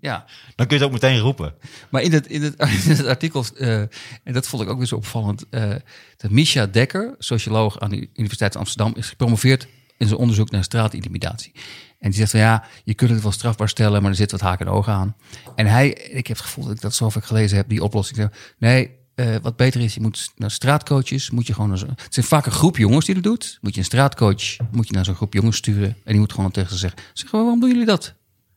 Ja. 0.00 0.24
Dan 0.56 0.66
kun 0.66 0.76
je 0.78 0.82
het 0.84 0.92
ook 0.92 1.00
meteen 1.00 1.18
roepen. 1.18 1.54
Maar 1.90 2.02
in 2.02 2.12
het, 2.12 2.26
in 2.26 2.42
het, 2.42 2.54
in 2.84 2.90
het 2.96 3.06
artikel, 3.06 3.44
eh, 3.56 3.78
en 3.80 3.90
dat 4.32 4.46
vond 4.46 4.62
ik 4.62 4.68
ook 4.68 4.78
weer 4.78 4.86
zo 4.86 4.96
opvallend, 4.96 5.44
eh, 5.50 5.74
dat 6.16 6.30
Misha 6.30 6.66
Dekker, 6.66 7.14
socioloog 7.18 7.80
aan 7.80 7.90
de 7.90 7.96
Universiteit 7.96 8.52
van 8.52 8.60
Amsterdam, 8.60 8.94
is 8.96 9.08
gepromoveerd 9.08 9.66
in 9.98 10.06
zijn 10.06 10.20
onderzoek 10.20 10.50
naar 10.50 10.64
straatintimidatie. 10.64 11.52
En 11.98 12.10
die 12.10 12.18
zegt 12.18 12.30
van 12.30 12.40
ja, 12.40 12.64
je 12.84 12.94
kunt 12.94 13.10
het 13.10 13.22
wel 13.22 13.32
strafbaar 13.32 13.68
stellen, 13.68 14.02
maar 14.02 14.10
er 14.10 14.16
zit 14.16 14.30
wat 14.30 14.40
haken 14.40 14.66
en 14.66 14.72
ogen 14.72 14.92
aan. 14.92 15.16
En 15.54 15.66
hij, 15.66 15.88
ik 15.92 16.26
heb 16.26 16.36
het 16.36 16.46
gevoel 16.46 16.64
dat 16.64 16.74
ik 16.74 16.80
dat 16.80 16.94
zo 16.94 17.08
vaak 17.10 17.24
gelezen 17.24 17.56
heb, 17.56 17.68
die 17.68 17.82
oplossing. 17.82 18.30
Nee, 18.58 18.90
eh, 19.14 19.34
wat 19.42 19.56
beter 19.56 19.80
is, 19.80 19.94
je 19.94 20.00
moet 20.00 20.30
naar 20.36 20.50
straatcoaches, 20.50 21.30
moet 21.30 21.46
je 21.46 21.52
gewoon 21.52 21.68
naar 21.68 21.78
zo, 21.78 21.86
het 21.86 22.14
zijn 22.14 22.26
vaak 22.26 22.46
een 22.46 22.52
groep 22.52 22.76
jongens 22.76 23.06
die 23.06 23.14
dat 23.14 23.24
doet. 23.24 23.58
Moet 23.60 23.72
je 23.74 23.78
een 23.78 23.84
straatcoach, 23.86 24.56
moet 24.70 24.88
je 24.88 24.94
naar 24.94 25.04
zo'n 25.04 25.14
groep 25.14 25.32
jongens 25.32 25.56
sturen. 25.56 25.88
En 25.88 26.12
die 26.12 26.18
moet 26.18 26.32
gewoon 26.32 26.50
tegen 26.50 26.70
ze 26.70 26.76
zeggen, 26.78 27.00
zeg, 27.12 27.30
waarom 27.30 27.60
doen 27.60 27.70
jullie 27.70 27.84
dat? 27.86 28.14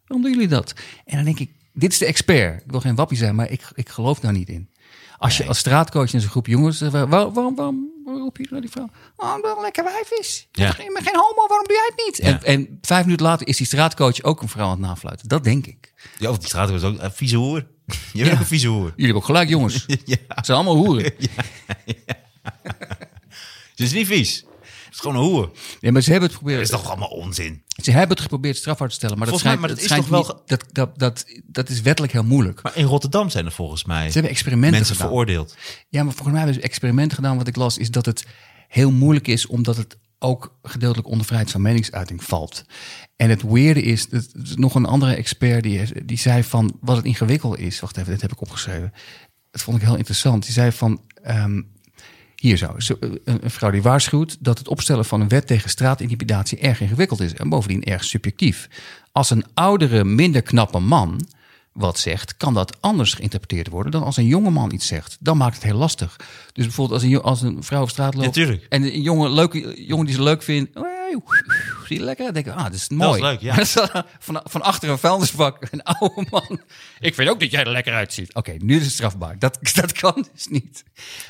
Waarom 0.07 0.25
doen 0.25 0.31
jullie 0.35 0.47
dat? 0.55 0.73
En 1.05 1.15
dan 1.15 1.25
denk 1.25 1.39
ik, 1.39 1.51
dit 1.73 1.91
is 1.91 1.97
de 1.97 2.05
expert. 2.05 2.63
Ik 2.63 2.71
wil 2.71 2.79
geen 2.79 2.95
wappie 2.95 3.17
zijn, 3.17 3.35
maar 3.35 3.49
ik, 3.51 3.71
ik 3.73 3.89
geloof 3.89 4.19
daar 4.19 4.31
niet 4.33 4.49
in. 4.49 4.69
Als 5.17 5.37
je 5.37 5.45
als 5.45 5.57
straatcoach 5.57 6.13
in 6.13 6.21
zo'n 6.21 6.29
groep 6.29 6.47
jongens... 6.47 6.79
waar- 6.79 6.91
waarom, 6.91 7.09
waarom, 7.09 7.33
waarom, 7.33 7.55
waarom 7.55 7.89
roep 8.17 8.37
je 8.37 8.47
naar 8.49 8.61
die 8.61 8.69
vrouw? 8.69 8.89
Oh, 9.15 9.35
een 9.41 9.61
lekker 9.61 9.83
wijf 9.83 10.11
is. 10.11 10.47
Je 10.51 10.61
Ja. 10.61 10.67
bent 10.77 10.77
geen, 11.07 11.15
homo, 11.15 11.47
waarom 11.47 11.67
doe 11.67 11.75
jij 11.75 11.91
het 11.95 12.05
niet? 12.05 12.17
Ja. 12.17 12.25
En, 12.25 12.43
en 12.43 12.77
vijf 12.81 13.03
minuten 13.05 13.25
later 13.25 13.47
is 13.47 13.57
die 13.57 13.65
straatcoach 13.65 14.23
ook 14.23 14.41
een 14.41 14.49
vrouw 14.49 14.65
aan 14.65 14.71
het 14.71 14.79
nafluiten. 14.79 15.27
Dat 15.27 15.43
denk 15.43 15.65
ik. 15.67 15.93
Ja, 16.17 16.29
of 16.29 16.37
die 16.37 16.47
straat 16.47 16.69
is 16.69 16.83
ook 16.83 16.99
een 17.01 17.11
vieze 17.11 17.35
hoer. 17.37 17.57
Je 17.57 17.95
bent 18.13 18.25
Ja. 18.27 18.33
ook 18.33 18.39
een 18.39 18.45
vieze 18.45 18.67
hoer. 18.67 18.77
Jullie 18.89 18.93
hebben 18.95 19.15
ook 19.15 19.25
gelijk, 19.25 19.49
jongens. 19.49 19.85
Ja. 20.05 20.15
Het 20.27 20.45
zijn 20.45 20.57
allemaal 20.57 20.75
hoeren. 20.75 21.03
Het 23.69 23.87
is 23.87 23.91
niet 23.99 24.07
vies. 24.07 24.45
Is 24.99 25.05
gewoon 25.05 25.23
een 25.23 25.29
hoer. 25.29 25.51
Nee, 25.81 25.91
maar 25.91 26.01
ze 26.01 26.11
hebben 26.11 26.29
het 26.29 26.37
Dat 26.39 26.47
geprobeerd. 26.49 26.61
is 26.61 26.69
toch 26.69 26.87
allemaal 26.89 27.07
onzin. 27.09 27.63
Ze 27.83 27.91
hebben 27.91 28.09
het 28.09 28.19
geprobeerd 28.21 28.57
strafbaar 28.57 28.87
te 28.89 28.93
stellen. 28.95 29.17
Maar 29.17 29.27
dat 29.27 29.41
Volgens 29.41 29.59
mij, 29.61 29.69
schijnt, 29.69 30.09
maar 30.09 30.19
dat 30.19 30.27
dat 30.27 30.29
is 30.29 30.37
toch 30.37 30.37
niet- 30.37 30.47
dat, 30.73 30.97
dat, 30.99 30.99
dat, 30.99 31.25
dat 31.45 31.69
is 31.69 31.81
wettelijk 31.81 32.13
heel 32.13 32.23
moeilijk. 32.23 32.61
Maar 32.63 32.77
in 32.77 32.85
Rotterdam 32.85 33.29
zijn 33.29 33.45
er 33.45 33.51
volgens 33.51 33.85
mij 33.85 34.05
Ze 34.07 34.13
hebben 34.13 34.31
experimenten 34.31 34.71
mensen 34.77 34.95
gedaan. 34.95 35.09
veroordeeld. 35.09 35.55
Ja, 35.89 36.03
maar 36.03 36.13
volgens 36.13 36.27
mij 36.33 36.37
hebben 36.43 36.55
ze 36.61 36.67
experimenten 36.67 37.15
gedaan. 37.15 37.37
Wat 37.37 37.47
ik 37.47 37.55
las, 37.55 37.77
is 37.77 37.91
dat 37.91 38.05
het 38.05 38.25
heel 38.67 38.91
moeilijk 38.91 39.27
is, 39.27 39.47
omdat 39.47 39.77
het 39.77 39.97
ook 40.19 40.57
gedeeltelijk 40.63 41.07
onder 41.07 41.25
vrijheid 41.25 41.51
van 41.51 41.61
meningsuiting 41.61 42.23
valt. 42.23 42.63
En 43.15 43.29
het 43.29 43.41
weerde 43.41 43.81
is, 43.81 44.09
dat, 44.09 44.29
dat 44.33 44.57
nog 44.57 44.75
een 44.75 44.85
andere 44.85 45.13
expert 45.15 45.63
die, 45.63 46.05
die 46.05 46.17
zei 46.17 46.43
van 46.43 46.77
wat 46.81 46.95
het 46.95 47.05
ingewikkeld 47.05 47.57
is. 47.59 47.79
Wacht 47.79 47.97
even, 47.97 48.11
dit 48.11 48.21
heb 48.21 48.31
ik 48.31 48.41
opgeschreven. 48.41 48.93
Dat 49.51 49.61
vond 49.61 49.77
ik 49.77 49.83
heel 49.83 49.95
interessant. 49.95 50.43
Die 50.43 50.53
zei 50.53 50.71
van, 50.71 51.01
ehm, 51.23 51.61
hier 52.39 52.57
zo, 52.57 52.75
een, 52.99 53.19
een 53.23 53.51
vrouw 53.51 53.71
die 53.71 53.81
waarschuwt 53.81 54.37
dat 54.39 54.57
het 54.57 54.67
opstellen 54.67 55.05
van 55.05 55.21
een 55.21 55.27
wet 55.27 55.47
tegen 55.47 55.69
straatintimidatie 55.69 56.59
erg 56.59 56.81
ingewikkeld 56.81 57.19
is. 57.19 57.33
En 57.33 57.49
bovendien 57.49 57.83
erg 57.83 58.03
subjectief. 58.03 58.69
Als 59.11 59.29
een 59.29 59.45
oudere, 59.53 60.03
minder 60.03 60.41
knappe 60.41 60.79
man 60.79 61.21
wat 61.73 61.99
zegt, 61.99 62.37
kan 62.37 62.53
dat 62.53 62.77
anders 62.79 63.13
geïnterpreteerd 63.13 63.67
worden 63.67 63.91
dan 63.91 64.03
als 64.03 64.17
een 64.17 64.25
jongeman 64.25 64.71
iets 64.73 64.87
zegt. 64.87 65.17
Dan 65.19 65.37
maakt 65.37 65.55
het 65.55 65.63
heel 65.63 65.77
lastig. 65.77 66.15
Dus 66.53 66.65
bijvoorbeeld 66.65 67.01
als 67.01 67.11
een, 67.11 67.21
als 67.21 67.41
een 67.41 67.63
vrouw 67.63 67.81
op 67.81 67.89
straat 67.89 68.13
loopt 68.13 68.35
Ja, 68.35 68.55
en 68.69 68.83
een 68.83 69.01
jongen, 69.01 69.31
leuke, 69.31 69.85
jongen 69.85 70.05
die 70.05 70.15
ze 70.15 70.23
leuk 70.23 70.43
vindt, 70.43 70.73
hey, 70.73 71.19
zie 71.87 71.97
je 71.97 72.03
lekker? 72.03 72.25
Dan 72.25 72.33
denk 72.33 72.45
ik, 72.45 72.53
ah, 72.53 72.63
dat 72.63 72.73
is 72.73 72.89
mooi. 72.89 73.15
is 73.15 73.21
leuk, 73.21 73.39
ja. 73.39 73.65
Van, 74.19 74.41
van 74.43 74.61
achter 74.61 74.89
een 74.89 74.97
vuilnisbak, 74.97 75.67
een 75.71 75.83
oude 75.83 76.25
man. 76.29 76.59
Ik 76.99 77.15
vind 77.15 77.29
ook 77.29 77.39
dat 77.39 77.51
jij 77.51 77.63
er 77.63 77.71
lekker 77.71 77.93
uitziet. 77.93 78.33
Oké, 78.33 78.55
nu 78.57 78.75
is 78.77 78.83
het 78.83 78.91
strafbaar. 78.91 79.39
Dat, 79.39 79.59
dat 79.73 79.91
kan 79.91 80.27
dus 80.33 80.47
niet. 80.47 80.83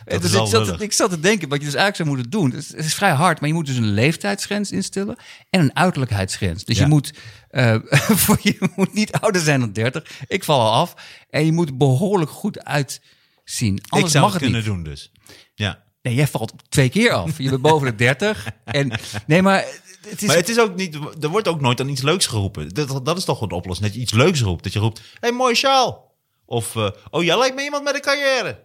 Dat 0.06 0.22
dus 0.22 0.32
ik, 0.34 0.48
zat, 0.48 0.66
lullig. 0.66 0.80
ik 0.82 0.94
zat 0.94 1.10
te 1.10 1.20
denken, 1.20 1.50
wat 1.50 1.60
je 1.60 1.66
dus 1.66 1.76
eigenlijk 1.76 1.96
zou 1.96 2.10
moeten 2.10 2.30
doen. 2.30 2.52
Het 2.52 2.60
is, 2.60 2.68
het 2.76 2.86
is 2.86 2.94
vrij 2.96 3.12
hard, 3.12 3.40
maar 3.40 3.50
je 3.50 3.56
moet 3.56 3.66
dus 3.66 3.76
een 3.76 3.92
leeftijdsgrens 3.94 4.72
instellen 4.72 5.16
en 5.50 5.60
een 5.60 5.76
uiterlijkheidsgrens. 5.76 6.66
Dus 6.66 6.78
Ja. 6.78 6.84
je, 6.84 6.90
moet, 6.90 7.14
eh, 7.50 7.76
voor 8.24 8.38
je 8.42 8.70
moet 8.76 8.94
niet 8.94 9.12
ouder 9.12 9.42
zijn 9.42 9.60
dan 9.60 9.72
30. 9.72 10.20
Ik 10.28 10.44
val 10.44 10.60
al 10.60 10.72
af. 10.72 10.94
En 11.30 11.46
je 11.46 11.52
moet 11.52 11.78
behoorlijk 11.78 12.32
goed 12.32 12.64
uitzien. 12.64 13.82
Anders 13.90 14.12
ik 14.14 14.20
zou 14.20 14.24
mag 14.24 14.34
het 14.34 14.42
het 14.42 14.52
kunnen 14.52 14.58
niet. 14.58 14.66
doen 14.66 14.84
dus. 14.84 15.12
Ja. 15.56 15.84
Nee, 16.02 16.14
jij 16.16 16.28
valt 16.28 16.54
twee 16.70 16.90
keer 16.90 17.12
af. 17.12 17.38
Je 17.38 17.50
bent 17.50 17.62
boven 17.62 17.88
de 17.88 17.96
30. 17.96 18.46
En, 18.66 18.92
nee, 19.28 19.42
maar 19.42 19.66
het 20.08 20.22
is... 20.22 20.28
Maar 20.28 20.36
het 20.36 20.50
is 20.50 20.60
ook 20.60 20.76
niet, 20.76 20.98
er 21.22 21.30
wordt 21.30 21.48
ook 21.48 21.62
nooit 21.62 21.80
aan 21.80 21.90
iets 21.90 22.02
leuks 22.02 22.26
geroepen. 22.28 22.70
Dat, 22.70 23.06
dat 23.06 23.18
is 23.18 23.26
toch 23.26 23.42
een 23.42 23.52
oplossing, 23.52 23.88
dat 23.88 23.96
je 23.96 24.02
iets 24.02 24.14
leuks 24.14 24.42
roept. 24.42 24.64
Dat 24.64 24.74
je 24.74 24.80
roept, 24.80 24.98
hé, 25.00 25.06
hey, 25.20 25.32
mooie 25.32 25.56
sjaal. 25.56 26.16
Of, 26.46 26.76
eh, 26.76 26.90
oh, 27.10 27.24
jij 27.24 27.38
lijkt 27.38 27.56
me 27.56 27.64
iemand 27.64 27.84
met 27.84 27.96
een 27.96 28.02
carrière. 28.02 28.60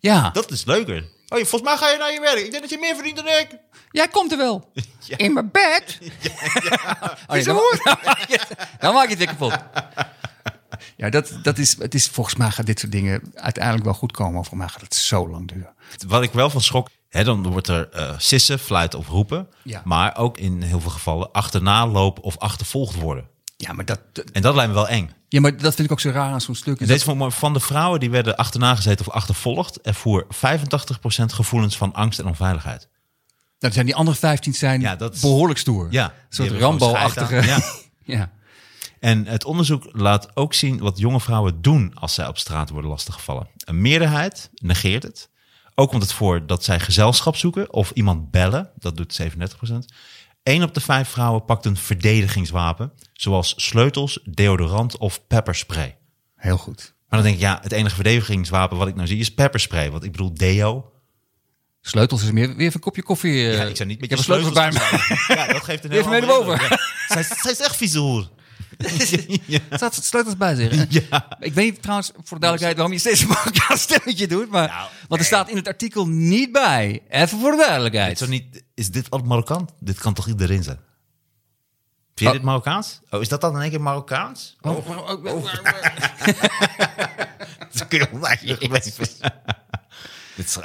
ja, 0.00 0.30
Dat 0.30 0.50
is 0.50 0.64
leuker. 0.64 1.04
Oh, 1.30 1.38
volgens 1.38 1.62
mij 1.62 1.76
ga 1.76 1.88
je 1.90 1.98
naar 1.98 2.12
je 2.12 2.20
werk. 2.20 2.38
Ik 2.38 2.50
denk 2.50 2.62
dat 2.62 2.70
je 2.70 2.78
meer 2.78 2.94
verdient 2.94 3.16
dan 3.16 3.26
ik. 3.26 3.48
jij 3.90 4.08
komt 4.08 4.32
er 4.32 4.38
wel. 4.38 4.72
In 5.16 5.32
mijn 5.32 5.50
bed? 5.50 5.98
Oh, 7.26 7.34
nee, 7.36 7.44
dan, 7.44 7.56
dan, 7.84 7.96
maak 8.04 8.28
je, 8.28 8.40
het- 8.48 8.68
dan 8.80 8.94
maak 8.94 9.04
je 9.04 9.08
het 9.10 9.18
weer 9.18 9.26
kapot. 9.26 9.56
Ja, 10.96 11.10
dat, 11.10 11.32
dat 11.42 11.58
is, 11.58 11.76
het 11.78 11.94
is, 11.94 12.06
volgens 12.08 12.36
mij 12.36 12.50
gaat 12.50 12.66
dit 12.66 12.78
soort 12.80 12.92
dingen 12.92 13.32
uiteindelijk 13.34 13.84
wel 13.84 13.94
goed 13.94 14.12
komen. 14.12 14.34
Maar 14.34 14.44
voor 14.44 14.56
mij 14.56 14.68
gaat 14.68 14.80
het 14.80 14.94
zo 14.94 15.28
lang 15.28 15.48
duren. 15.48 15.74
Wat 16.06 16.22
ik 16.22 16.32
wel 16.32 16.50
van 16.50 16.60
schrok, 16.60 16.88
hè, 17.08 17.24
dan 17.24 17.42
wordt 17.50 17.68
er 17.68 17.88
eh 17.90 18.14
sissen, 18.18 18.58
fluiten 18.58 18.98
of 18.98 19.08
roepen. 19.08 19.48
Ja. 19.62 19.82
Maar 19.84 20.16
ook 20.16 20.38
in 20.38 20.62
heel 20.62 20.80
veel 20.80 20.90
gevallen 20.90 21.32
achterna 21.32 21.86
lopen 21.86 22.22
of 22.22 22.38
achtervolgd 22.38 22.94
worden. 23.00 23.28
Ja, 23.56 23.72
maar 23.72 23.84
dat, 23.84 24.00
dat- 24.12 24.30
En 24.30 24.42
dat 24.42 24.54
lijkt 24.54 24.68
me 24.70 24.74
wel 24.76 24.88
eng. 24.88 25.10
Ja, 25.30 25.40
maar 25.40 25.56
dat 25.56 25.74
vind 25.74 25.86
ik 25.86 25.92
ook 25.92 26.00
zo 26.00 26.10
raar 26.10 26.32
aan 26.32 26.40
zo'n 26.40 26.54
stuk. 26.54 26.86
Deze 26.86 27.14
mooi. 27.14 27.30
van 27.30 27.52
de 27.52 27.60
vrouwen 27.60 28.00
die 28.00 28.10
werden 28.10 28.36
achterna 28.36 28.74
gezeten 28.74 29.06
of 29.06 29.12
achtervolgd, 29.12 29.80
ervoer 29.80 30.26
85% 30.28 31.32
gevoelens 31.32 31.76
van 31.76 31.92
angst 31.92 32.18
en 32.18 32.26
onveiligheid. 32.26 32.88
Dat 33.58 33.72
zijn 33.72 33.86
die 33.86 33.94
andere 33.94 34.16
15 34.16 34.54
zijn 34.54 34.80
Ja, 34.80 34.96
dat 34.96 35.14
is- 35.14 35.20
behoorlijk 35.20 35.58
stoer. 35.58 35.86
Ja, 35.90 36.04
Een 36.04 36.12
soort 36.28 36.50
Rambo-achtige. 36.50 37.52
aan. 37.52 37.62
ja. 38.16 38.30
En 39.00 39.26
het 39.26 39.44
onderzoek 39.44 39.88
laat 39.92 40.36
ook 40.36 40.54
zien 40.54 40.78
wat 40.78 40.98
jonge 40.98 41.20
vrouwen 41.20 41.62
doen 41.62 41.92
als 41.94 42.14
zij 42.14 42.26
op 42.26 42.38
straat 42.38 42.70
worden 42.70 42.90
lastiggevallen. 42.90 43.48
Een 43.58 43.80
meerderheid 43.80 44.50
negeert 44.54 45.02
het. 45.02 45.28
Ook 45.74 45.88
komt 45.90 46.02
het 46.02 46.12
voor 46.12 46.46
dat 46.46 46.64
zij 46.64 46.80
gezelschap 46.80 47.36
zoeken 47.36 47.72
of 47.72 47.90
iemand 47.90 48.30
bellen. 48.30 48.70
Dat 48.78 48.96
doet 48.96 49.12
37%. 49.12 49.92
Eén 50.42 50.62
op 50.62 50.74
de 50.74 50.80
vijf 50.80 51.08
vrouwen 51.08 51.44
pakt 51.44 51.64
een 51.64 51.76
verdedigingswapen. 51.76 52.92
Zoals 53.12 53.54
sleutels, 53.56 54.20
deodorant 54.24 54.98
of 54.98 55.26
pepperspray. 55.26 55.96
Heel 56.36 56.56
goed. 56.56 56.94
Maar 57.08 57.18
dan 57.22 57.22
denk 57.22 57.34
ik, 57.34 57.40
ja, 57.48 57.58
het 57.62 57.72
enige 57.72 57.94
verdedigingswapen 57.94 58.76
wat 58.76 58.88
ik 58.88 58.94
nou 58.94 59.06
zie 59.06 59.18
is 59.18 59.34
pepperspray. 59.34 59.90
Want 59.90 60.04
ik 60.04 60.10
bedoel 60.12 60.34
deo. 60.34 60.92
Sleutels 61.80 62.22
is 62.22 62.30
meer 62.30 62.46
weer 62.48 62.56
even 62.60 62.74
een 62.74 62.80
kopje 62.80 63.02
koffie. 63.02 63.32
eh, 63.48 63.54
Ja, 63.56 63.62
ik 63.64 63.76
zou 63.76 63.88
niet 63.88 64.00
met 64.00 64.10
je 64.10 64.16
heb 64.16 64.26
een 64.26 64.32
sleutel 64.32 64.52
bij 64.52 64.70
sleutels 64.72 65.08
me. 65.28 65.34
Ja, 65.34 65.46
dat 65.52 65.62
geeft 65.64 65.84
een 65.84 65.90
Even 65.90 66.10
mee. 66.10 66.20
Ja. 66.20 66.78
Zij, 67.08 67.22
zij 67.22 67.50
is 67.50 67.60
echt 67.60 67.76
vieze 67.76 67.98
hoer. 67.98 68.28
ja. 69.46 69.58
Staat 69.70 69.94
sleutels 70.04 70.36
bij 70.36 70.54
zich. 70.54 70.72
Ik 71.40 71.54
weet 71.54 71.72
niet 71.72 71.82
trouwens, 71.82 72.10
voor 72.14 72.38
de 72.38 72.46
duidelijkheid, 72.46 72.74
waarom 72.76 72.92
je 72.92 72.98
steeds 72.98 73.20
een 73.20 73.28
Marokkaans 73.28 73.80
stemmetje 73.80 74.26
doet. 74.26 74.50
Maar, 74.50 74.68
Nou, 74.68 74.88
want 75.08 75.20
er 75.20 75.26
staat 75.26 75.48
in 75.48 75.56
het 75.56 75.66
artikel 75.66 76.06
niet 76.08 76.52
bij. 76.52 77.02
Even 77.08 77.38
voor 77.38 77.50
de 77.50 77.56
duidelijkheid. 77.56 78.18
Zo 78.18 78.26
niet, 78.26 78.62
is 78.74 78.90
dit 78.90 79.10
al 79.10 79.18
Marokkaan? 79.18 79.68
Dit 79.78 79.98
kan 79.98 80.14
toch 80.14 80.28
iedereen 80.28 80.62
zijn? 80.62 80.76
Vind 82.14 82.20
je 82.20 82.26
Oh. 82.26 82.32
dit 82.32 82.42
Marokkaans? 82.42 83.00
Oh, 83.10 83.20
is 83.20 83.28
dat 83.28 83.40
dan 83.40 83.54
in 83.54 83.60
één 83.60 83.70
keer 83.70 83.80
Marokkaans? 83.80 84.56
Oh, 84.60 84.88
oh, 84.88 84.98
oh, 84.98 85.24
oh, 85.24 85.34
oh. 85.34 85.44
Dat 87.72 87.88
kun 87.88 87.98
je. 87.98 88.08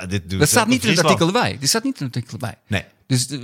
dit, 0.07 0.30
doet 0.30 0.39
Dat 0.39 0.49
staat 0.49 0.67
niet 0.67 0.84
in 0.84 0.89
het 0.89 0.99
artikel 1.03 1.28
erbij. 1.28 1.57
Dit 1.59 1.69
staat 1.69 1.84
niet 1.84 1.99
in 1.99 2.05
het 2.05 2.15
artikel 2.15 2.38
erbij. 2.39 2.57
Nee. 2.67 2.84
Dus 3.07 3.28
eh, 3.28 3.39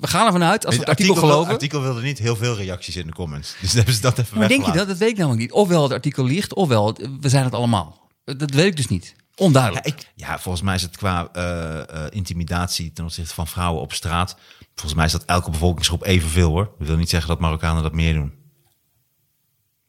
we 0.00 0.06
gaan 0.06 0.26
ervan 0.26 0.42
uit, 0.42 0.66
als 0.66 0.74
we 0.74 0.80
het 0.80 0.88
artikel, 0.90 1.14
wil- 1.14 1.22
geloven. 1.22 1.52
artikel 1.52 1.80
wilde 1.82 2.02
niet 2.02 2.18
heel 2.18 2.36
veel 2.36 2.56
reacties 2.56 2.96
in 2.96 3.06
de 3.06 3.12
comments. 3.12 3.54
Dus 3.60 3.72
hebben 3.78 3.94
ze 3.94 4.00
dat 4.00 4.18
even 4.18 4.38
maar 4.38 4.48
denk 4.48 4.66
je 4.66 4.72
dat? 4.72 4.88
Dat 4.88 4.98
weet 4.98 5.10
ik 5.10 5.16
namelijk 5.16 5.40
niet. 5.40 5.52
Ofwel 5.52 5.82
het 5.82 5.92
artikel 5.92 6.24
liegt, 6.24 6.54
ofwel 6.54 6.86
het- 6.86 7.08
we 7.20 7.28
zijn 7.28 7.44
het 7.44 7.54
allemaal. 7.54 8.08
Dat 8.24 8.50
weet 8.50 8.66
ik 8.66 8.76
dus 8.76 8.86
niet. 8.88 9.14
Onduidelijk. 9.34 9.86
Ja, 9.86 9.92
ik, 9.94 10.12
ja, 10.14 10.38
volgens 10.38 10.64
mij 10.64 10.74
is 10.74 10.82
het 10.82 10.96
qua 10.96 11.28
eh, 11.32 11.78
eh, 11.80 12.06
intimidatie 12.10 12.92
ten 12.92 13.04
opzichte 13.04 13.34
van 13.34 13.46
vrouwen 13.46 13.82
op 13.82 13.92
straat. 13.92 14.36
Volgens 14.74 14.94
mij 14.94 15.04
is 15.04 15.12
dat 15.12 15.24
elke 15.24 15.50
bevolkingsgroep 15.50 16.04
evenveel 16.04 16.50
hoor. 16.50 16.70
Dat 16.78 16.86
wil 16.88 16.96
niet 16.96 17.08
zeggen 17.10 17.28
dat 17.28 17.40
Marokkanen 17.40 17.82
dat 17.82 17.92
meer 17.92 18.14
doen. 18.14 18.32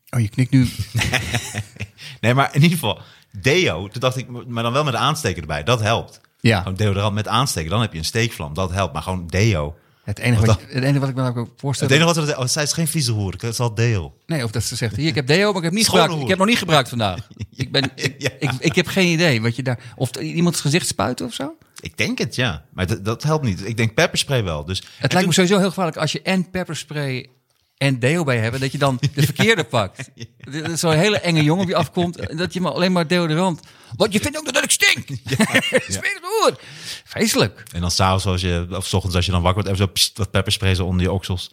Oh, 0.10 0.20
je 0.20 0.28
knikt 0.30 0.52
nu. 0.52 0.68
Nee, 2.22 2.34
maar 2.34 2.48
in 2.56 2.62
ieder 2.62 2.78
geval, 2.78 3.02
deo, 3.32 3.88
toen 3.88 4.02
dacht 4.02 4.18
ik, 4.18 4.48
maar 4.48 4.64
dan 4.64 4.74
wel 4.74 4.84
met 4.84 4.96
aansteker 4.96 5.42
erbij. 5.42 5.64
Dat 5.64 5.82
helpt. 5.82 6.22
Ja. 6.40 6.62
Gewoon 6.62 6.78
deodorant 6.78 7.14
met 7.14 7.28
aansteken, 7.28 7.70
dan 7.70 7.82
heb 7.82 7.92
je 7.92 7.98
een 8.00 8.06
steekvlam. 8.06 8.54
Dat 8.54 8.72
helpt, 8.72 8.94
maar 8.94 9.02
gewoon 9.02 9.28
deo. 9.28 9.76
Het 10.04 10.20
enige, 10.20 10.46
Wat 10.46 10.60
het 10.68 10.84
enige 10.84 11.00
wat 11.00 11.10
ik 11.10 11.16
me 11.16 11.36
ook 11.36 11.50
voorstel. 11.58 11.88
Het 11.88 11.96
enige 11.96 12.14
wat 12.14 12.28
ze 12.28 12.38
oh, 12.38 12.46
zij 12.46 12.64
is 12.64 12.74
geen 12.74 12.88
vieze 12.88 13.12
hoer, 13.12 13.32
het 13.32 13.44
is 13.44 13.60
al 13.60 13.74
deo. 13.74 14.14
Nee, 14.26 14.44
of 14.44 14.52
dat 14.52 14.64
ze 14.64 14.76
zegt, 14.76 14.96
hier, 14.96 15.08
ik 15.08 15.16
heb 15.16 15.28
deo, 15.28 15.48
maar 15.48 15.58
ik 15.58 15.64
heb 15.64 15.74
niet 15.74 15.84
Schone 15.86 16.02
gebruikt. 16.02 16.14
hoer. 16.14 16.22
Ik 16.24 16.30
heb 16.30 16.38
nog 16.38 16.48
niet 16.48 16.58
gebruikt 16.58 16.90
vandaag. 16.90 17.28
Ik, 17.56 17.72
ben, 17.72 17.84
ik, 17.96 18.16
Ja. 18.18 18.30
ik, 18.40 18.52
ik 18.60 18.76
heb 18.76 18.88
geen 18.88 19.08
idee 19.08 19.42
wat 19.42 19.56
je 19.56 19.64
daar... 19.64 19.80
Of 19.96 20.10
iemands 20.16 20.62
gezicht 20.62 20.88
spuiten 20.88 21.26
of 21.26 21.34
zo? 21.34 21.56
Ik 21.80 21.98
denk 21.98 22.18
het, 22.18 22.36
ja. 22.36 22.64
Maar 22.74 22.88
dat, 22.88 23.06
dat 23.06 23.24
helpt 23.24 23.46
niet. 23.46 23.68
Ik 23.68 23.78
denk 23.78 23.94
pepperspray 23.94 24.44
wel. 24.44 24.66
Dus, 24.66 24.84
Het 24.98 25.12
lijkt 25.14 25.28
me 25.28 25.34
sowieso 25.34 25.58
heel 25.58 25.68
gevaarlijk 25.68 25.98
als 25.98 26.12
je 26.12 26.22
en 26.22 26.50
pepperspray 26.50 27.30
en 27.78 28.00
deo 28.00 28.24
bij 28.24 28.38
hebt, 28.38 28.60
dat 28.60 28.72
je 28.72 28.78
dan 28.78 29.00
de 29.14 29.22
verkeerde 29.32 29.64
pakt. 29.64 30.10
Is 30.16 30.80
Zo'n 30.80 30.92
hele 30.92 31.20
enge 31.20 31.44
jongen 31.44 31.66
die 31.66 31.76
afkomt, 31.76 32.18
en 32.30 32.38
dat 32.38 32.54
je 32.54 32.62
maar 32.62 32.72
alleen 32.72 32.92
maar 32.92 33.08
deodorant... 33.08 33.60
Want 33.96 34.14
je 34.14 34.20
vindt 34.20 34.38
ook 34.38 34.54
dat 34.54 34.64
ik 34.64 34.72
stink! 34.72 35.08
Hoer! 36.22 36.60
Vreselijk. 37.04 37.64
En 37.74 37.82
dan 37.82 37.92
s'avonds, 37.92 38.26
als 38.26 38.42
je, 38.42 38.68
of 38.70 38.86
's 38.86 38.94
ochtends 38.94 39.16
als 39.16 39.26
je 39.26 39.32
dan 39.32 39.42
wakker 39.42 39.64
wordt, 39.64 39.80
even 39.80 39.88
zo 39.88 39.94
pst, 39.94 40.18
wat 40.18 40.32
pepperspray 40.32 40.76
zo 40.76 40.86
onder 40.86 41.02
je 41.02 41.12
oksels. 41.12 41.50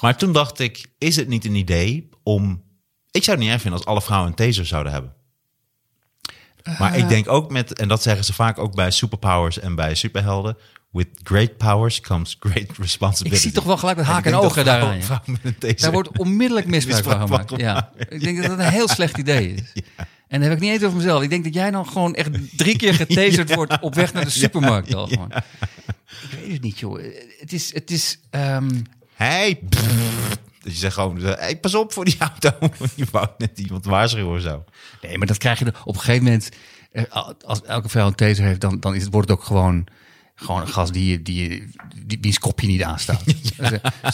maar 0.00 0.16
toen 0.16 0.32
dacht 0.32 0.58
ik, 0.58 0.86
is 0.98 1.16
het 1.16 1.28
niet 1.28 1.44
een 1.44 1.54
idee 1.54 2.08
om... 2.22 2.62
Ik 3.10 3.24
zou 3.24 3.36
het 3.36 3.44
niet 3.44 3.54
erg 3.54 3.62
vinden 3.62 3.80
als 3.80 3.88
alle 3.88 4.02
vrouwen 4.02 4.30
een 4.30 4.36
taser 4.36 4.66
zouden 4.66 4.92
hebben. 4.92 5.14
Maar 6.78 6.96
ik 6.96 7.08
denk 7.08 7.28
ook 7.28 7.50
met, 7.50 7.78
en 7.78 7.88
dat 7.88 8.02
zeggen 8.02 8.24
ze 8.24 8.32
vaak 8.32 8.58
ook 8.58 8.74
bij 8.74 8.90
superpowers 8.90 9.58
en 9.58 9.74
bij 9.74 9.94
superhelden. 9.94 10.56
With 10.90 11.08
great 11.22 11.56
powers 11.56 12.00
comes 12.00 12.36
great 12.40 12.66
responsibility. 12.78 13.36
Ik 13.36 13.42
zie 13.42 13.52
toch 13.52 13.64
wel 13.64 13.76
gelijk 13.76 13.96
met 13.96 14.06
En 14.06 14.12
haken 14.12 14.32
en 14.32 14.38
ogen 14.38 14.64
ja. 14.64 14.80
taser- 15.58 15.76
Daar 15.80 15.92
wordt 15.92 16.18
onmiddellijk 16.18 16.66
misbruik 16.74 17.04
van 17.04 17.20
gemaakt. 17.20 17.52
Ja. 17.56 17.92
Ik 18.08 18.20
denk 18.20 18.36
dat 18.42 18.46
dat 18.46 18.58
een 18.58 18.72
heel 18.72 18.88
slecht 18.98 19.18
idee 19.18 19.54
is. 19.54 19.82
En 20.28 20.40
dan 20.40 20.48
heb 20.48 20.52
ik 20.52 20.60
niet 20.60 20.70
eens 20.72 20.82
over 20.82 20.96
mezelf. 20.96 21.22
Ik 21.22 21.30
denk 21.30 21.44
dat 21.44 21.54
jij 21.54 21.70
dan 21.70 21.86
gewoon 21.86 22.14
echt 22.14 22.30
drie 22.56 22.76
keer 22.76 22.94
getaserd 22.94 23.54
wordt 23.54 23.80
op 23.80 23.94
weg 23.94 24.12
naar 24.12 24.24
de 24.24 24.30
supermarkt. 24.30 24.94
Al 24.94 25.06
gewoon. 25.06 25.32
Ik 25.32 26.38
weet 26.42 26.52
het 26.52 26.62
niet, 26.62 26.78
joh. 26.78 27.02
Het 27.38 27.52
is... 27.52 27.74
Het 27.74 27.90
is 27.90 28.18
ehm, 28.30 28.70
Hey, 29.14 29.58
dus 30.62 30.72
je 30.72 30.78
zegt 30.78 30.94
gewoon, 30.94 31.20
hey, 31.20 31.56
pas 31.58 31.74
op 31.74 31.92
voor 31.92 32.04
die 32.04 32.16
auto. 32.18 32.50
Je 32.94 33.04
wou 33.10 33.28
net 33.38 33.58
iemand 33.58 33.84
waarschuwen 33.84 34.36
of 34.36 34.42
zo. 34.42 34.64
nee, 35.02 35.18
maar 35.18 35.26
dat 35.26 35.38
krijg 35.38 35.58
je 35.58 35.72
op 35.84 35.94
een 35.94 36.00
gegeven 36.00 36.24
moment... 36.24 36.48
eh, 36.92 37.02
Als 37.44 37.62
elke 37.62 37.88
vrouw 37.88 38.06
een 38.06 38.14
taser 38.14 38.44
heeft, 38.44 38.60
dan, 38.60 38.80
dan 38.80 38.94
is 38.94 39.02
het, 39.02 39.12
wordt 39.12 39.28
het 39.28 39.38
ook 39.38 39.44
gewoon... 39.44 39.86
Gewoon 40.40 40.60
een 40.60 40.68
gast 40.68 40.92
die, 40.92 41.22
die, 41.22 41.70
die, 42.06 42.18
wiens 42.20 42.38
kopje 42.38 42.66
niet 42.66 42.82
aanstaat. 42.82 43.24
Dus, 43.26 43.50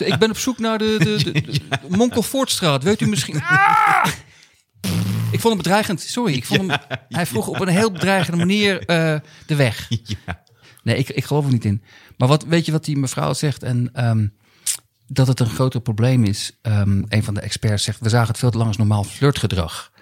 eh, 0.00 0.08
ik 0.08 0.18
ben 0.18 0.30
op 0.30 0.38
zoek 0.38 0.58
naar 0.58 0.78
de, 0.78 0.96
de, 0.98 1.32
de, 1.32 1.40
de 1.40 1.60
Monkelvoortstraat. 1.96 2.82
Weet 2.82 3.00
u 3.00 3.06
misschien... 3.06 3.42
Ah! 3.44 4.06
Ik 5.30 5.40
vond 5.40 5.54
hem 5.54 5.62
bedreigend. 5.62 6.00
Sorry, 6.00 6.34
ik 6.34 6.44
vond 6.44 6.60
hem, 6.60 6.80
hij 7.08 7.26
vroeg 7.26 7.46
op 7.46 7.60
een 7.60 7.68
heel 7.68 7.92
bedreigende 7.92 8.38
manier 8.38 8.78
eh, 8.84 9.20
de 9.46 9.54
weg. 9.54 9.86
Ja. 9.88 10.42
Nee, 10.82 10.96
ik, 10.96 11.08
ik 11.08 11.24
geloof 11.24 11.44
er 11.44 11.52
niet 11.52 11.64
in. 11.64 11.82
Maar 12.16 12.28
wat, 12.28 12.44
weet 12.44 12.66
je 12.66 12.72
wat 12.72 12.84
die 12.84 12.96
mevrouw 12.96 13.32
zegt? 13.32 13.62
En 13.62 13.90
ehm, 13.92 14.26
dat 15.06 15.26
het 15.26 15.40
een 15.40 15.50
groter 15.50 15.80
probleem 15.80 16.24
is. 16.24 16.58
Ehm, 16.62 17.02
een 17.08 17.24
van 17.24 17.34
de 17.34 17.40
experts 17.40 17.84
zegt, 17.84 18.00
we 18.00 18.08
zagen 18.08 18.28
het 18.28 18.38
veel 18.38 18.50
te 18.50 18.56
lang 18.56 18.68
als 18.68 18.78
normaal 18.78 19.04
flirtgedrag. 19.04 19.92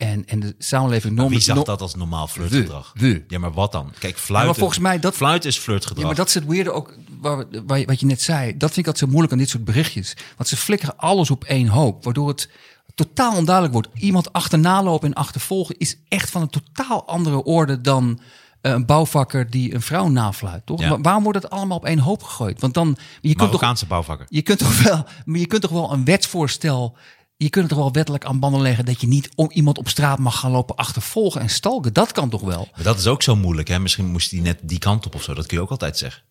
En, 0.00 0.26
en 0.26 0.40
de 0.40 0.54
samenleving 0.58 1.14
norm, 1.16 1.28
Wie 1.30 1.40
zag 1.40 1.62
dat 1.62 1.80
als 1.80 1.94
normaal 1.94 2.26
flirtgedrag? 2.26 2.92
We. 2.94 3.24
Ja, 3.28 3.38
maar 3.38 3.52
wat 3.52 3.72
dan? 3.72 3.92
Kijk, 3.98 4.14
Ja, 4.16 4.20
fluiten. 4.20 4.50
maar 4.50 4.58
volgens 4.58 4.78
mij 4.78 4.98
dat- 5.00 5.14
Fluit 5.14 5.44
is 5.44 5.58
flirtgedrag. 5.58 5.98
Ja, 6.00 6.06
maar 6.06 6.14
dat 6.16 6.28
is 6.28 6.34
het 6.34 6.46
weirde 6.46 6.72
ook, 6.72 6.94
waar, 7.20 7.44
wat 7.86 8.00
je 8.00 8.06
net 8.06 8.22
zei. 8.22 8.56
Dat 8.56 8.72
vind 8.72 8.76
ik 8.78 8.86
altijd 8.86 8.98
zo 8.98 9.06
moeilijk 9.06 9.32
aan 9.32 9.38
dit 9.38 9.48
soort 9.48 9.64
berichtjes. 9.64 10.16
Want 10.36 10.48
ze 10.48 10.56
flikkeren 10.56 10.96
alles 10.98 11.30
op 11.30 11.44
één 11.44 11.68
hoop. 11.68 12.04
Waardoor 12.04 12.28
het 12.28 12.50
totaal 12.94 13.36
onduidelijk 13.36 13.74
wordt. 13.74 13.88
Iemand 13.94 14.32
achterna 14.32 14.82
lopen 14.82 15.08
en 15.08 15.14
achtervolgen 15.14 15.74
is 15.78 15.96
echt 16.08 16.30
van 16.30 16.42
een 16.42 16.50
totaal 16.50 17.06
andere 17.06 17.44
orde 17.44 17.80
dan 17.80 18.20
eh, 18.60 18.72
een 18.72 18.86
bouwvakker 18.86 19.50
die 19.50 19.74
een 19.74 19.82
vrouw 19.82 20.08
nafluit. 20.08 20.66
Toch? 20.66 20.80
Ja. 20.80 21.00
Waarom 21.00 21.22
wordt 21.22 21.42
het 21.42 21.50
allemaal 21.52 21.76
op 21.76 21.84
één 21.84 21.98
hoop 21.98 22.22
gegooid? 22.22 22.60
Want 22.60 22.74
dan, 22.74 22.86
je 22.86 22.96
kunt 23.20 23.36
toch, 23.38 23.46
Marokkaanse 23.46 23.86
bouwvakker. 23.86 24.26
je 24.28 24.42
kunt 24.42 24.58
toch 24.58 24.82
wel, 24.82 25.04
maar 25.24 25.38
je 25.38 25.46
kunt 25.46 25.62
toch 25.62 25.70
wel 25.70 25.92
een 25.92 26.04
wetsvoorstel 26.04 26.96
je 27.42 27.50
kunt 27.50 27.64
het 27.64 27.74
toch 27.74 27.84
wel 27.84 27.92
wettelijk 27.92 28.24
aan 28.24 28.38
banden 28.38 28.60
leggen 28.60 28.84
dat 28.84 29.00
je 29.00 29.06
niet 29.06 29.30
om 29.34 29.50
iemand 29.50 29.78
op 29.78 29.88
straat 29.88 30.18
mag 30.18 30.38
gaan 30.38 30.50
lopen 30.50 30.76
achtervolgen 30.76 31.40
en 31.40 31.50
stalken. 31.50 31.92
Dat 31.92 32.12
kan 32.12 32.28
toch 32.28 32.40
wel? 32.40 32.68
Maar 32.74 32.84
dat 32.84 32.98
is 32.98 33.06
ook 33.06 33.22
zo 33.22 33.36
moeilijk. 33.36 33.68
Hè? 33.68 33.78
Misschien 33.78 34.06
moest 34.06 34.30
hij 34.30 34.40
net 34.40 34.58
die 34.62 34.78
kant 34.78 35.06
op 35.06 35.14
of 35.14 35.22
zo. 35.22 35.34
Dat 35.34 35.46
kun 35.46 35.56
je 35.56 35.62
ook 35.62 35.70
altijd 35.70 35.98
zeggen. 35.98 36.22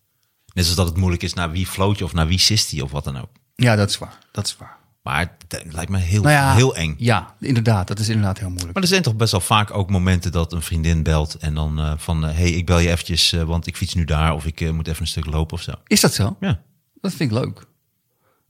Net 0.52 0.64
zoals 0.64 0.78
dat 0.78 0.86
het 0.86 0.96
moeilijk 0.96 1.22
is 1.22 1.34
naar 1.34 1.50
wie 1.50 1.66
floot 1.66 1.98
je 1.98 2.04
of 2.04 2.12
naar 2.12 2.26
wie 2.26 2.38
sist 2.38 2.70
hij 2.70 2.80
of 2.80 2.90
wat 2.90 3.04
dan 3.04 3.16
ook. 3.16 3.28
Ja, 3.54 3.76
dat 3.76 3.90
is 3.90 3.98
waar. 3.98 4.18
Dat 4.32 4.46
is 4.46 4.56
waar. 4.56 4.78
Maar 5.02 5.36
het 5.48 5.64
lijkt 5.72 5.90
me 5.90 5.98
heel, 5.98 6.22
Nou 6.22 6.34
ja, 6.34 6.54
heel 6.54 6.76
eng. 6.76 6.94
Ja, 6.98 7.34
inderdaad. 7.40 7.88
Dat 7.88 7.98
is 7.98 8.08
inderdaad 8.08 8.38
heel 8.38 8.48
moeilijk. 8.48 8.72
Maar 8.72 8.82
er 8.82 8.88
zijn 8.88 9.02
toch 9.02 9.16
best 9.16 9.32
wel 9.32 9.40
vaak 9.40 9.74
ook 9.74 9.90
momenten 9.90 10.32
dat 10.32 10.52
een 10.52 10.62
vriendin 10.62 11.02
belt 11.02 11.34
en 11.34 11.54
dan 11.54 11.78
eh, 11.78 11.92
van... 11.96 12.22
hé, 12.22 12.32
hey, 12.32 12.50
ik 12.50 12.66
bel 12.66 12.78
je 12.78 12.90
eventjes, 12.90 13.32
eh, 13.32 13.42
want 13.42 13.66
ik 13.66 13.76
fiets 13.76 13.94
nu 13.94 14.04
daar 14.04 14.34
of 14.34 14.46
ik 14.46 14.60
eh, 14.60 14.70
moet 14.70 14.88
even 14.88 15.00
een 15.00 15.06
stuk 15.06 15.26
lopen 15.26 15.56
of 15.56 15.62
zo. 15.62 15.72
Is 15.86 16.00
dat 16.00 16.14
zo? 16.14 16.36
Ja. 16.40 16.60
Dat 17.00 17.14
vind 17.14 17.30
ik 17.30 17.38
leuk. 17.38 17.68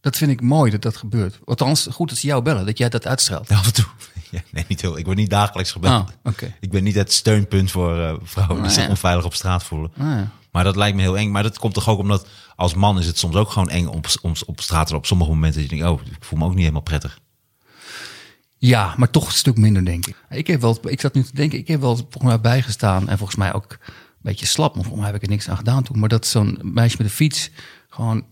Dat 0.01 0.17
vind 0.17 0.31
ik 0.31 0.41
mooi 0.41 0.71
dat 0.71 0.83
dat 0.83 0.97
gebeurt. 0.97 1.39
Althans, 1.45 1.89
goed 1.91 2.09
dat 2.09 2.19
ze 2.19 2.27
jou 2.27 2.43
bellen, 2.43 2.67
dat 2.67 2.79
jij 2.79 2.89
dat 2.89 3.07
uitstraalt. 3.07 3.51
Af 3.51 3.67
en 3.67 3.73
toe. 3.73 3.85
Ja, 4.31 4.41
nee, 4.51 4.65
niet 4.69 4.81
heel. 4.81 4.99
Ik 4.99 5.05
word 5.05 5.17
niet 5.17 5.31
dagelijks 5.31 5.73
gebeld. 5.73 6.11
Oké. 6.23 6.55
Ik 6.61 6.71
ben 6.71 6.85
niet 6.85 6.95
het 6.95 7.13
steunpunt 7.13 7.71
voor 7.71 7.99
eh, 8.01 8.15
vrouwen 8.23 8.57
die 8.57 8.67
Ah, 8.67 8.71
zich 8.71 8.83
ja. 8.83 8.89
onveilig 8.89 9.25
op 9.25 9.35
straat 9.35 9.65
voelen. 9.65 9.91
Ja. 9.95 10.31
Maar 10.53 10.65
dat 10.65 10.77
lijkt 10.77 10.97
me 10.97 11.03
heel 11.03 11.17
eng. 11.19 11.31
Maar 11.31 11.43
dat 11.43 11.59
komt 11.59 11.75
toch 11.75 11.89
ook 11.89 11.99
omdat 11.99 12.27
als 12.57 12.75
man 12.75 12.99
is 12.99 13.07
het 13.07 13.19
soms 13.19 13.35
ook 13.37 13.51
gewoon 13.51 13.69
eng 13.71 13.87
op, 13.87 14.07
om, 14.23 14.33
op 14.47 14.61
straat. 14.61 14.93
Op 14.93 15.07
sommige 15.07 15.31
momenten 15.31 15.61
dat 15.61 15.71
je 15.71 15.77
denkt, 15.77 15.93
oh, 15.93 16.07
ik 16.07 16.25
voel 16.25 16.39
me 16.39 16.45
ook 16.45 16.51
niet 16.51 16.61
helemaal 16.61 16.81
prettig. 16.83 17.19
Ja, 18.59 18.95
maar 18.97 19.11
toch 19.11 19.27
een 19.27 19.33
stuk 19.33 19.57
minder, 19.57 19.85
denk 19.85 20.07
ik. 20.07 20.17
Ik, 20.31 20.47
heb 20.47 20.61
wel, 20.61 20.79
ik 20.83 21.01
zat 21.01 21.15
nu 21.15 21.23
te 21.23 21.35
denken, 21.35 21.59
ik 21.59 21.69
heb 21.69 21.81
wel 21.81 21.97
volgens 21.97 22.23
mij 22.23 22.41
bijgestaan. 22.41 23.09
En 23.09 23.17
volgens 23.19 23.39
mij 23.39 23.53
ook 23.55 23.73
een 23.81 23.89
beetje 24.23 24.47
slap. 24.47 24.75
Maar 24.75 24.85
volgens 24.85 25.03
mij 25.03 25.13
heb 25.13 25.23
ik 25.23 25.23
er 25.29 25.35
niks 25.35 25.49
aan 25.49 25.57
gedaan 25.57 25.83
toen. 25.83 25.99
Maar 25.99 26.09
dat 26.09 26.27
zo'n 26.27 26.59
meisje 26.63 26.97
met 26.99 27.07
de 27.07 27.13
fiets 27.13 27.51
gewoon... 27.89 28.25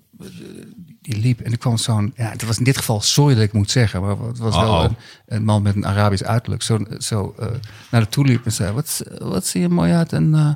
Die 1.08 1.20
liep 1.20 1.40
en 1.40 1.52
er 1.52 1.58
kwam 1.58 1.76
zo'n... 1.76 2.12
Ja, 2.16 2.30
het 2.30 2.42
was 2.46 2.58
in 2.58 2.64
dit 2.64 2.76
geval, 2.76 3.00
sorry 3.00 3.34
dat 3.34 3.42
ik 3.44 3.52
moet 3.52 3.70
zeggen. 3.70 4.00
Maar 4.00 4.18
het 4.18 4.38
was 4.38 4.56
wel 4.56 4.84
een, 4.84 4.96
een 5.26 5.44
man 5.44 5.62
met 5.62 5.76
een 5.76 5.86
Arabisch 5.86 6.22
uiterlijk. 6.22 6.62
Zo, 6.62 6.78
zo 6.98 7.34
eh, 7.38 7.46
naar 7.90 8.00
de 8.00 8.08
toe 8.08 8.24
liep 8.26 8.44
en 8.44 8.52
zei... 8.52 8.72
Wat, 8.72 9.02
wat 9.18 9.46
zie 9.46 9.60
je 9.60 9.68
mooi 9.68 9.92
uit 9.92 10.12
en... 10.12 10.34
eh, 10.34 10.50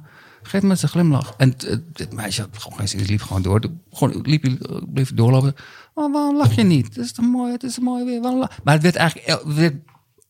Geef 0.45 0.63
me 0.63 0.71
eens 0.71 0.83
een 0.83 0.89
glimlach. 0.89 1.35
En 1.37 1.55
eh, 1.59 1.77
dit 1.93 2.13
meisje 2.13 2.41
had 2.41 2.51
gewoon 2.63 2.79
geen 2.79 2.89
zin, 2.89 2.99
die 2.99 3.09
liep 3.09 3.23
gewoon 3.23 3.43
door. 3.43 3.61
De- 3.61 3.71
Gewoon 3.93 4.21
liep, 4.23 4.45
bleef 4.93 5.15
doorlopen. 5.15 5.55
Oh, 5.95 6.13
waarom 6.13 6.37
lach 6.37 6.55
je 6.55 6.63
niet? 6.63 6.87
Het 6.87 6.97
is 6.97 7.13
toch 7.13 7.27
mooi, 7.27 7.53
het 7.53 7.63
is 7.63 7.79
mooi 7.79 8.05
weer. 8.05 8.21
Maar 8.21 8.75
het 8.75 8.83
werd 8.83 8.97
eigenlijk 8.97 9.29
het 9.31 9.55
werd, 9.55 9.75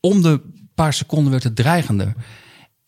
om 0.00 0.22
de 0.22 0.40
paar 0.74 0.92
seconden 0.92 1.30
werd 1.30 1.42
het 1.44 1.56
dreigender. 1.56 2.12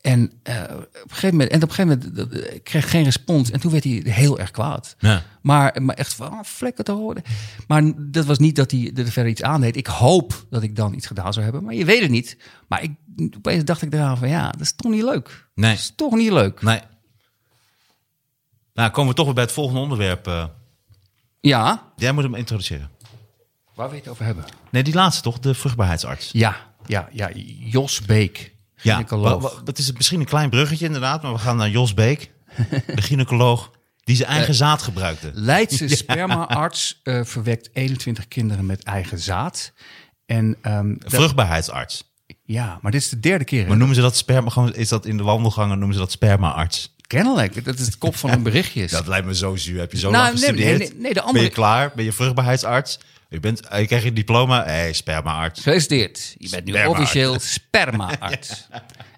En, 0.05 0.33
eh, 0.43 0.63
op 0.63 0.71
een 0.95 1.09
gegeven 1.09 1.31
moment, 1.31 1.51
en 1.51 1.63
op 1.63 1.69
een 1.69 1.75
gegeven 1.75 2.15
moment 2.17 2.33
eh, 2.35 2.55
ik 2.55 2.65
kreeg 2.65 2.91
geen 2.91 3.05
respons. 3.05 3.51
En 3.51 3.61
toen 3.61 3.71
werd 3.73 3.85
hij 3.85 4.03
heel 4.05 4.39
erg 4.39 4.51
kwaad. 4.51 4.97
Ja. 4.99 5.23
Maar, 5.43 5.83
maar 5.83 5.95
echt 5.97 6.15
van, 6.15 6.33
oh, 6.33 6.39
vlekken 6.43 6.85
te 6.85 6.93
horen. 6.93 7.23
Maar 7.69 7.83
dat 7.97 8.25
was 8.25 8.39
niet 8.39 8.57
dat 8.57 8.71
hij 8.71 8.93
er 8.95 9.07
verder 9.11 9.33
iets 9.33 9.43
aan 9.43 9.61
deed. 9.61 9.77
Ik 9.77 9.87
hoop 9.87 10.47
dat 10.51 10.63
ik 10.63 10.77
dan 10.77 10.95
iets 10.95 11.07
gedaan 11.07 11.33
zou 11.33 11.45
hebben. 11.45 11.65
Maar 11.65 11.75
je 11.75 11.85
weet 11.85 12.01
het 12.01 12.11
niet. 12.11 12.37
Maar 12.69 12.83
ik, 12.83 12.91
opeens 13.37 13.65
dacht 13.65 13.83
ik 13.83 13.93
eraan 13.93 14.19
van, 14.19 14.29
ja, 14.29 14.51
dat 14.51 14.61
is 14.61 14.75
toch 14.75 14.91
niet 14.93 15.03
leuk. 15.03 15.47
Nee. 15.55 15.71
Dat 15.71 15.79
is 15.81 15.93
toch 15.97 16.13
niet 16.15 16.33
leuk. 16.33 16.63
Nee. 16.63 16.81
Nou, 18.75 18.91
komen 18.91 19.11
we 19.11 19.17
toch 19.17 19.25
weer 19.25 19.35
bij 19.35 19.45
het 19.45 19.53
volgende 19.53 19.81
onderwerp. 19.81 20.27
eh. 20.27 20.45
Ja, 21.41 21.93
jij 21.97 22.13
moet 22.13 22.23
hem 22.23 22.35
introduceren. 22.35 22.91
waar 23.75 23.91
we 23.91 23.97
het 23.97 24.09
over 24.09 24.25
hebben. 24.25 24.45
Nee, 24.71 24.83
die 24.83 24.95
laatste 24.95 25.23
toch? 25.23 25.39
De 25.39 25.55
vruchtbaarheidsarts. 25.55 26.31
Ja, 26.33 26.57
ja, 26.87 27.09
ja. 27.13 27.31
Jos 27.59 28.01
Beek, 28.01 28.54
Ja, 28.85 29.05
het 29.65 29.79
is 29.79 29.93
misschien 29.93 30.21
een 30.21 30.27
klein 30.27 30.51
bruggetje 30.51 30.87
inderdaad, 30.87 31.23
maar 31.23 31.33
we 31.33 31.39
gaan 31.39 31.57
naar 31.57 31.69
Jos 31.71 31.95
Beek, 31.95 32.31
de 32.87 33.03
gynaecoloog, 33.09 33.71
die 34.05 34.17
zijn 34.17 34.29
eigen 34.29 34.55
zaad 34.55 34.83
gebruikte. 34.83 35.31
Leidse 35.35 35.89
spermaarts 35.97 37.01
eh, 37.03 37.21
verwekt 37.25 37.69
21 37.73 38.29
kinderen 38.29 38.67
met 38.67 38.83
eigen 38.83 39.19
zaad. 39.19 39.73
En 40.27 40.57
ehm, 40.63 40.95
dat- 40.99 41.13
Vruchtbaarheidsarts. 41.13 42.13
ja, 42.45 42.79
maar 42.83 42.93
dit 42.93 43.01
is 43.01 43.09
de 43.09 43.21
derde 43.21 43.45
keer. 43.45 43.63
hè? 43.63 43.69
Maar 43.69 43.77
noemen 43.77 43.97
ze 43.97 44.03
dat 44.03 44.17
sperma, 44.17 44.51
gewoon, 44.51 44.75
is 44.75 44.89
dat 44.89 45.07
in 45.07 45.17
de 45.17 45.23
wandelgangen, 45.23 45.77
noemen 45.79 45.95
ze 45.95 46.01
dat 46.01 46.11
spermaarts? 46.13 46.93
Kennelijk, 47.07 47.65
dat 47.65 47.79
is 47.79 47.87
het 47.87 47.99
kop 47.99 48.17
van 48.17 48.31
een 48.31 48.43
berichtje. 48.43 48.87
Dat 48.91 49.07
lijkt 49.07 49.27
me 49.27 49.35
zo 49.35 49.57
zuur. 49.57 49.81
Heb 49.81 49.93
je 49.93 49.99
zo 49.99 50.11
Nou, 50.11 50.23
lang 50.25 50.39
gestudeerd? 50.39 50.79
nee, 50.79 50.89
nee, 50.89 50.99
nee, 51.01 51.13
de 51.15 51.21
andere- 51.21 51.39
Ben 51.39 51.49
je 51.49 51.55
klaar? 51.55 51.93
Ben 51.95 52.05
je 52.05 52.13
vruchtbaarheidsarts? 52.13 52.99
Je, 53.35 53.41
bent, 53.41 53.61
je 53.77 53.87
krijgt 53.87 54.05
je 54.05 54.13
diploma. 54.13 54.65
Hé, 54.65 54.71
hey, 54.71 54.93
spermaarts. 54.93 55.59
Gefeliciteerd. 55.61 56.35
Je 56.39 56.49
bent 56.51 56.65
nu 56.65 56.85
officieel 56.87 57.39
spermaarts. 57.59 58.67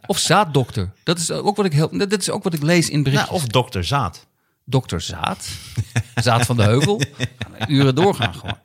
Of 0.07 0.19
zaaddokter. 0.19 0.93
Dat 1.03 1.19
is 1.19 1.31
ook 1.31 1.57
wat 1.57 1.67
ik 1.67 1.73
heel, 1.73 1.99
dat 1.99 2.13
is 2.21 2.31
ook 2.31 2.43
wat 2.43 2.55
ik 2.55 2.63
lees 2.63 2.89
in 2.91 3.03
berichtjes. 3.03 3.31
Nou, 3.31 3.43
of 3.43 3.49
dokter 3.49 3.85
Zaad. 3.85 4.27
Dokter 4.65 5.01
Zaad. 5.01 5.49
Zaad 6.15 6.47
van 6.47 6.57
de 6.57 6.63
Heuvel. 6.63 7.01
Uren 7.69 7.95
doorgaan 7.95 8.35
gewoon. 8.35 8.59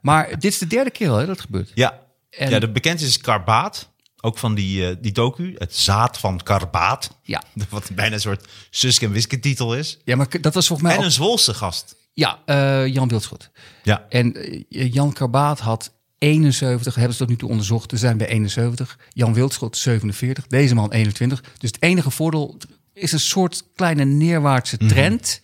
Maar 0.00 0.28
dit 0.30 0.44
is 0.44 0.58
de 0.58 0.66
derde 0.66 0.90
keer 0.90 1.08
al 1.10 1.16
hè, 1.16 1.26
dat 1.26 1.36
het 1.36 1.44
gebeurt. 1.44 1.70
Ja. 1.74 1.98
En- 2.30 2.50
ja, 2.50 2.58
de 2.58 2.70
bekendste 2.70 3.08
is 3.08 3.18
Karbaat. 3.18 3.88
Ook 4.20 4.38
van 4.38 4.54
die, 4.54 4.88
eh, 4.88 4.96
die 5.00 5.12
docu. 5.12 5.54
Het 5.58 5.76
zaad 5.76 6.18
van 6.18 6.40
Karbaat. 6.42 7.10
Ja. 7.22 7.42
Wat 7.70 7.90
bijna 7.94 8.14
een 8.14 8.20
soort 8.20 8.46
Suske 8.70 9.06
en 9.06 9.12
Wiske 9.12 9.40
titel 9.40 9.74
is. 9.74 9.98
Ja, 10.04 10.16
maar 10.16 10.26
dat 10.40 10.54
was 10.54 10.66
volgens 10.66 10.88
mij 10.88 10.92
En 10.96 11.02
ook- 11.02 11.08
een 11.08 11.12
Zwolse 11.14 11.54
gast. 11.54 11.96
Ja, 12.18 12.38
eh, 12.44 12.86
Jan 12.86 13.08
Wildschot. 13.08 13.50
Ja. 13.82 14.06
En 14.08 14.34
eh, 14.34 14.92
Jan 14.92 15.12
Karbaat 15.12 15.60
had 15.60 15.92
71, 16.18 16.94
hebben 16.94 17.12
ze 17.12 17.18
tot 17.18 17.28
nu 17.28 17.36
toe 17.36 17.48
onderzocht. 17.48 17.92
Er 17.92 17.98
zijn 17.98 18.16
bij 18.16 18.26
71. 18.28 18.98
Jan 19.12 19.34
Wildschot 19.34 19.76
47, 19.76 20.46
deze 20.46 20.74
man 20.74 20.92
21. 20.92 21.40
Dus 21.58 21.70
het 21.70 21.82
enige 21.82 22.10
voordeel 22.10 22.56
is 22.94 23.12
een 23.12 23.20
soort 23.20 23.64
kleine 23.74 24.04
neerwaartse 24.04 24.76
Mhm. 24.78 24.88
trend. 24.88 25.40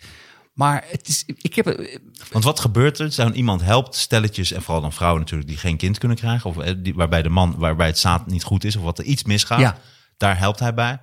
Maar 0.53 0.85
het 0.89 1.09
is, 1.09 1.25
ik 1.27 1.55
heb, 1.55 1.67
eh, 1.67 1.97
Want 2.33 2.45
wat 2.45 2.61
gebeurt 2.61 2.99
er? 2.99 3.13
Zo'n 3.13 3.37
iemand 3.37 3.63
helpt 3.63 3.95
stelletjes, 3.95 4.53
en 4.53 4.63
vooral 4.63 4.83
dan 4.83 4.93
vrouwen 4.93 5.21
natuurlijk, 5.21 5.49
die 5.49 5.59
geen 5.59 5.77
kind 5.77 5.99
kunnen 5.99 6.17
krijgen. 6.17 6.51
Of 6.51 6.57
die, 6.57 6.95
waarbij 6.95 7.23
de 7.23 7.29
man, 7.29 7.55
waarbij 7.59 7.87
het 7.87 7.99
zaad 7.99 8.27
niet 8.27 8.45
goed 8.45 8.65
is, 8.65 8.77
of 8.77 8.83
wat 8.83 8.99
er 8.99 9.05
iets 9.05 9.25
misgaat. 9.25 9.61
Ja. 9.61 9.79
Daar 10.17 10.39
helpt 10.39 10.59
hij 10.61 10.75
bij. 10.75 11.01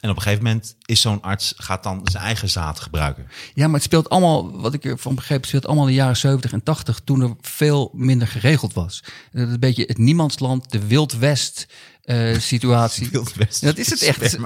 En 0.00 0.10
op 0.10 0.16
een 0.16 0.22
gegeven 0.22 0.44
moment 0.44 0.76
is 0.84 1.00
zo'n 1.00 1.22
arts, 1.22 1.54
gaat 1.56 1.82
dan 1.82 2.00
zijn 2.10 2.24
eigen 2.24 2.48
zaad 2.48 2.80
gebruiken. 2.80 3.26
ja, 3.54 3.66
maar 3.66 3.74
het 3.74 3.82
speelt 3.82 4.08
allemaal, 4.08 4.60
wat 4.60 4.74
ik 4.74 4.84
ervan 4.84 5.14
begreep, 5.14 5.44
speelt 5.44 5.66
allemaal 5.66 5.84
in 5.84 5.90
de 5.90 5.96
jaren 5.96 6.16
70 6.16 6.52
en 6.52 6.62
80, 6.62 7.00
toen 7.04 7.20
er 7.20 7.34
veel 7.40 7.90
minder 7.94 8.28
geregeld 8.28 8.72
was. 8.72 9.02
Dat 9.32 9.46
is 9.46 9.52
een 9.52 9.60
beetje 9.60 9.84
het 9.86 9.98
niemandsland, 9.98 10.70
de 10.70 10.86
Wild 10.86 11.12
West 11.12 11.66
eh, 12.02 12.38
situatie. 12.52 13.08
Wild 13.10 13.34
West 13.34 13.62
Dat 13.64 13.78
is 13.78 13.90
het 13.90 14.02
echt. 14.02 14.38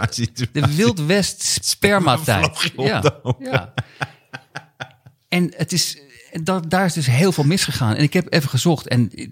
De 0.52 0.74
Wild 0.74 1.00
West 1.00 1.64
spermatijd. 1.64 2.72
Ja, 2.76 3.20
ja. 3.38 3.74
En 5.28 5.52
het 5.56 5.72
is, 5.72 5.98
da- 6.42 6.60
daar 6.60 6.84
is 6.84 6.92
dus 6.92 7.06
heel 7.06 7.32
veel 7.32 7.44
misgegaan. 7.44 7.94
En 7.94 8.02
ik 8.02 8.12
heb 8.12 8.32
even 8.32 8.48
gezocht 8.48 8.88
en 8.88 9.10
eh, 9.12 9.28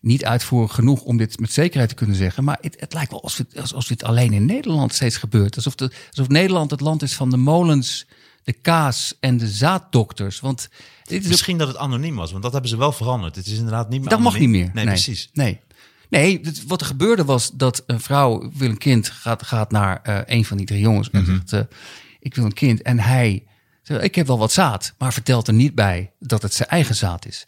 niet 0.00 0.24
uitvoerig 0.24 0.74
genoeg 0.74 1.02
om 1.02 1.16
dit 1.16 1.40
met 1.40 1.52
zekerheid 1.52 1.88
te 1.88 1.94
kunnen 1.94 2.16
zeggen. 2.16 2.44
Maar 2.44 2.58
het, 2.60 2.76
het 2.80 2.92
lijkt 2.94 3.10
wel 3.10 3.22
alsof, 3.22 3.84
dit 3.86 4.02
alleen 4.04 4.32
in 4.32 4.44
Nederland 4.44 4.94
steeds 4.94 5.16
gebeurt. 5.16 5.56
Alsof, 5.56 5.74
de, 5.74 5.90
alsof 6.08 6.28
Nederland 6.28 6.70
het 6.70 6.80
land 6.80 7.02
is 7.02 7.14
van 7.14 7.30
de 7.30 7.36
molens, 7.36 8.06
de 8.42 8.52
kaas 8.52 9.16
en 9.20 9.36
de 9.36 9.48
zaaddokters. 9.48 10.40
Want 10.40 10.68
dit 11.04 11.22
is 11.24 11.28
Misschien 11.28 11.58
dat 11.58 11.68
het 11.68 11.76
anoniem 11.76 12.16
was, 12.16 12.30
want 12.30 12.42
dat 12.42 12.52
hebben 12.52 12.70
ze 12.70 12.76
wel 12.76 12.92
veranderd. 12.92 13.36
Het 13.36 13.46
is 13.46 13.56
inderdaad 13.56 13.88
niet 13.88 14.00
meer 14.00 14.08
dat 14.08 14.20
mag 14.20 14.38
niet 14.38 14.48
meer. 14.48 14.70
Nee, 14.74 14.84
precies. 14.84 15.30
Nee. 15.32 15.60
Nee, 16.08 16.40
wat 16.66 16.80
er 16.80 16.86
gebeurde 16.86 17.24
was 17.24 17.50
dat 17.54 17.82
een 17.86 18.00
vrouw 18.00 18.50
wil 18.54 18.68
een 18.68 18.78
kind, 18.78 19.08
gaat, 19.08 19.42
gaat 19.42 19.70
naar 19.70 20.00
eh, 20.02 20.18
een 20.26 20.44
van 20.44 20.56
die 20.56 20.66
drie 20.66 20.80
jongens 20.80 21.10
en 21.10 21.22
Mhm. 21.22 21.30
zegt, 21.30 21.52
eh, 21.52 21.76
ik 22.20 22.34
wil 22.34 22.44
een 22.44 22.52
kind. 22.52 22.82
En 22.82 22.98
hij 22.98 23.44
ik 23.82 24.14
heb 24.14 24.26
wel 24.26 24.38
wat 24.38 24.52
zaad, 24.52 24.94
maar 24.98 25.12
vertelt 25.12 25.48
er 25.48 25.54
niet 25.54 25.74
bij 25.74 26.12
dat 26.18 26.42
het 26.42 26.54
zijn 26.54 26.68
eigen 26.68 26.94
zaad 26.94 27.26
is. 27.26 27.46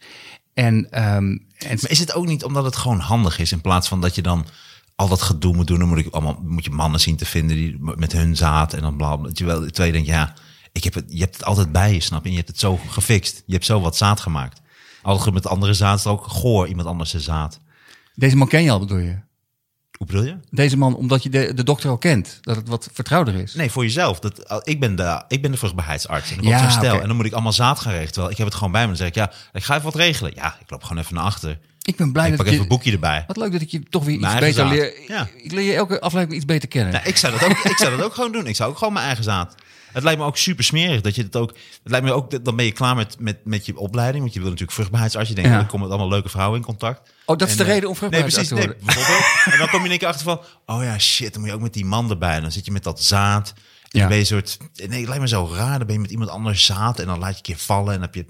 En, 0.55 0.91
ehm, 0.91 1.39
en 1.59 1.78
Maar 1.80 1.91
is 1.91 1.99
het 1.99 2.14
ook 2.14 2.26
niet 2.26 2.45
omdat 2.45 2.64
het 2.64 2.76
gewoon 2.76 2.99
handig 2.99 3.39
is 3.39 3.53
in 3.53 3.61
plaats 3.61 3.89
van 3.89 4.01
dat 4.01 4.14
je 4.14 4.22
dan 4.22 4.47
al 4.97 5.09
dat 5.09 5.22
gedoe 5.22 5.55
moet 5.55 5.66
doen? 5.66 5.78
Dan 5.78 5.89
moet, 5.89 5.99
ik 5.99 6.14
allemaal, 6.14 6.39
moet 6.43 6.64
je 6.64 6.70
mannen 6.70 7.01
zien 7.01 7.16
te 7.16 7.24
vinden 7.24 7.57
die 7.57 7.76
met 7.78 8.12
hun 8.12 8.37
zaad 8.37 8.72
en 8.72 8.80
dan 8.80 8.97
bla 8.97 9.16
bla. 9.16 9.28
Dat 9.28 9.39
je 9.39 9.45
wel, 9.45 9.61
terwijl 9.61 9.87
je 9.87 9.93
denkt, 9.93 10.09
ja, 10.09 10.35
ik 10.72 10.85
heb 10.85 10.95
het, 10.95 11.05
je 11.09 11.20
hebt 11.20 11.37
het 11.37 11.45
altijd 11.45 11.72
bij 11.72 11.93
je, 11.93 12.01
snap 12.01 12.20
je? 12.20 12.26
En 12.26 12.30
je 12.30 12.37
hebt 12.37 12.51
het 12.51 12.61
zo 12.61 12.80
gefixt. 12.89 13.43
Je 13.47 13.53
hebt 13.53 13.64
zo 13.64 13.80
wat 13.80 13.97
zaad 13.97 14.20
gemaakt. 14.20 14.61
Altijd 15.03 15.35
met 15.35 15.47
andere 15.47 15.74
zaad 15.74 15.99
is 15.99 16.05
het 16.05 16.12
ook 16.12 16.26
goor, 16.26 16.68
iemand 16.68 16.89
anders 16.89 17.11
zijn 17.11 17.22
zaad. 17.22 17.61
deze 18.14 18.37
man 18.37 18.49
ken 18.49 18.62
je 18.62 18.70
al, 18.70 18.78
bedoel 18.78 18.99
je? 18.99 19.18
Hoe 20.03 20.11
bedoel 20.11 20.26
je? 20.26 20.36
Deze 20.50 20.76
man, 20.76 20.94
omdat 20.96 21.22
je 21.22 21.28
de, 21.30 21.55
de 21.55 21.62
dokter 21.64 21.90
al 21.90 21.98
kent, 21.98 22.38
dat 22.40 22.57
het 22.57 22.68
wat 22.68 22.88
vertrouwder 22.92 23.34
is. 23.34 23.55
Nee, 23.55 23.70
voor 23.70 23.82
jezelf. 23.82 24.18
Dat, 24.20 24.62
ik, 24.64 24.80
ben 24.80 24.96
de, 24.96 25.24
ik 25.28 25.42
ben 25.42 25.50
de 25.50 25.57
vruchtbaarheidsarts. 25.57 26.30
En 26.30 26.36
ik 26.38 26.44
Ja, 26.44 26.70
stel. 26.70 27.00
En 27.00 27.07
dan 27.07 27.16
moet 27.16 27.26
ik 27.26 27.32
allemaal 27.32 27.53
zaad 27.53 27.80
gaan 27.80 27.90
regelen. 27.90 28.12
Terwijl 28.12 28.32
ik 28.32 28.36
heb 28.38 28.46
het 28.46 28.57
gewoon 28.57 28.72
bij 28.72 28.80
me. 28.80 28.86
Dan 28.86 28.96
zeg 28.96 29.09
ik, 29.09 29.14
ja, 29.14 29.32
ik 29.53 29.62
ga 29.64 29.72
even 29.72 29.84
wat 29.84 29.94
regelen. 29.94 30.32
Ja, 30.34 30.57
ik 30.61 30.70
loop 30.70 30.82
gewoon 30.82 31.03
even 31.03 31.14
naar 31.14 31.24
achter. 31.24 31.59
Ik 31.82 31.96
ben 31.96 32.12
blij 32.12 32.24
ik 32.24 32.30
dat 32.30 32.38
pak 32.38 32.46
ik 32.46 32.53
even 32.53 32.64
een 32.64 32.68
boekje 32.68 32.92
erbij. 32.92 33.24
Wat 33.26 33.36
leuk 33.36 33.53
dat 33.53 33.61
ik 33.61 33.68
je 33.70 33.82
toch 33.82 34.05
weer 34.05 34.14
iets 34.14 34.22
Mijn 34.22 34.38
eigen 34.42 34.68
beter 34.68 34.82
zaad. 34.82 34.94
leer. 35.09 35.16
Ja. 35.16 35.28
Ik 35.42 35.53
leer 35.53 35.64
je 35.64 35.74
elke 35.74 36.00
aflevering 36.00 36.36
iets 36.36 36.44
beter 36.44 36.68
kennen. 36.68 36.92
Nou, 36.92 37.07
ik, 37.07 37.16
zou 37.16 37.32
dat 37.38 37.44
ook, 37.44 37.57
ik 37.57 37.76
zou 37.76 37.96
dat 37.96 38.05
ook 38.05 38.14
gewoon 38.14 38.32
doen. 38.32 38.46
Ik 38.46 38.57
zou 38.57 38.70
ook 38.70 38.78
gewoon 38.78 38.92
mijn 38.92 39.07
eigen 39.07 39.24
zaad. 39.24 39.55
Het 39.93 40.03
lijkt 40.03 40.20
me 40.20 40.26
ook 40.26 40.36
super 40.36 40.64
smerig 40.64 41.01
dat 41.01 41.14
je 41.14 41.22
het 41.22 41.36
ook. 41.36 41.49
Het 41.82 41.90
lijkt 41.93 42.07
me 42.07 42.12
ook. 42.12 42.45
Dan 42.45 42.57
ben 42.57 42.64
je 42.64 42.72
klaar 42.72 42.95
met, 42.97 43.16
met, 43.18 43.38
met 43.45 43.66
je 43.66 43.76
opleiding. 43.78 44.20
Want 44.22 44.32
je 44.34 44.38
wil 44.40 44.49
natuurlijk 44.49 44.76
vruchtbaarheidsarts. 44.76 45.28
Je 45.28 45.34
denkt, 45.34 45.51
Ja. 45.51 45.57
oh, 45.57 45.62
ik 45.62 45.68
kom 45.68 45.80
met 45.80 45.88
allemaal 45.88 46.09
leuke 46.09 46.28
vrouwen 46.28 46.59
in 46.59 46.64
contact. 46.64 47.11
Oh, 47.26 47.36
dat 47.36 47.49
is 47.49 47.57
de 47.57 47.62
eh, 47.62 47.68
reden 47.68 47.88
om 47.88 47.97
vruchtbaarheidsarts 47.97 48.51
nee, 48.51 48.61
te 48.61 48.66
precies, 48.66 48.84
worden. 48.86 49.07
nee, 49.07 49.16
bijvoorbeeld. 49.16 49.53
en 49.55 49.59
dan 49.59 49.68
kom 49.68 49.78
je 49.78 49.84
in 49.84 49.90
één 49.90 49.99
keer 49.99 50.09
achter 50.09 50.24
van. 50.24 50.40
Oh 50.76 50.82
ja, 50.82 50.99
shit. 50.99 51.32
Dan 51.32 51.40
moet 51.40 51.51
je 51.51 51.57
ook 51.57 51.62
met 51.62 51.72
die 51.74 51.84
man 51.84 52.11
erbij. 52.11 52.34
En 52.36 52.43
dan 52.43 52.53
zit 52.53 52.64
je 52.64 52.72
met 52.72 52.82
dat 52.84 53.03
zaad. 53.03 53.49
En 53.57 53.59
Ja. 53.88 53.99
dan 53.99 54.09
ben 54.09 54.16
je 54.16 54.22
een 54.22 54.26
soort. 54.26 54.59
Nee, 54.88 54.99
het 54.99 55.07
lijkt 55.09 55.20
me 55.22 55.28
zo 55.28 55.51
raar. 55.55 55.78
Dan 55.78 55.86
ben 55.86 55.95
je 55.97 56.01
met 56.03 56.11
iemand 56.11 56.30
anders 56.30 56.64
zaad. 56.64 56.99
En 57.01 57.07
dan 57.07 57.18
laat 57.18 57.30
je 57.30 57.36
een 57.36 57.43
keer 57.43 57.57
vallen. 57.59 57.86
En 57.95 58.01
dan 58.01 58.03
heb 58.03 58.14
je. 58.14 58.26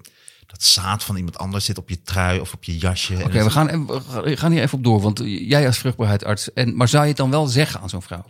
dat 0.46 0.62
zaad 0.62 1.04
van 1.04 1.16
iemand 1.16 1.38
anders 1.38 1.64
zit 1.64 1.78
op 1.78 1.88
je 1.88 2.02
trui 2.02 2.40
of 2.40 2.52
op 2.52 2.64
je 2.64 2.78
jasje. 2.78 3.14
Oké, 3.24 3.44
we 3.44 3.50
gaan- 3.50 3.86
we 3.86 4.36
gaan 4.36 4.52
hier 4.52 4.62
even 4.62 4.78
op 4.78 4.84
door. 4.84 5.00
Want 5.00 5.20
jij 5.24 5.66
als 5.66 5.78
vruchtbaarheidsarts. 5.78 6.52
En, 6.52 6.76
maar 6.76 6.88
zou 6.88 7.02
je 7.02 7.08
het 7.08 7.16
dan 7.16 7.30
wel 7.30 7.46
zeggen 7.46 7.80
aan 7.80 7.88
zo'n 7.88 8.02
vrouw? 8.02 8.24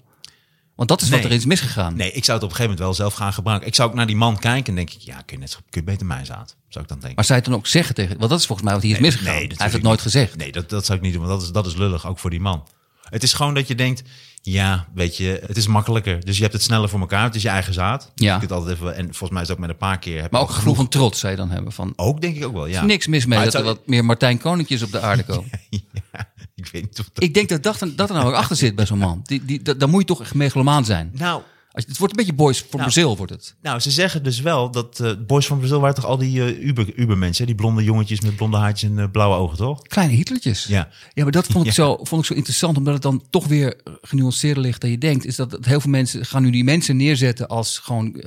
Want 0.82 0.94
dat 1.00 1.02
is 1.02 1.08
wat 1.14 1.18
Nee. 1.20 1.28
er 1.28 1.34
is 1.36 1.44
misgegaan. 1.44 1.96
Nee, 1.96 2.12
ik 2.12 2.24
zou 2.24 2.36
het 2.38 2.46
op 2.46 2.50
een 2.50 2.56
gegeven 2.56 2.62
moment 2.62 2.78
wel 2.78 2.94
zelf 2.94 3.14
gaan 3.14 3.32
gebruiken. 3.32 3.68
Ik 3.68 3.74
zou 3.74 3.88
ook 3.88 3.94
naar 3.94 4.06
die 4.06 4.16
man 4.16 4.38
kijken 4.38 4.66
en 4.68 4.74
denk 4.74 4.90
ik, 4.90 5.00
ja, 5.00 5.14
kun 5.16 5.36
je, 5.36 5.38
net, 5.38 5.54
kun 5.70 5.80
je 5.80 5.82
beter 5.82 6.06
mijn 6.06 6.26
zaad? 6.26 6.56
Zou 6.68 6.84
ik 6.84 6.90
dan 6.90 6.98
denken. 6.98 7.14
Maar 7.14 7.24
zou 7.24 7.38
je 7.38 7.44
het 7.44 7.52
dan 7.52 7.60
ook 7.60 7.66
zeggen 7.66 7.94
tegen... 7.94 8.18
Want 8.18 8.30
dat 8.30 8.38
is 8.40 8.46
volgens 8.46 8.66
mij 8.66 8.76
wat 8.76 8.82
hier 8.86 8.94
is 8.94 9.00
misgegaan. 9.00 9.34
Hij 9.34 9.40
heeft 9.48 9.58
het 9.72 9.82
nooit 9.82 9.84
niet. 9.84 10.00
gezegd. 10.00 10.36
Nee, 10.36 10.52
dat, 10.52 10.68
dat 10.70 10.84
zou 10.84 10.98
ik 10.98 11.04
niet 11.04 11.12
doen, 11.14 11.22
want 11.26 11.34
dat 11.38 11.42
is, 11.48 11.52
dat 11.52 11.66
is 11.66 11.74
lullig, 11.76 12.06
ook 12.06 12.18
voor 12.18 12.30
die 12.30 12.40
man. 12.40 12.66
Het 13.02 13.22
is 13.22 13.32
gewoon 13.32 13.54
dat 13.54 13.68
je 13.68 13.74
denkt, 13.74 14.02
ja, 14.42 14.86
weet 14.94 15.16
je, 15.16 15.42
het 15.46 15.56
is 15.56 15.66
makkelijker. 15.66 16.24
Dus 16.24 16.36
je 16.36 16.42
hebt 16.42 16.54
het 16.54 16.62
sneller 16.62 16.88
voor 16.88 17.00
elkaar, 17.00 17.24
het 17.24 17.34
is 17.34 17.42
je 17.42 17.48
eigen 17.48 17.72
zaad. 17.74 18.10
Dus 18.14 18.26
Ja. 18.26 18.32
je 18.32 18.38
kunt 18.38 18.52
altijd 18.52 18.76
even, 18.76 18.94
en 18.96 19.04
volgens 19.04 19.30
mij 19.30 19.42
is 19.42 19.48
het 19.48 19.56
ook 19.56 19.62
met 19.62 19.70
een 19.70 19.76
paar 19.76 19.98
keer... 19.98 20.26
Maar 20.30 20.40
ook 20.40 20.50
gevoel 20.50 20.74
van 20.74 20.88
trots 20.88 21.20
zou 21.20 21.32
je 21.32 21.38
dan 21.38 21.50
hebben. 21.50 21.72
Van, 21.72 21.92
Ook 21.96 22.20
denk 22.20 22.36
ik 22.36 22.44
ook 22.44 22.52
wel, 22.52 22.66
ja. 22.66 22.84
niks 22.84 23.06
mis 23.06 23.26
mee 23.26 23.38
dat 23.38 23.46
het 23.52 23.54
er 23.54 23.62
wat 23.64 23.86
meer 23.86 24.04
Martijn 24.04 24.38
Koninkjes 24.38 24.82
op 24.82 24.92
de 24.92 25.00
aarde 25.00 25.22
komen. 25.32 25.50
Ja, 25.70 26.31
ik 26.66 26.72
weet 26.72 26.82
niet 26.82 26.98
of 27.00 27.10
dat... 27.12 27.22
Ik 27.24 27.34
denk 27.34 27.48
dat 27.48 27.62
dat, 27.62 27.78
dat 27.96 28.08
er 28.08 28.14
nou 28.14 28.26
ook 28.28 28.34
achter 28.34 28.56
zit 28.56 28.74
bij 28.74 28.86
zo'n 28.86 28.98
man. 28.98 29.20
Die, 29.24 29.44
die, 29.44 29.62
dat, 29.62 29.80
dan 29.80 29.90
moet 29.90 30.00
je 30.00 30.06
toch 30.06 30.20
echt 30.20 30.34
megalomaan 30.34 30.84
zijn. 30.84 31.10
Nou, 31.14 31.42
Als, 31.72 31.84
het 31.86 31.98
wordt 31.98 32.12
een 32.12 32.18
beetje 32.18 32.34
boys 32.42 32.60
voor 32.70 32.80
Brazil, 32.80 33.16
wordt 33.16 33.32
het. 33.32 33.54
nou, 33.62 33.80
ze 33.80 33.90
zeggen 33.90 34.22
dus 34.22 34.40
wel 34.40 34.70
dat 34.70 35.00
eh 35.00 35.12
Boys 35.26 35.46
van 35.46 35.58
Brazil 35.58 35.80
waren 35.80 35.94
toch 35.94 36.04
al 36.04 36.16
die 36.18 36.44
eh, 36.44 36.66
Uber, 36.66 36.94
Uber-mensen, 36.94 37.40
hè? 37.44 37.46
die 37.50 37.60
blonde 37.60 37.84
jongetjes 37.84 38.20
met 38.20 38.36
blonde 38.36 38.56
haartjes 38.56 38.90
en 38.90 38.98
eh, 38.98 39.10
blauwe 39.10 39.36
ogen, 39.36 39.56
toch? 39.56 39.82
Kleine 39.82 40.14
Hitlertjes. 40.14 40.64
Ja. 40.64 40.88
Ja, 41.12 41.22
maar 41.22 41.32
dat 41.32 41.46
vond 41.46 41.66
ik, 41.66 41.72
Ja. 41.72 41.82
zo, 41.84 41.96
vond 42.02 42.20
ik 42.20 42.26
zo 42.26 42.34
interessant, 42.34 42.76
omdat 42.76 42.92
het 42.94 43.02
dan 43.02 43.22
toch 43.30 43.46
weer 43.46 43.80
genuanceerder 44.02 44.62
ligt 44.62 44.80
dan 44.80 44.90
je 44.90 44.98
denkt. 44.98 45.24
Is 45.24 45.36
dat, 45.36 45.50
dat 45.50 45.64
heel 45.64 45.80
veel 45.80 45.90
mensen 45.90 46.26
gaan 46.26 46.42
nu 46.42 46.50
die 46.50 46.64
mensen 46.64 46.96
neerzetten 46.96 47.48
als 47.48 47.78
gewoon 47.78 48.20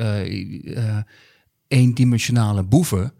eendimensionale 1.67 2.63
boeven. 2.63 3.13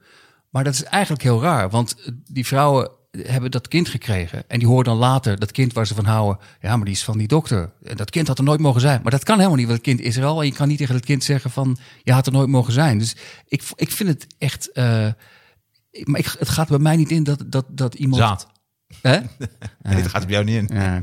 Maar 0.49 0.63
dat 0.63 0.74
is 0.74 0.84
eigenlijk 0.84 1.24
heel 1.24 1.41
raar, 1.41 1.70
want 1.70 1.95
die 2.32 2.45
vrouwen 2.45 2.91
hebben 3.24 3.51
dat 3.51 3.68
kind 3.68 3.89
gekregen. 3.89 4.43
En 4.47 4.59
die 4.59 4.68
horen 4.68 4.84
dan 4.84 4.97
later, 4.97 5.39
dat 5.39 5.51
kind 5.51 5.74
waar 5.74 5.88
ze 5.88 5.95
van 5.95 6.05
houden, 6.05 6.38
ja, 6.61 6.76
maar 6.76 6.86
die 6.86 6.93
is 6.93 7.03
van 7.03 7.18
die 7.18 7.28
dokter. 7.28 7.72
En 7.84 7.97
dat 7.97 8.09
kind 8.09 8.28
had 8.28 8.38
er 8.38 8.43
nooit 8.43 8.59
mogen 8.59 8.82
zijn. 8.82 8.99
Maar 9.01 9.11
dat 9.11 9.24
kan 9.24 9.36
helemaal 9.38 9.57
niet, 9.57 9.68
want 9.68 9.78
het 9.78 9.88
kind 9.88 9.99
is 9.99 10.18
er 10.18 10.26
al. 10.26 10.39
En 10.41 10.47
je 10.47 10.53
kan 10.53 10.68
niet 10.68 10.78
tegen 10.78 10.95
het 10.95 11.05
kind 11.05 11.24
zeggen 11.24 11.51
van, 11.51 11.78
je 12.03 12.11
had 12.11 12.26
er 12.26 12.32
nooit 12.34 12.49
mogen 12.49 12.74
zijn. 12.74 12.97
Dus 12.99 13.16
ik, 13.47 13.63
ik 13.76 13.91
vind 13.91 14.09
het 14.09 14.28
echt... 14.38 14.72
eh, 14.72 15.07
ik- 15.91 16.07
maar 16.07 16.20
ik, 16.20 16.36
het 16.39 16.49
gaat 16.49 16.68
bij 16.68 16.80
mij 16.80 16.95
niet 16.95 17.11
in 17.11 17.24
dat, 17.24 17.43
dat, 17.47 17.66
dat 17.70 17.93
iemand... 17.95 18.22
Zaad. 18.22 18.47
Hè? 19.01 19.18
Nee, 19.82 20.01
dat 20.01 20.11
gaat 20.11 20.24
bij 20.26 20.32
jou 20.32 20.43
niet 20.45 20.70
in. 20.70 20.76
Ja. 20.78 20.99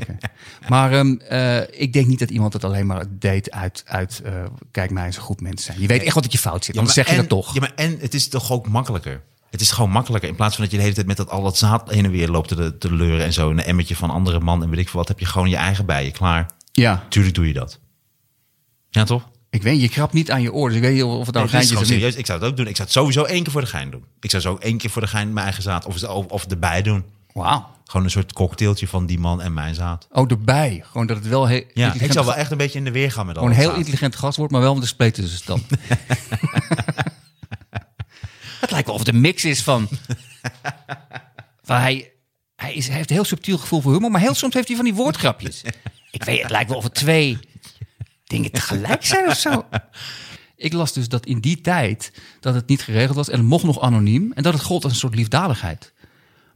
Maar 0.68 0.92
ehm, 0.92 1.14
eh, 1.16 1.80
ik 1.80 1.92
denk 1.92 2.06
niet 2.06 2.18
dat 2.18 2.30
iemand 2.30 2.52
het 2.52 2.64
alleen 2.64 2.86
maar 2.86 3.04
deed 3.18 3.50
uit, 3.50 3.82
uit 3.86 4.20
eh, 4.24 4.32
kijk 4.70 4.90
mij 4.90 5.06
eens 5.06 5.16
een 5.16 5.22
goed 5.22 5.40
mens 5.40 5.64
zijn. 5.64 5.80
Je 5.80 5.86
weet 5.86 6.02
echt 6.02 6.14
wat 6.14 6.22
dat 6.22 6.32
je 6.32 6.38
fout 6.38 6.64
zit, 6.64 6.74
Ja, 6.74 6.82
maar 6.82 6.92
zeg 6.92 7.10
je 7.10 7.16
dat 7.16 7.28
toch. 7.28 7.54
Ja, 7.54 7.60
maar 7.60 7.72
en 7.74 7.96
het 8.00 8.14
is 8.14 8.28
toch 8.28 8.52
ook 8.52 8.68
makkelijker. 8.68 9.22
Het 9.52 9.60
is 9.60 9.70
gewoon 9.70 9.90
makkelijker. 9.90 10.28
In 10.28 10.34
plaats 10.34 10.54
van 10.54 10.62
dat 10.64 10.72
je 10.72 10.78
de 10.78 10.82
hele 10.82 10.94
tijd 10.94 11.06
met 11.06 11.16
dat 11.16 11.30
al 11.30 11.42
dat 11.42 11.56
zaad 11.56 11.90
heen 11.90 12.04
en 12.04 12.10
weer 12.10 12.28
loopt 12.28 12.48
te, 12.48 12.78
te 12.78 12.92
leuren 12.92 13.24
en 13.24 13.32
zo. 13.32 13.50
Een 13.50 13.62
emmertje 13.62 13.96
van 13.96 14.10
andere 14.10 14.40
man 14.40 14.62
en 14.62 14.70
weet 14.70 14.78
ik 14.78 14.88
veel 14.88 14.98
wat. 14.98 15.08
Heb 15.08 15.18
je 15.18 15.26
gewoon 15.26 15.50
je 15.50 15.56
eigen 15.56 15.86
bij 15.86 16.04
je 16.04 16.10
klaar. 16.10 16.46
Ja, 16.72 17.04
Tuurlijk 17.08 17.34
doe 17.34 17.46
je 17.46 17.52
dat. 17.52 17.78
Ja, 18.90 19.04
toch? 19.04 19.28
ik 19.50 19.62
weet, 19.62 19.80
je 19.80 19.88
krabt 19.88 20.12
niet 20.12 20.30
aan 20.30 20.42
je 20.42 20.52
oor, 20.52 20.68
dus 20.68 20.76
ik 20.76 20.82
weet 20.82 20.92
niet 20.94 21.02
of 21.02 21.26
het 21.26 21.34
nou 21.34 21.46
Nee, 21.46 21.54
geintje 21.54 21.80
is 21.80 21.86
serieus. 21.86 22.14
Ik 22.14 22.26
zou 22.26 22.40
het 22.40 22.48
ook 22.48 22.56
doen. 22.56 22.66
Ik 22.66 22.76
zou 22.76 22.88
het 22.88 22.96
sowieso 22.96 23.24
één 23.24 23.42
keer 23.42 23.52
voor 23.52 23.60
de 23.60 23.66
gein 23.66 23.90
doen. 23.90 24.04
Ik 24.20 24.30
zou 24.30 24.42
zo 24.42 24.56
één 24.60 24.78
keer 24.78 24.90
voor 24.90 25.02
de 25.02 25.08
gein 25.08 25.32
mijn 25.32 25.44
eigen 25.44 25.62
zaad 25.62 25.84
of, 25.84 26.02
of, 26.02 26.26
of 26.26 26.46
erbij 26.46 26.82
doen. 26.82 27.04
Wauw. 27.32 27.70
Gewoon 27.84 28.06
een 28.06 28.12
soort 28.12 28.32
cocktailtje 28.32 28.88
van 28.88 29.06
die 29.06 29.18
man 29.18 29.42
en 29.42 29.52
mijn 29.52 29.74
zaad. 29.74 30.08
Oh, 30.10 30.30
erbij. 30.30 30.84
Gewoon 30.90 31.06
dat 31.06 31.16
het 31.16 31.28
wel 31.28 31.46
heel 31.46 31.64
Ja, 31.74 31.94
ik 31.98 32.12
zou 32.12 32.26
wel 32.26 32.34
echt 32.34 32.50
een 32.50 32.56
beetje 32.56 32.78
in 32.78 32.84
de 32.84 32.90
weer 32.90 33.12
gaan 33.12 33.26
met 33.26 33.36
al 33.36 33.42
gewoon 33.42 33.56
een 33.58 33.62
dat 33.62 33.66
heel 33.66 33.68
zaad. 33.68 33.86
intelligent 33.86 34.16
gast 34.16 34.36
wordt, 34.36 34.52
maar 34.52 34.60
wel 34.60 34.74
met 34.74 34.82
een 34.82 34.88
spleet 34.88 35.14
tussenstand. 35.14 35.62
het 38.62 38.70
lijkt 38.70 38.86
wel 38.86 38.94
of 38.94 39.00
het 39.00 39.14
een 39.14 39.20
mix 39.20 39.44
is 39.44 39.62
van... 39.62 39.88
van 41.62 41.76
hij, 41.76 42.12
hij, 42.56 42.74
is, 42.74 42.86
hij 42.86 42.96
heeft 42.96 43.08
een 43.10 43.16
heel 43.16 43.24
subtiel 43.24 43.58
gevoel 43.58 43.80
voor 43.80 43.92
humor, 43.92 44.10
maar 44.10 44.20
heel 44.20 44.34
soms 44.34 44.54
heeft 44.54 44.66
hij 44.68 44.76
van 44.76 44.84
die 44.84 44.94
woordgrapjes. 44.94 45.62
Ik 46.10 46.24
weet, 46.24 46.42
het 46.42 46.50
lijkt 46.50 46.68
wel 46.68 46.78
of 46.78 46.84
het 46.84 46.94
twee 46.94 47.38
dingen 48.24 48.50
tegelijk 48.50 49.04
zijn 49.04 49.28
of 49.28 49.36
zo. 49.36 49.66
Ik 50.56 50.72
las 50.72 50.92
dus 50.92 51.08
dat 51.08 51.26
in 51.26 51.40
die 51.40 51.60
tijd 51.60 52.12
dat 52.40 52.54
het 52.54 52.68
niet 52.68 52.82
geregeld 52.82 53.16
was 53.16 53.28
en 53.28 53.44
mocht 53.44 53.64
nog 53.64 53.80
anoniem 53.80 54.32
en 54.32 54.42
dat 54.42 54.52
het 54.52 54.62
gold 54.62 54.84
als 54.84 54.92
een 54.92 54.98
soort 54.98 55.14
liefdadigheid. 55.14 55.92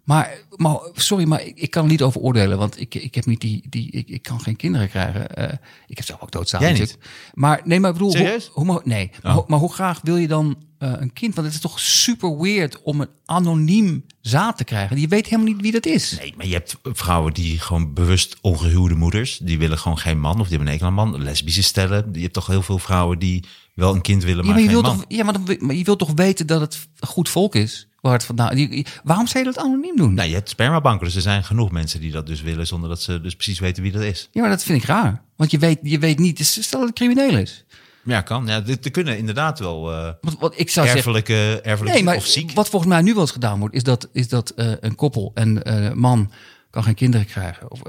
Maar, 0.06 0.38
maar 0.56 0.76
sorry, 0.94 1.24
maar 1.26 1.42
ik, 1.42 1.58
ik 1.58 1.70
kan 1.70 1.84
er 1.84 1.90
niet 1.90 2.02
over 2.02 2.20
oordelen, 2.20 2.58
want 2.58 2.80
ik, 2.80 2.94
ik 2.94 3.14
heb 3.14 3.26
niet 3.26 3.40
die, 3.40 3.62
die 3.68 3.90
ik, 3.90 4.08
ik 4.08 4.22
kan 4.22 4.40
geen 4.40 4.56
kinderen 4.56 4.88
krijgen. 4.88 5.34
Eh, 5.36 5.52
ik 5.86 5.96
heb 5.96 6.06
zelf 6.06 6.20
ook 6.22 6.34
niet? 6.34 6.50
natuurlijk. 6.52 6.98
Maar 7.34 7.60
nee, 7.64 7.80
maar 7.80 7.90
ik 7.90 7.96
bedoel, 7.96 8.12
Serieus? 8.12 8.50
Hoe, 8.52 8.66
hoe, 8.66 8.80
nee, 8.84 9.10
maar, 9.22 9.32
Oh. 9.32 9.38
hoe- 9.38 9.44
maar 9.48 9.58
hoe 9.58 9.72
graag 9.72 10.00
wil 10.02 10.16
je 10.16 10.28
dan 10.28 10.56
eh, 10.78 10.92
een 10.96 11.12
kind? 11.12 11.34
Want 11.34 11.46
het 11.46 11.56
is 11.56 11.62
toch 11.62 11.80
super 11.80 12.38
weird 12.38 12.82
om 12.82 13.00
een 13.00 13.08
anoniem 13.24 14.04
zaad 14.20 14.56
te 14.56 14.64
krijgen. 14.64 15.00
Je 15.00 15.08
weet 15.08 15.26
helemaal 15.26 15.52
niet 15.52 15.60
wie 15.62 15.72
dat 15.72 15.86
is. 15.86 16.18
Nee, 16.18 16.34
maar 16.36 16.46
je 16.46 16.52
hebt 16.52 16.76
vrouwen 16.82 17.32
die 17.32 17.58
gewoon 17.60 17.92
bewust 17.94 18.36
ongehuwde 18.40 18.94
moeders. 18.94 19.38
Die 19.38 19.58
willen 19.58 19.78
gewoon 19.78 19.98
geen 19.98 20.20
man 20.20 20.40
of 20.40 20.48
die 20.48 20.58
hebben 20.58 20.86
een 20.86 20.94
man. 20.94 21.22
Lesbische 21.22 21.62
stellen. 21.62 22.08
Je 22.12 22.20
hebt 22.20 22.32
toch 22.34 22.46
heel 22.46 22.62
veel 22.62 22.78
vrouwen 22.78 23.18
die 23.18 23.44
wel 23.74 23.94
een 23.94 24.00
kind 24.00 24.24
willen, 24.24 24.44
Ja, 24.44 24.50
maar, 24.50 24.52
maar 24.52 24.62
je, 24.62 24.68
geen 24.68 24.82
wilt 24.82 24.86
man. 24.96 24.96
toch, 24.96 25.16
ja 25.18 25.24
maar, 25.24 25.32
dan, 25.32 25.46
wi- 25.46 25.58
maar 25.60 25.74
je 25.74 25.84
wilt 25.84 25.98
toch 25.98 26.12
weten 26.14 26.46
dat 26.46 26.60
het 26.60 26.88
goed 27.00 27.28
volk 27.28 27.54
is? 27.54 27.88
Je- 28.54 28.76
je- 28.76 28.84
waarom 29.04 29.26
zou 29.26 29.44
je 29.44 29.52
dat 29.52 29.64
anoniem 29.64 29.96
doen? 29.96 30.14
Nou, 30.14 30.28
je 30.28 30.34
hebt 30.34 30.48
spermabanken, 30.48 31.04
dus 31.06 31.14
er 31.14 31.20
zijn 31.22 31.44
genoeg 31.44 31.70
mensen 31.70 32.00
die 32.00 32.10
dat 32.12 32.26
dus 32.26 32.42
willen... 32.42 32.66
zonder 32.66 32.88
dat 32.88 33.02
ze 33.02 33.20
dus 33.20 33.34
precies 33.34 33.58
weten 33.58 33.82
wie 33.82 33.92
dat 33.92 34.02
is. 34.02 34.28
Ja, 34.32 34.40
maar 34.40 34.50
dat 34.50 34.62
vind 34.62 34.82
ik 34.82 34.88
raar. 34.88 35.22
Want 35.36 35.50
je 35.50 35.58
weet, 35.58 35.78
je 35.82 35.98
weet 35.98 36.18
niet, 36.18 36.36
dus 36.36 36.62
stel 36.62 36.78
dat 36.78 36.88
het 36.88 36.98
crimineel 36.98 37.36
is. 37.38 37.64
Ja, 38.04 38.20
kan. 38.20 38.46
Ja, 38.46 38.62
er 38.82 38.90
kunnen 38.90 39.18
inderdaad 39.18 39.58
wel 39.58 39.92
eh 39.92 40.12
wat 40.38 40.58
ik 40.58 40.70
zou 40.70 40.86
zeggen, 40.86 40.96
erfelijke, 40.96 41.60
erfelijke 41.60 41.96
nee, 41.98 42.04
maar 42.06 42.16
of 42.16 42.26
ziek. 42.26 42.50
wat 42.52 42.68
volgens 42.68 42.92
mij 42.92 43.02
nu 43.02 43.12
wel 43.12 43.22
eens 43.22 43.30
gedaan 43.30 43.58
wordt, 43.58 43.74
is 43.74 43.82
dat, 43.82 44.08
is 44.12 44.28
dat 44.28 44.50
eh, 44.50 44.70
een 44.80 44.94
koppel 44.94 45.30
en 45.34 45.62
eh 45.62 45.92
man 45.92 46.30
kan 46.70 46.82
geen 46.82 46.94
kinderen 46.94 47.26
krijgen. 47.26 47.70
Of, 47.70 47.80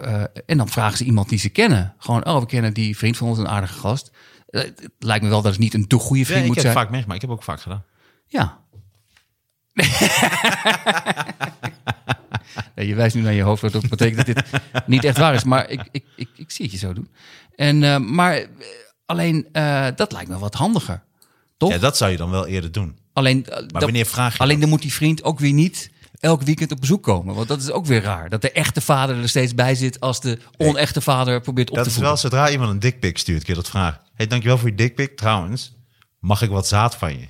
en 0.45 0.57
dan 0.57 0.67
vragen 0.69 0.97
ze 0.97 1.03
iemand 1.03 1.29
die 1.29 1.39
ze 1.39 1.49
kennen. 1.49 1.93
Gewoon, 1.97 2.25
oh, 2.25 2.39
we 2.39 2.45
kennen 2.45 2.73
die 2.73 2.97
vriend 2.97 3.17
van 3.17 3.27
ons, 3.27 3.37
een 3.37 3.47
aardige 3.47 3.79
gast. 3.79 4.11
Het 4.49 4.89
lijkt 4.99 5.23
me 5.23 5.29
wel 5.29 5.41
dat 5.41 5.51
het 5.51 5.61
niet 5.61 5.73
een 5.73 5.87
te 5.87 5.97
goede 5.97 6.19
Ja, 6.19 6.25
vriend 6.25 6.41
ik 6.41 6.45
moet 6.47 6.55
heb 6.55 6.63
zijn. 6.65 6.75
het 6.75 6.83
vaak 6.83 6.91
meegemaakt. 6.93 7.23
Ik 7.23 7.27
heb 7.29 7.37
ook 7.37 7.43
vaak 7.43 7.61
gedaan. 7.61 7.83
Ja. 8.27 8.59
nee, 12.75 12.87
je 12.87 12.95
wijst 12.95 13.15
nu 13.15 13.21
naar 13.21 13.33
je 13.33 13.41
hoofd, 13.41 13.71
dat 13.71 13.89
betekent 13.89 14.25
dat 14.25 14.35
dit 14.35 14.43
niet 14.85 15.03
echt 15.03 15.17
waar 15.17 15.33
is. 15.33 15.43
Maar 15.43 15.69
ik, 15.69 15.81
ik, 15.91 16.03
ik, 16.15 16.29
ik 16.35 16.51
zie 16.51 16.65
het 16.65 16.73
je 16.73 16.79
zo 16.79 16.93
doen. 16.93 17.09
En, 17.55 17.83
eh, 17.83 17.97
maar 17.97 18.35
eh, 18.35 18.47
alleen, 19.05 19.47
eh, 19.51 19.87
dat 19.95 20.11
lijkt 20.11 20.29
me 20.29 20.37
wat 20.37 20.53
handiger. 20.53 21.03
Toch? 21.57 21.71
Ja, 21.71 21.77
dat 21.77 21.97
zou 21.97 22.11
je 22.11 22.17
dan 22.17 22.29
wel 22.29 22.47
eerder 22.47 22.71
doen. 22.71 22.97
alleen, 23.13 23.45
Maar 23.49 23.61
dat- 23.67 23.81
wanneer 23.81 24.05
vraag 24.05 24.33
je 24.33 24.39
alleen 24.39 24.59
dan 24.59 24.69
moet 24.69 24.81
die 24.81 24.93
vriend 24.93 25.23
ook 25.23 25.39
weer 25.39 25.53
niet 25.53 25.91
elk 26.19 26.41
weekend 26.41 26.71
op 26.71 26.79
bezoek 26.79 27.03
komen. 27.03 27.35
Want 27.35 27.47
dat 27.47 27.61
is 27.61 27.71
ook 27.71 27.85
weer 27.85 28.01
raar. 28.01 28.29
Dat 28.29 28.41
de 28.41 28.51
echte 28.51 28.81
vader 28.81 29.17
er 29.21 29.29
steeds 29.29 29.55
bij 29.55 29.75
zit 29.75 29.99
als 29.99 30.21
de 30.21 30.39
onechte 30.57 31.01
vader 31.01 31.41
probeert 31.41 31.69
op 31.69 31.75
Dat 31.75 31.83
te 31.83 31.89
is 31.89 31.95
voeden. 31.95 32.13
wel 32.13 32.21
zodra 32.21 32.49
iemand 32.49 32.71
een 32.71 32.79
dikpik 32.79 33.17
stuurt, 33.17 33.43
kun 33.43 33.53
je 33.55 33.59
dat 33.61 33.69
vragen. 33.69 34.01
hey, 34.13 34.27
dankjewel 34.27 34.57
voor 34.57 34.69
je 34.69 34.75
dikpik. 34.75 35.17
Trouwens, 35.17 35.75
mag 36.19 36.41
ik 36.41 36.49
wat 36.49 36.67
zaad 36.67 36.95
van 36.95 37.19
je? 37.19 37.27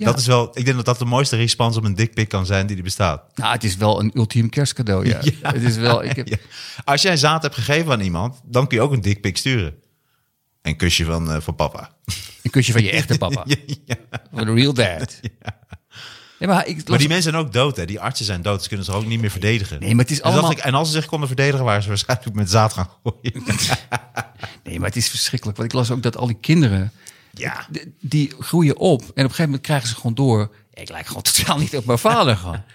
Ja. 0.00 0.06
Dat 0.06 0.18
is 0.18 0.26
wel, 0.26 0.50
ik 0.58 0.64
denk 0.64 0.76
dat 0.76 0.84
dat 0.86 0.98
de 0.98 1.04
mooiste 1.04 1.36
respons 1.36 1.76
op 1.76 1.84
een 1.84 1.94
dikpik 1.94 2.28
kan 2.28 2.46
zijn 2.46 2.66
die 2.66 2.76
er 2.76 2.82
bestaat. 2.82 3.22
Nou, 3.34 3.52
het 3.52 3.64
is 3.64 3.76
wel 3.76 4.00
een 4.00 4.10
ultiem 4.14 4.48
kerstcadeau, 4.48 5.06
ja. 5.08 5.20
Het 5.42 5.62
is 5.62 5.76
wel, 5.76 6.04
ik 6.04 6.16
heb, 6.16 6.28
Ja. 6.28 6.36
Als 6.84 7.02
jij 7.02 7.16
zaad 7.16 7.42
hebt 7.42 7.54
gegeven 7.54 7.92
aan 7.92 8.00
iemand, 8.00 8.40
dan 8.44 8.66
kun 8.66 8.76
je 8.76 8.82
ook 8.82 8.92
een 8.92 9.00
dikpik 9.00 9.36
sturen. 9.36 9.74
Een 10.62 10.76
kusje 10.76 11.04
van, 11.04 11.32
eh, 11.32 11.40
van 11.40 11.54
papa. 11.54 11.90
Een 12.42 12.50
kusje 12.50 12.72
van 12.72 12.82
je 12.82 12.90
echte 12.90 13.18
papa. 13.18 13.44
Ja. 13.84 13.96
Van 14.34 14.44
de 14.46 14.52
real 14.52 14.72
dad. 14.74 15.20
Nee, 16.38 16.48
maar 16.48 16.66
ik 16.66 16.76
Maar 16.76 16.84
las- 16.86 16.98
die 16.98 17.08
mensen 17.08 17.30
zijn 17.32 17.44
ook 17.44 17.52
dood, 17.52 17.76
hè? 17.76 17.84
Die 17.84 18.00
artsen 18.00 18.26
zijn 18.26 18.42
dood, 18.42 18.62
ze 18.62 18.68
kunnen 18.68 18.86
zich 18.86 18.94
ook 18.94 19.06
niet 19.06 19.20
meer 19.20 19.30
verdedigen. 19.30 19.80
Nee, 19.80 19.94
maar 19.94 20.04
het 20.04 20.12
is 20.12 20.18
ik, 20.50 20.58
en 20.58 20.74
als 20.74 20.88
ze 20.88 20.94
zich 20.94 21.06
konden 21.06 21.28
verdedigen, 21.28 21.64
waren 21.64 21.82
ze 21.82 21.88
waarschijnlijk 21.88 22.34
met 22.34 22.50
zaad 22.50 22.72
gaan 22.72 22.88
gooien. 23.02 23.42
nee, 24.64 24.78
maar 24.78 24.88
het 24.88 24.96
is 24.96 25.08
verschrikkelijk. 25.08 25.58
Want 25.58 25.68
ik 25.72 25.78
las 25.78 25.90
ook 25.90 26.02
dat 26.02 26.16
al 26.16 26.26
die 26.26 26.38
kinderen, 26.40 26.92
ja. 27.32 27.66
die 28.00 28.32
groeien 28.38 28.76
op. 28.76 29.00
En 29.00 29.06
op 29.06 29.10
een 29.16 29.22
gegeven 29.22 29.44
moment 29.44 29.62
krijgen 29.62 29.88
ze 29.88 29.94
gewoon 29.94 30.14
door. 30.14 30.54
Ik 30.74 30.88
lijk 30.90 31.06
gewoon 31.06 31.22
totaal 31.32 31.58
niet 31.58 31.76
op 31.76 31.84
mijn 31.84 31.98
vader 31.98 32.36
gewoon. 32.36 32.62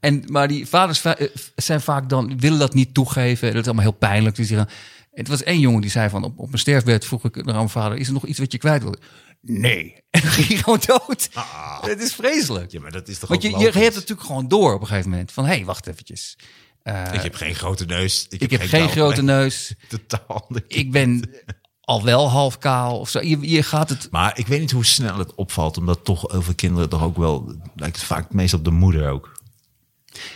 En, 0.00 0.24
maar 0.26 0.48
die 0.48 0.68
vaders 0.68 0.98
va- 0.98 1.16
eh, 1.16 1.28
zijn 1.56 1.80
vaak 1.80 2.08
dan, 2.08 2.38
willen 2.40 2.58
dat 2.58 2.74
niet 2.74 2.94
toegeven. 2.94 3.48
Dat 3.48 3.60
is 3.60 3.64
allemaal 3.64 3.84
heel 3.84 3.92
pijnlijk. 3.92 4.36
Dus 4.36 4.48
die 4.48 4.56
zeggen, 4.56 4.74
het 5.12 5.28
was 5.28 5.42
één 5.42 5.60
jongen 5.60 5.80
die 5.80 5.90
zei 5.90 6.08
van, 6.08 6.24
op, 6.24 6.38
op 6.38 6.46
mijn 6.46 6.58
sterfbed 6.58 7.04
vroeg 7.04 7.24
ik 7.24 7.44
naar 7.44 7.54
mijn 7.54 7.68
vader, 7.68 7.98
is 7.98 8.06
er 8.06 8.12
nog 8.12 8.26
iets 8.26 8.38
wat 8.38 8.52
je 8.52 8.58
kwijt 8.58 8.82
wil? 8.82 8.94
Nee. 9.40 9.94
En 10.10 10.20
dan 10.20 10.30
ging 10.30 10.46
hij 10.48 10.56
gewoon 10.56 10.80
dood. 10.86 11.28
Het 11.80 12.00
is 12.00 12.14
vreselijk. 12.14 12.70
ja, 12.72 12.80
maar 12.80 12.90
dat 12.92 13.08
is 13.08 13.18
toch 13.18 13.28
Want 13.28 13.42
je, 13.42 13.48
je 13.48 13.56
hebt 13.64 13.74
het 13.74 13.94
natuurlijk 13.94 14.26
gewoon 14.26 14.48
door 14.48 14.74
op 14.74 14.80
een 14.80 14.86
gegeven 14.86 15.10
moment. 15.10 15.32
Van, 15.32 15.44
hé, 15.44 15.54
hey, 15.54 15.64
wacht 15.64 15.86
eventjes. 15.86 16.36
Eh, 16.82 17.04
Ik 17.12 17.22
heb 17.22 17.34
geen 17.34 17.54
grote 17.54 17.84
neus. 17.84 18.26
ik 18.28 18.50
heb 18.50 18.62
geen 18.62 18.88
grote 18.88 19.22
neus. 19.22 19.74
Totaal. 19.88 20.48
Ik 20.66 20.90
ben 20.90 21.30
al 21.84 22.02
wel 22.04 22.30
half 22.30 22.58
kaal 22.58 22.98
of 22.98 23.08
zo. 23.08 23.20
Je, 23.20 23.50
je 23.50 23.62
gaat 23.62 23.88
het... 23.88 24.08
Maar 24.10 24.38
ik 24.38 24.46
weet 24.46 24.60
niet 24.60 24.70
hoe 24.70 24.84
snel 24.84 25.18
het 25.18 25.34
opvalt, 25.34 25.78
omdat 25.78 26.04
toch 26.04 26.24
veel 26.28 26.54
kinderen 26.54 26.88
toch 26.88 27.02
ook 27.02 27.16
wel, 27.16 27.54
lijkt 27.74 27.96
het 27.96 28.04
vaak 28.04 28.22
het 28.22 28.32
meest 28.34 28.54
op 28.54 28.64
de 28.64 28.70
moeder 28.70 29.10
ook. 29.10 29.40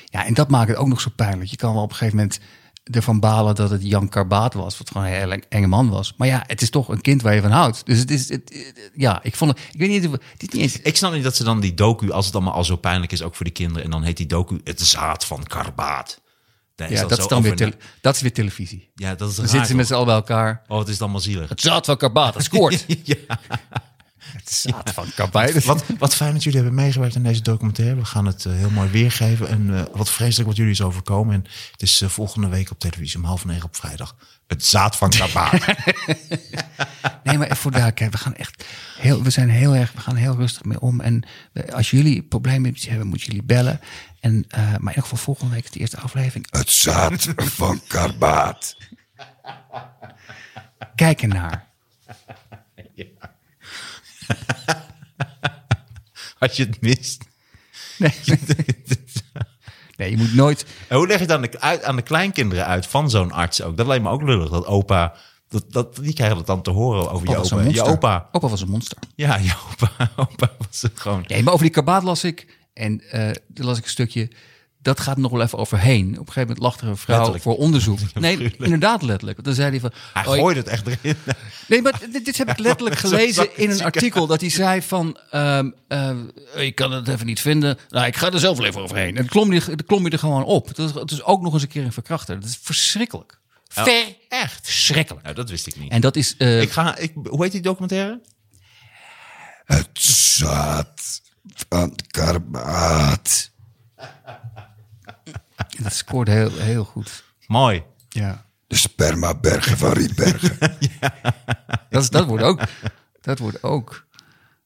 Ja, 0.04 0.24
en 0.26 0.34
dat 0.34 0.48
maakt 0.50 0.68
het 0.68 0.76
ook 0.76 0.86
nog 0.88 1.00
zo 1.00 1.10
pijnlijk. 1.16 1.50
Je 1.50 1.56
kan 1.56 1.74
wel 1.74 1.82
op 1.82 1.90
een 1.90 1.96
gegeven 1.96 2.16
moment 2.18 2.40
ervan 2.84 3.20
balen 3.20 3.54
dat 3.54 3.70
het 3.70 3.82
Jan 3.86 4.08
Karbaat 4.08 4.54
was. 4.54 4.78
Wat 4.78 4.90
gewoon 4.90 5.06
een 5.06 5.44
enge 5.48 5.66
man 5.66 5.88
was. 5.88 6.14
Maar 6.16 6.28
ja, 6.28 6.44
het 6.46 6.62
is 6.62 6.70
toch 6.70 6.88
een 6.88 7.00
kind 7.00 7.22
waar 7.22 7.34
je 7.34 7.40
van 7.40 7.50
houdt. 7.50 7.86
Dus 7.86 7.98
het 7.98 8.10
is, 8.10 8.28
het, 8.28 8.52
het- 8.54 8.90
ja, 8.94 9.22
ik 9.22 9.36
vond 9.36 9.50
het, 9.50 9.60
ik 9.72 9.78
weet 9.80 9.88
niet, 9.88 10.02
het 10.02 10.42
is 10.42 10.48
niet 10.48 10.54
eens... 10.62 10.80
Ik 10.80 10.96
snap 10.96 11.12
niet 11.12 11.22
dat 11.22 11.36
ze 11.36 11.44
dan 11.44 11.60
die 11.60 11.74
docu, 11.74 12.10
als 12.10 12.26
het 12.26 12.34
allemaal 12.34 12.52
al 12.54 12.64
zo 12.64 12.76
pijnlijk 12.76 13.12
is, 13.12 13.22
ook 13.22 13.34
voor 13.34 13.46
de 13.46 13.52
kinderen, 13.52 13.84
en 13.84 13.90
dan 13.90 14.02
heet 14.02 14.16
die 14.16 14.26
docu 14.26 14.60
Het 14.64 14.80
Zaad 14.80 15.24
van 15.24 15.42
Karbaat. 15.42 16.20
Ja, 16.76 17.06
dat, 17.06 17.18
is 17.18 17.26
dan 17.26 17.42
weer, 17.42 17.74
dat 18.00 18.14
is 18.14 18.20
weer 18.20 18.32
televisie. 18.32 18.90
Ja, 18.94 19.14
dat 19.14 19.30
is 19.30 19.36
Dan 19.36 19.48
zitten 19.48 19.68
ze 19.68 19.74
met 19.74 19.86
z'n 19.86 19.94
allen 19.94 20.06
bij 20.06 20.14
elkaar. 20.14 20.62
Oh, 20.68 20.78
het 20.78 20.88
is 20.88 20.98
dan 20.98 21.10
maar 21.10 21.20
zielig. 21.20 21.48
Het 21.48 21.60
zaad 21.60 21.86
van 21.86 21.96
Karbaat, 21.96 22.34
dat 22.34 22.42
scoort. 22.42 22.84
ja. 23.04 23.38
Het 24.32 24.50
zaad 24.50 24.90
van 24.90 25.06
Karbaat. 25.14 25.64
Wat, 25.64 25.84
wat 25.98 26.14
fijn 26.14 26.32
dat 26.32 26.42
jullie 26.42 26.58
hebben 26.60 26.76
meegewerkt 26.76 27.16
aan 27.16 27.22
deze 27.22 27.42
documentaire. 27.42 27.96
We 27.96 28.04
gaan 28.04 28.26
het 28.26 28.44
eh, 28.44 28.52
heel 28.52 28.70
mooi 28.70 28.90
weergeven. 28.90 29.48
En 29.48 29.74
eh, 29.74 29.82
wat 29.92 30.10
vreselijk 30.10 30.48
wat 30.48 30.56
jullie 30.56 30.72
is 30.72 30.82
overkomen. 30.82 31.34
En 31.34 31.44
het 31.72 31.82
is 31.82 32.00
eh, 32.00 32.08
volgende 32.08 32.48
week 32.48 32.70
op 32.70 32.78
televisie 32.78 33.18
om 33.18 33.24
half 33.24 33.44
negen 33.44 33.64
op 33.64 33.76
vrijdag. 33.76 34.16
Het 34.46 34.64
zaad 34.64 34.96
van 34.96 35.10
Karbaat. 35.10 35.52
Nee, 37.24 37.38
maar 37.38 37.56
voor 37.56 37.70
duidelijkheid, 37.70 38.12
we 38.12 38.18
gaan 38.18 38.34
echt 38.34 38.64
heel, 38.98 39.22
we 39.22 39.30
zijn 39.30 39.50
heel 39.50 39.74
erg, 39.74 39.92
we 39.92 40.00
gaan 40.00 40.16
heel 40.16 40.36
rustig 40.36 40.64
mee 40.64 40.80
om. 40.80 41.00
En 41.00 41.26
als 41.72 41.90
jullie 41.90 42.22
problemen 42.22 42.74
hebben, 42.78 43.06
moeten 43.06 43.26
jullie 43.26 43.42
bellen. 43.42 43.80
En, 44.20 44.44
maar 44.48 44.62
in 44.62 44.88
ieder 44.88 45.02
geval 45.02 45.18
volgende 45.18 45.54
week 45.54 45.64
is 45.64 45.70
de 45.70 45.78
eerste 45.78 45.98
aflevering. 45.98 46.46
Het 46.50 46.70
zaad 46.70 47.28
van 47.36 47.80
Karbaat. 47.86 48.76
Kijk 50.94 51.22
ernaar. 51.22 51.66
Als 56.38 56.56
je 56.56 56.64
het 56.64 56.80
mist. 56.80 57.24
Nee, 57.98 58.14
nee, 59.96 60.10
je 60.10 60.16
moet 60.16 60.34
nooit. 60.34 60.66
En 60.88 60.96
hoe 60.96 61.06
leg 61.06 61.16
je 61.16 61.22
het 61.22 61.32
aan 61.32 61.42
de, 61.42 61.60
uit, 61.60 61.82
aan 61.84 61.96
de 61.96 62.02
kleinkinderen 62.02 62.66
uit 62.66 62.86
van 62.86 63.10
zo'n 63.10 63.32
arts 63.32 63.62
ook? 63.62 63.76
Dat 63.76 63.86
lijkt 63.86 64.04
me 64.04 64.10
ook 64.10 64.22
lullig. 64.22 64.50
Dat 64.50 64.66
opa, 64.66 65.14
dat, 65.48 65.72
dat, 65.72 65.96
die 65.96 66.14
krijgen 66.14 66.36
dat 66.36 66.46
dan 66.46 66.62
te 66.62 66.70
horen 66.70 67.10
over 67.10 67.30
je 67.30 67.36
Opa. 67.36 67.60
Je 67.60 67.82
opa. 67.82 68.28
Opa 68.32 68.48
was 68.48 68.60
een 68.60 68.68
monster. 68.68 68.98
Ja, 69.14 69.36
je 69.36 69.54
opa, 69.72 70.10
opa 70.22 70.52
was 70.58 70.82
het 70.82 71.00
gewoon. 71.00 71.24
Nee, 71.26 71.42
maar 71.42 71.52
over 71.52 71.64
die 71.64 71.74
karbaat 71.74 72.02
las 72.02 72.24
ik. 72.24 72.58
En 72.72 73.02
toen 73.54 73.64
las 73.64 73.78
ik 73.78 73.84
een 73.84 73.90
stukje. 73.90 74.30
Dat 74.86 75.00
gaat 75.00 75.16
nog 75.16 75.30
wel 75.30 75.42
even 75.42 75.58
overheen. 75.58 76.06
Op 76.06 76.10
een 76.10 76.16
gegeven 76.18 76.40
moment 76.40 76.58
lacht 76.58 76.80
er 76.80 76.88
een 76.88 76.96
vrouw 76.96 77.16
Letterlijk. 77.16 77.44
voor 77.44 77.56
onderzoek. 77.56 77.98
Nee, 78.14 78.56
inderdaad 78.58 79.02
letterlijk. 79.02 79.36
Want 79.36 79.44
dan 79.44 79.54
zei 79.54 79.70
hij 79.70 79.80
van... 79.80 79.92
Hij 80.12 80.40
oh, 80.40 80.54
het 80.54 80.68
echt 80.68 80.86
erin. 80.86 81.16
Nee, 81.68 81.82
maar 81.82 82.00
dit, 82.12 82.24
dit 82.24 82.38
heb 82.38 82.48
ik 82.50 82.58
letterlijk 82.58 82.98
gelezen 83.06 83.56
in 83.56 83.64
een 83.64 83.70
het 83.70 83.82
artikel. 83.82 84.26
Dat 84.26 84.40
hij 84.40 84.50
zei 84.50 84.82
van, 84.82 85.18
ehm, 85.30 85.70
eh, 85.88 86.10
ik 86.54 86.74
kan 86.74 86.92
het 86.92 87.08
even 87.08 87.26
niet 87.26 87.40
vinden. 87.40 87.78
Nou, 87.88 88.06
ik 88.06 88.16
ga 88.16 88.30
er 88.30 88.38
zelf 88.38 88.58
wel 88.58 88.66
even 88.66 88.80
overheen. 88.82 89.08
En 89.08 89.14
dan 89.14 89.26
klom 89.26 89.52
je, 89.52 89.76
klom 89.86 90.04
je 90.04 90.10
er 90.10 90.18
gewoon 90.18 90.44
op. 90.44 90.76
Dat 90.76 90.88
is, 90.88 90.94
het 90.94 91.10
is 91.10 91.22
ook 91.22 91.42
nog 91.42 91.52
eens 91.52 91.62
een 91.62 91.68
keer 91.68 91.84
een 91.84 91.92
verkrachter. 91.92 92.40
Dat 92.40 92.48
is 92.48 92.58
verschrikkelijk. 92.62 93.38
Ver, 93.68 94.16
echt 94.28 94.64
verschrikkelijk. 94.64 95.24
Nou, 95.24 95.34
dat 95.36 95.50
wist 95.50 95.66
ik 95.66 95.78
niet. 95.78 95.90
En 95.90 96.00
dat 96.00 96.16
is, 96.16 96.36
eh, 96.36 96.60
ik 96.60 96.70
ga, 96.70 96.96
ik, 96.96 97.12
hoe 97.28 97.42
heet 97.42 97.52
die 97.52 97.60
documentaire? 97.60 98.20
Het 99.64 99.88
zaad 99.92 101.20
van 101.68 101.98
Karbaat. 102.06 103.54
dat 105.82 105.92
scoort 105.92 106.28
heel, 106.28 106.50
heel 106.52 106.84
goed. 106.84 107.24
Mooi. 107.46 107.82
Ja. 108.08 108.44
De 108.66 108.76
spermabergen 108.76 109.78
van 109.78 109.92
Rietbergen. 109.92 110.58
Dat, 111.90 112.02
is, 112.02 112.10
dat, 112.10 112.26
wordt 112.26 112.44
ook, 112.44 112.60
dat 113.20 113.38
wordt 113.38 113.62
ook 113.62 114.06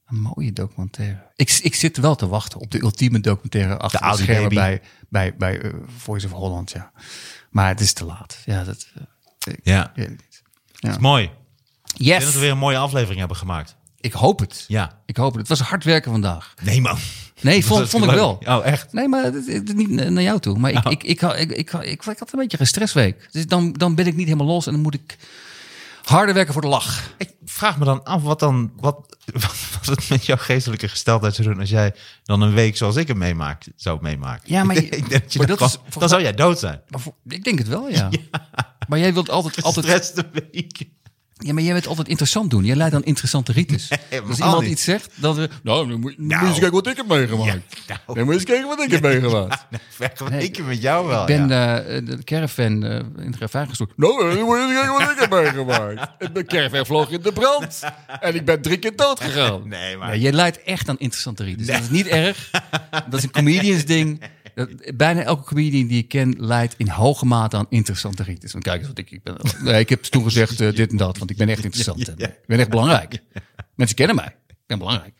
een 0.06 0.20
mooie 0.20 0.52
documentaire. 0.52 1.22
Ik, 1.36 1.58
ik 1.62 1.74
zit 1.74 1.96
wel 1.96 2.14
te 2.14 2.28
wachten 2.28 2.60
op 2.60 2.70
de 2.70 2.80
ultieme 2.82 3.20
documentaire 3.20 3.76
achter 3.76 4.00
De 4.00 4.16
de, 4.16 4.22
schermen 4.22 4.42
Baby. 4.42 4.54
bij, 4.54 4.80
bij, 5.08 5.36
bij 5.36 5.60
eh, 5.60 5.70
Voice 5.96 6.26
of 6.26 6.32
Holland. 6.32 6.70
Ja. 6.70 6.92
Maar 7.50 7.68
het 7.68 7.80
is 7.80 7.92
te 7.92 8.04
laat. 8.04 8.38
Ja, 8.44 8.64
dat 8.64 8.86
eh, 8.94 9.52
ik 9.52 9.60
Ja, 9.62 9.92
weet 9.94 10.08
het 10.08 10.16
niet. 10.20 10.42
Ja. 10.72 10.96
mooi. 11.00 11.22
Ik 11.24 11.30
denk 11.30 12.20
dat 12.20 12.22
Yes, 12.22 12.32
we 12.34 12.40
weer 12.40 12.50
een 12.50 12.58
mooie 12.58 12.76
aflevering 12.78 13.18
hebben 13.18 13.36
gemaakt. 13.36 13.76
ik 14.00 14.12
hoop 14.12 14.38
het. 14.38 14.64
Ja. 14.68 15.00
Ik 15.06 15.16
hoop 15.16 15.30
het. 15.30 15.48
Het 15.48 15.58
was 15.58 15.68
hard 15.68 15.84
werken 15.84 16.10
vandaag. 16.10 16.54
Nee, 16.62 16.80
man. 16.80 16.98
Nee, 17.40 17.64
vond, 17.64 17.88
vond 17.88 18.04
ik 18.04 18.10
wel. 18.10 18.38
Oh, 18.46 18.66
echt? 18.66 18.92
Nee, 18.92 19.08
maar 19.08 19.32
niet 19.74 19.88
naar 19.90 20.22
jou 20.22 20.40
toe. 20.40 20.58
Maar 20.58 20.70
ik, 20.70 20.86
Oh. 20.86 20.92
ik, 20.92 21.02
ik, 21.02 21.22
ik, 21.22 21.50
ik, 21.82 22.02
had 22.02 22.32
een 22.32 22.38
beetje 22.38 22.60
een 22.60 22.66
stressweek. 22.66 23.28
Dus 23.30 23.46
dan, 23.46 23.72
dan 23.72 23.94
ben 23.94 24.06
ik 24.06 24.14
niet 24.16 24.26
helemaal 24.26 24.46
los 24.46 24.66
en 24.66 24.72
dan 24.72 24.80
moet 24.82 24.94
ik 24.94 25.16
harder 26.04 26.34
werken 26.34 26.52
voor 26.52 26.62
de 26.62 26.68
lach. 26.68 27.10
Ik 27.18 27.30
vraag 27.44 27.78
me 27.78 27.84
dan 27.84 28.04
af 28.04 28.22
wat 28.22 28.38
dan, 28.38 28.72
wat, 28.76 29.16
wat, 29.34 29.86
het 29.98 30.08
met 30.08 30.26
jouw 30.26 30.36
geestelijke 30.36 30.88
gesteldheid 30.88 31.34
zou 31.34 31.48
doen 31.48 31.60
als 31.60 31.70
jij 31.70 31.94
dan 32.24 32.40
een 32.40 32.52
week 32.54 32.76
zoals 32.76 32.96
ik 32.96 33.08
hem 33.08 33.18
meemaak, 33.18 33.64
zou 33.76 33.98
meemaken. 34.02 34.52
Ja, 34.52 34.64
maar 34.64 34.74
je- 34.80 34.82
ik 34.88 35.08
denk 35.08 35.22
dat 35.22 35.32
je 35.32 35.38
maar 35.38 35.48
dan, 35.48 35.56
dat 35.58 35.80
is 35.88 35.94
dan 35.98 36.08
zou 36.08 36.22
jij 36.22 36.34
dood 36.34 36.58
zijn. 36.58 36.80
Maar 36.88 37.00
voor- 37.00 37.14
ik 37.28 37.44
denk 37.44 37.58
het 37.58 37.68
wel, 37.68 37.88
ja. 37.88 38.08
Maar 38.88 38.98
jij 38.98 39.14
wilt 39.14 39.30
altijd, 39.30 39.62
altijd 39.62 40.14
de 40.14 40.24
week. 40.52 40.82
Ja, 41.42 41.52
maar 41.52 41.62
jij 41.62 41.72
bent 41.72 41.86
altijd 41.86 42.08
interessant 42.08 42.50
doen. 42.50 42.64
Jij 42.64 42.76
leidt 42.76 42.92
dan 42.92 43.04
interessante 43.04 43.52
rites. 43.52 43.88
Als 44.28 44.38
iemand 44.38 44.60
niet. 44.62 44.70
iets 44.70 44.84
zegt, 44.84 45.10
dan... 45.14 45.34
we- 45.34 45.48
Nou, 45.62 45.88
dan 45.88 46.00
moet, 46.00 46.18
moet 46.18 46.28
je 46.28 46.34
Nou. 46.34 46.46
eens 46.46 46.58
kijken 46.58 46.72
wat 46.76 46.86
ik 46.86 46.96
heb 46.96 47.06
meegemaakt. 47.08 47.46
Ja, 47.86 48.00
nou. 48.06 48.18
Dan 48.18 48.24
moet 48.24 48.26
je 48.26 48.32
eens 48.32 48.44
kijken 48.44 48.68
wat 48.68 48.80
ik 48.82 48.90
heb 48.90 49.02
meegemaakt. 49.02 49.66
Vergeleken 49.88 50.66
met 50.66 50.82
jou 50.82 51.06
wel. 51.06 51.20
Ik 51.20 51.26
ben 51.26 51.48
ja. 51.48 51.80
eh, 51.80 52.06
de 52.06 52.24
caravan 52.24 52.84
eh, 52.84 52.96
in 53.24 53.30
de 53.30 53.38
caravan 53.38 53.68
gestopt. 53.68 53.92
Nou, 53.96 54.34
dan 54.34 54.44
moet 54.44 54.56
je 54.58 54.64
eens 54.64 54.72
kijken 54.74 54.92
wat 54.92 55.10
ik 55.10 55.18
heb 55.18 55.30
meegemaakt. 55.42 56.34
De 56.34 56.44
caravan 56.44 56.86
vloog 56.86 57.10
in 57.10 57.20
de 57.22 57.32
brand. 57.32 57.80
En 58.20 58.34
ik 58.34 58.44
ben 58.44 58.62
drie 58.62 58.76
keer 58.78 58.96
dood 58.96 59.20
gegaan. 59.20 59.68
Nee, 59.68 59.96
maar- 59.96 60.08
Nee, 60.10 60.20
je 60.20 60.32
leidt 60.32 60.62
echt 60.62 60.88
aan 60.88 60.98
interessante 60.98 61.44
rites. 61.44 61.66
Dat 61.66 61.80
is 61.80 61.90
niet 61.90 62.06
erg. 62.06 62.50
Dat 62.90 63.14
is 63.18 63.22
een 63.22 63.30
comedians 63.30 63.84
ding. 63.84 64.20
Dat, 64.66 64.96
bijna 64.96 65.22
elke 65.22 65.44
comedian 65.44 65.86
die 65.86 65.98
ik 65.98 66.08
ken 66.08 66.34
leidt 66.38 66.74
in 66.76 66.88
hoge 66.88 67.26
mate 67.26 67.56
aan 67.56 67.66
interessante 67.68 68.22
rites. 68.22 68.52
Want 68.52 68.64
kijk 68.64 68.78
eens 68.78 68.88
wat 68.88 68.98
ik, 68.98 69.10
ik 69.10 69.22
ben. 69.22 69.36
Nee, 69.62 69.80
ik 69.80 69.88
heb 69.88 70.02
toen 70.02 70.22
gezegd 70.22 70.60
eh, 70.60 70.74
dit 70.74 70.90
en 70.90 70.96
dat, 70.96 71.18
want 71.18 71.30
ik 71.30 71.36
ben 71.36 71.48
echt 71.48 71.64
interessant. 71.64 72.08
En, 72.08 72.18
Ik 72.18 72.46
ben 72.46 72.58
echt 72.58 72.70
belangrijk. 72.70 73.22
Mensen 73.74 73.96
kennen 73.96 74.16
mij. 74.16 74.36
Ik 74.46 74.56
ben 74.66 74.78
belangrijk. 74.78 75.14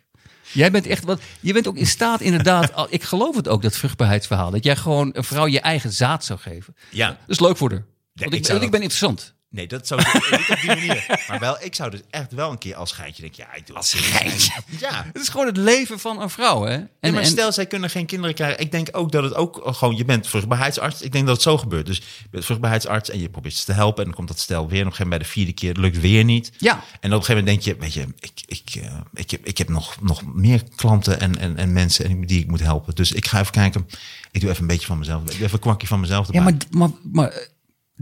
Jij 0.53 0.70
bent 0.70 0.86
echt 0.86 1.05
wat. 1.05 1.20
Je 1.41 1.53
bent 1.53 1.68
ook 1.68 1.76
in 1.76 1.86
staat, 1.86 2.20
inderdaad. 2.20 2.86
Ik 2.93 3.03
geloof 3.03 3.36
het 3.36 3.49
ook, 3.49 3.62
dat 3.62 3.76
vruchtbaarheidsverhaal. 3.76 4.51
Dat 4.51 4.64
jij 4.64 4.76
gewoon 4.76 5.11
een 5.12 5.24
vrouw 5.24 5.47
je 5.47 5.61
eigen 5.61 5.93
zaad 5.93 6.24
zou 6.24 6.38
geven. 6.38 6.74
Ja. 6.91 7.09
Dat 7.09 7.18
is 7.26 7.41
leuk 7.41 7.57
voor 7.57 7.70
haar. 7.70 7.84
Want 8.14 8.34
ik 8.34 8.47
ik 8.47 8.70
ben 8.70 8.82
interessant. 8.82 9.34
Nee, 9.51 9.66
dat 9.66 9.86
zou 9.86 10.01
niet 10.03 10.48
op 10.51 10.57
die 10.61 10.66
manier. 10.66 11.22
Maar 11.28 11.38
wel, 11.38 11.57
ik 11.61 11.74
zou 11.74 11.90
dus 11.90 12.01
echt 12.11 12.32
wel 12.32 12.51
een 12.51 12.59
keer 12.59 12.74
als 12.74 12.92
geitje 12.92 13.22
denken, 13.22 13.44
ja, 13.48 13.55
ik 13.55 13.66
doe 13.66 13.76
als 13.76 13.94
geitje. 13.94 14.53
Ja. 14.78 15.05
Het 15.12 15.22
is 15.22 15.28
gewoon 15.28 15.46
het 15.46 15.57
leven 15.57 15.98
van 15.98 16.22
een 16.22 16.30
vrouw, 16.30 16.62
hè? 16.62 16.72
En, 16.74 16.88
Ja, 17.01 17.11
maar 17.12 17.20
en- 17.22 17.26
stel, 17.26 17.53
zij 17.53 17.66
kunnen 17.66 17.90
geen 17.90 18.07
kinderen 18.07 18.34
krijgen. 18.34 18.61
Ik 18.61 18.70
denk 18.72 18.88
ook 18.92 19.12
dat 19.12 19.22
het 19.22 19.34
ook 19.34 19.61
gewoon, 19.64 19.96
je 19.96 20.05
bent 20.05 20.26
vruchtbaarheidsarts. 20.26 21.03
Ik 21.03 21.12
denk 21.12 21.24
dat 21.26 21.34
het 21.34 21.42
zo 21.44 21.59
gebeurt. 21.59 21.86
Dus 21.86 21.96
je 21.96 22.28
bent 22.30 22.44
vruchtbaarheidsarts 22.44 23.11
en 23.11 23.20
je 23.20 23.28
probeert 23.28 23.55
ze 23.55 23.64
te 23.64 23.72
helpen. 23.72 23.98
En 23.98 24.05
dan 24.05 24.14
komt 24.14 24.28
dat 24.28 24.38
stel 24.38 24.68
weer. 24.68 24.80
En 24.80 24.86
op 24.86 24.90
een 24.90 24.96
gegeven 24.96 25.03
moment 25.11 25.18
bij 25.18 25.28
de 25.28 25.34
vierde 25.34 25.53
keer 25.53 25.68
het 25.68 25.78
lukt 25.78 26.01
weer 26.01 26.24
niet. 26.24 26.53
Ja. 26.59 26.72
En 27.01 27.12
op 27.12 27.18
een 27.18 27.24
gegeven 27.24 27.44
moment 27.44 27.46
denk 27.64 27.76
je, 27.76 27.82
weet 27.82 27.94
je, 27.94 28.07
ik, 28.20 28.42
ik, 28.46 28.82
eh, 28.82 28.96
ik, 29.14 29.30
heb, 29.30 29.46
ik 29.46 29.59
heb 29.59 29.68
nog, 29.68 29.96
nog 30.01 30.22
meer 30.34 30.62
klanten 30.76 31.20
en, 31.20 31.38
en, 31.38 31.57
en 31.57 31.72
mensen 31.72 32.05
en 32.05 32.26
die 32.26 32.40
ik 32.40 32.46
moet 32.46 32.61
helpen. 32.61 32.94
Dus 32.94 33.12
ik 33.12 33.26
ga 33.26 33.40
even 33.40 33.53
kijken. 33.53 33.86
Ik 34.30 34.40
doe 34.40 34.51
even 34.51 34.62
een 34.62 34.68
beetje 34.68 34.86
van 34.86 34.98
mezelf. 34.98 35.20
Ik 35.22 35.26
doe 35.30 35.36
even 35.40 35.53
een 35.53 35.59
kwakje 35.59 35.86
van 35.86 36.01
mezelf 36.01 36.26
erbij. 36.26 36.42
Ja, 36.42 36.48
maar, 36.51 36.57
maar, 36.70 36.90
maar 37.12 37.48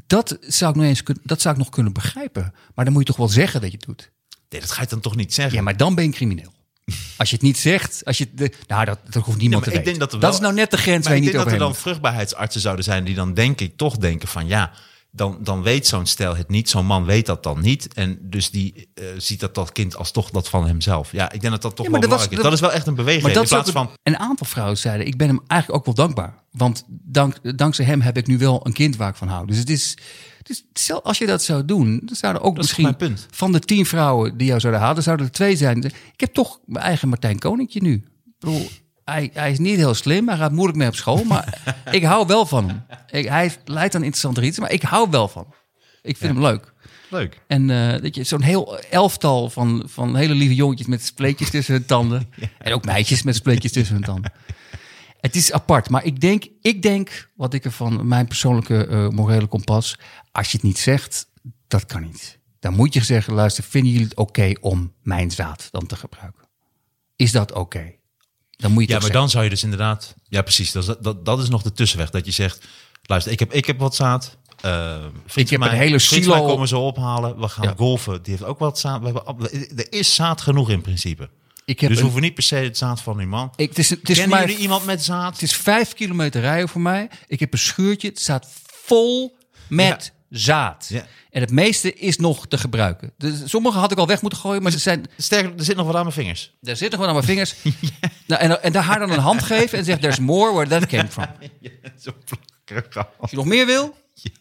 dat, 0.07 0.39
zou 0.41 0.71
ik 0.71 0.77
nog 0.77 0.87
eens 0.87 1.03
dat 1.23 1.41
zou 1.41 1.55
ik 1.55 1.61
nog 1.61 1.71
kunnen 1.71 1.93
begrijpen. 1.93 2.55
Maar 2.75 2.85
dan 2.85 2.95
moet 2.95 3.03
je 3.03 3.09
toch 3.09 3.17
wel 3.17 3.29
zeggen 3.29 3.61
dat 3.61 3.71
je 3.71 3.77
het 3.77 3.87
doet. 3.87 4.11
Nee, 4.49 4.61
dat 4.61 4.71
ga 4.71 4.81
je 4.81 4.89
dan 4.89 5.01
toch 5.01 5.17
niet 5.17 5.35
zeggen? 5.35 5.57
Ja, 5.57 5.63
maar 5.63 5.77
dan 5.77 5.95
ben 5.95 6.05
je 6.05 6.11
crimineel. 6.11 6.53
Als 7.17 7.31
je 7.31 7.35
het 7.35 7.45
niet 7.45 7.59
zegt, 7.59 8.05
als 8.05 8.19
je 8.19 8.29
de, 8.35 8.53
nou, 8.67 8.85
dat, 8.85 8.99
dat 9.11 9.25
hoeft 9.25 9.39
niemand 9.39 9.65
maar 9.65 9.73
te 9.75 9.79
ik 9.79 9.85
weten. 9.85 10.01
dat 10.01 10.21
dat 10.21 10.35
is 10.35 10.41
nou 10.41 10.55
net 10.55 10.71
de 10.71 10.77
grens 10.77 11.05
waar 11.05 11.15
je 11.15 11.19
ik 11.19 11.25
niet 11.25 11.33
denk 11.33 11.45
dat 11.45 11.53
er 11.53 11.59
dan 11.59 11.75
vruchtbaarheidsartsen 11.75 12.61
zouden 12.61 12.85
zijn 12.85 13.05
die 13.05 13.15
dan 13.15 13.35
denk 13.35 13.61
ik 13.61 13.77
toch 13.77 13.97
denken 13.97 14.29
van 14.29 14.47
ja, 14.47 14.73
dan, 15.11 15.39
dan 15.41 15.63
weet 15.63 15.87
zo'n 15.87 16.07
stel 16.07 16.37
het 16.37 16.49
niet. 16.49 16.71
Zo'n 16.71 16.87
man 16.87 17.05
weet 17.05 17.27
dat 17.27 17.43
dan 17.43 17.61
niet. 17.61 17.95
En 17.95 18.19
dus 18.21 18.51
die 18.51 18.89
eh, 18.95 19.05
ziet 19.17 19.41
dat 19.41 19.55
dat 19.55 19.73
kind 19.73 19.97
als 19.97 20.11
toch 20.11 20.31
dat 20.31 20.49
van 20.49 20.67
hemzelf. 20.67 21.13
Ja, 21.13 21.33
ik 21.33 21.41
denk 21.41 21.53
dat 21.53 21.63
dat 21.63 21.77
toch 21.77 21.87
Ja, 21.87 21.93
wel 21.93 22.01
dat 22.01 22.11
was- 22.11 22.29
belangrijk 22.29 22.45
is. 22.45 22.51
Dat 22.51 22.53
is 22.53 22.61
wel 22.61 22.79
echt 22.79 22.87
een 22.87 22.95
beweging. 22.95 23.23
Maar 23.23 23.33
in 23.33 23.39
dat 23.39 23.49
plaats 23.49 23.71
van... 23.71 23.91
een, 24.03 24.19
aantal 24.19 24.47
vrouwen 24.47 24.79
zeiden, 24.79 25.07
ik 25.07 25.17
ben 25.17 25.29
hem 25.29 25.41
eigenlijk 25.47 25.81
ook 25.81 25.97
wel 25.97 26.07
dankbaar. 26.07 26.43
Want 26.51 26.85
dank, 26.89 27.59
dankzij 27.59 27.85
hem 27.85 28.01
heb 28.01 28.17
ik 28.17 28.27
nu 28.27 28.39
wel 28.39 28.67
een 28.67 28.73
kind 28.73 28.97
waar 28.97 29.09
ik 29.09 29.17
van 29.17 29.29
hou. 29.29 29.47
Dus 29.47 29.59
het 29.59 29.71
is, 29.71 29.97
dus 30.43 30.65
stel, 30.73 31.03
als 31.05 31.19
je 31.19 31.27
dat 31.27 31.43
zou 31.43 31.65
doen, 31.65 32.01
dan 32.05 32.17
zouden 32.17 32.43
ook 32.43 32.55
Dat 32.57 32.65
misschien 32.65 33.17
van 33.31 33.53
de 33.53 33.61
tien 33.61 33.87
vrouwen 33.87 34.37
die 34.37 34.47
jou 34.47 34.61
zouden 34.61 34.83
halen, 34.83 35.03
zouden 35.03 35.27
er 35.27 35.33
twee 35.33 35.57
zijn. 35.57 35.85
Ik 35.85 36.21
heb 36.21 36.35
toch 36.35 36.61
mijn 36.65 36.85
eigen 36.85 37.09
Martijn 37.09 37.39
Koninkje 37.39 37.81
nu. 37.83 37.95
Ik 37.95 38.33
bedoel, 38.39 38.69
hij, 39.09 39.31
hij 39.33 39.51
is 39.51 39.59
niet 39.59 39.77
heel 39.77 39.95
slim, 39.95 40.29
hij 40.29 40.37
gaat 40.37 40.53
moeilijk 40.53 40.79
mee 40.79 40.89
op 40.89 40.95
school, 40.95 41.25
maar 41.25 41.59
ik 41.91 42.03
hou 42.03 42.27
wel 42.27 42.47
van 42.47 42.69
hem. 42.69 42.85
Ik, 43.11 43.29
hij 43.29 43.53
leidt 43.65 43.95
aan 43.95 44.03
interessante 44.03 44.43
iets, 44.43 44.59
maar 44.59 44.73
ik 44.73 44.83
hou 44.83 45.11
wel 45.11 45.29
van 45.29 45.43
hem. 45.43 45.53
Ik 46.03 46.17
vind 46.17 46.33
hem 46.33 46.43
leuk. 46.43 46.73
Leuk. 47.11 47.41
En 47.47 47.71
eh, 47.71 48.03
dat 48.03 48.15
je 48.15 48.25
zo'n 48.25 48.43
heel 48.43 48.79
elftal 48.79 49.51
van, 49.51 49.83
van 49.87 50.17
hele 50.17 50.35
lieve 50.35 50.55
jongetjes 50.55 50.87
met 50.87 51.05
spleetjes 51.05 51.51
tussen 51.51 51.75
hun 51.75 51.87
tanden. 51.87 52.29
En 52.59 52.73
ook 52.73 52.85
meisjes 52.85 53.23
met 53.23 53.35
spleetjes 53.35 53.73
tussen 53.73 53.95
hun 53.95 54.05
tanden. 54.05 54.33
Het 55.21 55.37
is 55.37 55.53
apart, 55.53 55.91
maar 55.91 56.05
ik 56.05 56.21
denk, 56.21 56.45
ik 56.63 56.83
denk 56.83 57.31
wat 57.35 57.55
ik 57.55 57.65
er 57.65 57.71
van 57.71 58.09
mijn 58.09 58.27
persoonlijke 58.27 58.87
eh, 58.87 59.09
morele 59.09 59.47
kompas. 59.47 59.99
Als 60.33 60.51
je 60.51 60.57
het 60.57 60.67
niet 60.67 60.79
zegt, 60.79 61.27
dat 61.69 61.87
kan 61.87 62.03
niet. 62.03 62.39
Dan 62.61 62.75
moet 62.75 62.95
je 62.95 63.05
zeggen: 63.05 63.35
luister, 63.35 63.65
vinden 63.65 63.93
jullie 63.93 64.07
het 64.07 64.17
oké 64.17 64.53
om 64.61 64.93
mijn 65.03 65.31
zaad 65.31 65.69
dan 65.71 65.87
te 65.87 65.97
gebruiken? 65.97 66.49
Is 67.17 67.33
dat 67.33 67.53
oké? 67.53 67.98
Dan 68.59 68.73
moet 68.73 68.83
je 68.87 68.93
Ja, 68.93 68.99
maar 68.99 69.11
dan 69.13 69.31
zou 69.31 69.45
je 69.45 69.51
dus 69.51 69.63
inderdaad... 69.63 70.15
Ja, 70.29 70.43
precies. 70.43 70.73
Dat 70.73 70.89
is, 70.89 70.95
dat, 71.01 71.25
dat 71.25 71.39
is 71.39 71.49
nog 71.49 71.63
de 71.63 71.73
tussenweg. 71.73 72.11
Dat 72.11 72.25
je 72.25 72.31
zegt, 72.31 72.67
luister, 73.03 73.33
ik 73.33 73.39
heb, 73.39 73.53
ik 73.53 73.65
heb 73.67 73.79
wat 73.79 73.95
zaad. 73.95 74.37
vriend 74.61 75.11
Ik 75.35 75.51
heb 75.51 75.61
mij- 75.61 75.69
een 75.71 75.77
hele 75.77 75.99
silo- 75.99 76.47
komen 76.47 76.69
ze 76.69 76.77
ophalen. 76.77 77.41
We 77.41 77.49
gaan 77.49 77.65
Ja. 77.69 77.75
golfen. 77.77 78.23
Die 78.23 78.33
heeft 78.33 78.45
ook 78.45 78.59
wat 78.59 78.79
zaad. 78.79 79.01
We 79.01 79.07
hebben, 79.07 79.51
er 79.77 79.93
is 79.93 80.15
zaad 80.15 80.41
genoeg 80.41 80.71
in 80.71 80.81
principe. 80.81 81.29
Ik 81.65 81.81
heb 81.81 81.89
dus 81.89 81.99
een- 81.99 82.05
hoeven 82.05 82.23
niet 82.23 82.35
per 82.35 82.43
se 82.43 82.55
het 82.57 82.79
zaad 82.79 83.01
van 83.01 83.17
die 83.17 83.27
man. 83.27 83.53
Ik, 83.57 83.69
het 83.69 83.79
is, 83.79 83.91
het 83.91 84.09
is 84.11 84.19
Kennen 84.19 84.41
jullie 84.41 84.57
iemand 84.57 84.85
met 84.85 85.05
zaad? 85.05 85.33
Het 85.33 85.43
is 85.43 85.53
vijf 85.57 85.93
kilometer 85.95 86.41
rijden 86.41 86.69
voor 86.69 86.81
mij. 86.81 87.09
Ik 87.27 87.41
heb 87.41 87.53
een 87.53 87.59
schuurtje. 87.59 88.09
Het 88.09 88.19
staat 88.21 88.47
vol 88.85 89.37
met 89.69 90.13
zaad. 90.31 90.87
Ja. 90.89 91.07
En 91.31 91.41
het 91.41 91.51
meeste 91.51 91.95
is 91.95 92.17
nog 92.17 92.47
te 92.47 92.59
gebruiken. 92.59 93.13
Dus 93.17 93.43
sommige 93.45 93.79
had 93.79 93.93
ik 93.93 93.99
al 93.99 94.07
weg 94.07 94.23
moeten 94.23 94.39
gooien, 94.39 94.63
maar 94.63 94.73
ze 94.73 94.79
zijn, 94.79 95.07
Sterker, 95.17 95.53
er 95.59 95.65
zit 95.65 95.77
nog 95.77 95.87
wat 95.87 95.95
aan 95.95 96.03
mijn 96.03 96.15
vingers. 96.15 96.53
daar 96.61 96.77
zit 96.77 96.91
nog 96.91 97.01
wat 97.01 97.09
aan 97.09 97.15
mijn 97.15 97.27
vingers. 97.27 97.55
nou, 98.27 98.43
en, 98.43 98.63
en 98.63 98.73
daar 98.73 98.83
haar 98.83 98.99
dan 98.99 99.11
een 99.11 99.19
hand 99.19 99.43
geven 99.43 99.79
en 99.79 99.85
zeggen: 99.85 100.03
There's 100.03 100.19
more 100.19 100.53
where 100.53 100.69
that 100.69 100.87
came 100.87 101.09
from. 101.09 101.27
Zo. 102.05 102.11
Als 103.19 103.31
je 103.31 103.37
nog 103.37 103.45
meer 103.45 103.67
wil, 103.67 103.97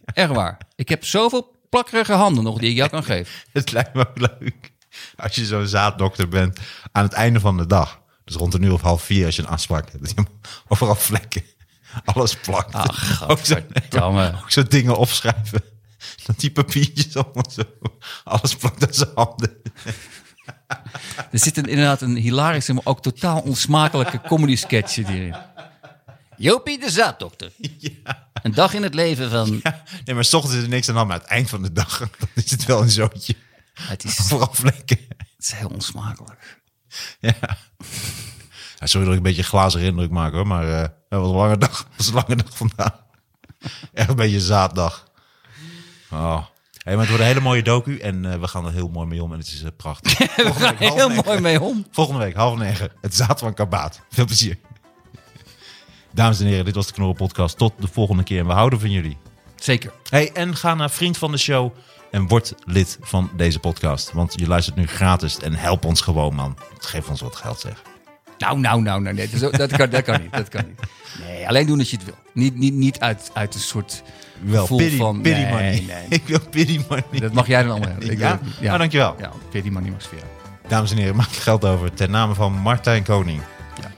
echt 0.05 0.30
waar. 0.30 0.57
Ik 0.76 0.89
heb 0.89 1.05
zoveel 1.05 1.55
plakkerige 1.69 2.14
handen 2.14 2.43
nog 2.43 2.59
die 2.59 2.69
ik 2.69 2.76
jou 2.76 2.89
kan 2.89 3.03
geven. 3.03 3.34
Het 3.53 3.72
lijkt 3.72 3.93
me 3.93 4.07
ook 4.07 4.19
leuk. 4.19 4.72
Als 5.15 5.35
je 5.35 5.45
zo'n 5.45 5.68
zaaddokter 5.68 6.27
bent 6.27 6.59
aan 6.91 7.03
het 7.03 7.14
einde 7.14 7.39
van 7.39 7.57
de 7.57 7.65
dag. 7.65 8.01
Dus 8.23 8.35
rond 8.35 8.53
een 8.53 8.61
uur 8.61 8.73
of 8.73 8.81
half 8.81 9.03
vier 9.03 9.26
als 9.26 9.35
je 9.35 9.41
een 9.41 9.47
afspraak 9.47 9.91
hebt. 9.91 10.14
Overal 10.68 10.95
vlekken. 10.95 11.43
Alles 12.05 12.35
plakt. 12.35 12.73
Ach, 12.73 13.30
ook 13.30 14.51
zo 14.51 14.64
dingen 14.64 14.97
opschrijven. 14.97 15.61
Dat 16.26 16.40
die 16.40 16.52
papiertjes 16.52 17.15
allemaal 17.15 17.52
zo. 17.52 17.64
Alles 18.24 18.56
plakt 18.56 18.88
aan 18.88 18.94
zijn 18.94 19.10
handen. 19.15 19.57
Er 21.32 21.40
zit 21.40 21.57
een, 21.57 21.65
inderdaad 21.65 22.02
een 22.02 22.15
hilarische, 22.15 22.74
maar 22.74 22.86
ook 22.86 23.02
totaal 23.02 23.40
onsmakelijke 23.40 24.22
comedy 24.22 24.56
sketch 24.56 24.95
hierin. 24.95 25.36
Jopie 26.38 26.80
de 26.80 26.90
zaaddokter. 26.90 27.52
Een 28.44 28.53
dag 28.53 28.74
in 28.74 28.84
het 28.84 28.94
leven 28.94 29.30
van... 29.30 29.61
Nee, 30.06 30.15
maar 30.15 30.26
s 30.26 30.34
ochtends 30.34 30.57
is 30.57 30.64
er 30.64 30.69
niks 30.69 30.90
aan 30.90 30.95
hand. 30.95 31.07
Maar 31.07 31.18
aan 31.18 31.24
het 31.24 31.32
eind 31.32 31.49
van 31.49 31.61
de 31.61 31.72
dag 31.72 31.98
dan 31.98 32.10
is 32.34 32.52
het 32.52 32.65
wel 32.65 32.82
een 32.82 32.90
zootje. 32.90 33.36
Het 33.74 34.03
is, 34.03 34.15
Vooral 34.15 34.49
vlekken. 34.52 34.98
het 35.07 35.28
is 35.38 35.52
heel 35.52 35.69
onsmakelijk. 35.69 36.61
Ja. 37.19 37.34
ja. 38.80 38.88
Sorry 38.88 39.06
dat 39.06 39.15
ik 39.15 39.19
een 39.19 39.24
beetje 39.24 39.44
glazige 39.44 39.86
indruk 39.86 40.11
maak 40.11 40.34
hoor. 40.34 40.48
Maar 40.48 40.69
eh, 40.69 40.82
het 40.82 40.91
was 41.10 41.30
een 41.30 41.36
lange 41.36 41.57
dag. 41.57 41.78
Het 41.78 41.98
was 41.98 42.07
een 42.07 42.14
lange 42.14 42.36
dag 42.36 42.57
vandaag. 42.57 43.03
Echt 43.94 44.10
een 44.10 44.15
beetje 44.15 44.41
zaaddag. 44.41 45.06
Oh. 46.11 46.45
Hey, 46.84 46.95
maar 46.95 47.05
het 47.05 47.07
wordt 47.07 47.23
een 47.23 47.29
hele 47.29 47.41
mooie 47.41 47.63
docu. 47.63 47.97
En 47.97 48.31
eh, 48.31 48.39
we 48.39 48.47
gaan 48.47 48.65
er 48.65 48.71
heel 48.71 48.89
mooi 48.89 49.07
mee 49.07 49.23
om. 49.23 49.31
En 49.31 49.39
het 49.39 49.47
is 49.47 49.63
eh, 49.63 49.69
prachtig. 49.77 50.17
We 50.35 50.53
gaan 50.53 50.77
er 50.77 50.93
heel 50.93 51.09
mooi 51.09 51.39
mee 51.39 51.61
om. 51.61 51.85
Volgende 51.91 52.19
week 52.19 52.35
half 52.35 52.57
negen. 52.57 52.91
Het 53.01 53.15
zaad 53.15 53.39
van 53.39 53.53
Kabaat. 53.53 54.01
Veel 54.09 54.25
plezier. 54.25 54.57
Dames 56.11 56.39
en 56.39 56.45
heren, 56.45 56.65
dit 56.65 56.75
was 56.75 56.88
de 56.88 56.93
Knorren 56.93 57.15
Podcast. 57.15 57.57
Tot 57.57 57.73
de 57.79 57.88
volgende 57.88 58.23
keer. 58.23 58.39
En 58.39 58.45
we 58.45 58.53
houden 58.53 58.79
van 58.79 58.91
jullie. 58.91 59.17
Zeker. 59.55 59.91
Hey, 60.09 60.31
en 60.34 60.55
ga 60.55 60.75
naar 60.75 60.89
Vriend 60.89 61.17
van 61.17 61.31
de 61.31 61.38
Show 61.38 61.75
en 62.11 62.27
word 62.27 62.53
lid 62.65 62.97
van 63.01 63.29
deze 63.35 63.59
podcast. 63.59 64.11
Want 64.11 64.34
je 64.39 64.47
luistert 64.47 64.75
nu 64.75 64.88
gratis 64.88 65.39
en 65.39 65.53
help 65.53 65.85
ons 65.85 66.01
gewoon, 66.01 66.35
man. 66.35 66.57
Geef 66.77 67.09
ons 67.09 67.21
wat 67.21 67.35
geld, 67.35 67.59
zeg. 67.59 67.81
Nou, 68.38 68.59
nou, 68.59 68.81
nou, 68.81 69.01
nou 69.01 69.15
nee, 69.15 69.29
dat, 69.29 69.53
dat, 69.55 69.71
kan, 69.71 69.89
dat 69.89 70.03
kan 70.03 70.21
niet. 70.21 70.31
Dat 70.31 70.49
kan 70.49 70.65
niet. 70.67 70.79
Nee, 71.25 71.47
alleen 71.47 71.67
doen 71.67 71.79
als 71.79 71.89
je 71.89 71.95
het 71.95 72.05
wil. 72.05 72.15
Niet, 72.34 72.55
niet, 72.55 72.73
niet 72.73 72.99
uit, 72.99 73.31
uit 73.34 73.53
een 73.53 73.59
soort 73.59 74.03
Wel, 74.39 74.61
gevoel 74.61 74.77
pity, 74.77 74.97
van... 74.97 75.22
pity 75.22 75.35
nee, 75.39 75.49
money. 75.49 75.69
nee. 75.88 76.05
Ik 76.19 76.23
wil 76.26 76.39
pity 76.49 76.81
money. 76.89 77.19
Dat 77.19 77.34
mag 77.34 77.47
jij 77.47 77.61
dan 77.61 77.72
allemaal 77.72 77.89
hebben. 77.89 78.11
Ik 78.11 78.19
Ja? 78.19 78.39
niet. 78.59 78.69
Oh, 78.72 78.77
dankjewel. 78.77 79.15
Ja, 79.19 79.31
pity 79.51 79.69
money 79.69 79.89
mag 79.91 80.01
sfeer. 80.01 80.23
Dames 80.68 80.91
en 80.91 80.97
heren, 80.97 81.15
maak 81.15 81.31
geld 81.31 81.65
over 81.65 81.93
ten 81.93 82.11
name 82.11 82.34
van 82.34 82.53
Martijn 82.53 83.03
Koning. 83.03 83.41
Ja. 83.81 83.91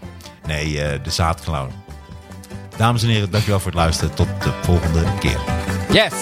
Nee, 0.47 0.81
eh, 0.81 1.03
de 1.03 1.11
zaadclown. 1.11 1.71
Dames 2.77 3.03
en 3.03 3.09
heren, 3.09 3.31
dankjewel 3.31 3.59
voor 3.59 3.71
het 3.71 3.79
luisteren. 3.79 4.13
Tot 4.13 4.27
de 4.43 4.51
volgende 4.61 5.03
keer. 5.19 5.39
Yes! 5.91 6.13